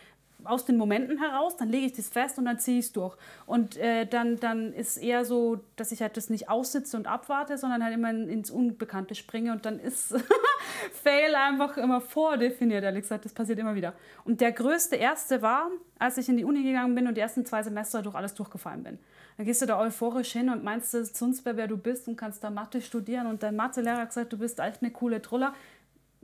aus 0.44 0.64
den 0.64 0.76
Momenten 0.76 1.18
heraus, 1.18 1.56
dann 1.56 1.68
lege 1.68 1.86
ich 1.86 1.92
das 1.92 2.08
fest 2.08 2.38
und 2.38 2.44
dann 2.44 2.58
ziehe 2.58 2.78
ich 2.78 2.86
es 2.86 2.92
durch. 2.92 3.16
Und 3.46 3.76
äh, 3.76 4.06
dann, 4.06 4.38
dann 4.40 4.72
ist 4.72 4.96
eher 4.96 5.24
so, 5.24 5.60
dass 5.76 5.92
ich 5.92 6.02
halt 6.02 6.16
das 6.16 6.30
nicht 6.30 6.48
aussitze 6.48 6.96
und 6.96 7.06
abwarte, 7.06 7.58
sondern 7.58 7.82
halt 7.82 7.94
immer 7.94 8.10
ins 8.10 8.50
Unbekannte 8.50 9.14
springe 9.14 9.52
und 9.52 9.64
dann 9.64 9.78
ist 9.78 10.14
Fail 11.02 11.34
einfach 11.34 11.76
immer 11.76 12.00
vordefiniert, 12.00 12.84
ehrlich 12.84 13.02
gesagt. 13.02 13.24
Das 13.24 13.32
passiert 13.32 13.58
immer 13.58 13.74
wieder. 13.74 13.94
Und 14.24 14.40
der 14.40 14.52
größte 14.52 14.96
erste 14.96 15.42
war, 15.42 15.70
als 15.98 16.18
ich 16.18 16.28
in 16.28 16.36
die 16.36 16.44
Uni 16.44 16.62
gegangen 16.62 16.94
bin 16.94 17.06
und 17.06 17.16
die 17.16 17.20
ersten 17.20 17.44
zwei 17.46 17.62
Semester 17.62 18.02
durch 18.02 18.14
alles 18.14 18.34
durchgefallen 18.34 18.82
bin. 18.82 18.98
Dann 19.36 19.46
gehst 19.46 19.62
du 19.62 19.66
da 19.66 19.80
euphorisch 19.80 20.32
hin 20.32 20.48
und 20.48 20.62
meinst, 20.62 20.92
sonst 21.16 21.44
wer, 21.44 21.66
du 21.66 21.76
bist 21.76 22.06
und 22.06 22.16
kannst 22.16 22.44
da 22.44 22.50
Mathe 22.50 22.80
studieren 22.80 23.26
und 23.26 23.42
dein 23.42 23.56
Mathelehrer 23.56 23.98
hat 23.98 24.08
gesagt, 24.08 24.32
du 24.32 24.38
bist 24.38 24.60
echt 24.60 24.82
eine 24.82 24.92
coole 24.92 25.20
Truller 25.20 25.54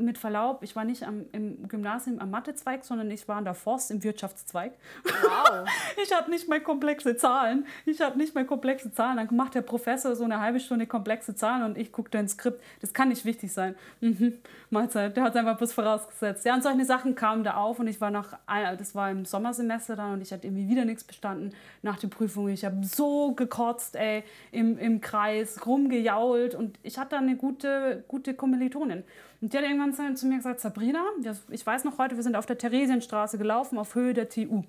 mit 0.04 0.18
Verlaub, 0.18 0.62
ich 0.62 0.76
war 0.76 0.84
nicht 0.84 1.02
am, 1.02 1.26
im 1.32 1.68
Gymnasium 1.68 2.18
am 2.18 2.30
Mathezweig, 2.30 2.84
sondern 2.84 3.10
ich 3.10 3.26
war 3.28 3.36
an 3.36 3.44
der 3.44 3.54
Forst 3.54 3.90
im 3.90 4.02
Wirtschaftszweig. 4.02 4.72
Wow. 5.04 5.68
ich 6.02 6.14
hatte 6.14 6.30
nicht 6.30 6.48
mehr 6.48 6.60
komplexe 6.60 7.16
Zahlen. 7.16 7.66
Ich 7.86 8.00
hatte 8.00 8.18
nicht 8.18 8.34
mehr 8.34 8.44
komplexe 8.44 8.92
Zahlen. 8.92 9.16
Dann 9.16 9.34
macht 9.36 9.54
der 9.54 9.62
Professor 9.62 10.14
so 10.16 10.24
eine 10.24 10.40
halbe 10.40 10.60
Stunde 10.60 10.86
komplexe 10.86 11.34
Zahlen 11.34 11.62
und 11.62 11.78
ich 11.78 11.92
gucke 11.92 12.10
da 12.10 12.20
ins 12.20 12.32
Skript. 12.32 12.62
Das 12.80 12.92
kann 12.92 13.08
nicht 13.08 13.24
wichtig 13.24 13.52
sein. 13.52 13.74
Mhm. 14.00 14.38
Mahlzeit. 14.70 15.16
Der 15.16 15.24
hat 15.24 15.36
einfach 15.36 15.56
bloß 15.56 15.72
vorausgesetzt. 15.72 16.44
Ja, 16.44 16.54
und 16.54 16.62
solche 16.62 16.84
Sachen 16.84 17.14
kamen 17.16 17.42
da 17.42 17.54
auf 17.54 17.80
und 17.80 17.88
ich 17.88 18.00
war 18.00 18.10
nach, 18.10 18.38
das 18.78 18.94
war 18.94 19.10
im 19.10 19.24
Sommersemester 19.24 19.96
dann 19.96 20.14
und 20.14 20.20
ich 20.22 20.32
hatte 20.32 20.46
irgendwie 20.46 20.68
wieder 20.68 20.84
nichts 20.84 21.02
bestanden 21.02 21.52
nach 21.82 21.98
der 21.98 22.08
Prüfung. 22.08 22.48
Ich 22.48 22.64
habe 22.64 22.84
so 22.84 23.32
gekotzt, 23.32 23.96
ey, 23.96 24.22
im, 24.52 24.78
im 24.78 25.00
Kreis, 25.00 25.66
rumgejault 25.66 26.54
und 26.54 26.78
ich 26.82 26.98
hatte 26.98 27.16
dann 27.16 27.24
eine 27.24 27.36
gute, 27.36 28.04
gute 28.06 28.34
Kommilitonin. 28.34 29.02
Und 29.40 29.52
die 29.52 29.58
hat 29.58 29.64
irgendwann 29.64 30.16
zu 30.16 30.26
mir 30.26 30.36
gesagt, 30.36 30.60
Sabrina, 30.60 31.02
ich 31.48 31.66
weiß 31.66 31.84
noch 31.84 31.98
heute, 31.98 32.16
wir 32.16 32.22
sind 32.22 32.36
auf 32.36 32.46
der 32.46 32.58
Theresienstraße 32.58 33.38
gelaufen, 33.38 33.78
auf 33.78 33.94
Höhe 33.94 34.14
der 34.14 34.28
TU, 34.28 34.62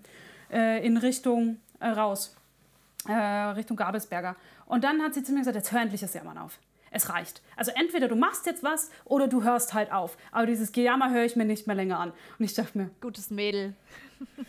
äh, 0.52 0.86
in 0.86 0.98
Richtung 0.98 1.58
äh, 1.80 1.90
raus, 1.90 2.36
äh, 3.08 3.14
Richtung 3.14 3.78
Gabelsberger. 3.78 4.36
Und 4.66 4.84
dann 4.84 5.02
hat 5.04 5.14
sie 5.14 5.24
zu 5.24 5.32
mir 5.34 5.40
gesagt, 5.40 5.58
jetzt 5.58 5.72
hör 5.72 5.82
endlich 5.82 6.02
das 6.02 6.14
Jammern 6.14 6.38
auf. 6.38 6.58
Es 6.92 7.10
reicht. 7.10 7.42
Also 7.56 7.72
entweder 7.74 8.08
du 8.08 8.16
machst 8.16 8.46
jetzt 8.46 8.64
was 8.64 8.92
oder 9.06 9.28
du 9.28 9.44
hörst 9.44 9.74
halt 9.74 9.92
auf. 9.92 10.18
Aber 10.32 10.46
dieses 10.46 10.72
Gejammer 10.72 11.12
höre 11.12 11.24
ich 11.24 11.36
mir 11.36 11.46
nicht 11.46 11.66
mehr 11.66 11.76
länger 11.76 12.00
an. 12.00 12.12
Und 12.38 12.46
ich 12.46 12.54
dachte 12.54 12.78
mir, 12.78 12.92
gutes 13.00 13.32
Mädel. 13.32 13.74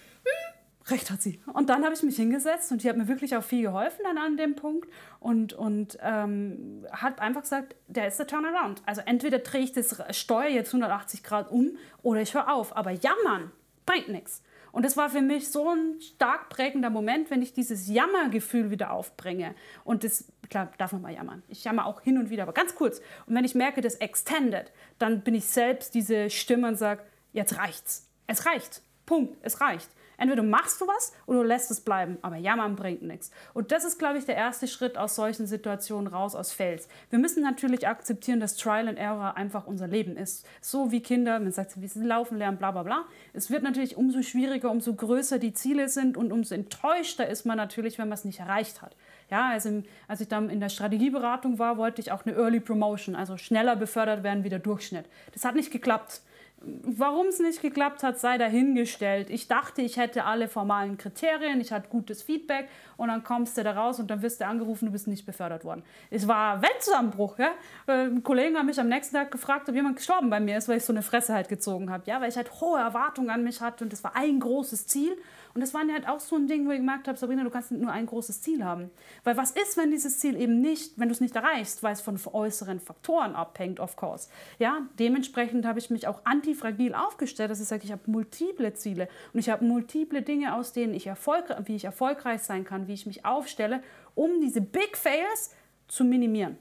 recht 0.91 1.11
hat 1.11 1.23
sie. 1.23 1.41
Und 1.53 1.69
dann 1.69 1.85
habe 1.85 1.95
ich 1.95 2.03
mich 2.03 2.17
hingesetzt 2.17 2.73
und 2.73 2.83
die 2.83 2.89
hat 2.89 2.97
mir 2.97 3.09
wirklich 3.09 3.37
auch 3.37 3.43
viel 3.43 3.63
geholfen 3.63 4.01
dann 4.05 4.19
an 4.19 4.37
dem 4.37 4.57
Punkt 4.57 4.89
und, 5.21 5.53
und 5.53 5.99
ähm, 6.03 6.85
hat 6.91 7.21
einfach 7.21 7.43
gesagt, 7.43 7.77
der 7.89 8.09
ist 8.09 8.19
der 8.19 8.27
Turnaround. 8.27 8.83
Also 8.87 9.03
entweder 9.05 9.39
drehe 9.39 9.63
ich 9.63 9.73
das 9.73 10.03
Steuer 10.11 10.49
jetzt 10.49 10.69
180 10.69 11.23
Grad 11.23 11.51
um 11.51 11.77
oder 12.03 12.21
ich 12.21 12.35
höre 12.35 12.53
auf. 12.53 12.77
Aber 12.77 12.91
jammern 12.91 13.53
bringt 13.87 14.09
nichts. 14.09 14.43
Und 14.73 14.87
das 14.87 14.97
war 14.97 15.11
für 15.11 15.21
mich 15.21 15.51
so 15.51 15.69
ein 15.69 16.01
stark 16.01 16.49
prägender 16.49 16.89
Moment, 16.89 17.31
wenn 17.31 17.43
ich 17.43 17.53
dieses 17.53 17.89
Jammergefühl 17.89 18.71
wieder 18.71 18.91
aufbringe. 18.91 19.55
Und 19.85 20.03
das, 20.03 20.25
klar, 20.53 20.71
darf 20.79 20.93
man 20.93 21.03
mal 21.03 21.13
jammern. 21.13 21.43
Ich 21.49 21.65
jammer 21.65 21.87
auch 21.87 22.03
hin 22.03 22.19
und 22.19 22.31
wieder, 22.31 22.45
aber 22.45 22.53
ganz 22.53 22.75
kurz. 22.75 23.01
Und 23.27 23.35
wenn 23.35 23.45
ich 23.45 23.55
merke, 23.55 23.81
das 23.81 23.97
extended, 23.97 24.71
dann 24.99 25.23
bin 25.23 25.35
ich 25.35 25.47
selbst 25.47 25.95
diese 25.95 26.31
Stimme 26.31 26.69
und 26.69 26.77
sage, 26.77 27.03
jetzt 27.33 27.57
reicht's. 27.57 28.09
Es 28.27 28.47
reicht. 28.47 28.83
Punkt. 29.07 29.37
Es 29.43 29.61
reicht. 29.61 29.89
Entweder 30.19 30.43
machst 30.43 30.81
du 30.81 30.87
was 30.87 31.13
oder 31.27 31.41
du 31.41 31.49
lässt 31.49 31.71
es 31.71 31.81
bleiben. 31.81 32.19
Aber 32.21 32.37
jammern 32.37 32.77
bringt 32.77 33.03
nichts. 33.03 33.31
Und 33.55 33.73
das 33.73 33.85
ist, 33.85 33.99
glaube 33.99 34.19
ich, 34.19 34.27
der 34.27 34.37
erste 34.37 34.69
Schritt 34.69 34.97
aus 34.97 35.17
solchen 35.17 35.47
Situationen 35.47 36.07
raus 36.07 36.37
aus 36.37 36.53
Fails. 36.53 36.87
Wir 37.11 37.19
müssen 37.19 37.43
natürlich 37.43 37.89
akzeptieren, 37.89 38.39
dass 38.39 38.57
Trial 38.57 38.89
and 38.89 38.99
Error 38.99 39.37
einfach 39.37 39.67
unser 39.67 39.89
Leben 39.89 40.17
ist. 40.17 40.47
So 40.61 40.93
wie 40.93 41.01
Kinder, 41.01 41.41
man 41.41 41.51
sagt, 41.51 41.81
wie 41.81 41.89
sie 41.89 42.05
laufen 42.05 42.37
lernen, 42.37 42.59
bla 42.59 42.71
bla 42.71 42.83
bla. 42.83 43.05
Es 43.33 43.51
wird 43.51 43.63
natürlich 43.63 43.97
umso 43.97 44.23
schwieriger, 44.23 44.71
umso 44.71 44.95
größer 44.95 45.39
die 45.39 45.55
Ziele 45.55 45.89
sind 45.89 46.17
und 46.17 46.31
umso 46.31 46.55
enttäuschter 46.55 47.27
ist 47.27 47.47
man 47.47 47.57
natürlich, 47.57 47.99
wenn 47.99 48.09
man 48.09 48.19
es 48.19 48.25
nicht 48.25 48.39
erreicht 48.39 48.83
hat. 48.83 48.95
Ja, 49.33 49.49
also 49.49 49.83
als 50.09 50.21
ich 50.21 50.29
dann 50.29 50.51
in 50.51 50.61
der 50.61 50.69
Strategieberatung 50.69 51.59
war, 51.59 51.79
wollte 51.79 52.03
ich 52.03 52.13
auch 52.13 52.27
eine 52.27 52.37
Early 52.37 52.61
Promotion, 52.61 53.17
also 53.17 53.39
schneller 53.39 53.77
befördert 53.77 54.23
werden 54.23 54.45
wie 54.45 54.51
der 54.51 54.59
Durchschnitt. 54.59 55.07
Das 55.33 55.47
hat 55.47 55.55
nicht 55.55 55.71
geklappt 55.71 56.21
Warum 56.65 57.27
es 57.27 57.41
nicht 57.41 57.61
geklappt 57.61 58.05
hat, 58.05 58.21
sei 58.21 58.39
dahingestellt. 58.39 59.31
Ich 59.31 59.49
dachte, 59.49 59.83
ich 59.83 59.97
hätte 59.97 60.25
alle 60.25 60.47
formalen 60.47 60.97
Kriterien, 60.97 61.61
ich 61.61 61.73
hatte 61.73 61.89
gutes 61.89 62.23
Feedback 62.23 62.69
und 62.97 63.09
dann 63.09 63.25
kommst 63.25 63.59
du 63.59 63.65
da 63.65 63.73
raus 63.73 63.99
und 63.99 64.11
dann 64.11 64.23
wirst 64.23 64.41
du 64.41 64.47
angerufen, 64.47 64.87
du 64.87 64.93
bist 64.93 65.09
nicht 65.09 65.27
befördert 65.27 65.65
worden. 65.65 65.83
Es 66.11 66.29
war 66.29 66.63
Weltzusammenbruch. 66.63 67.39
Ja? 67.39 67.51
Äh, 67.89 68.11
Kollegen 68.23 68.57
haben 68.57 68.67
mich 68.67 68.79
am 68.79 68.89
nächsten 68.89 69.17
Tag 69.17 69.33
gefragt, 69.33 69.69
ob 69.69 69.75
jemand 69.75 69.97
gestorben 69.97 70.31
bei 70.31 70.39
mir 70.39 70.57
ist, 70.57 70.69
weil 70.69 70.77
ich 70.77 70.85
so 70.85 70.93
eine 70.93 71.03
Fresse 71.03 71.35
halt 71.35 71.49
gezogen 71.49 71.91
habe. 71.91 72.05
Ja? 72.07 72.21
Weil 72.21 72.29
ich 72.29 72.37
halt 72.37 72.53
hohe 72.61 72.79
Erwartungen 72.79 73.31
an 73.31 73.43
mich 73.43 73.61
hatte 73.61 73.83
und 73.83 73.93
das 73.93 74.05
war 74.05 74.15
ein 74.15 74.39
großes 74.39 74.87
Ziel. 74.87 75.17
Und 75.55 75.61
das 75.61 75.75
war 75.75 75.83
halt 75.93 76.09
auch 76.09 76.21
so 76.21 76.37
ein 76.37 76.47
Ding, 76.47 76.67
wo 76.67 76.71
ich 76.71 76.79
gemerkt 76.79 77.09
habe, 77.09 77.19
Sabrina, 77.19 77.45
du 77.45 77.51
kannst 77.51 77.73
nur 77.73 77.93
ein 77.93 78.07
großes 78.07 78.43
Ziel 78.43 78.65
haben. 78.65 78.91
Weil 79.25 79.37
was 79.37 79.51
ist, 79.51 79.77
wenn 79.77 79.91
dieses 79.91 80.19
Ziel 80.19 80.41
eben 80.41 80.61
nicht, 80.61 80.99
wenn 80.99 81.09
du 81.09 81.13
es 81.13 81.21
nicht 81.21 81.37
erreichst, 81.37 81.83
weil 81.83 81.93
es 81.93 82.01
von 82.01 82.19
äußeren 82.33 82.81
Faktoren 82.81 83.35
abhängt, 83.35 83.81
of 83.81 83.97
course. 83.97 84.29
Ja, 84.59 84.87
dementsprechend 84.99 85.67
habe 85.67 85.79
ich 85.79 85.91
mich 85.91 86.07
auch 86.07 86.21
antifragil 86.25 86.95
aufgestellt, 86.95 87.51
dass 87.51 87.61
ich 87.61 87.69
sage, 87.69 87.85
ich 87.85 87.93
habe 87.93 88.03
multiple 88.07 88.73
Ziele 88.75 89.09
und 89.33 89.41
ich 89.41 89.51
habe 89.51 89.65
multiple 89.65 90.23
Dinge, 90.23 90.55
aus 90.55 90.73
denen 90.73 90.95
ich 90.95 91.07
erfolg, 91.07 91.55
wie 91.65 91.77
ich 91.77 91.85
erfolgreich 91.85 92.43
sein 92.43 92.65
kann, 92.65 92.89
wie 92.89 92.95
ich 92.95 93.07
mich 93.07 93.25
aufstelle, 93.25 93.83
um 94.15 94.41
diese 94.41 94.61
Big 94.61 94.97
Fails 94.97 95.55
zu 95.89 96.05
minimieren 96.05 96.57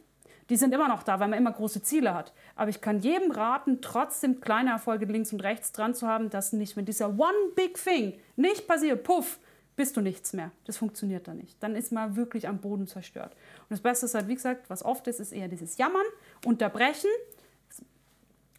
die 0.51 0.57
sind 0.57 0.73
immer 0.73 0.89
noch 0.89 1.03
da, 1.03 1.17
weil 1.21 1.29
man 1.29 1.39
immer 1.39 1.53
große 1.53 1.81
Ziele 1.81 2.13
hat. 2.13 2.33
Aber 2.57 2.69
ich 2.69 2.81
kann 2.81 2.99
jedem 2.99 3.31
raten, 3.31 3.79
trotzdem 3.81 4.41
kleine 4.41 4.71
Erfolge 4.71 5.05
links 5.05 5.31
und 5.31 5.39
rechts 5.39 5.71
dran 5.71 5.95
zu 5.95 6.05
haben, 6.05 6.29
dass 6.29 6.51
nicht, 6.51 6.75
wenn 6.75 6.83
dieser 6.83 7.07
One 7.07 7.53
Big 7.55 7.81
Thing 7.81 8.19
nicht 8.35 8.67
passiert, 8.67 9.03
puff, 9.03 9.39
bist 9.77 9.95
du 9.95 10.01
nichts 10.01 10.33
mehr. 10.33 10.51
Das 10.65 10.75
funktioniert 10.75 11.29
dann 11.29 11.37
nicht. 11.37 11.55
Dann 11.63 11.77
ist 11.77 11.93
man 11.93 12.17
wirklich 12.17 12.49
am 12.49 12.57
Boden 12.57 12.85
zerstört. 12.85 13.31
Und 13.61 13.69
das 13.69 13.79
Beste 13.79 14.07
ist 14.07 14.13
halt, 14.13 14.27
wie 14.27 14.35
gesagt, 14.35 14.69
was 14.69 14.83
oft 14.83 15.07
ist, 15.07 15.21
ist 15.21 15.31
eher 15.31 15.47
dieses 15.47 15.77
Jammern, 15.77 16.05
Unterbrechen. 16.45 17.09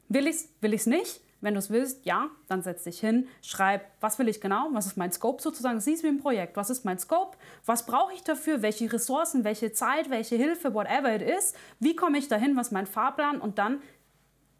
Will 0.09 0.27
ich 0.27 0.37
es, 0.37 0.49
will 0.63 0.73
ich 0.73 0.81
es 0.81 0.87
nicht? 0.87 1.21
Wenn 1.43 1.55
du 1.55 1.59
es 1.59 1.71
willst, 1.71 2.07
ja, 2.07 2.31
dann 2.49 2.63
setz 2.63 2.85
dich 2.85 3.01
hin, 3.01 3.29
schreib, 3.43 3.85
was 4.01 4.19
will 4.19 4.29
ich 4.29 4.41
genau, 4.41 4.69
was 4.73 4.87
ist 4.87 4.97
mein 4.97 5.13
Scope 5.13 5.43
sozusagen, 5.43 5.81
siehst 5.81 6.05
wie 6.05 6.09
ein 6.09 6.21
Projekt, 6.21 6.57
was 6.57 6.71
ist 6.71 6.85
mein 6.85 6.99
Scope, 6.99 7.37
was 7.67 7.85
brauche 7.85 8.15
ich 8.15 8.23
dafür, 8.23 8.63
welche 8.63 8.91
Ressourcen, 8.91 9.43
welche 9.43 9.73
Zeit, 9.73 10.09
welche 10.09 10.37
Hilfe, 10.37 10.73
whatever 10.73 11.15
it 11.15 11.21
is, 11.21 11.53
wie 11.81 11.97
komme 11.97 12.19
ich 12.19 12.29
dahin, 12.29 12.57
was 12.57 12.69
ist 12.69 12.73
mein 12.73 12.87
Fahrplan 12.87 13.41
und 13.41 13.59
dann, 13.59 13.83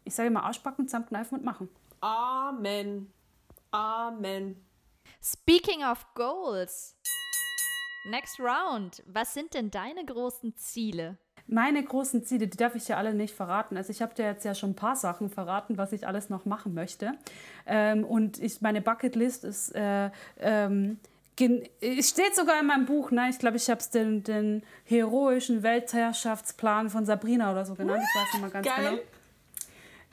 ich 0.03 0.13
sage 0.13 0.29
mal, 0.29 0.41
Arschbacken, 0.41 0.87
zusammenkneifen 0.87 1.39
und 1.39 1.45
machen. 1.45 1.69
Amen. 2.01 3.11
Amen. 3.71 4.57
Speaking 5.21 5.83
of 5.85 6.05
goals. 6.15 6.97
Next 8.05 8.37
round. 8.41 9.01
Was 9.07 9.33
sind 9.33 9.53
denn 9.53 9.71
deine 9.71 10.03
großen 10.03 10.57
Ziele? 10.57 11.17
Meine 11.47 11.83
großen 11.83 12.23
Ziele, 12.23 12.47
die 12.47 12.57
darf 12.57 12.75
ich 12.75 12.87
ja 12.87 12.97
alle 12.97 13.13
nicht 13.13 13.35
verraten. 13.35 13.75
Also 13.75 13.91
ich 13.91 14.01
habe 14.01 14.13
dir 14.15 14.25
jetzt 14.25 14.45
ja 14.45 14.55
schon 14.55 14.71
ein 14.71 14.75
paar 14.75 14.95
Sachen 14.95 15.29
verraten, 15.29 15.77
was 15.77 15.91
ich 15.91 16.07
alles 16.07 16.29
noch 16.29 16.45
machen 16.45 16.73
möchte. 16.73 17.13
Ähm, 17.65 18.05
und 18.05 18.41
ich, 18.41 18.61
meine 18.61 18.81
Bucketlist 18.81 19.43
ist, 19.43 19.75
äh, 19.75 20.09
ähm, 20.39 20.99
es 21.81 22.09
steht 22.09 22.35
sogar 22.35 22.59
in 22.59 22.67
meinem 22.67 22.85
Buch, 22.85 23.11
ne? 23.11 23.27
ich 23.29 23.39
glaube, 23.39 23.57
ich 23.57 23.69
habe 23.69 23.79
es 23.79 23.89
den, 23.89 24.23
den 24.23 24.63
heroischen 24.85 25.63
Weltherrschaftsplan 25.63 26.89
von 26.89 27.05
Sabrina 27.05 27.51
oder 27.51 27.65
so 27.65 27.73
genannt. 27.73 28.03
Ich 28.03 28.21
weiß 28.21 28.33
nicht 28.33 28.41
mal 28.41 28.51
ganz 28.51 28.67
Geil. 28.67 28.89
genau. 28.91 29.01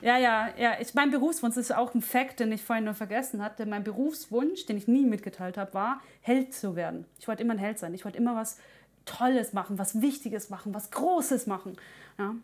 Ja, 0.01 0.17
ja, 0.17 0.49
ja. 0.57 0.73
Ich, 0.79 0.95
mein 0.95 1.11
Berufswunsch 1.11 1.57
ist 1.57 1.73
auch 1.75 1.93
ein 1.93 2.01
Fakt, 2.01 2.39
den 2.39 2.51
ich 2.51 2.63
vorhin 2.63 2.85
noch 2.85 2.95
vergessen 2.95 3.43
hatte. 3.43 3.67
Mein 3.67 3.83
Berufswunsch, 3.83 4.65
den 4.65 4.77
ich 4.77 4.87
nie 4.87 5.05
mitgeteilt 5.05 5.57
habe, 5.57 5.73
war, 5.75 6.01
Held 6.21 6.53
zu 6.53 6.75
werden. 6.75 7.05
Ich 7.19 7.27
wollte 7.27 7.43
immer 7.43 7.53
ein 7.53 7.59
Held 7.59 7.77
sein. 7.77 7.93
Ich 7.93 8.03
wollte 8.03 8.17
immer 8.17 8.35
was 8.35 8.57
Tolles 9.05 9.53
machen, 9.53 9.77
was 9.77 10.01
Wichtiges 10.01 10.49
machen, 10.49 10.73
was 10.73 10.91
Großes 10.91 11.47
machen. 11.47 11.77
Ja. 12.17 12.35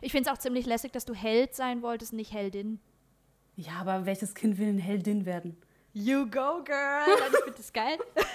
Ich 0.00 0.12
finde 0.12 0.30
es 0.30 0.36
auch 0.36 0.40
ziemlich 0.40 0.66
lässig, 0.66 0.92
dass 0.92 1.04
du 1.04 1.14
Held 1.14 1.54
sein 1.54 1.82
wolltest, 1.82 2.12
nicht 2.12 2.32
Heldin. 2.32 2.80
Ja, 3.56 3.74
aber 3.80 4.06
welches 4.06 4.34
Kind 4.34 4.58
will 4.58 4.68
eine 4.68 4.82
Heldin 4.82 5.24
werden? 5.24 5.56
You 5.92 6.26
go, 6.26 6.62
girl! 6.62 7.06
ich 7.06 7.38
finde 7.38 7.56
das 7.56 7.72
geil. 7.72 7.98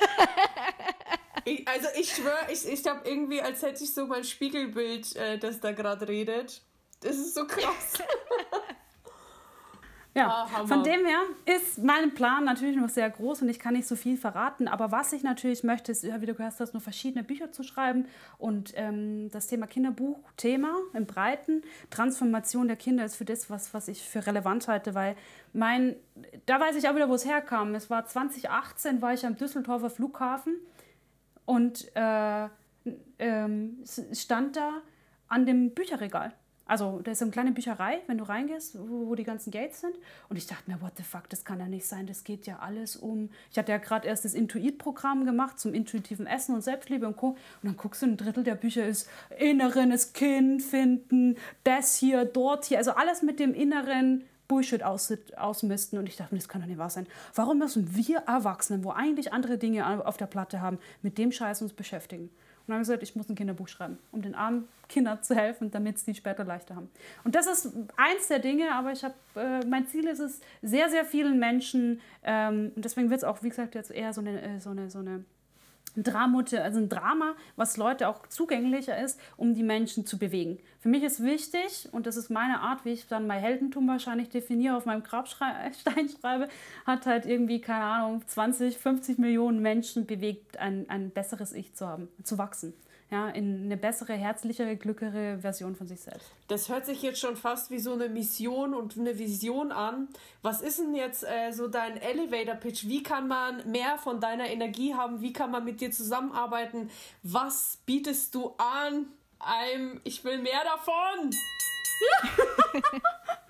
Ich, 1.45 1.67
also 1.67 1.87
ich 1.99 2.11
schwöre, 2.11 2.51
ich, 2.51 2.67
ich 2.67 2.85
habe 2.85 3.07
irgendwie, 3.09 3.41
als 3.41 3.61
hätte 3.61 3.83
ich 3.83 3.93
so 3.93 4.05
mein 4.05 4.23
Spiegelbild, 4.23 5.15
äh, 5.15 5.39
das 5.39 5.59
da 5.59 5.71
gerade 5.71 6.07
redet. 6.07 6.61
Das 6.99 7.15
ist 7.15 7.33
so 7.33 7.47
krass. 7.47 7.93
Ja, 10.13 10.45
Ah, 10.53 10.65
von 10.65 10.83
dem 10.83 11.05
her 11.05 11.21
ist 11.45 11.77
mein 11.77 12.13
Plan 12.13 12.43
natürlich 12.43 12.75
noch 12.75 12.89
sehr 12.89 13.09
groß 13.09 13.43
und 13.43 13.49
ich 13.49 13.59
kann 13.59 13.75
nicht 13.75 13.87
so 13.87 13.95
viel 13.95 14.17
verraten. 14.17 14.67
Aber 14.67 14.91
was 14.91 15.13
ich 15.13 15.23
natürlich 15.23 15.63
möchte, 15.63 15.93
ist, 15.93 16.03
wie 16.03 16.25
du 16.25 16.33
gehört 16.33 16.59
hast, 16.59 16.73
nur 16.73 16.81
verschiedene 16.81 17.23
Bücher 17.23 17.53
zu 17.53 17.63
schreiben 17.63 18.05
und 18.37 18.73
ähm, 18.75 19.31
das 19.31 19.47
Thema 19.47 19.67
Kinderbuch, 19.67 20.19
Thema 20.35 20.75
im 20.93 21.05
Breiten, 21.05 21.61
Transformation 21.91 22.67
der 22.67 22.75
Kinder 22.75 23.05
ist 23.05 23.15
für 23.15 23.23
das, 23.23 23.49
was, 23.49 23.73
was 23.73 23.87
ich 23.87 24.03
für 24.03 24.25
relevant 24.27 24.67
halte, 24.67 24.95
weil 24.95 25.15
mein, 25.53 25.95
da 26.45 26.59
weiß 26.59 26.75
ich 26.75 26.89
auch 26.89 26.95
wieder, 26.95 27.07
wo 27.07 27.13
es 27.13 27.25
herkam. 27.25 27.73
Es 27.73 27.89
war 27.89 28.05
2018, 28.05 29.01
war 29.01 29.13
ich 29.13 29.25
am 29.25 29.37
Düsseldorfer 29.37 29.89
Flughafen 29.89 30.55
und 31.45 31.89
äh, 31.95 32.49
ähm, 33.17 33.77
stand 34.13 34.57
da 34.57 34.81
an 35.29 35.45
dem 35.45 35.73
Bücherregal. 35.73 36.33
Also, 36.71 37.01
da 37.03 37.11
ist 37.11 37.19
so 37.19 37.25
eine 37.25 37.33
kleine 37.33 37.51
Bücherei, 37.51 37.99
wenn 38.07 38.17
du 38.17 38.23
reingehst, 38.23 38.79
wo, 38.79 39.09
wo 39.09 39.15
die 39.15 39.25
ganzen 39.25 39.51
Gates 39.51 39.81
sind. 39.81 39.93
Und 40.29 40.37
ich 40.37 40.47
dachte 40.47 40.71
mir, 40.71 40.79
what 40.79 40.93
the 40.95 41.03
fuck, 41.03 41.27
das 41.27 41.43
kann 41.43 41.59
ja 41.59 41.67
nicht 41.67 41.85
sein. 41.85 42.07
Das 42.07 42.23
geht 42.23 42.47
ja 42.47 42.59
alles 42.59 42.95
um. 42.95 43.29
Ich 43.51 43.57
hatte 43.57 43.73
ja 43.73 43.77
gerade 43.77 44.07
erst 44.07 44.23
das 44.23 44.33
Intuit-Programm 44.33 45.25
gemacht 45.25 45.59
zum 45.59 45.73
intuitiven 45.73 46.27
Essen 46.27 46.55
und 46.55 46.61
Selbstliebe 46.61 47.05
und 47.05 47.17
Co. 47.17 47.31
Und 47.31 47.37
dann 47.63 47.75
guckst 47.75 48.03
du, 48.03 48.05
ein 48.05 48.15
Drittel 48.15 48.45
der 48.45 48.55
Bücher 48.55 48.85
ist 48.85 49.09
inneres 49.37 50.13
Kind 50.13 50.61
finden, 50.61 51.35
das 51.65 51.97
hier, 51.97 52.23
dort 52.23 52.63
hier. 52.63 52.77
Also 52.77 52.91
alles 52.91 53.21
mit 53.21 53.41
dem 53.41 53.53
inneren 53.53 54.23
Bullshit 54.47 54.81
aus, 54.81 55.13
ausmisten. 55.35 55.99
Und 55.99 56.07
ich 56.07 56.15
dachte 56.15 56.33
mir, 56.33 56.39
das 56.39 56.47
kann 56.47 56.61
doch 56.61 56.69
nicht 56.69 56.77
wahr 56.77 56.89
sein. 56.89 57.05
Warum 57.35 57.57
müssen 57.57 57.97
wir 57.97 58.19
Erwachsenen, 58.19 58.85
wo 58.85 58.91
eigentlich 58.91 59.33
andere 59.33 59.57
Dinge 59.57 60.05
auf 60.07 60.15
der 60.15 60.27
Platte 60.27 60.61
haben, 60.61 60.79
mit 61.01 61.17
dem 61.17 61.33
Scheiß 61.33 61.61
uns 61.63 61.73
beschäftigen? 61.73 62.29
Und 62.61 62.67
dann 62.67 62.75
habe 62.75 62.83
ich 62.83 62.87
gesagt, 62.87 63.03
ich 63.03 63.15
muss 63.15 63.29
ein 63.29 63.35
Kinderbuch 63.35 63.67
schreiben, 63.67 63.97
um 64.11 64.21
den 64.21 64.35
armen 64.35 64.67
Kindern 64.87 65.21
zu 65.23 65.35
helfen, 65.35 65.71
damit 65.71 65.97
es 65.97 66.05
die 66.05 66.13
später 66.13 66.43
leichter 66.43 66.75
haben. 66.75 66.89
Und 67.23 67.35
das 67.35 67.47
ist 67.47 67.73
eins 67.97 68.27
der 68.27 68.39
Dinge, 68.39 68.73
aber 68.73 68.91
ich 68.91 69.03
habe, 69.03 69.15
äh, 69.35 69.65
mein 69.65 69.87
Ziel 69.87 70.07
ist 70.07 70.19
es, 70.19 70.41
sehr, 70.61 70.89
sehr 70.89 71.05
vielen 71.05 71.39
Menschen, 71.39 72.01
ähm, 72.23 72.71
und 72.75 72.85
deswegen 72.85 73.09
wird 73.09 73.19
es 73.19 73.23
auch, 73.23 73.41
wie 73.43 73.49
gesagt, 73.49 73.75
jetzt 73.75 73.91
eher 73.91 74.13
so 74.13 74.21
eine, 74.21 74.41
äh, 74.41 74.59
so 74.59 74.69
eine, 74.69 74.89
so 74.89 74.99
eine 74.99 75.25
Dramute, 75.95 76.63
also 76.63 76.79
ein 76.79 76.89
Drama, 76.89 77.35
was 77.55 77.77
Leute 77.77 78.07
auch 78.07 78.27
zugänglicher 78.27 78.97
ist, 79.01 79.19
um 79.37 79.53
die 79.53 79.63
Menschen 79.63 80.05
zu 80.05 80.17
bewegen. 80.17 80.59
Für 80.79 80.89
mich 80.89 81.03
ist 81.03 81.23
wichtig, 81.23 81.89
und 81.91 82.07
das 82.07 82.17
ist 82.17 82.29
meine 82.29 82.61
Art, 82.61 82.85
wie 82.85 82.91
ich 82.91 83.07
dann 83.07 83.27
mein 83.27 83.39
Heldentum 83.39 83.87
wahrscheinlich 83.87 84.29
definiere, 84.29 84.75
auf 84.75 84.85
meinem 84.85 85.03
Grabstein 85.03 86.09
schreibe, 86.19 86.47
hat 86.85 87.05
halt 87.05 87.25
irgendwie, 87.25 87.61
keine 87.61 87.85
Ahnung, 87.85 88.23
20, 88.25 88.77
50 88.77 89.17
Millionen 89.17 89.61
Menschen 89.61 90.05
bewegt, 90.05 90.57
ein, 90.57 90.89
ein 90.89 91.11
besseres 91.11 91.53
Ich 91.53 91.73
zu 91.73 91.87
haben, 91.87 92.07
zu 92.23 92.37
wachsen. 92.37 92.73
Ja, 93.11 93.27
in 93.27 93.65
eine 93.65 93.75
bessere, 93.75 94.13
herzlichere, 94.13 94.77
glücklichere 94.77 95.39
Version 95.39 95.75
von 95.75 95.85
sich 95.85 95.99
selbst. 95.99 96.31
Das 96.47 96.69
hört 96.69 96.85
sich 96.85 97.01
jetzt 97.01 97.19
schon 97.19 97.35
fast 97.35 97.69
wie 97.69 97.79
so 97.79 97.91
eine 97.91 98.07
Mission 98.07 98.73
und 98.73 98.97
eine 98.97 99.19
Vision 99.19 99.73
an. 99.73 100.07
Was 100.41 100.61
ist 100.61 100.79
denn 100.79 100.95
jetzt 100.95 101.25
äh, 101.25 101.51
so 101.51 101.67
dein 101.67 101.97
Elevator-Pitch? 101.97 102.87
Wie 102.87 103.03
kann 103.03 103.27
man 103.27 103.69
mehr 103.69 103.97
von 103.97 104.21
deiner 104.21 104.49
Energie 104.49 104.93
haben? 104.95 105.19
Wie 105.21 105.33
kann 105.33 105.51
man 105.51 105.65
mit 105.65 105.81
dir 105.81 105.91
zusammenarbeiten? 105.91 106.89
Was 107.21 107.79
bietest 107.85 108.33
du 108.33 108.55
an? 108.57 109.07
I'm, 109.41 109.99
ich 110.05 110.23
will 110.23 110.37
mehr 110.37 110.63
davon! 110.63 111.31
Ja, 112.01 112.81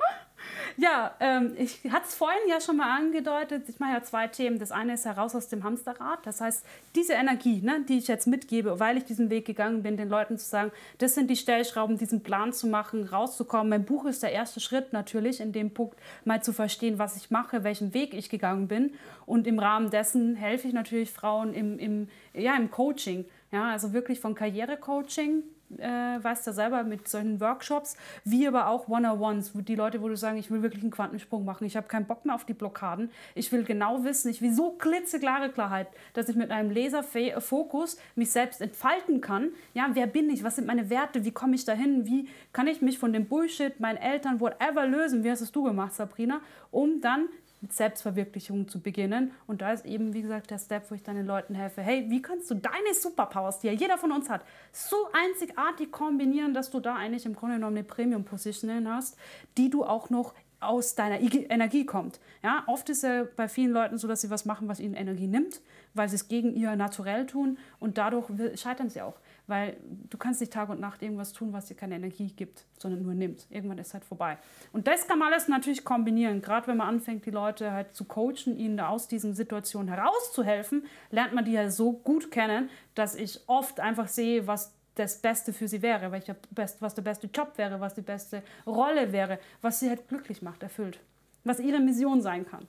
ähm, 1.19 1.53
ich 1.57 1.79
hatte 1.91 2.05
es 2.07 2.15
vorhin 2.15 2.41
ja 2.47 2.59
schon 2.61 2.77
mal 2.77 2.95
angedeutet. 2.95 3.67
Ich 3.67 3.79
mache 3.79 3.93
ja 3.93 4.03
zwei 4.03 4.27
Themen. 4.27 4.59
Das 4.59 4.71
eine 4.71 4.93
ist 4.93 5.05
heraus 5.05 5.35
aus 5.35 5.47
dem 5.47 5.63
Hamsterrad. 5.63 6.25
Das 6.25 6.41
heißt, 6.41 6.65
diese 6.95 7.13
Energie, 7.13 7.61
ne, 7.61 7.83
die 7.87 7.97
ich 7.97 8.07
jetzt 8.07 8.27
mitgebe, 8.27 8.79
weil 8.79 8.97
ich 8.97 9.05
diesen 9.05 9.29
Weg 9.29 9.45
gegangen 9.45 9.83
bin, 9.83 9.97
den 9.97 10.09
Leuten 10.09 10.37
zu 10.37 10.47
sagen, 10.47 10.71
das 10.97 11.15
sind 11.15 11.29
die 11.29 11.35
Stellschrauben, 11.35 11.97
diesen 11.97 12.23
Plan 12.23 12.53
zu 12.53 12.67
machen, 12.67 13.05
rauszukommen. 13.05 13.69
Mein 13.69 13.85
Buch 13.85 14.05
ist 14.05 14.23
der 14.23 14.31
erste 14.31 14.59
Schritt 14.59 14.93
natürlich, 14.93 15.39
in 15.39 15.51
dem 15.51 15.71
Punkt 15.71 15.97
mal 16.25 16.41
zu 16.41 16.53
verstehen, 16.53 16.99
was 16.99 17.17
ich 17.17 17.31
mache, 17.31 17.63
welchen 17.63 17.93
Weg 17.93 18.13
ich 18.13 18.29
gegangen 18.29 18.67
bin. 18.67 18.93
Und 19.25 19.47
im 19.47 19.59
Rahmen 19.59 19.89
dessen 19.89 20.35
helfe 20.35 20.67
ich 20.67 20.73
natürlich 20.73 21.11
Frauen 21.11 21.53
im, 21.53 21.79
im, 21.79 22.09
ja, 22.33 22.55
im 22.55 22.71
Coaching. 22.71 23.25
Ja, 23.51 23.71
also 23.71 23.93
wirklich 23.93 24.19
von 24.19 24.33
Karrierecoaching 24.33 25.43
äh, 25.77 26.23
weißt 26.23 26.47
ja 26.47 26.53
selber, 26.53 26.83
mit 26.83 27.07
solchen 27.07 27.39
Workshops, 27.39 27.95
wie 28.23 28.47
aber 28.47 28.67
auch 28.67 28.87
One-on-Ones, 28.87 29.51
die 29.53 29.75
Leute, 29.75 30.01
wo 30.01 30.07
du 30.07 30.17
sagen, 30.17 30.37
ich 30.37 30.51
will 30.51 30.61
wirklich 30.61 30.83
einen 30.83 30.91
Quantensprung 30.91 31.45
machen, 31.45 31.65
ich 31.65 31.75
habe 31.77 31.87
keinen 31.87 32.05
Bock 32.05 32.25
mehr 32.25 32.35
auf 32.35 32.45
die 32.45 32.53
Blockaden, 32.53 33.09
ich 33.35 33.51
will 33.51 33.63
genau 33.63 34.03
wissen, 34.03 34.29
ich 34.29 34.41
will 34.41 34.53
so 34.53 34.71
klitzeklare 34.71 35.49
Klarheit, 35.49 35.87
dass 36.13 36.29
ich 36.29 36.35
mit 36.35 36.51
einem 36.51 36.71
Laserfokus 36.71 37.97
mich 38.15 38.31
selbst 38.31 38.61
entfalten 38.61 39.21
kann. 39.21 39.49
Ja, 39.73 39.89
wer 39.93 40.07
bin 40.07 40.29
ich, 40.29 40.43
was 40.43 40.55
sind 40.55 40.67
meine 40.67 40.89
Werte, 40.89 41.25
wie 41.25 41.31
komme 41.31 41.55
ich 41.55 41.65
dahin, 41.65 42.05
wie 42.05 42.27
kann 42.53 42.67
ich 42.67 42.81
mich 42.81 42.99
von 42.99 43.13
dem 43.13 43.25
Bullshit, 43.25 43.79
meinen 43.79 43.97
Eltern, 43.97 44.39
whatever 44.39 44.85
lösen, 44.85 45.23
wie 45.23 45.31
hast 45.31 45.41
es 45.41 45.51
du 45.51 45.63
gemacht, 45.63 45.93
Sabrina, 45.93 46.41
um 46.71 47.01
dann 47.01 47.27
mit 47.61 47.73
Selbstverwirklichung 47.73 48.67
zu 48.67 48.81
beginnen. 48.81 49.31
Und 49.47 49.61
da 49.61 49.71
ist 49.71 49.85
eben, 49.85 50.13
wie 50.13 50.23
gesagt, 50.23 50.51
der 50.51 50.57
Step, 50.57 50.89
wo 50.89 50.95
ich 50.95 51.03
dann 51.03 51.15
den 51.15 51.27
Leuten 51.27 51.53
helfe. 51.53 51.81
Hey, 51.81 52.09
wie 52.09 52.21
kannst 52.21 52.49
du 52.49 52.55
deine 52.55 52.93
Superpowers, 52.93 53.59
die 53.59 53.67
ja 53.67 53.73
jeder 53.73 53.97
von 53.97 54.11
uns 54.11 54.29
hat, 54.29 54.43
so 54.71 54.95
einzigartig 55.13 55.91
kombinieren, 55.91 56.53
dass 56.53 56.71
du 56.71 56.79
da 56.79 56.95
eigentlich 56.95 57.25
im 57.25 57.35
Grunde 57.35 57.55
genommen 57.55 57.77
eine 57.77 57.83
Premium-Position 57.83 58.91
hast, 58.91 59.17
die 59.57 59.69
du 59.69 59.83
auch 59.83 60.09
noch 60.09 60.33
aus 60.59 60.93
deiner 60.95 61.19
Energie 61.19 61.85
kommt. 61.85 62.19
Ja, 62.43 62.63
oft 62.67 62.87
ist 62.89 63.03
es 63.03 63.27
bei 63.35 63.47
vielen 63.47 63.71
Leuten 63.71 63.97
so, 63.97 64.07
dass 64.07 64.21
sie 64.21 64.29
was 64.29 64.45
machen, 64.45 64.67
was 64.67 64.79
ihnen 64.79 64.93
Energie 64.93 65.27
nimmt, 65.27 65.59
weil 65.95 66.07
sie 66.07 66.15
es 66.15 66.27
gegen 66.27 66.55
ihr 66.55 66.75
Naturell 66.75 67.25
tun 67.25 67.57
und 67.79 67.97
dadurch 67.97 68.27
scheitern 68.59 68.89
sie 68.89 69.01
auch. 69.01 69.15
Weil 69.51 69.75
du 70.09 70.17
kannst 70.17 70.39
nicht 70.39 70.53
Tag 70.53 70.69
und 70.69 70.79
Nacht 70.79 71.01
irgendwas 71.01 71.33
tun, 71.33 71.51
was 71.51 71.65
dir 71.65 71.75
keine 71.75 71.95
Energie 71.95 72.31
gibt, 72.31 72.63
sondern 72.77 73.03
nur 73.03 73.13
nimmt. 73.13 73.47
Irgendwann 73.49 73.79
ist 73.79 73.93
halt 73.93 74.05
vorbei. 74.05 74.37
Und 74.71 74.87
das 74.87 75.07
kann 75.09 75.19
man 75.19 75.33
alles 75.33 75.49
natürlich 75.49 75.83
kombinieren. 75.83 76.41
Gerade 76.41 76.67
wenn 76.67 76.77
man 76.77 76.87
anfängt, 76.87 77.25
die 77.25 77.31
Leute 77.31 77.73
halt 77.73 77.93
zu 77.93 78.05
coachen, 78.05 78.57
ihnen 78.57 78.79
aus 78.79 79.09
diesen 79.09 79.33
Situationen 79.33 79.93
herauszuhelfen, 79.93 80.85
lernt 81.09 81.33
man 81.33 81.43
die 81.43 81.51
ja 81.51 81.69
so 81.69 81.91
gut 81.91 82.31
kennen, 82.31 82.69
dass 82.95 83.15
ich 83.15 83.41
oft 83.47 83.81
einfach 83.81 84.07
sehe, 84.07 84.47
was 84.47 84.73
das 84.95 85.21
Beste 85.21 85.51
für 85.51 85.67
sie 85.67 85.81
wäre, 85.81 86.11
was 86.11 86.95
der 86.95 87.01
beste 87.01 87.27
Job 87.27 87.57
wäre, 87.57 87.81
was 87.81 87.93
die 87.93 88.01
beste 88.01 88.43
Rolle 88.65 89.11
wäre, 89.11 89.37
was 89.61 89.81
sie 89.81 89.89
halt 89.89 90.07
glücklich 90.07 90.41
macht, 90.41 90.63
erfüllt, 90.63 90.99
was 91.43 91.59
ihre 91.59 91.81
Mission 91.81 92.21
sein 92.21 92.45
kann. 92.45 92.67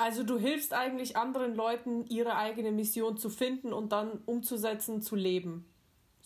Also 0.00 0.22
du 0.22 0.38
hilfst 0.38 0.74
eigentlich 0.74 1.16
anderen 1.16 1.56
Leuten, 1.56 2.04
ihre 2.06 2.36
eigene 2.36 2.70
Mission 2.70 3.16
zu 3.16 3.30
finden 3.30 3.72
und 3.72 3.90
dann 3.90 4.20
umzusetzen, 4.26 5.02
zu 5.02 5.16
leben. 5.16 5.64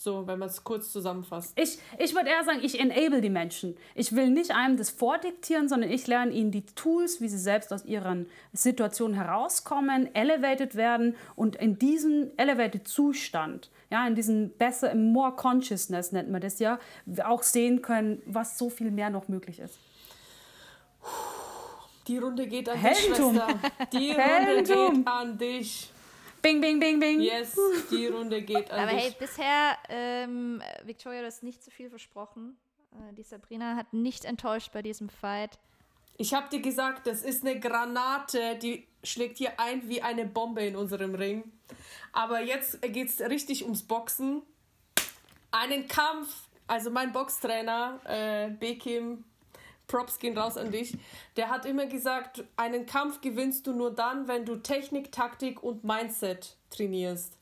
So, 0.02 0.26
wenn 0.26 0.40
man 0.40 0.48
es 0.48 0.64
kurz 0.64 0.90
zusammenfasst. 0.90 1.52
Ich, 1.56 1.78
ich 1.96 2.12
würde 2.12 2.28
eher 2.28 2.42
sagen, 2.42 2.58
ich 2.60 2.80
enable 2.80 3.20
die 3.20 3.30
Menschen. 3.30 3.76
Ich 3.94 4.16
will 4.16 4.30
nicht 4.30 4.50
einem 4.50 4.76
das 4.76 4.90
vordiktieren, 4.90 5.68
sondern 5.68 5.92
ich 5.92 6.08
lerne 6.08 6.32
ihnen 6.32 6.50
die 6.50 6.66
Tools, 6.66 7.20
wie 7.20 7.28
sie 7.28 7.38
selbst 7.38 7.72
aus 7.72 7.84
ihren 7.84 8.26
Situationen 8.52 9.14
herauskommen, 9.14 10.12
elevated 10.12 10.74
werden 10.74 11.14
und 11.36 11.54
in 11.54 11.78
diesem 11.78 12.32
elevated 12.36 12.88
Zustand, 12.88 13.70
ja, 13.92 14.04
in 14.04 14.16
diesem 14.16 14.50
besser, 14.50 14.92
more 14.96 15.36
consciousness 15.36 16.10
nennt 16.10 16.32
man 16.32 16.40
das 16.40 16.58
ja, 16.58 16.80
auch 17.24 17.44
sehen 17.44 17.80
können, 17.80 18.22
was 18.26 18.58
so 18.58 18.70
viel 18.70 18.90
mehr 18.90 19.08
noch 19.08 19.28
möglich 19.28 19.60
ist. 19.60 19.78
Die 22.08 22.18
Runde 22.18 22.48
geht 22.48 22.68
an 22.68 22.76
Heldentum. 22.76 23.34
dich, 23.34 23.42
Schwester. 23.42 23.88
Die 23.92 24.10
Runde 24.18 24.62
geht 24.64 25.06
an 25.06 25.38
dich. 25.38 25.92
Bing, 26.43 26.60
bing, 26.60 26.81
bing, 26.81 26.98
bing. 26.98 27.20
Yes, 27.20 27.56
die 27.90 28.09
Runde 28.09 28.43
geht 28.43 28.69
an 28.70 28.81
Aber 28.81 28.93
dich. 28.93 29.05
hey, 29.05 29.14
bisher, 29.19 29.78
ähm, 29.89 30.60
Victoria, 30.85 31.20
du 31.20 31.27
hast 31.27 31.44
nicht 31.44 31.62
zu 31.62 31.70
viel 31.70 31.89
versprochen. 31.89 32.56
Äh, 32.93 33.14
die 33.14 33.23
Sabrina 33.23 33.77
hat 33.77 33.93
nicht 33.93 34.24
enttäuscht 34.24 34.73
bei 34.73 34.82
diesem 34.82 35.09
Fight. 35.09 35.60
Ich 36.19 36.35
hab 36.35 36.51
dir 36.51 36.60
gesagt, 36.60 37.06
das 37.06 37.23
ist 37.23 37.47
eine 37.47 37.59
Granate, 37.59 38.56
die 38.56 38.86
schlägt 39.05 39.39
hier 39.39 39.59
ein 39.59 39.89
wie 39.89 40.02
eine 40.02 40.27
Bombe 40.27 40.64
in 40.64 40.77
unserem 40.77 41.14
Ring. 41.14 41.51
Aber 42.12 42.40
jetzt 42.40 42.82
geht's 42.82 43.20
richtig 43.20 43.62
ums 43.64 43.85
Boxen. 43.85 44.43
Einen 45.52 45.86
Kampf, 45.86 46.48
also 46.66 46.90
mein 46.90 47.12
Boxtrainer, 47.12 48.01
äh, 48.05 48.51
Bekim, 48.51 49.24
Props 49.93 50.19
gehen 50.19 50.36
raus 50.36 50.56
an 50.56 50.70
dich. 50.73 50.97
Der 51.36 51.51
hat 51.51 51.66
immer 51.66 51.85
gesagt, 51.85 52.44
einen 52.56 52.86
Kampf 52.86 53.20
gewinnst 53.20 53.66
du 53.66 53.74
nur 53.74 53.94
dann, 53.94 54.27
wenn 54.27 54.47
du 54.47 54.56
Technik, 54.56 55.12
Taktik 55.12 55.62
und 55.62 55.85
Mindset 55.85 56.56
trainierst. 56.70 57.36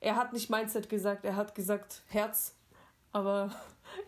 Er 0.00 0.14
hat 0.14 0.32
nicht 0.32 0.48
Mindset 0.48 0.88
gesagt, 0.88 1.24
er 1.24 1.34
hat 1.34 1.56
gesagt 1.56 2.02
Herz. 2.06 2.54
Aber 3.10 3.50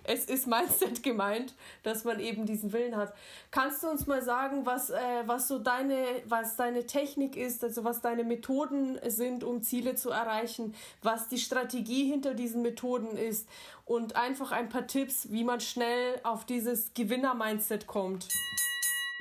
es 0.05 0.25
ist 0.27 0.47
Mindset 0.47 1.03
gemeint, 1.03 1.55
dass 1.83 2.05
man 2.05 2.21
eben 2.21 2.47
diesen 2.47 2.73
Willen 2.73 2.97
hat. 2.97 3.13
Kannst 3.51 3.83
du 3.83 3.89
uns 3.89 4.07
mal 4.07 4.23
sagen, 4.23 4.67
was, 4.67 4.91
äh, 4.91 4.99
was 5.27 5.49
so 5.49 5.59
deine, 5.59 6.05
was 6.27 6.57
deine 6.57 6.87
Technik 6.87 7.37
ist, 7.37 7.63
also 7.65 7.85
was 7.85 8.01
deine 8.01 8.25
Methoden 8.25 8.99
sind, 9.07 9.45
um 9.45 9.63
Ziele 9.63 9.95
zu 9.95 10.11
erreichen, 10.11 10.75
was 11.03 11.29
die 11.29 11.39
Strategie 11.39 12.11
hinter 12.11 12.35
diesen 12.35 12.63
Methoden 12.63 13.17
ist 13.17 13.49
und 13.85 14.17
einfach 14.17 14.53
ein 14.53 14.69
paar 14.69 14.87
Tipps, 14.87 15.31
wie 15.31 15.45
man 15.45 15.61
schnell 15.61 16.21
auf 16.23 16.45
dieses 16.45 16.93
Gewinner-Mindset 16.95 17.87
kommt? 17.87 18.29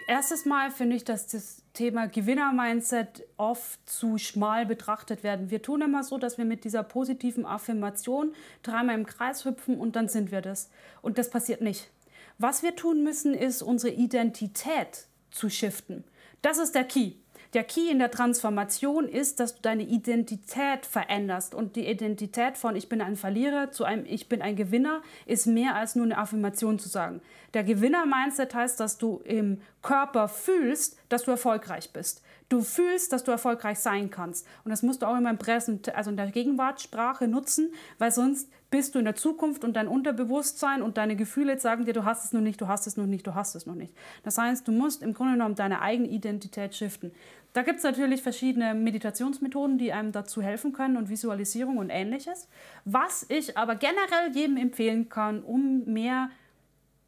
Erstes 0.08 0.46
Mal 0.46 0.72
finde 0.72 0.96
ich, 0.96 1.04
dass 1.04 1.28
das 1.28 1.62
Thema 1.80 2.08
Gewinner-Mindset 2.08 3.26
oft 3.38 3.80
zu 3.90 4.18
schmal 4.18 4.66
betrachtet 4.66 5.24
werden. 5.24 5.50
Wir 5.50 5.62
tun 5.62 5.82
immer 5.82 6.04
so, 6.04 6.18
dass 6.18 6.38
wir 6.38 6.44
mit 6.44 6.66
dieser 6.66 6.84
positiven 6.84 7.46
Affirmation 7.46 8.34
dreimal 8.64 8.96
im 8.96 9.06
Kreis 9.06 9.46
hüpfen 9.46 9.80
und 9.80 9.96
dann 9.96 10.10
sind 10.10 10.30
wir 10.30 10.42
das. 10.42 10.70
Und 11.02 11.18
das 11.18 11.30
passiert 11.30 11.62
nicht. 11.62 11.90
Was 12.38 12.64
wir 12.64 12.76
tun 12.76 13.02
müssen, 13.06 13.34
ist 13.34 13.62
unsere 13.62 13.94
Identität 13.94 15.08
zu 15.32 15.50
shiften. 15.50 16.04
Das 16.42 16.58
ist 16.58 16.76
der 16.76 16.84
Key. 16.84 17.14
Der 17.54 17.64
Key 17.64 17.90
in 17.90 17.98
der 17.98 18.12
Transformation 18.12 19.08
ist, 19.08 19.40
dass 19.40 19.56
du 19.56 19.62
deine 19.64 19.82
Identität 19.82 20.86
veränderst. 20.86 21.56
Und 21.56 21.76
die 21.76 21.88
Identität 21.88 22.58
von 22.58 22.76
ich 22.76 22.90
bin 22.90 23.02
ein 23.02 23.16
Verlierer 23.16 23.72
zu 23.72 23.86
einem 23.86 24.06
ich 24.06 24.30
bin 24.30 24.44
ein 24.44 24.56
Gewinner 24.56 25.02
ist 25.26 25.48
mehr 25.48 25.76
als 25.76 25.96
nur 25.96 26.06
eine 26.06 26.18
Affirmation 26.18 26.78
zu 26.78 26.90
sagen. 26.90 27.22
Der 27.56 27.64
Gewinner-Mindset 27.64 28.54
heißt, 28.54 28.80
dass 28.80 29.00
du 29.00 29.22
im 29.24 29.62
Körper 29.82 30.28
fühlst, 30.28 30.98
dass 31.10 31.24
du 31.24 31.32
erfolgreich 31.32 31.92
bist. 31.92 32.22
Du 32.50 32.62
fühlst, 32.62 33.14
dass 33.14 33.24
du 33.24 33.32
erfolgreich 33.32 33.80
sein 33.80 34.10
kannst. 34.10 34.46
Und 34.64 34.72
das 34.72 34.84
musst 34.84 35.02
du 35.02 35.08
auch 35.08 35.16
im 35.16 35.38
Präsent, 35.38 35.94
also 35.96 36.10
in 36.12 36.18
der 36.18 36.32
Gegenwartssprache 36.32 37.28
nutzen, 37.28 37.72
weil 37.98 38.12
sonst 38.12 38.50
bist 38.72 38.94
du 38.94 39.00
in 39.00 39.06
der 39.06 39.16
Zukunft 39.16 39.64
und 39.64 39.76
dein 39.76 39.88
Unterbewusstsein 39.88 40.82
und 40.82 40.98
deine 40.98 41.16
Gefühle 41.16 41.60
sagen 41.60 41.86
dir, 41.86 41.94
du 41.94 42.06
hast 42.06 42.26
es 42.26 42.34
noch 42.34 42.42
nicht, 42.42 42.62
du 42.62 42.68
hast 42.68 42.86
es 42.88 42.98
noch 42.98 43.06
nicht, 43.06 43.26
du 43.26 43.34
hast 43.34 43.56
es 43.56 43.66
noch 43.66 43.76
nicht. 43.76 43.94
Das 44.24 44.38
heißt, 44.38 44.68
du 44.68 44.72
musst 44.72 45.02
im 45.02 45.14
Grunde 45.14 45.34
genommen 45.34 45.56
deine 45.56 45.82
eigene 45.82 46.08
Identität 46.08 46.76
shiften. 46.76 47.12
Da 47.54 47.64
gibt 47.64 47.80
es 47.80 47.84
natürlich 47.84 48.22
verschiedene 48.22 48.74
Meditationsmethoden, 48.76 49.78
die 49.78 49.92
einem 49.92 50.12
dazu 50.12 50.42
helfen 50.42 50.72
können 50.72 50.98
und 50.98 51.10
Visualisierung 51.10 51.78
und 51.78 51.90
ähnliches. 51.90 52.48
Was 52.86 53.26
ich 53.30 53.58
aber 53.58 53.76
generell 53.76 54.32
jedem 54.34 54.58
empfehlen 54.58 55.10
kann, 55.10 55.42
um 55.44 55.84
mehr 55.86 56.30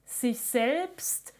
sich 0.05 0.39
selbst, 0.39 1.33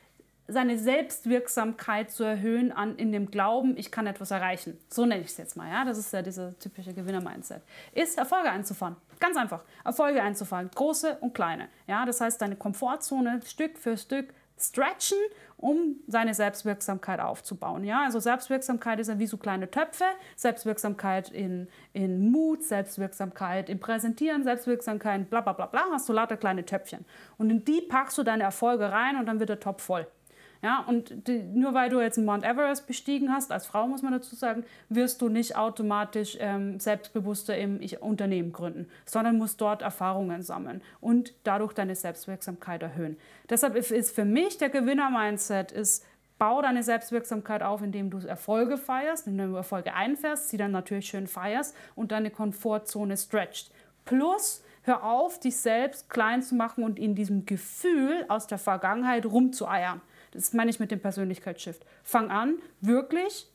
seine 0.48 0.78
Selbstwirksamkeit 0.78 2.12
zu 2.12 2.24
erhöhen 2.24 2.72
an, 2.72 2.96
in 2.98 3.12
dem 3.12 3.32
Glauben, 3.32 3.78
ich 3.78 3.92
kann 3.92 4.06
etwas 4.06 4.32
erreichen. 4.32 4.78
So 4.90 5.06
nenne 5.06 5.22
ich 5.22 5.28
es 5.28 5.38
jetzt 5.38 5.56
mal. 5.56 5.70
Ja? 5.70 5.86
Das 5.86 5.98
ist 5.98 6.12
ja 6.14 6.22
dieser 6.22 6.58
typische 6.60 6.94
Gewinner-Mindset. 6.94 7.62
Ist 7.94 8.18
Erfolge 8.18 8.50
einzufahren. 8.50 8.98
Ganz 9.20 9.38
einfach. 9.38 9.64
Erfolge 9.84 10.22
einzufahren. 10.22 10.70
Große 10.74 11.18
und 11.22 11.34
kleine. 11.34 11.70
Ja? 11.88 12.06
Das 12.06 12.22
heißt, 12.22 12.42
deine 12.42 12.56
Komfortzone 12.56 13.40
Stück 13.46 13.78
für 13.78 13.98
Stück 13.98 14.34
stretchen, 14.60 15.18
um 15.62 15.96
seine 16.08 16.34
Selbstwirksamkeit 16.34 17.20
aufzubauen. 17.20 17.84
Ja, 17.84 18.04
also 18.04 18.20
Selbstwirksamkeit 18.20 19.00
ist 19.00 19.18
wie 19.20 19.28
so 19.28 19.38
kleine 19.38 19.70
Töpfe, 19.70 20.06
Selbstwirksamkeit 20.36 21.30
in, 21.30 21.68
in 21.94 22.32
Mut, 22.32 22.64
Selbstwirksamkeit 22.64 23.70
im 23.70 23.80
Präsentieren, 23.80 24.44
Selbstwirksamkeit, 24.44 25.30
bla 25.30 25.42
bla 25.42 25.54
bla 25.54 25.68
bla, 25.68 25.86
hast 25.92 26.10
du 26.10 26.14
lauter 26.14 26.38
kleine 26.38 26.66
Töpfchen. 26.66 27.06
Und 27.38 27.50
in 27.50 27.64
die 27.64 27.82
packst 27.82 28.18
du 28.18 28.24
deine 28.24 28.44
Erfolge 28.44 28.92
rein 28.92 29.18
und 29.18 29.26
dann 29.28 29.40
wird 29.40 29.50
der 29.50 29.60
Topf 29.60 29.84
voll. 29.84 30.08
Ja, 30.64 30.84
und 30.88 31.28
die, 31.28 31.40
nur 31.42 31.74
weil 31.74 31.90
du 31.90 32.00
jetzt 32.00 32.18
Mount 32.20 32.44
Everest 32.44 32.86
bestiegen 32.86 33.34
hast, 33.34 33.52
als 33.52 33.66
Frau 33.66 33.88
muss 33.88 34.04
man 34.04 34.14
dazu 34.14 34.36
sagen, 34.36 34.64
wirst 34.90 35.22
du 35.22 35.28
nicht 35.28 35.56
automatisch 35.56 36.38
ähm, 36.40 36.80
selbstbewusster 36.80 37.58
im 37.58 37.80
Unternehmen 38.00 38.52
gründen, 38.54 38.88
sondern 39.06 39.38
musst 39.38 39.60
dort 39.60 39.82
Erfahrungen 39.82 40.44
sammeln 40.44 40.82
und 41.00 41.34
dadurch 41.44 41.74
deine 41.74 41.96
Selbstwirksamkeit 41.96 42.84
erhöhen. 42.84 43.18
Deshalb 43.50 43.76
ist 43.76 44.16
für 44.16 44.26
mich 44.26 44.60
der 44.60 44.70
Gewinner-Mindset 44.70 45.72
ist, 45.72 46.06
bau 46.38 46.62
deine 46.62 46.84
Selbstwirksamkeit 46.84 47.64
auf, 47.64 47.82
indem 47.82 48.10
du 48.10 48.18
Erfolge 48.20 48.78
feierst, 48.78 49.28
indem 49.28 49.52
du 49.52 49.58
Erfolge 49.58 49.94
einfährst, 49.94 50.50
sie 50.50 50.58
dann 50.58 50.72
natürlich 50.72 51.08
schön 51.08 51.28
feierst 51.28 51.76
und 51.96 52.12
deine 52.12 52.32
Komfortzone 52.32 53.18
stretcht. 53.18 53.72
Plus, 54.06 54.64
hör 54.84 55.04
auf, 55.04 55.40
dich 55.40 55.58
selbst 55.58 56.10
klein 56.10 56.42
zu 56.42 56.56
machen 56.56 56.84
und 56.84 56.98
in 56.98 57.14
diesem 57.14 57.46
Gefühl 57.46 58.26
aus 58.28 58.48
der 58.48 58.58
Vergangenheit 58.58 59.26
rumzueiern. 59.28 60.02
Das 60.32 60.54
meine 60.54 60.72
ich 60.72 60.80
mit 60.80 60.92
dem 60.92 61.00
Persönlichkeitsshift. 61.00 61.86
Fang 62.04 62.32
an, 62.32 62.56
wirklich 62.80 63.48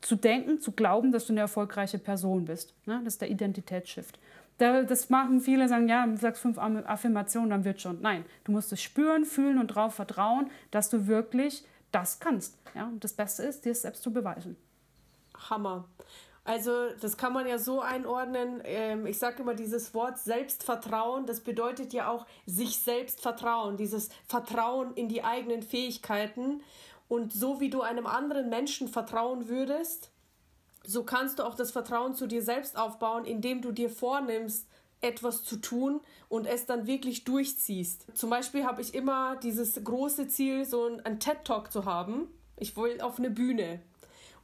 zu 0.00 0.16
denken, 0.16 0.60
zu 0.60 0.72
glauben, 0.72 1.12
dass 1.12 1.26
du 1.26 1.32
eine 1.32 1.40
erfolgreiche 1.40 1.98
Person 1.98 2.44
bist. 2.44 2.74
Ne? 2.86 3.00
Das 3.04 3.14
ist 3.14 3.22
der 3.22 3.30
Identitätsshift. 3.30 4.18
Das 4.58 5.10
machen 5.10 5.40
viele, 5.40 5.68
sagen, 5.68 5.88
ja, 5.88 6.06
du 6.06 6.16
sagst 6.16 6.42
fünf 6.42 6.58
Affirmationen, 6.58 7.50
dann 7.50 7.64
wird 7.64 7.80
schon. 7.80 8.00
Nein, 8.00 8.24
du 8.44 8.52
musst 8.52 8.72
es 8.72 8.80
spüren, 8.80 9.24
fühlen 9.24 9.58
und 9.58 9.72
darauf 9.72 9.94
vertrauen, 9.94 10.50
dass 10.70 10.90
du 10.90 11.08
wirklich 11.08 11.64
das 11.90 12.20
kannst. 12.20 12.56
Ja? 12.74 12.86
Und 12.86 13.02
das 13.02 13.14
Beste 13.14 13.42
ist, 13.42 13.64
dir 13.64 13.72
es 13.72 13.82
selbst 13.82 14.02
zu 14.02 14.12
beweisen. 14.12 14.56
Hammer. 15.50 15.88
Also 16.44 16.90
das 17.00 17.16
kann 17.16 17.32
man 17.32 17.46
ja 17.46 17.58
so 17.58 17.80
einordnen. 17.80 18.60
Ähm, 18.64 19.06
ich 19.06 19.18
sage 19.18 19.42
immer 19.42 19.54
dieses 19.54 19.94
Wort 19.94 20.18
Selbstvertrauen, 20.18 21.26
das 21.26 21.40
bedeutet 21.40 21.94
ja 21.94 22.08
auch 22.08 22.26
sich 22.46 22.78
selbst 22.78 23.20
vertrauen, 23.20 23.78
dieses 23.78 24.10
Vertrauen 24.26 24.92
in 24.94 25.08
die 25.08 25.24
eigenen 25.24 25.62
Fähigkeiten. 25.62 26.62
Und 27.08 27.32
so 27.32 27.60
wie 27.60 27.70
du 27.70 27.80
einem 27.80 28.06
anderen 28.06 28.50
Menschen 28.50 28.88
vertrauen 28.88 29.48
würdest, 29.48 30.10
so 30.86 31.02
kannst 31.02 31.38
du 31.38 31.44
auch 31.44 31.54
das 31.54 31.70
Vertrauen 31.70 32.14
zu 32.14 32.26
dir 32.26 32.42
selbst 32.42 32.76
aufbauen, 32.76 33.24
indem 33.24 33.62
du 33.62 33.72
dir 33.72 33.88
vornimmst, 33.88 34.66
etwas 35.00 35.44
zu 35.44 35.56
tun 35.56 36.00
und 36.28 36.46
es 36.46 36.66
dann 36.66 36.86
wirklich 36.86 37.24
durchziehst. 37.24 38.06
Zum 38.14 38.30
Beispiel 38.30 38.64
habe 38.64 38.80
ich 38.80 38.94
immer 38.94 39.36
dieses 39.36 39.82
große 39.82 40.28
Ziel, 40.28 40.64
so 40.64 40.98
ein 41.04 41.20
TED-Talk 41.20 41.70
zu 41.70 41.84
haben. 41.84 42.28
Ich 42.56 42.76
will 42.76 43.00
auf 43.00 43.18
eine 43.18 43.30
Bühne. 43.30 43.80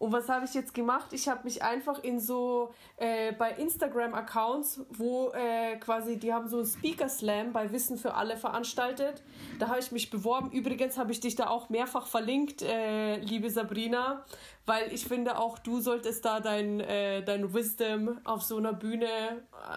Und 0.01 0.13
was 0.13 0.31
habe 0.31 0.47
ich 0.47 0.55
jetzt 0.55 0.73
gemacht? 0.73 1.13
Ich 1.13 1.29
habe 1.29 1.45
mich 1.45 1.63
einfach 1.63 2.03
in 2.03 2.21
so 2.21 2.73
äh, 2.97 3.33
bei 3.33 3.51
Instagram-Accounts, 3.51 4.81
wo 4.89 5.29
äh, 5.33 5.77
quasi, 5.77 6.19
die 6.19 6.33
haben 6.33 6.49
so 6.49 6.61
ein 6.61 6.65
Speaker 6.65 7.11
Slam 7.11 7.53
bei 7.53 7.71
Wissen 7.71 7.99
für 7.99 8.15
alle 8.15 8.39
veranstaltet. 8.39 9.23
Da 9.59 9.69
habe 9.69 9.79
ich 9.79 9.93
mich 9.93 10.09
beworben. 10.09 10.53
Übrigens 10.53 10.97
habe 10.97 11.13
ich 11.13 11.21
dich 11.21 11.37
da 11.37 11.49
auch 11.49 11.69
mehrfach 11.69 12.07
verlinkt, 12.07 12.63
äh, 12.63 13.17
liebe 13.19 13.51
Sabrina, 13.51 14.25
weil 14.65 14.91
ich 14.91 15.05
finde 15.05 15.39
auch, 15.39 15.59
du 15.59 15.81
solltest 15.81 16.25
da 16.25 16.41
dein, 16.41 16.81
äh, 16.81 17.23
dein 17.23 17.53
Wisdom 17.53 18.21
auf 18.25 18.41
so 18.41 18.57
einer 18.57 18.73
Bühne 18.73 19.07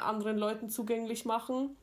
anderen 0.05 0.37
Leuten 0.37 0.69
zugänglich 0.69 1.25
machen. 1.25 1.75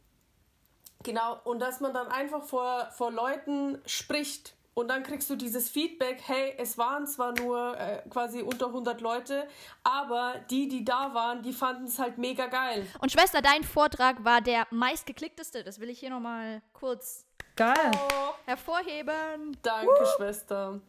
Genau, 1.03 1.39
und 1.45 1.61
dass 1.61 1.81
man 1.81 1.93
dann 1.93 2.07
einfach 2.07 2.43
vor, 2.43 2.89
vor 2.93 3.13
Leuten 3.13 3.83
spricht 3.85 4.55
und 4.81 4.89
dann 4.89 5.03
kriegst 5.03 5.31
du 5.31 5.37
dieses 5.37 5.69
Feedback, 5.69 6.21
hey, 6.27 6.55
es 6.59 6.77
waren 6.79 7.07
zwar 7.07 7.33
nur 7.39 7.79
äh, 7.79 8.03
quasi 8.11 8.43
unter 8.43 8.67
100 8.67 9.01
Leute, 9.01 9.47
aber 9.85 10.35
die, 10.51 10.69
die 10.69 10.85
da 10.85 11.15
waren, 11.15 11.43
die 11.43 11.53
fanden 11.53 11.85
es 11.85 11.99
halt 11.99 12.19
mega 12.19 12.47
geil. 12.47 12.87
Und 13.01 13.13
Schwester, 13.13 13.43
dein 13.43 13.63
Vortrag 13.63 14.25
war 14.25 14.41
der 14.41 14.67
meistgeklickteste. 14.71 15.63
Das 15.63 15.81
will 15.81 15.91
ich 15.91 16.01
hier 16.01 16.11
nochmal 16.11 16.63
kurz 16.73 17.27
Geil. 17.57 17.91
Oh, 17.95 18.33
hervorheben. 18.47 19.57
danke, 19.63 20.07
Schwester. 20.17 20.81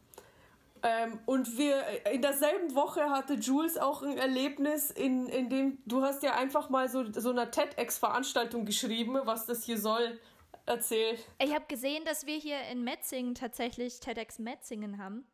Ähm, 0.84 1.20
und 1.26 1.58
wir 1.58 1.84
in 2.12 2.22
derselben 2.22 2.74
Woche 2.74 3.10
hatte 3.10 3.34
Jules 3.34 3.78
auch 3.78 4.02
ein 4.02 4.18
Erlebnis, 4.18 4.90
in, 4.90 5.28
in 5.28 5.50
dem 5.50 5.78
du 5.86 6.02
hast 6.02 6.24
ja 6.24 6.36
einfach 6.36 6.70
mal 6.70 6.90
so, 6.90 7.04
so 7.12 7.30
einer 7.30 7.52
TEDx-Veranstaltung 7.52 8.66
geschrieben, 8.66 9.20
was 9.26 9.46
das 9.46 9.64
hier 9.64 9.78
soll. 9.78 10.20
Erzähl. 10.66 11.18
Ich 11.40 11.54
habe 11.54 11.66
gesehen, 11.68 12.06
dass 12.06 12.26
wir 12.26 12.38
hier 12.38 12.62
in 12.72 12.84
Metzingen 12.84 13.36
tatsächlich 13.36 14.00
TEDx 14.00 14.40
Metzingen 14.40 14.98
haben. 14.98 15.26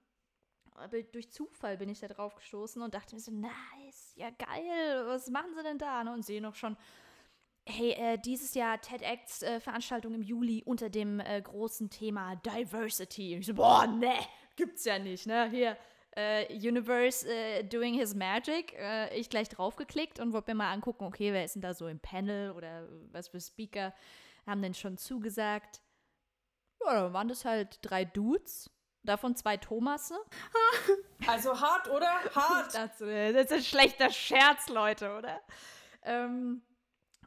Aber 0.75 1.01
durch 1.01 1.31
Zufall 1.31 1.77
bin 1.77 1.89
ich 1.89 1.99
da 1.99 2.07
drauf 2.07 2.35
gestoßen 2.35 2.81
und 2.81 2.93
dachte 2.93 3.15
mir 3.15 3.21
so, 3.21 3.31
nice, 3.31 4.13
ja 4.15 4.29
geil, 4.29 5.05
was 5.07 5.29
machen 5.29 5.53
sie 5.55 5.63
denn 5.63 5.79
da? 5.79 6.03
Ne, 6.03 6.13
Und 6.13 6.23
sehe 6.23 6.41
noch 6.41 6.55
schon, 6.55 6.77
hey, 7.65 7.91
äh, 7.93 8.17
dieses 8.17 8.53
Jahr 8.53 8.79
TEDx-Veranstaltung 8.79 10.13
im 10.13 10.21
Juli 10.21 10.63
unter 10.65 10.89
dem 10.89 11.19
äh, 11.19 11.41
großen 11.41 11.89
Thema 11.89 12.35
Diversity. 12.35 13.33
Und 13.33 13.39
ich 13.41 13.47
so, 13.47 13.55
boah, 13.55 13.87
ne, 13.87 14.13
gibt's 14.55 14.85
ja 14.85 14.99
nicht, 14.99 15.25
ne? 15.25 15.49
Hier, 15.49 15.77
äh, 16.15 16.45
Universe 16.51 17.27
äh, 17.27 17.63
doing 17.63 17.93
his 17.93 18.15
magic. 18.15 18.73
Äh, 18.73 19.15
ich 19.17 19.29
gleich 19.29 19.49
draufgeklickt 19.49 20.19
und 20.19 20.33
wollte 20.33 20.51
mir 20.51 20.55
mal 20.55 20.73
angucken, 20.73 21.05
okay, 21.05 21.33
wer 21.33 21.43
ist 21.43 21.55
denn 21.55 21.61
da 21.61 21.73
so 21.73 21.87
im 21.87 21.99
Panel 21.99 22.51
oder 22.51 22.87
was 23.11 23.27
für 23.27 23.39
Speaker 23.39 23.93
haben 24.47 24.61
denn 24.61 24.73
schon 24.73 24.97
zugesagt. 24.97 25.81
Ja, 26.83 26.93
dann 26.93 27.13
waren 27.13 27.27
das 27.27 27.45
halt 27.45 27.79
drei 27.81 28.05
Dudes, 28.05 28.71
davon 29.03 29.35
zwei 29.35 29.57
Thomasse. 29.57 30.17
Also 31.25 31.59
hart, 31.59 31.89
oder? 31.89 32.23
Hart. 32.35 32.75
Das, 32.75 33.01
äh, 33.01 33.33
das 33.33 33.45
ist 33.45 33.51
ein 33.51 33.63
schlechter 33.63 34.11
Scherz, 34.11 34.69
Leute, 34.69 35.17
oder? 35.17 35.41
Ähm, 36.03 36.61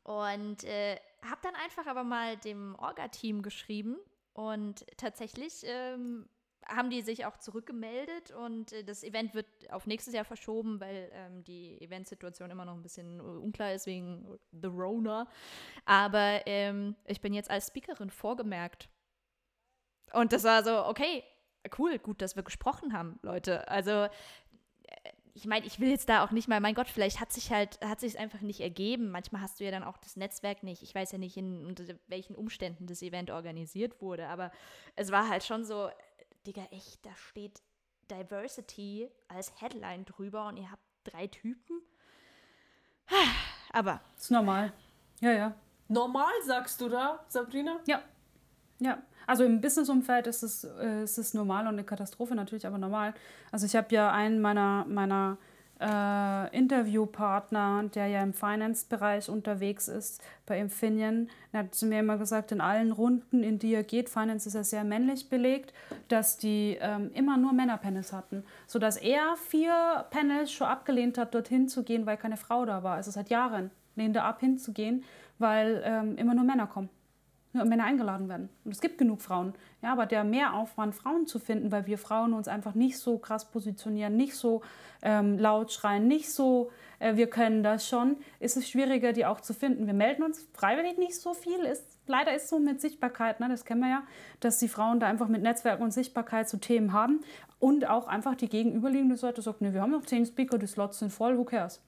und 0.04 0.64
äh, 0.64 0.96
hab 1.28 1.42
dann 1.42 1.54
einfach 1.56 1.86
aber 1.86 2.04
mal 2.04 2.36
dem 2.36 2.76
Orga-Team 2.76 3.42
geschrieben 3.42 3.98
und 4.32 4.86
tatsächlich 4.96 5.62
ähm, 5.64 6.28
haben 6.70 6.90
die 6.90 7.02
sich 7.02 7.26
auch 7.26 7.36
zurückgemeldet 7.36 8.30
und 8.30 8.72
äh, 8.72 8.84
das 8.84 9.02
Event 9.02 9.34
wird 9.34 9.46
auf 9.70 9.86
nächstes 9.86 10.14
Jahr 10.14 10.24
verschoben, 10.24 10.80
weil 10.80 11.10
ähm, 11.12 11.44
die 11.44 11.80
Eventsituation 11.80 12.50
immer 12.50 12.64
noch 12.64 12.74
ein 12.74 12.82
bisschen 12.82 13.20
unklar 13.20 13.72
ist 13.72 13.86
wegen 13.86 14.38
The 14.52 14.68
Rona. 14.68 15.26
Aber 15.84 16.40
ähm, 16.46 16.96
ich 17.06 17.20
bin 17.20 17.34
jetzt 17.34 17.50
als 17.50 17.68
Speakerin 17.68 18.10
vorgemerkt. 18.10 18.88
Und 20.12 20.32
das 20.32 20.44
war 20.44 20.64
so, 20.64 20.86
okay, 20.86 21.22
cool, 21.78 21.98
gut, 21.98 22.22
dass 22.22 22.36
wir 22.36 22.42
gesprochen 22.42 22.92
haben, 22.92 23.18
Leute. 23.22 23.68
Also 23.68 23.90
äh, 23.90 24.08
ich 25.34 25.46
meine, 25.46 25.66
ich 25.66 25.80
will 25.80 25.88
jetzt 25.88 26.08
da 26.08 26.24
auch 26.24 26.32
nicht 26.32 26.48
mal, 26.48 26.60
mein 26.60 26.74
Gott, 26.74 26.88
vielleicht 26.88 27.20
hat 27.20 27.32
sich 27.32 27.50
halt, 27.50 27.80
hat 27.84 28.00
sich 28.00 28.18
einfach 28.18 28.40
nicht 28.40 28.60
ergeben. 28.60 29.10
Manchmal 29.10 29.42
hast 29.42 29.60
du 29.60 29.64
ja 29.64 29.70
dann 29.70 29.84
auch 29.84 29.96
das 29.98 30.16
Netzwerk 30.16 30.62
nicht. 30.62 30.82
Ich 30.82 30.94
weiß 30.94 31.12
ja 31.12 31.18
nicht, 31.18 31.36
in, 31.36 31.64
unter 31.66 31.84
welchen 32.08 32.34
Umständen 32.34 32.86
das 32.86 33.02
Event 33.02 33.30
organisiert 33.30 34.00
wurde, 34.02 34.26
aber 34.28 34.50
es 34.96 35.10
war 35.12 35.28
halt 35.28 35.44
schon 35.44 35.64
so, 35.64 35.88
Digga, 36.46 36.62
echt, 36.70 37.04
da 37.04 37.10
steht 37.14 37.60
Diversity 38.10 39.10
als 39.28 39.52
Headline 39.60 40.04
drüber 40.04 40.48
und 40.48 40.56
ihr 40.56 40.70
habt 40.70 40.82
drei 41.04 41.26
Typen. 41.26 41.82
Aber 43.72 44.00
Ist 44.16 44.30
normal. 44.30 44.72
Ja, 45.20 45.32
ja. 45.32 45.54
Normal 45.88 46.32
sagst 46.44 46.80
du 46.80 46.88
da, 46.88 47.24
Sabrina? 47.28 47.80
Ja. 47.86 48.02
Ja. 48.78 49.02
Also 49.26 49.44
im 49.44 49.60
Businessumfeld 49.60 50.26
ist 50.26 50.42
es, 50.42 50.64
äh, 50.64 51.04
ist 51.04 51.18
es 51.18 51.34
normal 51.34 51.66
und 51.66 51.74
eine 51.74 51.84
Katastrophe 51.84 52.34
natürlich, 52.34 52.66
aber 52.66 52.78
normal. 52.78 53.14
Also 53.52 53.66
ich 53.66 53.76
habe 53.76 53.94
ja 53.94 54.10
einen 54.10 54.40
meiner, 54.40 54.84
meiner 54.86 55.38
äh, 55.80 56.56
Interviewpartner, 56.56 57.84
der 57.94 58.06
ja 58.08 58.22
im 58.22 58.32
Finance-Bereich 58.32 59.28
unterwegs 59.28 59.88
ist, 59.88 60.22
bei 60.46 60.58
Infineon, 60.58 61.28
der 61.52 61.60
hat 61.60 61.74
zu 61.74 61.86
mir 61.86 62.00
immer 62.00 62.18
gesagt, 62.18 62.52
in 62.52 62.60
allen 62.60 62.92
Runden, 62.92 63.42
in 63.42 63.58
die 63.58 63.74
er 63.74 63.82
geht, 63.82 64.08
Finance 64.10 64.48
ist 64.48 64.54
ja 64.54 64.64
sehr 64.64 64.84
männlich 64.84 65.28
belegt, 65.30 65.72
dass 66.08 66.36
die 66.36 66.76
ähm, 66.80 67.10
immer 67.14 67.36
nur 67.36 67.52
Männerpanels 67.52 68.12
hatten. 68.12 68.44
Sodass 68.66 68.96
er 68.96 69.36
vier 69.48 70.04
Panels 70.10 70.52
schon 70.52 70.66
abgelehnt 70.66 71.18
hat, 71.18 71.34
dorthin 71.34 71.68
zu 71.68 71.82
gehen, 71.82 72.06
weil 72.06 72.16
keine 72.16 72.36
Frau 72.36 72.64
da 72.64 72.82
war. 72.82 72.96
Also 72.96 73.10
seit 73.10 73.30
Jahren 73.30 73.70
lehnt 73.96 74.16
er 74.16 74.24
ab, 74.24 74.40
hinzugehen, 74.40 75.04
weil 75.38 75.82
ähm, 75.84 76.16
immer 76.16 76.34
nur 76.34 76.44
Männer 76.44 76.66
kommen. 76.66 76.90
Ja, 77.52 77.64
Männer 77.64 77.84
eingeladen 77.84 78.28
werden. 78.28 78.48
Und 78.64 78.70
es 78.70 78.80
gibt 78.80 78.98
genug 78.98 79.22
Frauen. 79.22 79.54
Ja, 79.82 79.90
aber 79.90 80.06
der 80.06 80.22
Mehraufwand, 80.22 80.94
Frauen 80.94 81.26
zu 81.26 81.40
finden, 81.40 81.72
weil 81.72 81.84
wir 81.86 81.98
Frauen 81.98 82.32
uns 82.32 82.46
einfach 82.46 82.74
nicht 82.74 82.96
so 82.98 83.18
krass 83.18 83.50
positionieren, 83.50 84.16
nicht 84.16 84.36
so 84.36 84.62
ähm, 85.02 85.36
laut 85.36 85.72
schreien, 85.72 86.06
nicht 86.06 86.30
so, 86.30 86.70
äh, 87.00 87.16
wir 87.16 87.28
können 87.28 87.64
das 87.64 87.88
schon, 87.88 88.18
ist 88.38 88.56
es 88.56 88.68
schwieriger, 88.68 89.12
die 89.12 89.26
auch 89.26 89.40
zu 89.40 89.52
finden. 89.52 89.88
Wir 89.88 89.94
melden 89.94 90.22
uns 90.22 90.46
freiwillig 90.52 90.96
nicht 90.96 91.20
so 91.20 91.34
viel. 91.34 91.58
Ist, 91.64 91.84
leider 92.06 92.32
ist 92.32 92.48
so 92.48 92.60
mit 92.60 92.80
Sichtbarkeit, 92.80 93.40
ne, 93.40 93.48
das 93.48 93.64
kennen 93.64 93.80
wir 93.80 93.90
ja, 93.90 94.02
dass 94.38 94.58
die 94.58 94.68
Frauen 94.68 95.00
da 95.00 95.08
einfach 95.08 95.26
mit 95.26 95.42
Netzwerken 95.42 95.82
und 95.82 95.92
Sichtbarkeit 95.92 96.48
zu 96.48 96.58
Themen 96.58 96.92
haben. 96.92 97.20
Und 97.58 97.88
auch 97.88 98.06
einfach 98.06 98.36
die 98.36 98.48
gegenüberliegende 98.48 99.16
Seite 99.16 99.42
sagt, 99.42 99.60
ne, 99.60 99.74
wir 99.74 99.82
haben 99.82 99.90
noch 99.90 100.06
zehn 100.06 100.24
Speaker, 100.24 100.56
die 100.56 100.68
Slots 100.68 101.00
sind 101.00 101.12
voll, 101.12 101.36
who 101.36 101.44
cares? 101.44 101.82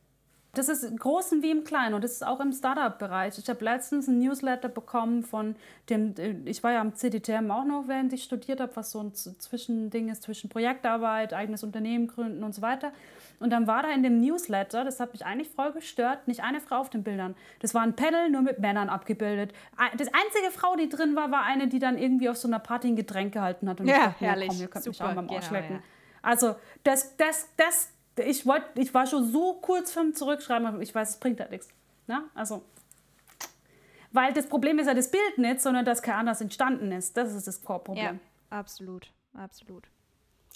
Das 0.55 0.69
ist 0.69 0.83
im 0.85 0.99
Großen 0.99 1.43
wie 1.43 1.51
im 1.51 1.65
Kleinen 1.65 1.95
und 1.95 2.05
das 2.05 2.13
ist 2.13 2.27
auch 2.27 2.39
im 2.39 2.53
Startup-Bereich. 2.53 3.39
Ich 3.39 3.49
habe 3.49 3.65
letztens 3.65 4.07
ein 4.07 4.19
Newsletter 4.19 4.69
bekommen 4.69 5.23
von 5.23 5.57
dem, 5.89 6.15
ich 6.45 6.63
war 6.63 6.73
ja 6.73 6.83
am 6.83 6.95
CDTM 6.95 7.51
auch 7.51 7.65
noch, 7.65 7.85
während 7.87 8.13
ich 8.13 8.23
studiert 8.23 8.61
habe, 8.61 8.71
was 8.77 8.91
so 8.91 9.01
ein 9.03 9.15
Zwischending 9.15 10.11
ist 10.11 10.25
zwischen 10.25 10.51
Projektarbeit, 10.51 11.33
eigenes 11.33 11.65
Unternehmen 11.65 12.07
gründen 12.07 12.45
und 12.45 12.55
so 12.55 12.61
weiter. 12.61 12.93
Und 13.41 13.49
dann 13.49 13.67
war 13.67 13.83
da 13.83 13.93
in 13.93 14.03
dem 14.03 14.21
Newsletter, 14.21 14.85
das 14.85 15.01
hat 15.01 15.15
mich 15.15 15.25
eigentlich 15.25 15.49
voll 15.49 15.73
gestört, 15.73 16.29
nicht 16.29 16.43
eine 16.45 16.61
Frau 16.61 16.77
auf 16.77 16.91
den 16.91 17.03
Bildern. 17.03 17.35
Das 17.61 17.73
war 17.73 17.81
ein 17.81 17.97
Panel 17.97 18.29
nur 18.29 18.43
mit 18.43 18.59
Männern 18.59 18.91
abgebildet. 18.91 19.55
Das 19.97 20.09
einzige 20.09 20.51
Frau, 20.53 20.77
die 20.77 20.91
drin 20.91 21.17
war, 21.17 21.31
war 21.31 21.45
eine, 21.45 21.67
die 21.67 21.79
dann 21.79 21.97
irgendwie 21.97 22.29
auf 22.29 22.37
so 22.37 22.47
einer 22.47 22.59
Party 22.59 22.89
ein 22.89 22.97
Getränk 22.97 23.33
gehalten 23.33 23.71
hat. 23.71 23.81
Und 23.81 23.87
Ja, 23.89 23.95
ich 23.97 24.03
dachte, 24.03 24.25
herrlich. 24.27 24.49
komm, 24.49 24.61
ihr 24.61 24.69
könnt 24.69 24.87
mich 24.87 24.97
Super, 24.99 25.09
auch 25.11 25.15
beim 25.15 25.27
genau, 25.27 25.39
Arsch 25.41 25.51
lecken. 25.51 25.77
ja. 25.77 25.81
Also 26.21 26.55
das, 26.85 27.17
das, 27.17 27.49
das, 27.57 27.92
ich 28.17 28.45
wollte, 28.47 28.81
ich 28.81 28.93
war 28.93 29.07
schon 29.07 29.31
so 29.31 29.55
kurz 29.55 29.93
vom 29.93 30.15
Zurückschreiben, 30.15 30.67
aber 30.67 30.81
ich 30.81 30.95
weiß, 30.95 31.11
es 31.11 31.17
bringt 31.19 31.41
halt 31.41 31.51
nichts. 31.51 31.69
Ne? 32.07 32.23
Also, 32.35 32.63
weil 34.13 34.33
das 34.33 34.47
Problem 34.47 34.79
ist 34.79 34.87
ja 34.87 34.95
das 34.95 35.11
Bild 35.11 35.39
nicht, 35.39 35.61
sondern 35.61 35.85
dass 35.85 36.03
kein 36.03 36.15
anders 36.17 36.41
entstanden 36.41 36.93
ist. 36.93 37.17
Das 37.17 37.35
ist 37.35 37.47
das 37.47 37.63
Core-Problem. 37.63 38.05
ja, 38.05 38.15
absolut, 38.51 39.11
absolut. 39.35 39.85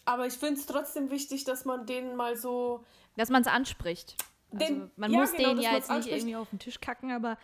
Aber 0.05 0.27
ich 0.27 0.35
finde 0.35 0.61
es 0.61 0.67
trotzdem 0.67 1.11
wichtig, 1.11 1.45
dass 1.45 1.65
man 1.65 1.87
denen 1.87 2.15
mal 2.17 2.37
so. 2.37 2.85
Dass 3.17 3.31
man 3.31 3.43
es 3.43 3.49
anspricht. 3.49 4.17
Also 4.53 4.65
Den- 4.67 4.91
man 4.97 5.11
ja, 5.11 5.19
muss 5.21 5.33
genau, 5.33 5.49
denen 5.51 5.61
ja 5.61 5.73
jetzt 5.73 5.91
nicht 5.91 6.09
irgendwie 6.09 6.37
auf 6.37 6.51
den 6.51 6.59
Tisch 6.59 6.81
kacken, 6.81 7.11
aber 7.11 7.39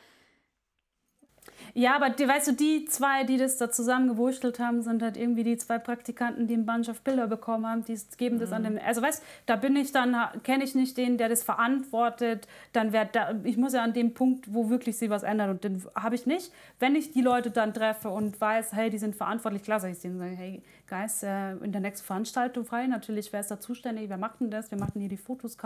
Ja, 1.74 1.96
aber 1.96 2.10
die, 2.10 2.28
weißt 2.28 2.48
du, 2.48 2.52
die 2.52 2.84
zwei, 2.84 3.24
die 3.24 3.36
das 3.36 3.56
da 3.56 3.70
zusammengewurschtelt 3.70 4.58
haben, 4.58 4.82
sind 4.82 5.02
halt 5.02 5.16
irgendwie 5.16 5.44
die 5.44 5.56
zwei 5.56 5.78
Praktikanten, 5.78 6.46
die 6.46 6.54
ein 6.54 6.66
Bunch 6.66 6.88
of 6.88 7.00
Bilder 7.00 7.26
bekommen 7.26 7.66
haben, 7.66 7.84
die 7.84 7.98
geben 8.16 8.38
das 8.38 8.52
an 8.52 8.64
den. 8.64 8.78
Also 8.78 9.02
weißt 9.02 9.22
da 9.46 9.56
bin 9.56 9.76
ich 9.76 9.92
dann, 9.92 10.16
kenne 10.42 10.64
ich 10.64 10.74
nicht 10.74 10.96
den, 10.96 11.18
der 11.18 11.28
das 11.28 11.42
verantwortet, 11.42 12.46
dann 12.72 12.92
wäre 12.92 13.08
da, 13.10 13.34
ich 13.44 13.56
muss 13.56 13.72
ja 13.72 13.82
an 13.82 13.92
dem 13.92 14.14
Punkt, 14.14 14.52
wo 14.52 14.70
wirklich 14.70 14.96
sie 14.96 15.10
was 15.10 15.22
ändern 15.22 15.50
und 15.50 15.64
den 15.64 15.82
habe 15.94 16.14
ich 16.14 16.26
nicht. 16.26 16.52
Wenn 16.78 16.94
ich 16.94 17.12
die 17.12 17.22
Leute 17.22 17.50
dann 17.50 17.74
treffe 17.74 18.10
und 18.10 18.40
weiß, 18.40 18.72
hey, 18.72 18.90
die 18.90 18.98
sind 18.98 19.16
verantwortlich, 19.16 19.62
klar 19.62 19.80
sage 19.80 19.92
ich 19.94 20.00
denen, 20.00 20.18
sage, 20.18 20.36
hey, 20.36 20.62
Guys, 20.92 21.22
äh, 21.22 21.52
in 21.64 21.72
der 21.72 21.80
nächsten 21.80 22.06
Veranstaltung 22.06 22.66
frei, 22.66 22.86
natürlich, 22.86 23.32
wer 23.32 23.40
ist 23.40 23.50
da 23.50 23.58
zuständig, 23.58 24.10
wer 24.10 24.18
macht 24.18 24.40
denn 24.40 24.50
das, 24.50 24.70
wer 24.70 24.78
macht 24.78 24.94
denn 24.94 25.00
hier 25.00 25.08
die 25.08 25.16
Fotos, 25.16 25.56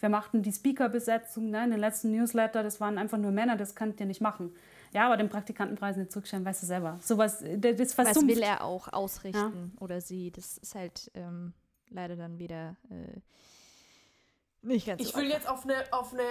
wer 0.00 0.10
macht 0.10 0.34
denn 0.34 0.42
die 0.42 0.52
Speaker-Besetzung, 0.52 1.48
ne? 1.48 1.64
in 1.64 1.70
den 1.70 1.80
letzten 1.80 2.10
Newsletter, 2.10 2.62
das 2.62 2.82
waren 2.82 2.98
einfach 2.98 3.16
nur 3.16 3.30
Männer, 3.30 3.56
das 3.56 3.74
könnt 3.74 3.98
ihr 3.98 4.04
nicht 4.04 4.20
machen. 4.20 4.54
Ja, 4.94 5.06
aber 5.06 5.16
den 5.16 5.28
Praktikantenpreis 5.28 5.96
nicht 5.96 6.12
zurückstellen, 6.12 6.44
weißt 6.44 6.62
du 6.62 6.66
selber. 6.66 6.98
Sowas, 7.02 7.40
das 7.56 7.76
das 7.76 7.98
was 7.98 8.06
versumpft. 8.06 8.36
will 8.36 8.42
er 8.42 8.62
auch 8.62 8.92
ausrichten 8.92 9.76
oder 9.80 10.00
sie? 10.00 10.30
Das 10.30 10.56
ist 10.58 10.74
halt 10.76 11.10
ähm, 11.14 11.52
leider 11.90 12.14
dann 12.16 12.38
wieder 12.38 12.76
äh, 12.90 13.20
nicht 14.62 14.86
ganz 14.86 15.02
Ich 15.02 15.08
so 15.08 15.18
will 15.18 15.24
einfach. 15.24 15.36
jetzt 15.38 15.48
auf 15.48 15.64
eine, 15.64 15.84
auf 15.92 16.12
eine 16.12 16.22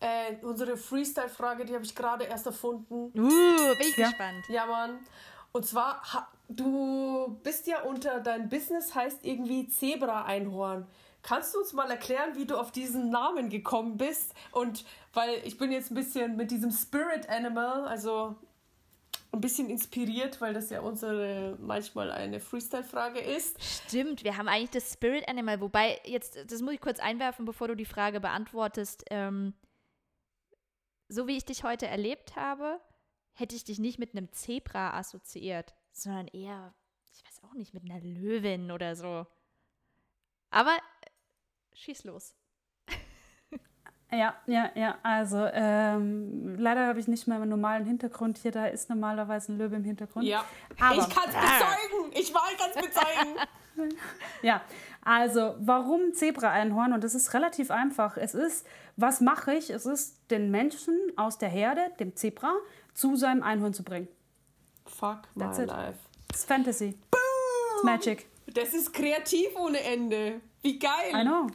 äh, 0.00 0.36
unsere 0.44 0.76
Freestyle-Frage, 0.76 1.64
die 1.64 1.74
habe 1.74 1.84
ich 1.84 1.94
gerade 1.94 2.24
erst 2.24 2.44
erfunden. 2.46 3.06
Uh, 3.18 3.78
bin 3.78 3.88
ich 3.88 3.96
Ja. 3.96 4.08
gespannt. 4.08 4.44
Ja, 4.48 4.66
Mann. 4.66 4.98
Und 5.52 5.64
zwar, 5.64 6.02
ha, 6.12 6.28
du 6.48 7.38
bist 7.42 7.66
ja 7.66 7.82
unter 7.84 8.20
dein 8.20 8.48
Business 8.48 8.94
heißt 8.94 9.24
irgendwie 9.24 9.68
Zebra-Einhorn. 9.68 10.86
Kannst 11.24 11.54
du 11.54 11.58
uns 11.58 11.72
mal 11.72 11.90
erklären, 11.90 12.36
wie 12.36 12.44
du 12.44 12.58
auf 12.58 12.70
diesen 12.70 13.08
Namen 13.08 13.48
gekommen 13.48 13.96
bist? 13.96 14.34
Und 14.52 14.84
weil 15.14 15.40
ich 15.44 15.56
bin 15.56 15.72
jetzt 15.72 15.90
ein 15.90 15.94
bisschen 15.94 16.36
mit 16.36 16.50
diesem 16.50 16.70
Spirit 16.70 17.30
Animal, 17.30 17.88
also 17.88 18.36
ein 19.32 19.40
bisschen 19.40 19.70
inspiriert, 19.70 20.42
weil 20.42 20.52
das 20.52 20.68
ja 20.68 20.82
unsere 20.82 21.56
manchmal 21.60 22.12
eine 22.12 22.40
Freestyle-Frage 22.40 23.20
ist. 23.20 23.56
Stimmt, 23.62 24.22
wir 24.22 24.36
haben 24.36 24.48
eigentlich 24.48 24.70
das 24.70 24.92
Spirit 24.92 25.26
Animal, 25.26 25.62
wobei 25.62 25.98
jetzt, 26.04 26.36
das 26.50 26.60
muss 26.60 26.74
ich 26.74 26.80
kurz 26.82 27.00
einwerfen, 27.00 27.46
bevor 27.46 27.68
du 27.68 27.74
die 27.74 27.86
Frage 27.86 28.20
beantwortest. 28.20 29.04
Ähm, 29.10 29.54
so 31.08 31.26
wie 31.26 31.38
ich 31.38 31.46
dich 31.46 31.64
heute 31.64 31.86
erlebt 31.86 32.36
habe, 32.36 32.78
hätte 33.32 33.56
ich 33.56 33.64
dich 33.64 33.78
nicht 33.78 33.98
mit 33.98 34.14
einem 34.14 34.30
Zebra 34.30 34.92
assoziiert, 34.98 35.74
sondern 35.90 36.28
eher, 36.28 36.74
ich 37.14 37.24
weiß 37.24 37.44
auch 37.44 37.54
nicht, 37.54 37.72
mit 37.72 37.90
einer 37.90 38.00
Löwin 38.00 38.70
oder 38.70 38.94
so. 38.94 39.26
Aber 40.50 40.76
schieß 41.74 42.04
los. 42.04 42.34
Ja, 44.12 44.36
ja, 44.46 44.70
ja. 44.76 44.98
Also 45.02 45.44
ähm, 45.52 46.56
leider 46.56 46.86
habe 46.86 47.00
ich 47.00 47.08
nicht 47.08 47.26
mehr 47.26 47.40
meinen 47.40 47.48
normalen 47.48 47.84
Hintergrund 47.84 48.38
hier. 48.38 48.52
Da 48.52 48.66
ist 48.66 48.88
normalerweise 48.88 49.52
ein 49.52 49.58
Löwe 49.58 49.74
im 49.74 49.82
Hintergrund. 49.82 50.24
Ja. 50.24 50.44
Aber, 50.80 51.00
ich 51.00 51.08
kann 51.08 51.28
es 51.28 51.34
bezeugen. 51.34 52.12
Ich 52.12 52.32
war 52.32 52.42
ganz 52.56 52.74
bezeugen. 52.74 53.96
ja, 54.42 54.62
also 55.02 55.56
warum 55.58 56.12
Zebra-Einhorn? 56.14 56.92
Und 56.92 57.02
das 57.02 57.16
ist 57.16 57.34
relativ 57.34 57.72
einfach. 57.72 58.16
Es 58.16 58.34
ist, 58.34 58.66
was 58.96 59.20
mache 59.20 59.54
ich? 59.54 59.70
Es 59.70 59.84
ist, 59.84 60.30
den 60.30 60.52
Menschen 60.52 60.96
aus 61.16 61.38
der 61.38 61.48
Herde, 61.48 61.90
dem 61.98 62.14
Zebra, 62.14 62.52
zu 62.92 63.16
seinem 63.16 63.42
Einhorn 63.42 63.74
zu 63.74 63.82
bringen. 63.82 64.06
Fuck 64.86 65.22
That's 65.36 65.58
my 65.58 65.64
it. 65.64 65.70
life. 65.70 65.98
It's 66.30 66.44
Fantasy. 66.44 66.96
Boom. 67.10 67.20
It's 67.74 67.84
Magic. 67.84 68.26
Das 68.46 68.74
ist 68.74 68.92
kreativ 68.92 69.56
ohne 69.56 69.80
Ende. 69.80 70.40
Wie 70.62 70.78
geil. 70.78 71.12
I 71.12 71.22
know. 71.22 71.48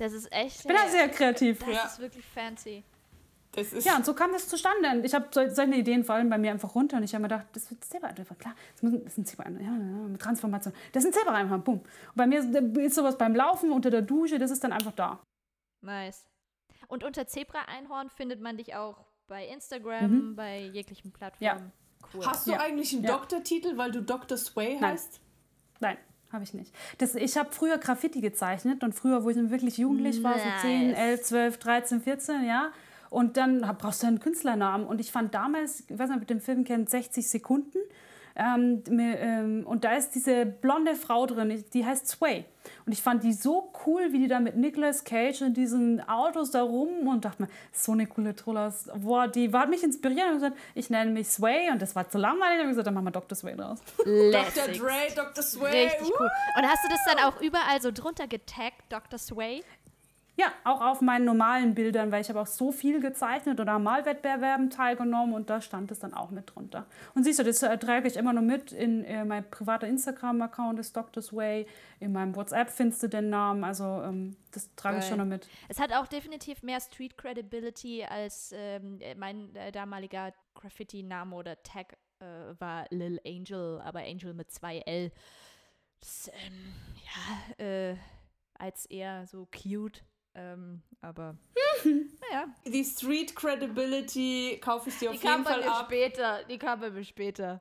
Das 0.00 0.14
ist 0.14 0.32
echt. 0.32 0.60
Ich 0.60 0.66
bin 0.66 0.76
da 0.76 0.88
sehr 0.88 1.10
kreativ. 1.10 1.58
Das 1.58 1.68
ja. 1.68 1.84
ist 1.84 1.98
wirklich 1.98 2.24
fancy. 2.24 2.82
Das 3.52 3.72
ist 3.72 3.84
ja, 3.84 3.96
und 3.96 4.06
so 4.06 4.14
kam 4.14 4.32
das 4.32 4.48
zustande. 4.48 5.02
Ich 5.04 5.12
habe 5.12 5.28
solche 5.30 5.74
Ideen 5.74 6.04
fallen 6.04 6.30
bei 6.30 6.38
mir 6.38 6.52
einfach 6.52 6.74
runter 6.74 6.96
und 6.96 7.02
ich 7.02 7.12
habe 7.12 7.22
mir 7.22 7.28
gedacht, 7.28 7.48
das 7.52 7.70
wird 7.70 7.84
Zebra 7.84 8.06
einfach 8.06 8.38
klar. 8.38 8.54
Das, 8.80 8.92
ist 8.92 9.18
ein 9.18 9.26
Zebra, 9.26 9.50
ja, 9.50 9.70
mit 9.72 10.22
Transformation. 10.22 10.72
Das 10.92 11.04
ist 11.04 11.10
ein 11.10 11.12
Zebra 11.12 11.34
einfach, 11.34 11.58
bumm. 11.58 11.80
Und 11.80 12.14
bei 12.14 12.26
mir 12.26 12.38
ist 12.82 12.94
sowas 12.94 13.18
beim 13.18 13.34
Laufen 13.34 13.72
unter 13.72 13.90
der 13.90 14.02
Dusche, 14.02 14.38
das 14.38 14.50
ist 14.50 14.64
dann 14.64 14.72
einfach 14.72 14.92
da. 14.92 15.20
Nice. 15.82 16.26
Und 16.88 17.04
unter 17.04 17.26
Zebra-Einhorn 17.26 18.08
findet 18.08 18.40
man 18.40 18.56
dich 18.56 18.74
auch 18.76 19.04
bei 19.26 19.46
Instagram, 19.48 20.10
mhm. 20.30 20.36
bei 20.36 20.60
jeglichen 20.60 21.12
Plattformen. 21.12 21.72
Ja. 22.02 22.08
Cool. 22.14 22.26
Hast 22.26 22.46
du 22.46 22.52
ja. 22.52 22.60
eigentlich 22.60 22.94
einen 22.94 23.04
ja. 23.04 23.12
Doktortitel, 23.12 23.76
weil 23.76 23.90
du 23.90 24.00
Dr. 24.00 24.38
Sway 24.38 24.78
heißt? 24.78 25.20
Nein. 25.80 25.98
Habe 26.32 26.44
ich 26.44 26.54
nicht. 26.54 26.72
Das, 26.98 27.14
ich 27.14 27.36
habe 27.36 27.50
früher 27.50 27.78
Graffiti 27.78 28.20
gezeichnet 28.20 28.84
und 28.84 28.94
früher, 28.94 29.24
wo 29.24 29.30
ich 29.30 29.36
wirklich 29.50 29.78
jugendlich 29.78 30.22
war, 30.22 30.36
nice. 30.36 30.42
so 30.62 30.68
10, 30.68 30.94
11, 30.94 31.22
12, 31.22 31.58
13, 31.58 32.00
14, 32.02 32.46
ja. 32.46 32.70
Und 33.08 33.36
dann 33.36 33.60
brauchst 33.78 34.04
du 34.04 34.06
einen 34.06 34.20
Künstlernamen. 34.20 34.86
Und 34.86 35.00
ich 35.00 35.10
fand 35.10 35.34
damals, 35.34 35.84
ich 35.88 35.98
weiß 35.98 36.08
nicht, 36.08 36.16
ob 36.16 36.22
ihr 36.22 36.26
den 36.26 36.40
Film 36.40 36.62
kennt, 36.62 36.88
60 36.88 37.28
Sekunden. 37.28 37.78
Ähm, 38.40 38.82
ähm, 38.88 39.66
und 39.66 39.84
da 39.84 39.92
ist 39.96 40.12
diese 40.12 40.46
blonde 40.46 40.94
Frau 40.94 41.26
drin, 41.26 41.62
die 41.74 41.84
heißt 41.84 42.08
Sway. 42.08 42.46
Und 42.86 42.92
ich 42.92 43.02
fand 43.02 43.22
die 43.22 43.34
so 43.34 43.70
cool, 43.84 44.12
wie 44.12 44.18
die 44.18 44.28
da 44.28 44.40
mit 44.40 44.56
Nicolas 44.56 45.04
Cage 45.04 45.42
in 45.42 45.54
diesen 45.54 46.00
Autos 46.08 46.50
da 46.50 46.62
rum 46.62 47.06
und 47.06 47.24
dachte 47.24 47.42
mir, 47.42 47.48
so 47.72 47.92
eine 47.92 48.06
coole 48.06 48.34
Trollas. 48.34 48.88
Boah, 48.96 49.28
die 49.28 49.52
war 49.52 49.66
mich 49.66 49.82
inspiriert 49.82 50.28
und 50.28 50.34
gesagt, 50.34 50.56
ich 50.74 50.88
nenne 50.88 51.10
mich 51.10 51.28
Sway 51.28 51.70
und 51.70 51.82
das 51.82 51.94
war 51.94 52.08
zu 52.08 52.16
langweilig. 52.16 52.60
Und 52.60 52.64
ich 52.64 52.70
gesagt, 52.70 52.86
dann 52.86 52.94
machen 52.94 53.06
wir 53.06 53.10
Dr. 53.10 53.36
Sway 53.36 53.56
draus. 53.56 53.80
Dr. 53.98 54.68
Dre, 54.78 55.08
Dr. 55.14 55.42
Sway. 55.42 55.84
Richtig 55.84 56.10
cool. 56.18 56.30
Und 56.56 56.66
hast 56.66 56.84
du 56.84 56.88
das 56.88 57.00
dann 57.06 57.18
auch 57.24 57.40
überall 57.42 57.80
so 57.82 57.90
drunter 57.92 58.26
getaggt, 58.26 58.84
Dr. 58.88 59.18
Sway? 59.18 59.62
Ja, 60.40 60.54
auch 60.64 60.80
auf 60.80 61.02
meinen 61.02 61.26
normalen 61.26 61.74
Bildern, 61.74 62.10
weil 62.10 62.22
ich 62.22 62.30
habe 62.30 62.40
auch 62.40 62.46
so 62.46 62.72
viel 62.72 62.98
gezeichnet 63.00 63.60
oder 63.60 63.72
am 63.72 63.82
Malwettbewerben 63.82 64.70
teilgenommen 64.70 65.34
und 65.34 65.50
da 65.50 65.60
stand 65.60 65.90
es 65.90 65.98
dann 65.98 66.14
auch 66.14 66.30
mit 66.30 66.54
drunter. 66.54 66.86
Und 67.14 67.24
siehst 67.24 67.40
du, 67.40 67.42
das 67.42 67.62
äh, 67.62 67.76
trage 67.76 68.08
ich 68.08 68.16
immer 68.16 68.32
noch 68.32 68.40
mit 68.40 68.72
in 68.72 69.04
äh, 69.04 69.26
mein 69.26 69.50
privater 69.50 69.86
Instagram-Account 69.86 70.78
ist 70.78 70.96
Doctor's 70.96 71.34
Way, 71.34 71.66
in 71.98 72.12
meinem 72.12 72.34
WhatsApp 72.34 72.70
findest 72.70 73.02
du 73.02 73.08
den 73.08 73.28
Namen, 73.28 73.64
also 73.64 73.84
ähm, 73.84 74.34
das 74.52 74.74
trage 74.76 74.94
Geil. 74.94 75.02
ich 75.02 75.08
schon 75.10 75.18
noch 75.18 75.26
mit. 75.26 75.46
Es 75.68 75.78
hat 75.78 75.92
auch 75.92 76.06
definitiv 76.06 76.62
mehr 76.62 76.80
Street 76.80 77.18
Credibility 77.18 78.04
als 78.04 78.54
ähm, 78.56 78.98
mein 79.18 79.54
äh, 79.54 79.70
damaliger 79.72 80.32
Graffiti-Name 80.54 81.36
oder 81.36 81.62
Tag 81.62 81.98
äh, 82.20 82.24
war 82.58 82.86
Lil 82.88 83.20
Angel, 83.26 83.82
aber 83.84 84.00
Angel 84.00 84.32
mit 84.32 84.50
zwei 84.50 84.78
L. 84.78 85.12
Das, 86.00 86.30
ähm, 86.46 86.72
ja, 87.58 87.62
äh, 87.62 87.96
als 88.54 88.86
eher 88.86 89.26
so 89.26 89.46
cute 89.46 90.02
ähm, 90.34 90.82
aber 91.00 91.36
naja. 91.84 92.46
Die 92.64 92.84
Street 92.84 93.34
Credibility 93.34 94.60
kaufe 94.62 94.90
ich 94.90 94.98
dir 94.98 95.10
auf 95.10 95.20
die 95.20 95.26
jeden 95.26 95.44
Fall 95.44 95.62
ab. 95.64 95.86
Später, 95.86 96.44
die 96.44 96.58
kam 96.58 96.80
bei 96.80 96.90
mir 96.90 97.04
später. 97.04 97.60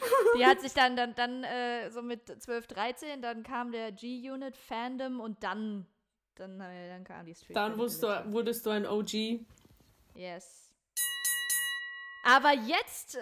Die 0.36 0.44
hat 0.44 0.60
sich 0.60 0.72
dann, 0.72 0.96
dann, 0.96 1.14
dann 1.14 1.44
äh, 1.44 1.88
so 1.88 2.02
mit 2.02 2.26
12, 2.26 2.66
13, 2.66 3.22
dann 3.22 3.44
kam 3.44 3.70
der 3.70 3.92
G-Unit 3.92 4.56
Fandom 4.56 5.20
und 5.20 5.42
dann, 5.44 5.86
dann, 6.34 6.60
äh, 6.60 6.88
dann 6.88 7.04
kam 7.04 7.24
die 7.24 7.34
Street 7.34 7.56
Dann 7.56 7.78
wurdest 7.78 8.02
du, 8.02 8.32
wurdest 8.32 8.66
du 8.66 8.70
ein 8.70 8.86
OG. 8.86 9.40
Yes. 10.16 10.72
Aber 12.24 12.52
jetzt, 12.52 13.18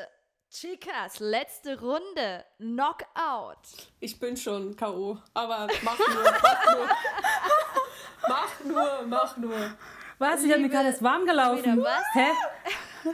Chicas, 0.50 1.20
letzte 1.20 1.78
Runde. 1.80 2.44
Knockout. 2.58 3.88
Ich 4.00 4.18
bin 4.18 4.36
schon 4.36 4.74
K.O., 4.74 5.18
aber 5.34 5.68
mach 5.82 5.98
nur, 5.98 6.24
mach 6.24 6.74
nur. 6.74 6.88
Mach 8.28 8.64
nur, 8.64 9.02
mach 9.06 9.36
nur. 9.36 9.76
Was? 10.18 10.44
Ich 10.44 10.50
habe 10.52 10.62
mir 10.62 10.68
gerade 10.68 10.90
das 10.90 11.02
warm 11.02 11.26
gelaufen. 11.26 11.82
was? 11.82 12.04
Hä? 12.12 12.28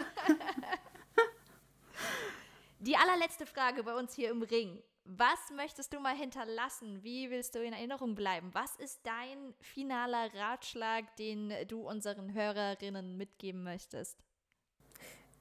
Die 2.81 2.97
allerletzte 2.97 3.47
Frage 3.47 3.83
bei 3.83 3.95
uns 3.95 4.15
hier 4.15 4.31
im 4.31 4.43
Ring. 4.43 4.83
Was 5.05 5.51
möchtest 5.57 5.95
du 5.95 6.01
mal 6.01 6.15
hinterlassen? 6.15 7.03
Wie 7.03 7.31
willst 7.31 7.55
du 7.55 7.63
in 7.63 7.73
Erinnerung 7.73 8.15
bleiben? 8.15 8.51
Was 8.53 8.77
ist 8.77 9.01
dein 9.05 9.55
finaler 9.61 10.33
Ratschlag, 10.35 11.17
den 11.17 11.53
du 11.67 11.81
unseren 11.81 12.35
Hörerinnen 12.35 13.17
mitgeben 13.17 13.65
möchtest? 13.65 14.23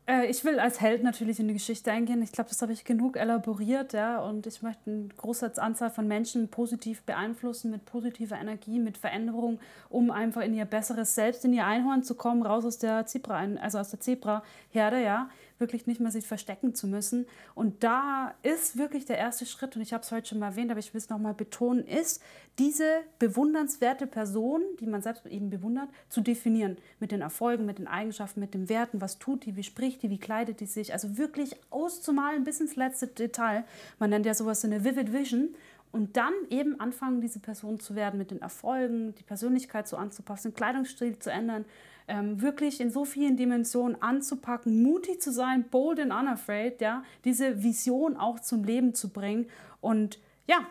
Äh, 0.07 0.27
ich 0.27 0.43
will 0.45 0.59
als 0.59 0.81
Held 0.81 1.03
natürlich 1.03 1.39
in 1.39 1.47
die 1.47 1.53
Geschichte 1.53 1.91
eingehen. 1.91 2.21
Ich 2.21 2.31
glaube, 2.31 2.49
das 2.49 2.61
habe 2.61 2.71
ich 2.73 2.85
genug 2.85 3.17
elaboriert, 3.17 3.93
ja. 3.93 4.19
Und 4.19 4.47
ich 4.47 4.61
möchte 4.61 4.89
eine 4.89 5.09
große 5.17 5.61
Anzahl 5.61 5.91
von 5.91 6.07
Menschen 6.07 6.47
positiv 6.47 7.01
beeinflussen, 7.03 7.71
mit 7.71 7.85
positiver 7.85 8.37
Energie, 8.37 8.79
mit 8.79 8.97
Veränderung, 8.97 9.59
um 9.89 10.09
einfach 10.09 10.41
in 10.41 10.53
ihr 10.53 10.65
besseres 10.65 11.13
Selbst, 11.13 11.43
in 11.45 11.53
ihr 11.53 11.65
Einhorn 11.65 12.03
zu 12.03 12.15
kommen, 12.15 12.41
raus 12.41 12.65
aus 12.65 12.77
der 12.77 13.05
Zebra, 13.05 13.45
also 13.61 13.79
aus 13.79 13.89
der 13.89 13.99
Zebra-Herde, 13.99 15.03
ja 15.03 15.29
wirklich 15.59 15.87
nicht 15.87 15.99
mehr 15.99 16.11
sich 16.11 16.27
verstecken 16.27 16.75
zu 16.75 16.87
müssen. 16.87 17.25
Und 17.55 17.83
da 17.83 18.33
ist 18.43 18.77
wirklich 18.77 19.05
der 19.05 19.17
erste 19.17 19.45
Schritt, 19.45 19.75
und 19.75 19.81
ich 19.81 19.93
habe 19.93 20.03
es 20.03 20.11
heute 20.11 20.27
schon 20.27 20.39
mal 20.39 20.47
erwähnt, 20.47 20.71
aber 20.71 20.79
ich 20.79 20.93
will 20.93 20.99
es 20.99 21.09
nochmal 21.09 21.33
betonen, 21.33 21.85
ist, 21.85 22.21
diese 22.59 23.01
bewundernswerte 23.19 24.07
Person, 24.07 24.61
die 24.79 24.87
man 24.87 25.01
selbst 25.01 25.25
eben 25.25 25.49
bewundert, 25.49 25.89
zu 26.09 26.21
definieren. 26.21 26.77
Mit 26.99 27.11
den 27.11 27.21
Erfolgen, 27.21 27.65
mit 27.65 27.77
den 27.77 27.87
Eigenschaften, 27.87 28.39
mit 28.39 28.53
den 28.53 28.69
Werten, 28.69 29.01
was 29.01 29.19
tut 29.19 29.45
die, 29.45 29.55
wie 29.55 29.63
spricht 29.63 30.01
die, 30.03 30.09
wie 30.09 30.19
kleidet 30.19 30.59
die 30.59 30.65
sich. 30.65 30.93
Also 30.93 31.17
wirklich 31.17 31.55
auszumalen 31.69 32.43
bis 32.43 32.59
ins 32.59 32.75
letzte 32.75 33.07
Detail. 33.07 33.63
Man 33.99 34.09
nennt 34.09 34.25
ja 34.25 34.33
sowas 34.33 34.63
eine 34.65 34.83
Vivid 34.83 35.13
Vision. 35.13 35.49
Und 35.91 36.17
dann 36.17 36.33
eben 36.49 36.79
anfangen, 36.79 37.21
diese 37.21 37.39
Person 37.39 37.79
zu 37.79 37.95
werden 37.95 38.17
mit 38.17 38.31
den 38.31 38.41
Erfolgen, 38.41 39.15
die 39.15 39.23
Persönlichkeit 39.23 39.87
so 39.87 39.95
anzupassen, 39.95 40.51
den 40.51 40.55
Kleidungsstil 40.55 41.17
zu 41.17 41.31
ändern, 41.31 41.65
ähm, 42.07 42.41
wirklich 42.41 42.79
in 42.79 42.89
so 42.89 43.05
vielen 43.05 43.37
Dimensionen 43.37 44.01
anzupacken, 44.01 44.81
mutig 44.81 45.21
zu 45.21 45.31
sein, 45.31 45.69
bold 45.69 45.99
and 45.99 46.13
unafraid, 46.13 46.81
ja, 46.81 47.03
diese 47.25 47.63
Vision 47.63 48.17
auch 48.17 48.39
zum 48.39 48.63
Leben 48.63 48.93
zu 48.93 49.09
bringen 49.09 49.49
und 49.81 50.19
ja, 50.47 50.65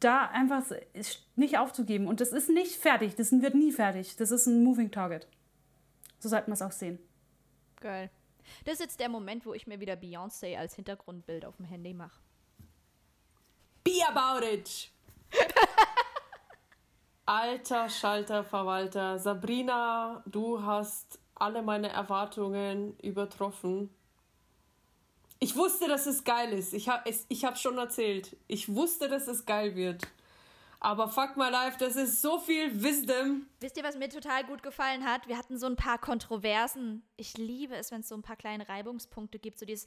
da 0.00 0.26
einfach 0.26 0.64
nicht 1.36 1.58
aufzugeben. 1.58 2.06
Und 2.06 2.20
das 2.20 2.32
ist 2.32 2.48
nicht 2.48 2.76
fertig, 2.76 3.14
das 3.16 3.32
wird 3.32 3.54
nie 3.54 3.72
fertig, 3.72 4.16
das 4.16 4.30
ist 4.30 4.46
ein 4.46 4.64
Moving 4.64 4.90
Target. 4.90 5.26
So 6.18 6.28
sollte 6.28 6.48
man 6.48 6.54
es 6.54 6.62
auch 6.62 6.72
sehen. 6.72 6.98
Geil. 7.80 8.10
Das 8.64 8.74
ist 8.74 8.80
jetzt 8.80 9.00
der 9.00 9.08
Moment, 9.08 9.44
wo 9.44 9.52
ich 9.52 9.66
mir 9.66 9.78
wieder 9.80 9.94
Beyoncé 9.94 10.56
als 10.56 10.74
Hintergrundbild 10.74 11.44
auf 11.44 11.56
dem 11.56 11.66
Handy 11.66 11.92
mache. 11.92 12.20
Be 13.84 14.00
about 14.08 14.44
it! 14.44 14.90
Alter 17.28 17.90
Schalter 17.90 18.42
Verwalter, 18.42 19.18
Sabrina, 19.18 20.22
du 20.24 20.62
hast 20.62 21.18
alle 21.34 21.60
meine 21.60 21.90
Erwartungen 21.90 22.96
übertroffen. 23.00 23.90
Ich 25.38 25.54
wusste, 25.54 25.88
dass 25.88 26.06
es 26.06 26.24
geil 26.24 26.54
ist. 26.54 26.72
Ich 26.72 26.88
habe 26.88 27.02
ich 27.28 27.44
hab 27.44 27.58
schon 27.58 27.76
erzählt. 27.76 28.34
Ich 28.46 28.74
wusste, 28.74 29.10
dass 29.10 29.28
es 29.28 29.44
geil 29.44 29.76
wird. 29.76 30.08
Aber 30.80 31.08
fuck 31.08 31.36
my 31.36 31.50
life, 31.50 31.76
das 31.78 31.96
ist 31.96 32.22
so 32.22 32.38
viel 32.38 32.82
Wisdom. 32.82 33.46
Wisst 33.60 33.76
ihr, 33.76 33.84
was 33.84 33.98
mir 33.98 34.08
total 34.08 34.44
gut 34.44 34.62
gefallen 34.62 35.04
hat? 35.04 35.28
Wir 35.28 35.36
hatten 35.36 35.58
so 35.58 35.66
ein 35.66 35.76
paar 35.76 35.98
Kontroversen. 35.98 37.02
Ich 37.18 37.36
liebe 37.36 37.76
es, 37.76 37.90
wenn 37.90 38.00
es 38.00 38.08
so 38.08 38.14
ein 38.14 38.22
paar 38.22 38.36
kleine 38.36 38.66
Reibungspunkte 38.70 39.38
gibt. 39.38 39.58
So 39.58 39.66
dieses, 39.66 39.86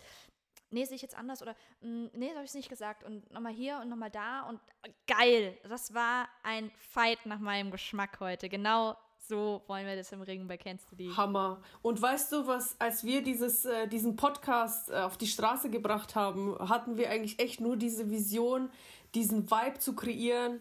nee, 0.72 0.86
sehe 0.86 0.96
ich 0.96 1.02
jetzt 1.02 1.18
anders 1.18 1.42
oder 1.42 1.56
mm, 1.82 2.08
nee, 2.14 2.30
so 2.30 2.36
habe 2.36 2.44
ich 2.44 2.50
es 2.50 2.56
nicht 2.56 2.70
gesagt 2.70 3.04
und 3.04 3.30
nochmal 3.32 3.54
hier 3.54 3.80
und 3.82 3.90
nochmal 3.90 4.12
da 4.12 4.44
und 4.44 4.60
geil. 5.08 5.58
Das 5.68 5.94
war 5.94 6.28
ein 6.44 6.72
Fight 6.78 7.26
nach 7.26 7.40
meinem 7.40 7.72
Geschmack 7.72 8.20
heute. 8.20 8.50
Genau 8.50 8.96
so 9.28 9.62
wollen 9.68 9.86
wir 9.86 9.96
das 9.96 10.12
im 10.12 10.22
Ring 10.22 10.48
bei 10.48 10.58
Kennst 10.58 10.92
du 10.92 10.96
die? 10.96 11.10
Hammer. 11.16 11.62
Und 11.82 12.02
weißt 12.02 12.32
du 12.34 12.48
was, 12.48 12.76
als 12.80 13.04
wir 13.04 13.24
dieses, 13.24 13.66
äh, 13.66 13.88
diesen 13.88 14.16
Podcast 14.16 14.90
äh, 14.90 14.96
auf 14.96 15.18
die 15.18 15.28
Straße 15.28 15.70
gebracht 15.70 16.16
haben, 16.16 16.58
hatten 16.60 16.98
wir 16.98 17.10
eigentlich 17.10 17.40
echt 17.40 17.62
nur 17.62 17.78
diese 17.78 18.10
Vision, 18.10 18.70
diesen 19.14 19.50
Vibe 19.50 19.80
zu 19.80 19.96
kreieren. 19.96 20.60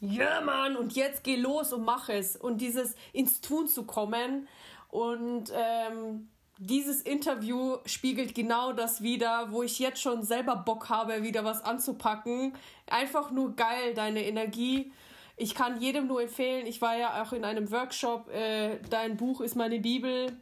Ja, 0.00 0.40
Mann, 0.40 0.76
und 0.76 0.94
jetzt 0.94 1.24
geh 1.24 1.36
los 1.36 1.72
und 1.72 1.84
mach 1.84 2.08
es. 2.08 2.36
Und 2.36 2.60
dieses 2.60 2.94
ins 3.12 3.40
Tun 3.40 3.66
zu 3.66 3.84
kommen. 3.84 4.46
Und 4.88 5.52
ähm, 5.54 6.28
dieses 6.58 7.02
Interview 7.02 7.76
spiegelt 7.84 8.34
genau 8.34 8.72
das 8.72 9.02
wieder, 9.02 9.48
wo 9.50 9.62
ich 9.62 9.78
jetzt 9.78 10.00
schon 10.00 10.22
selber 10.22 10.56
Bock 10.56 10.88
habe, 10.88 11.22
wieder 11.22 11.44
was 11.44 11.62
anzupacken. 11.62 12.54
Einfach 12.86 13.30
nur 13.30 13.54
geil, 13.56 13.92
deine 13.94 14.24
Energie. 14.24 14.90
Ich 15.36 15.54
kann 15.54 15.80
jedem 15.80 16.06
nur 16.06 16.22
empfehlen, 16.22 16.66
ich 16.66 16.80
war 16.80 16.96
ja 16.96 17.22
auch 17.22 17.34
in 17.34 17.44
einem 17.44 17.70
Workshop, 17.70 18.30
äh, 18.30 18.78
dein 18.88 19.18
Buch 19.18 19.42
ist 19.42 19.54
meine 19.54 19.80
Bibel. 19.80 20.34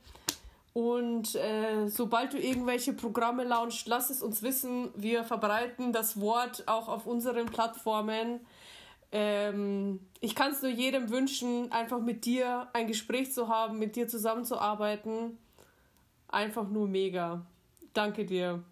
Und 0.72 1.34
äh, 1.34 1.88
sobald 1.88 2.32
du 2.32 2.38
irgendwelche 2.38 2.92
Programme 2.92 3.42
launchst, 3.42 3.86
lass 3.88 4.10
es 4.10 4.22
uns 4.22 4.42
wissen. 4.42 4.90
Wir 4.96 5.24
verbreiten 5.24 5.92
das 5.92 6.20
Wort 6.20 6.64
auch 6.66 6.88
auf 6.88 7.06
unseren 7.06 7.46
Plattformen. 7.46 8.40
Ähm, 9.10 10.00
ich 10.20 10.34
kann 10.36 10.52
es 10.52 10.62
nur 10.62 10.70
jedem 10.70 11.10
wünschen, 11.10 11.70
einfach 11.72 12.00
mit 12.00 12.24
dir 12.24 12.68
ein 12.72 12.86
Gespräch 12.86 13.32
zu 13.32 13.48
haben, 13.48 13.78
mit 13.78 13.96
dir 13.96 14.06
zusammenzuarbeiten 14.06 15.38
einfach 16.34 16.68
nur 16.68 16.88
mega. 16.88 17.46
Danke 17.92 18.24
dir. 18.24 18.62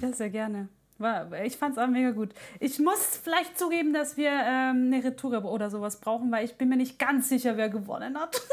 Ja, 0.00 0.12
sehr 0.12 0.30
gerne. 0.30 0.68
War, 0.98 1.32
ich 1.44 1.56
fand 1.56 1.76
es 1.76 1.82
auch 1.82 1.86
mega 1.86 2.10
gut. 2.10 2.30
Ich 2.58 2.80
muss 2.80 3.18
vielleicht 3.22 3.56
zugeben, 3.56 3.92
dass 3.92 4.16
wir 4.16 4.30
ähm, 4.30 4.90
eine 4.92 5.04
Retour 5.04 5.44
oder 5.44 5.70
sowas 5.70 6.00
brauchen, 6.00 6.32
weil 6.32 6.44
ich 6.44 6.56
bin 6.56 6.68
mir 6.68 6.76
nicht 6.76 6.98
ganz 6.98 7.28
sicher, 7.28 7.56
wer 7.56 7.68
gewonnen 7.68 8.18
hat. 8.18 8.40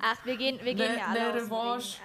Ach, 0.00 0.26
wir 0.26 0.36
gehen, 0.36 0.58
wir 0.62 0.74
gehen 0.74 0.92
ne, 0.92 0.98
ja 0.98 1.06
alle 1.06 1.20
ne 1.20 1.26
als 1.32 1.98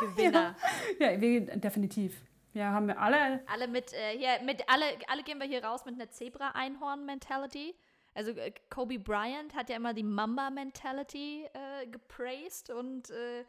Gewinner. 0.00 0.54
ja, 0.98 1.10
ja, 1.10 1.20
wir 1.20 1.40
gehen 1.40 1.60
definitiv. 1.60 2.16
Ja, 2.54 2.72
haben 2.72 2.88
wir 2.88 2.98
alle. 2.98 3.42
Alle 3.46 3.68
mit, 3.68 3.92
äh, 3.92 4.16
hier, 4.16 4.40
mit 4.44 4.62
alle, 4.68 4.84
alle 5.08 5.22
gehen 5.22 5.38
wir 5.38 5.46
hier 5.46 5.62
raus 5.62 5.84
mit 5.84 5.94
einer 5.94 6.10
Zebra-Einhorn-Mentality. 6.10 7.74
Also 8.14 8.32
äh, 8.32 8.52
Kobe 8.70 8.98
Bryant 8.98 9.54
hat 9.54 9.70
ja 9.70 9.76
immer 9.76 9.94
die 9.94 10.02
Mamba-Mentality 10.02 11.48
äh, 11.52 11.86
gepraised 11.86 12.70
und 12.70 13.10
äh, 13.10 13.44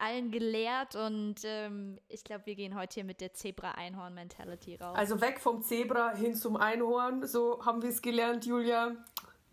allen 0.00 0.30
gelehrt 0.30 0.96
und 0.96 1.36
ähm, 1.44 1.98
ich 2.08 2.24
glaube, 2.24 2.46
wir 2.46 2.54
gehen 2.54 2.74
heute 2.74 2.94
hier 2.94 3.04
mit 3.04 3.20
der 3.20 3.34
Zebra-Einhorn-Mentality 3.34 4.76
raus. 4.76 4.96
Also 4.96 5.20
weg 5.20 5.38
vom 5.38 5.62
Zebra 5.62 6.14
hin 6.14 6.34
zum 6.34 6.56
Einhorn, 6.56 7.26
so 7.26 7.64
haben 7.64 7.82
wir 7.82 7.90
es 7.90 8.00
gelernt, 8.00 8.46
Julia. 8.46 8.96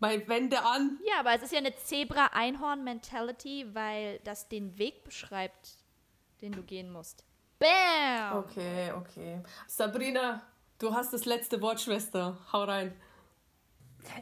Bei 0.00 0.26
Wände 0.28 0.64
an. 0.64 1.00
Ja, 1.04 1.20
aber 1.20 1.34
es 1.34 1.42
ist 1.42 1.52
ja 1.52 1.58
eine 1.58 1.74
Zebra-Einhorn-Mentality, 1.74 3.74
weil 3.74 4.20
das 4.20 4.48
den 4.48 4.78
Weg 4.78 5.02
beschreibt, 5.02 5.76
den 6.40 6.52
du 6.52 6.62
gehen 6.62 6.92
musst. 6.92 7.24
Bam! 7.58 8.38
Okay, 8.38 8.92
okay. 8.92 9.42
Sabrina, 9.66 10.40
du 10.78 10.94
hast 10.94 11.12
das 11.12 11.24
letzte 11.24 11.60
Wort, 11.60 11.80
Schwester. 11.80 12.38
Hau 12.52 12.62
rein. 12.62 12.94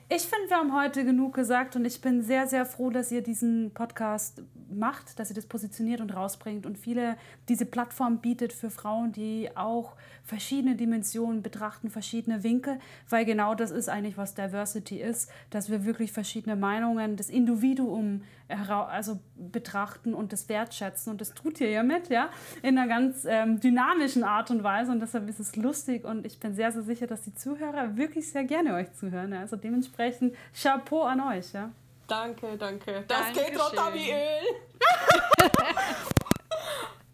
Ich 0.09 0.23
finde, 0.23 0.49
wir 0.49 0.57
haben 0.57 0.75
heute 0.75 1.05
genug 1.05 1.35
gesagt 1.35 1.77
und 1.77 1.85
ich 1.85 2.01
bin 2.01 2.23
sehr, 2.23 2.47
sehr 2.47 2.67
froh, 2.67 2.91
dass 2.91 3.13
ihr 3.13 3.23
diesen 3.23 3.73
Podcast 3.73 4.43
macht, 4.71 5.19
dass 5.19 5.31
ihr 5.31 5.37
das 5.37 5.47
positioniert 5.47 6.01
und 6.01 6.15
rausbringt 6.15 6.67
und 6.67 6.79
viele 6.79 7.17
diese 7.49 7.67
Plattform 7.67 8.19
bietet 8.19 8.53
für 8.53 8.71
Frauen, 8.71 9.13
die 9.13 9.51
auch 9.57 9.97
verschiedene 10.27 10.75
Dimensionen 10.75 11.43
betrachten, 11.43 11.89
verschiedene 11.89 12.43
Winkel, 12.43 12.79
weil 13.09 13.25
genau 13.25 13.55
das 13.55 13.71
ist 13.71 13.89
eigentlich, 13.89 14.19
was 14.19 14.35
Diversity 14.35 15.01
ist, 15.01 15.31
dass 15.51 15.71
wir 15.71 15.85
wirklich 15.85 16.13
verschiedene 16.13 16.57
Meinungen, 16.57 17.17
das 17.17 17.31
Individuum 17.31 18.23
also 18.49 19.19
betrachten 19.37 20.15
und 20.15 20.33
das 20.33 20.49
wertschätzen 20.49 21.11
und 21.13 21.21
das 21.21 21.35
tut 21.35 21.61
ihr 21.61 21.71
ja 21.71 21.83
mit, 21.83 22.09
ja, 22.11 22.31
in 22.63 22.79
einer 22.79 22.89
ganz 22.89 23.25
ähm, 23.29 23.61
dynamischen 23.61 24.23
Art 24.23 24.51
und 24.51 24.63
Weise 24.63 24.93
und 24.93 25.01
deshalb 25.01 25.29
ist 25.29 25.41
es 25.41 25.57
lustig 25.57 26.05
und 26.05 26.27
ich 26.27 26.39
bin 26.39 26.55
sehr, 26.55 26.71
sehr 26.71 26.83
sicher, 26.83 27.07
dass 27.07 27.23
die 27.23 27.35
Zuhörer 27.35 27.97
wirklich 27.97 28.31
sehr 28.31 28.45
gerne 28.45 28.75
euch 28.75 28.93
zuhören. 28.95 29.33
Ja. 29.33 29.41
Also 29.41 29.57
dementsprechend 29.57 30.37
Chapeau 30.55 31.03
an 31.03 31.21
euch, 31.21 31.53
ja. 31.53 31.71
Danke, 32.07 32.57
danke. 32.57 33.05
Das 33.09 33.19
Dankeschön. 33.19 33.47
geht 33.53 33.61
runter 33.61 33.95
wie 33.95 34.11
Öl. 34.11 36.07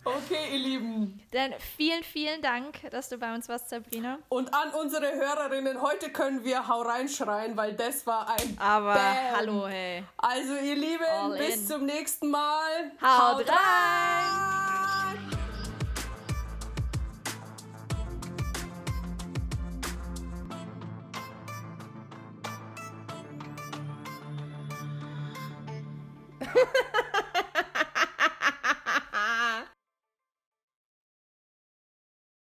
Okay, 0.04 0.52
ihr 0.52 0.58
Lieben. 0.58 1.20
Dann 1.30 1.54
vielen, 1.76 2.02
vielen 2.02 2.42
Dank, 2.42 2.90
dass 2.90 3.08
du 3.08 3.18
bei 3.18 3.32
uns 3.34 3.48
warst, 3.48 3.68
Sabrina. 3.68 4.18
Und 4.28 4.52
an 4.52 4.70
unsere 4.70 5.12
Hörerinnen, 5.12 5.80
heute 5.80 6.10
können 6.10 6.42
wir 6.44 6.66
Hau 6.66 6.82
reinschreien, 6.82 7.56
weil 7.56 7.74
das 7.74 8.04
war 8.06 8.28
ein 8.30 8.56
Aber 8.58 8.94
Bam. 8.94 9.36
hallo, 9.36 9.68
hey. 9.68 10.02
Also, 10.16 10.54
ihr 10.56 10.74
Lieben, 10.74 11.04
All 11.04 11.38
bis 11.38 11.56
in. 11.56 11.66
zum 11.68 11.86
nächsten 11.86 12.30
Mal. 12.30 12.90
Haut, 13.00 13.38
Haut 13.38 13.48
rein. 13.48 13.56
rein. 13.56 14.61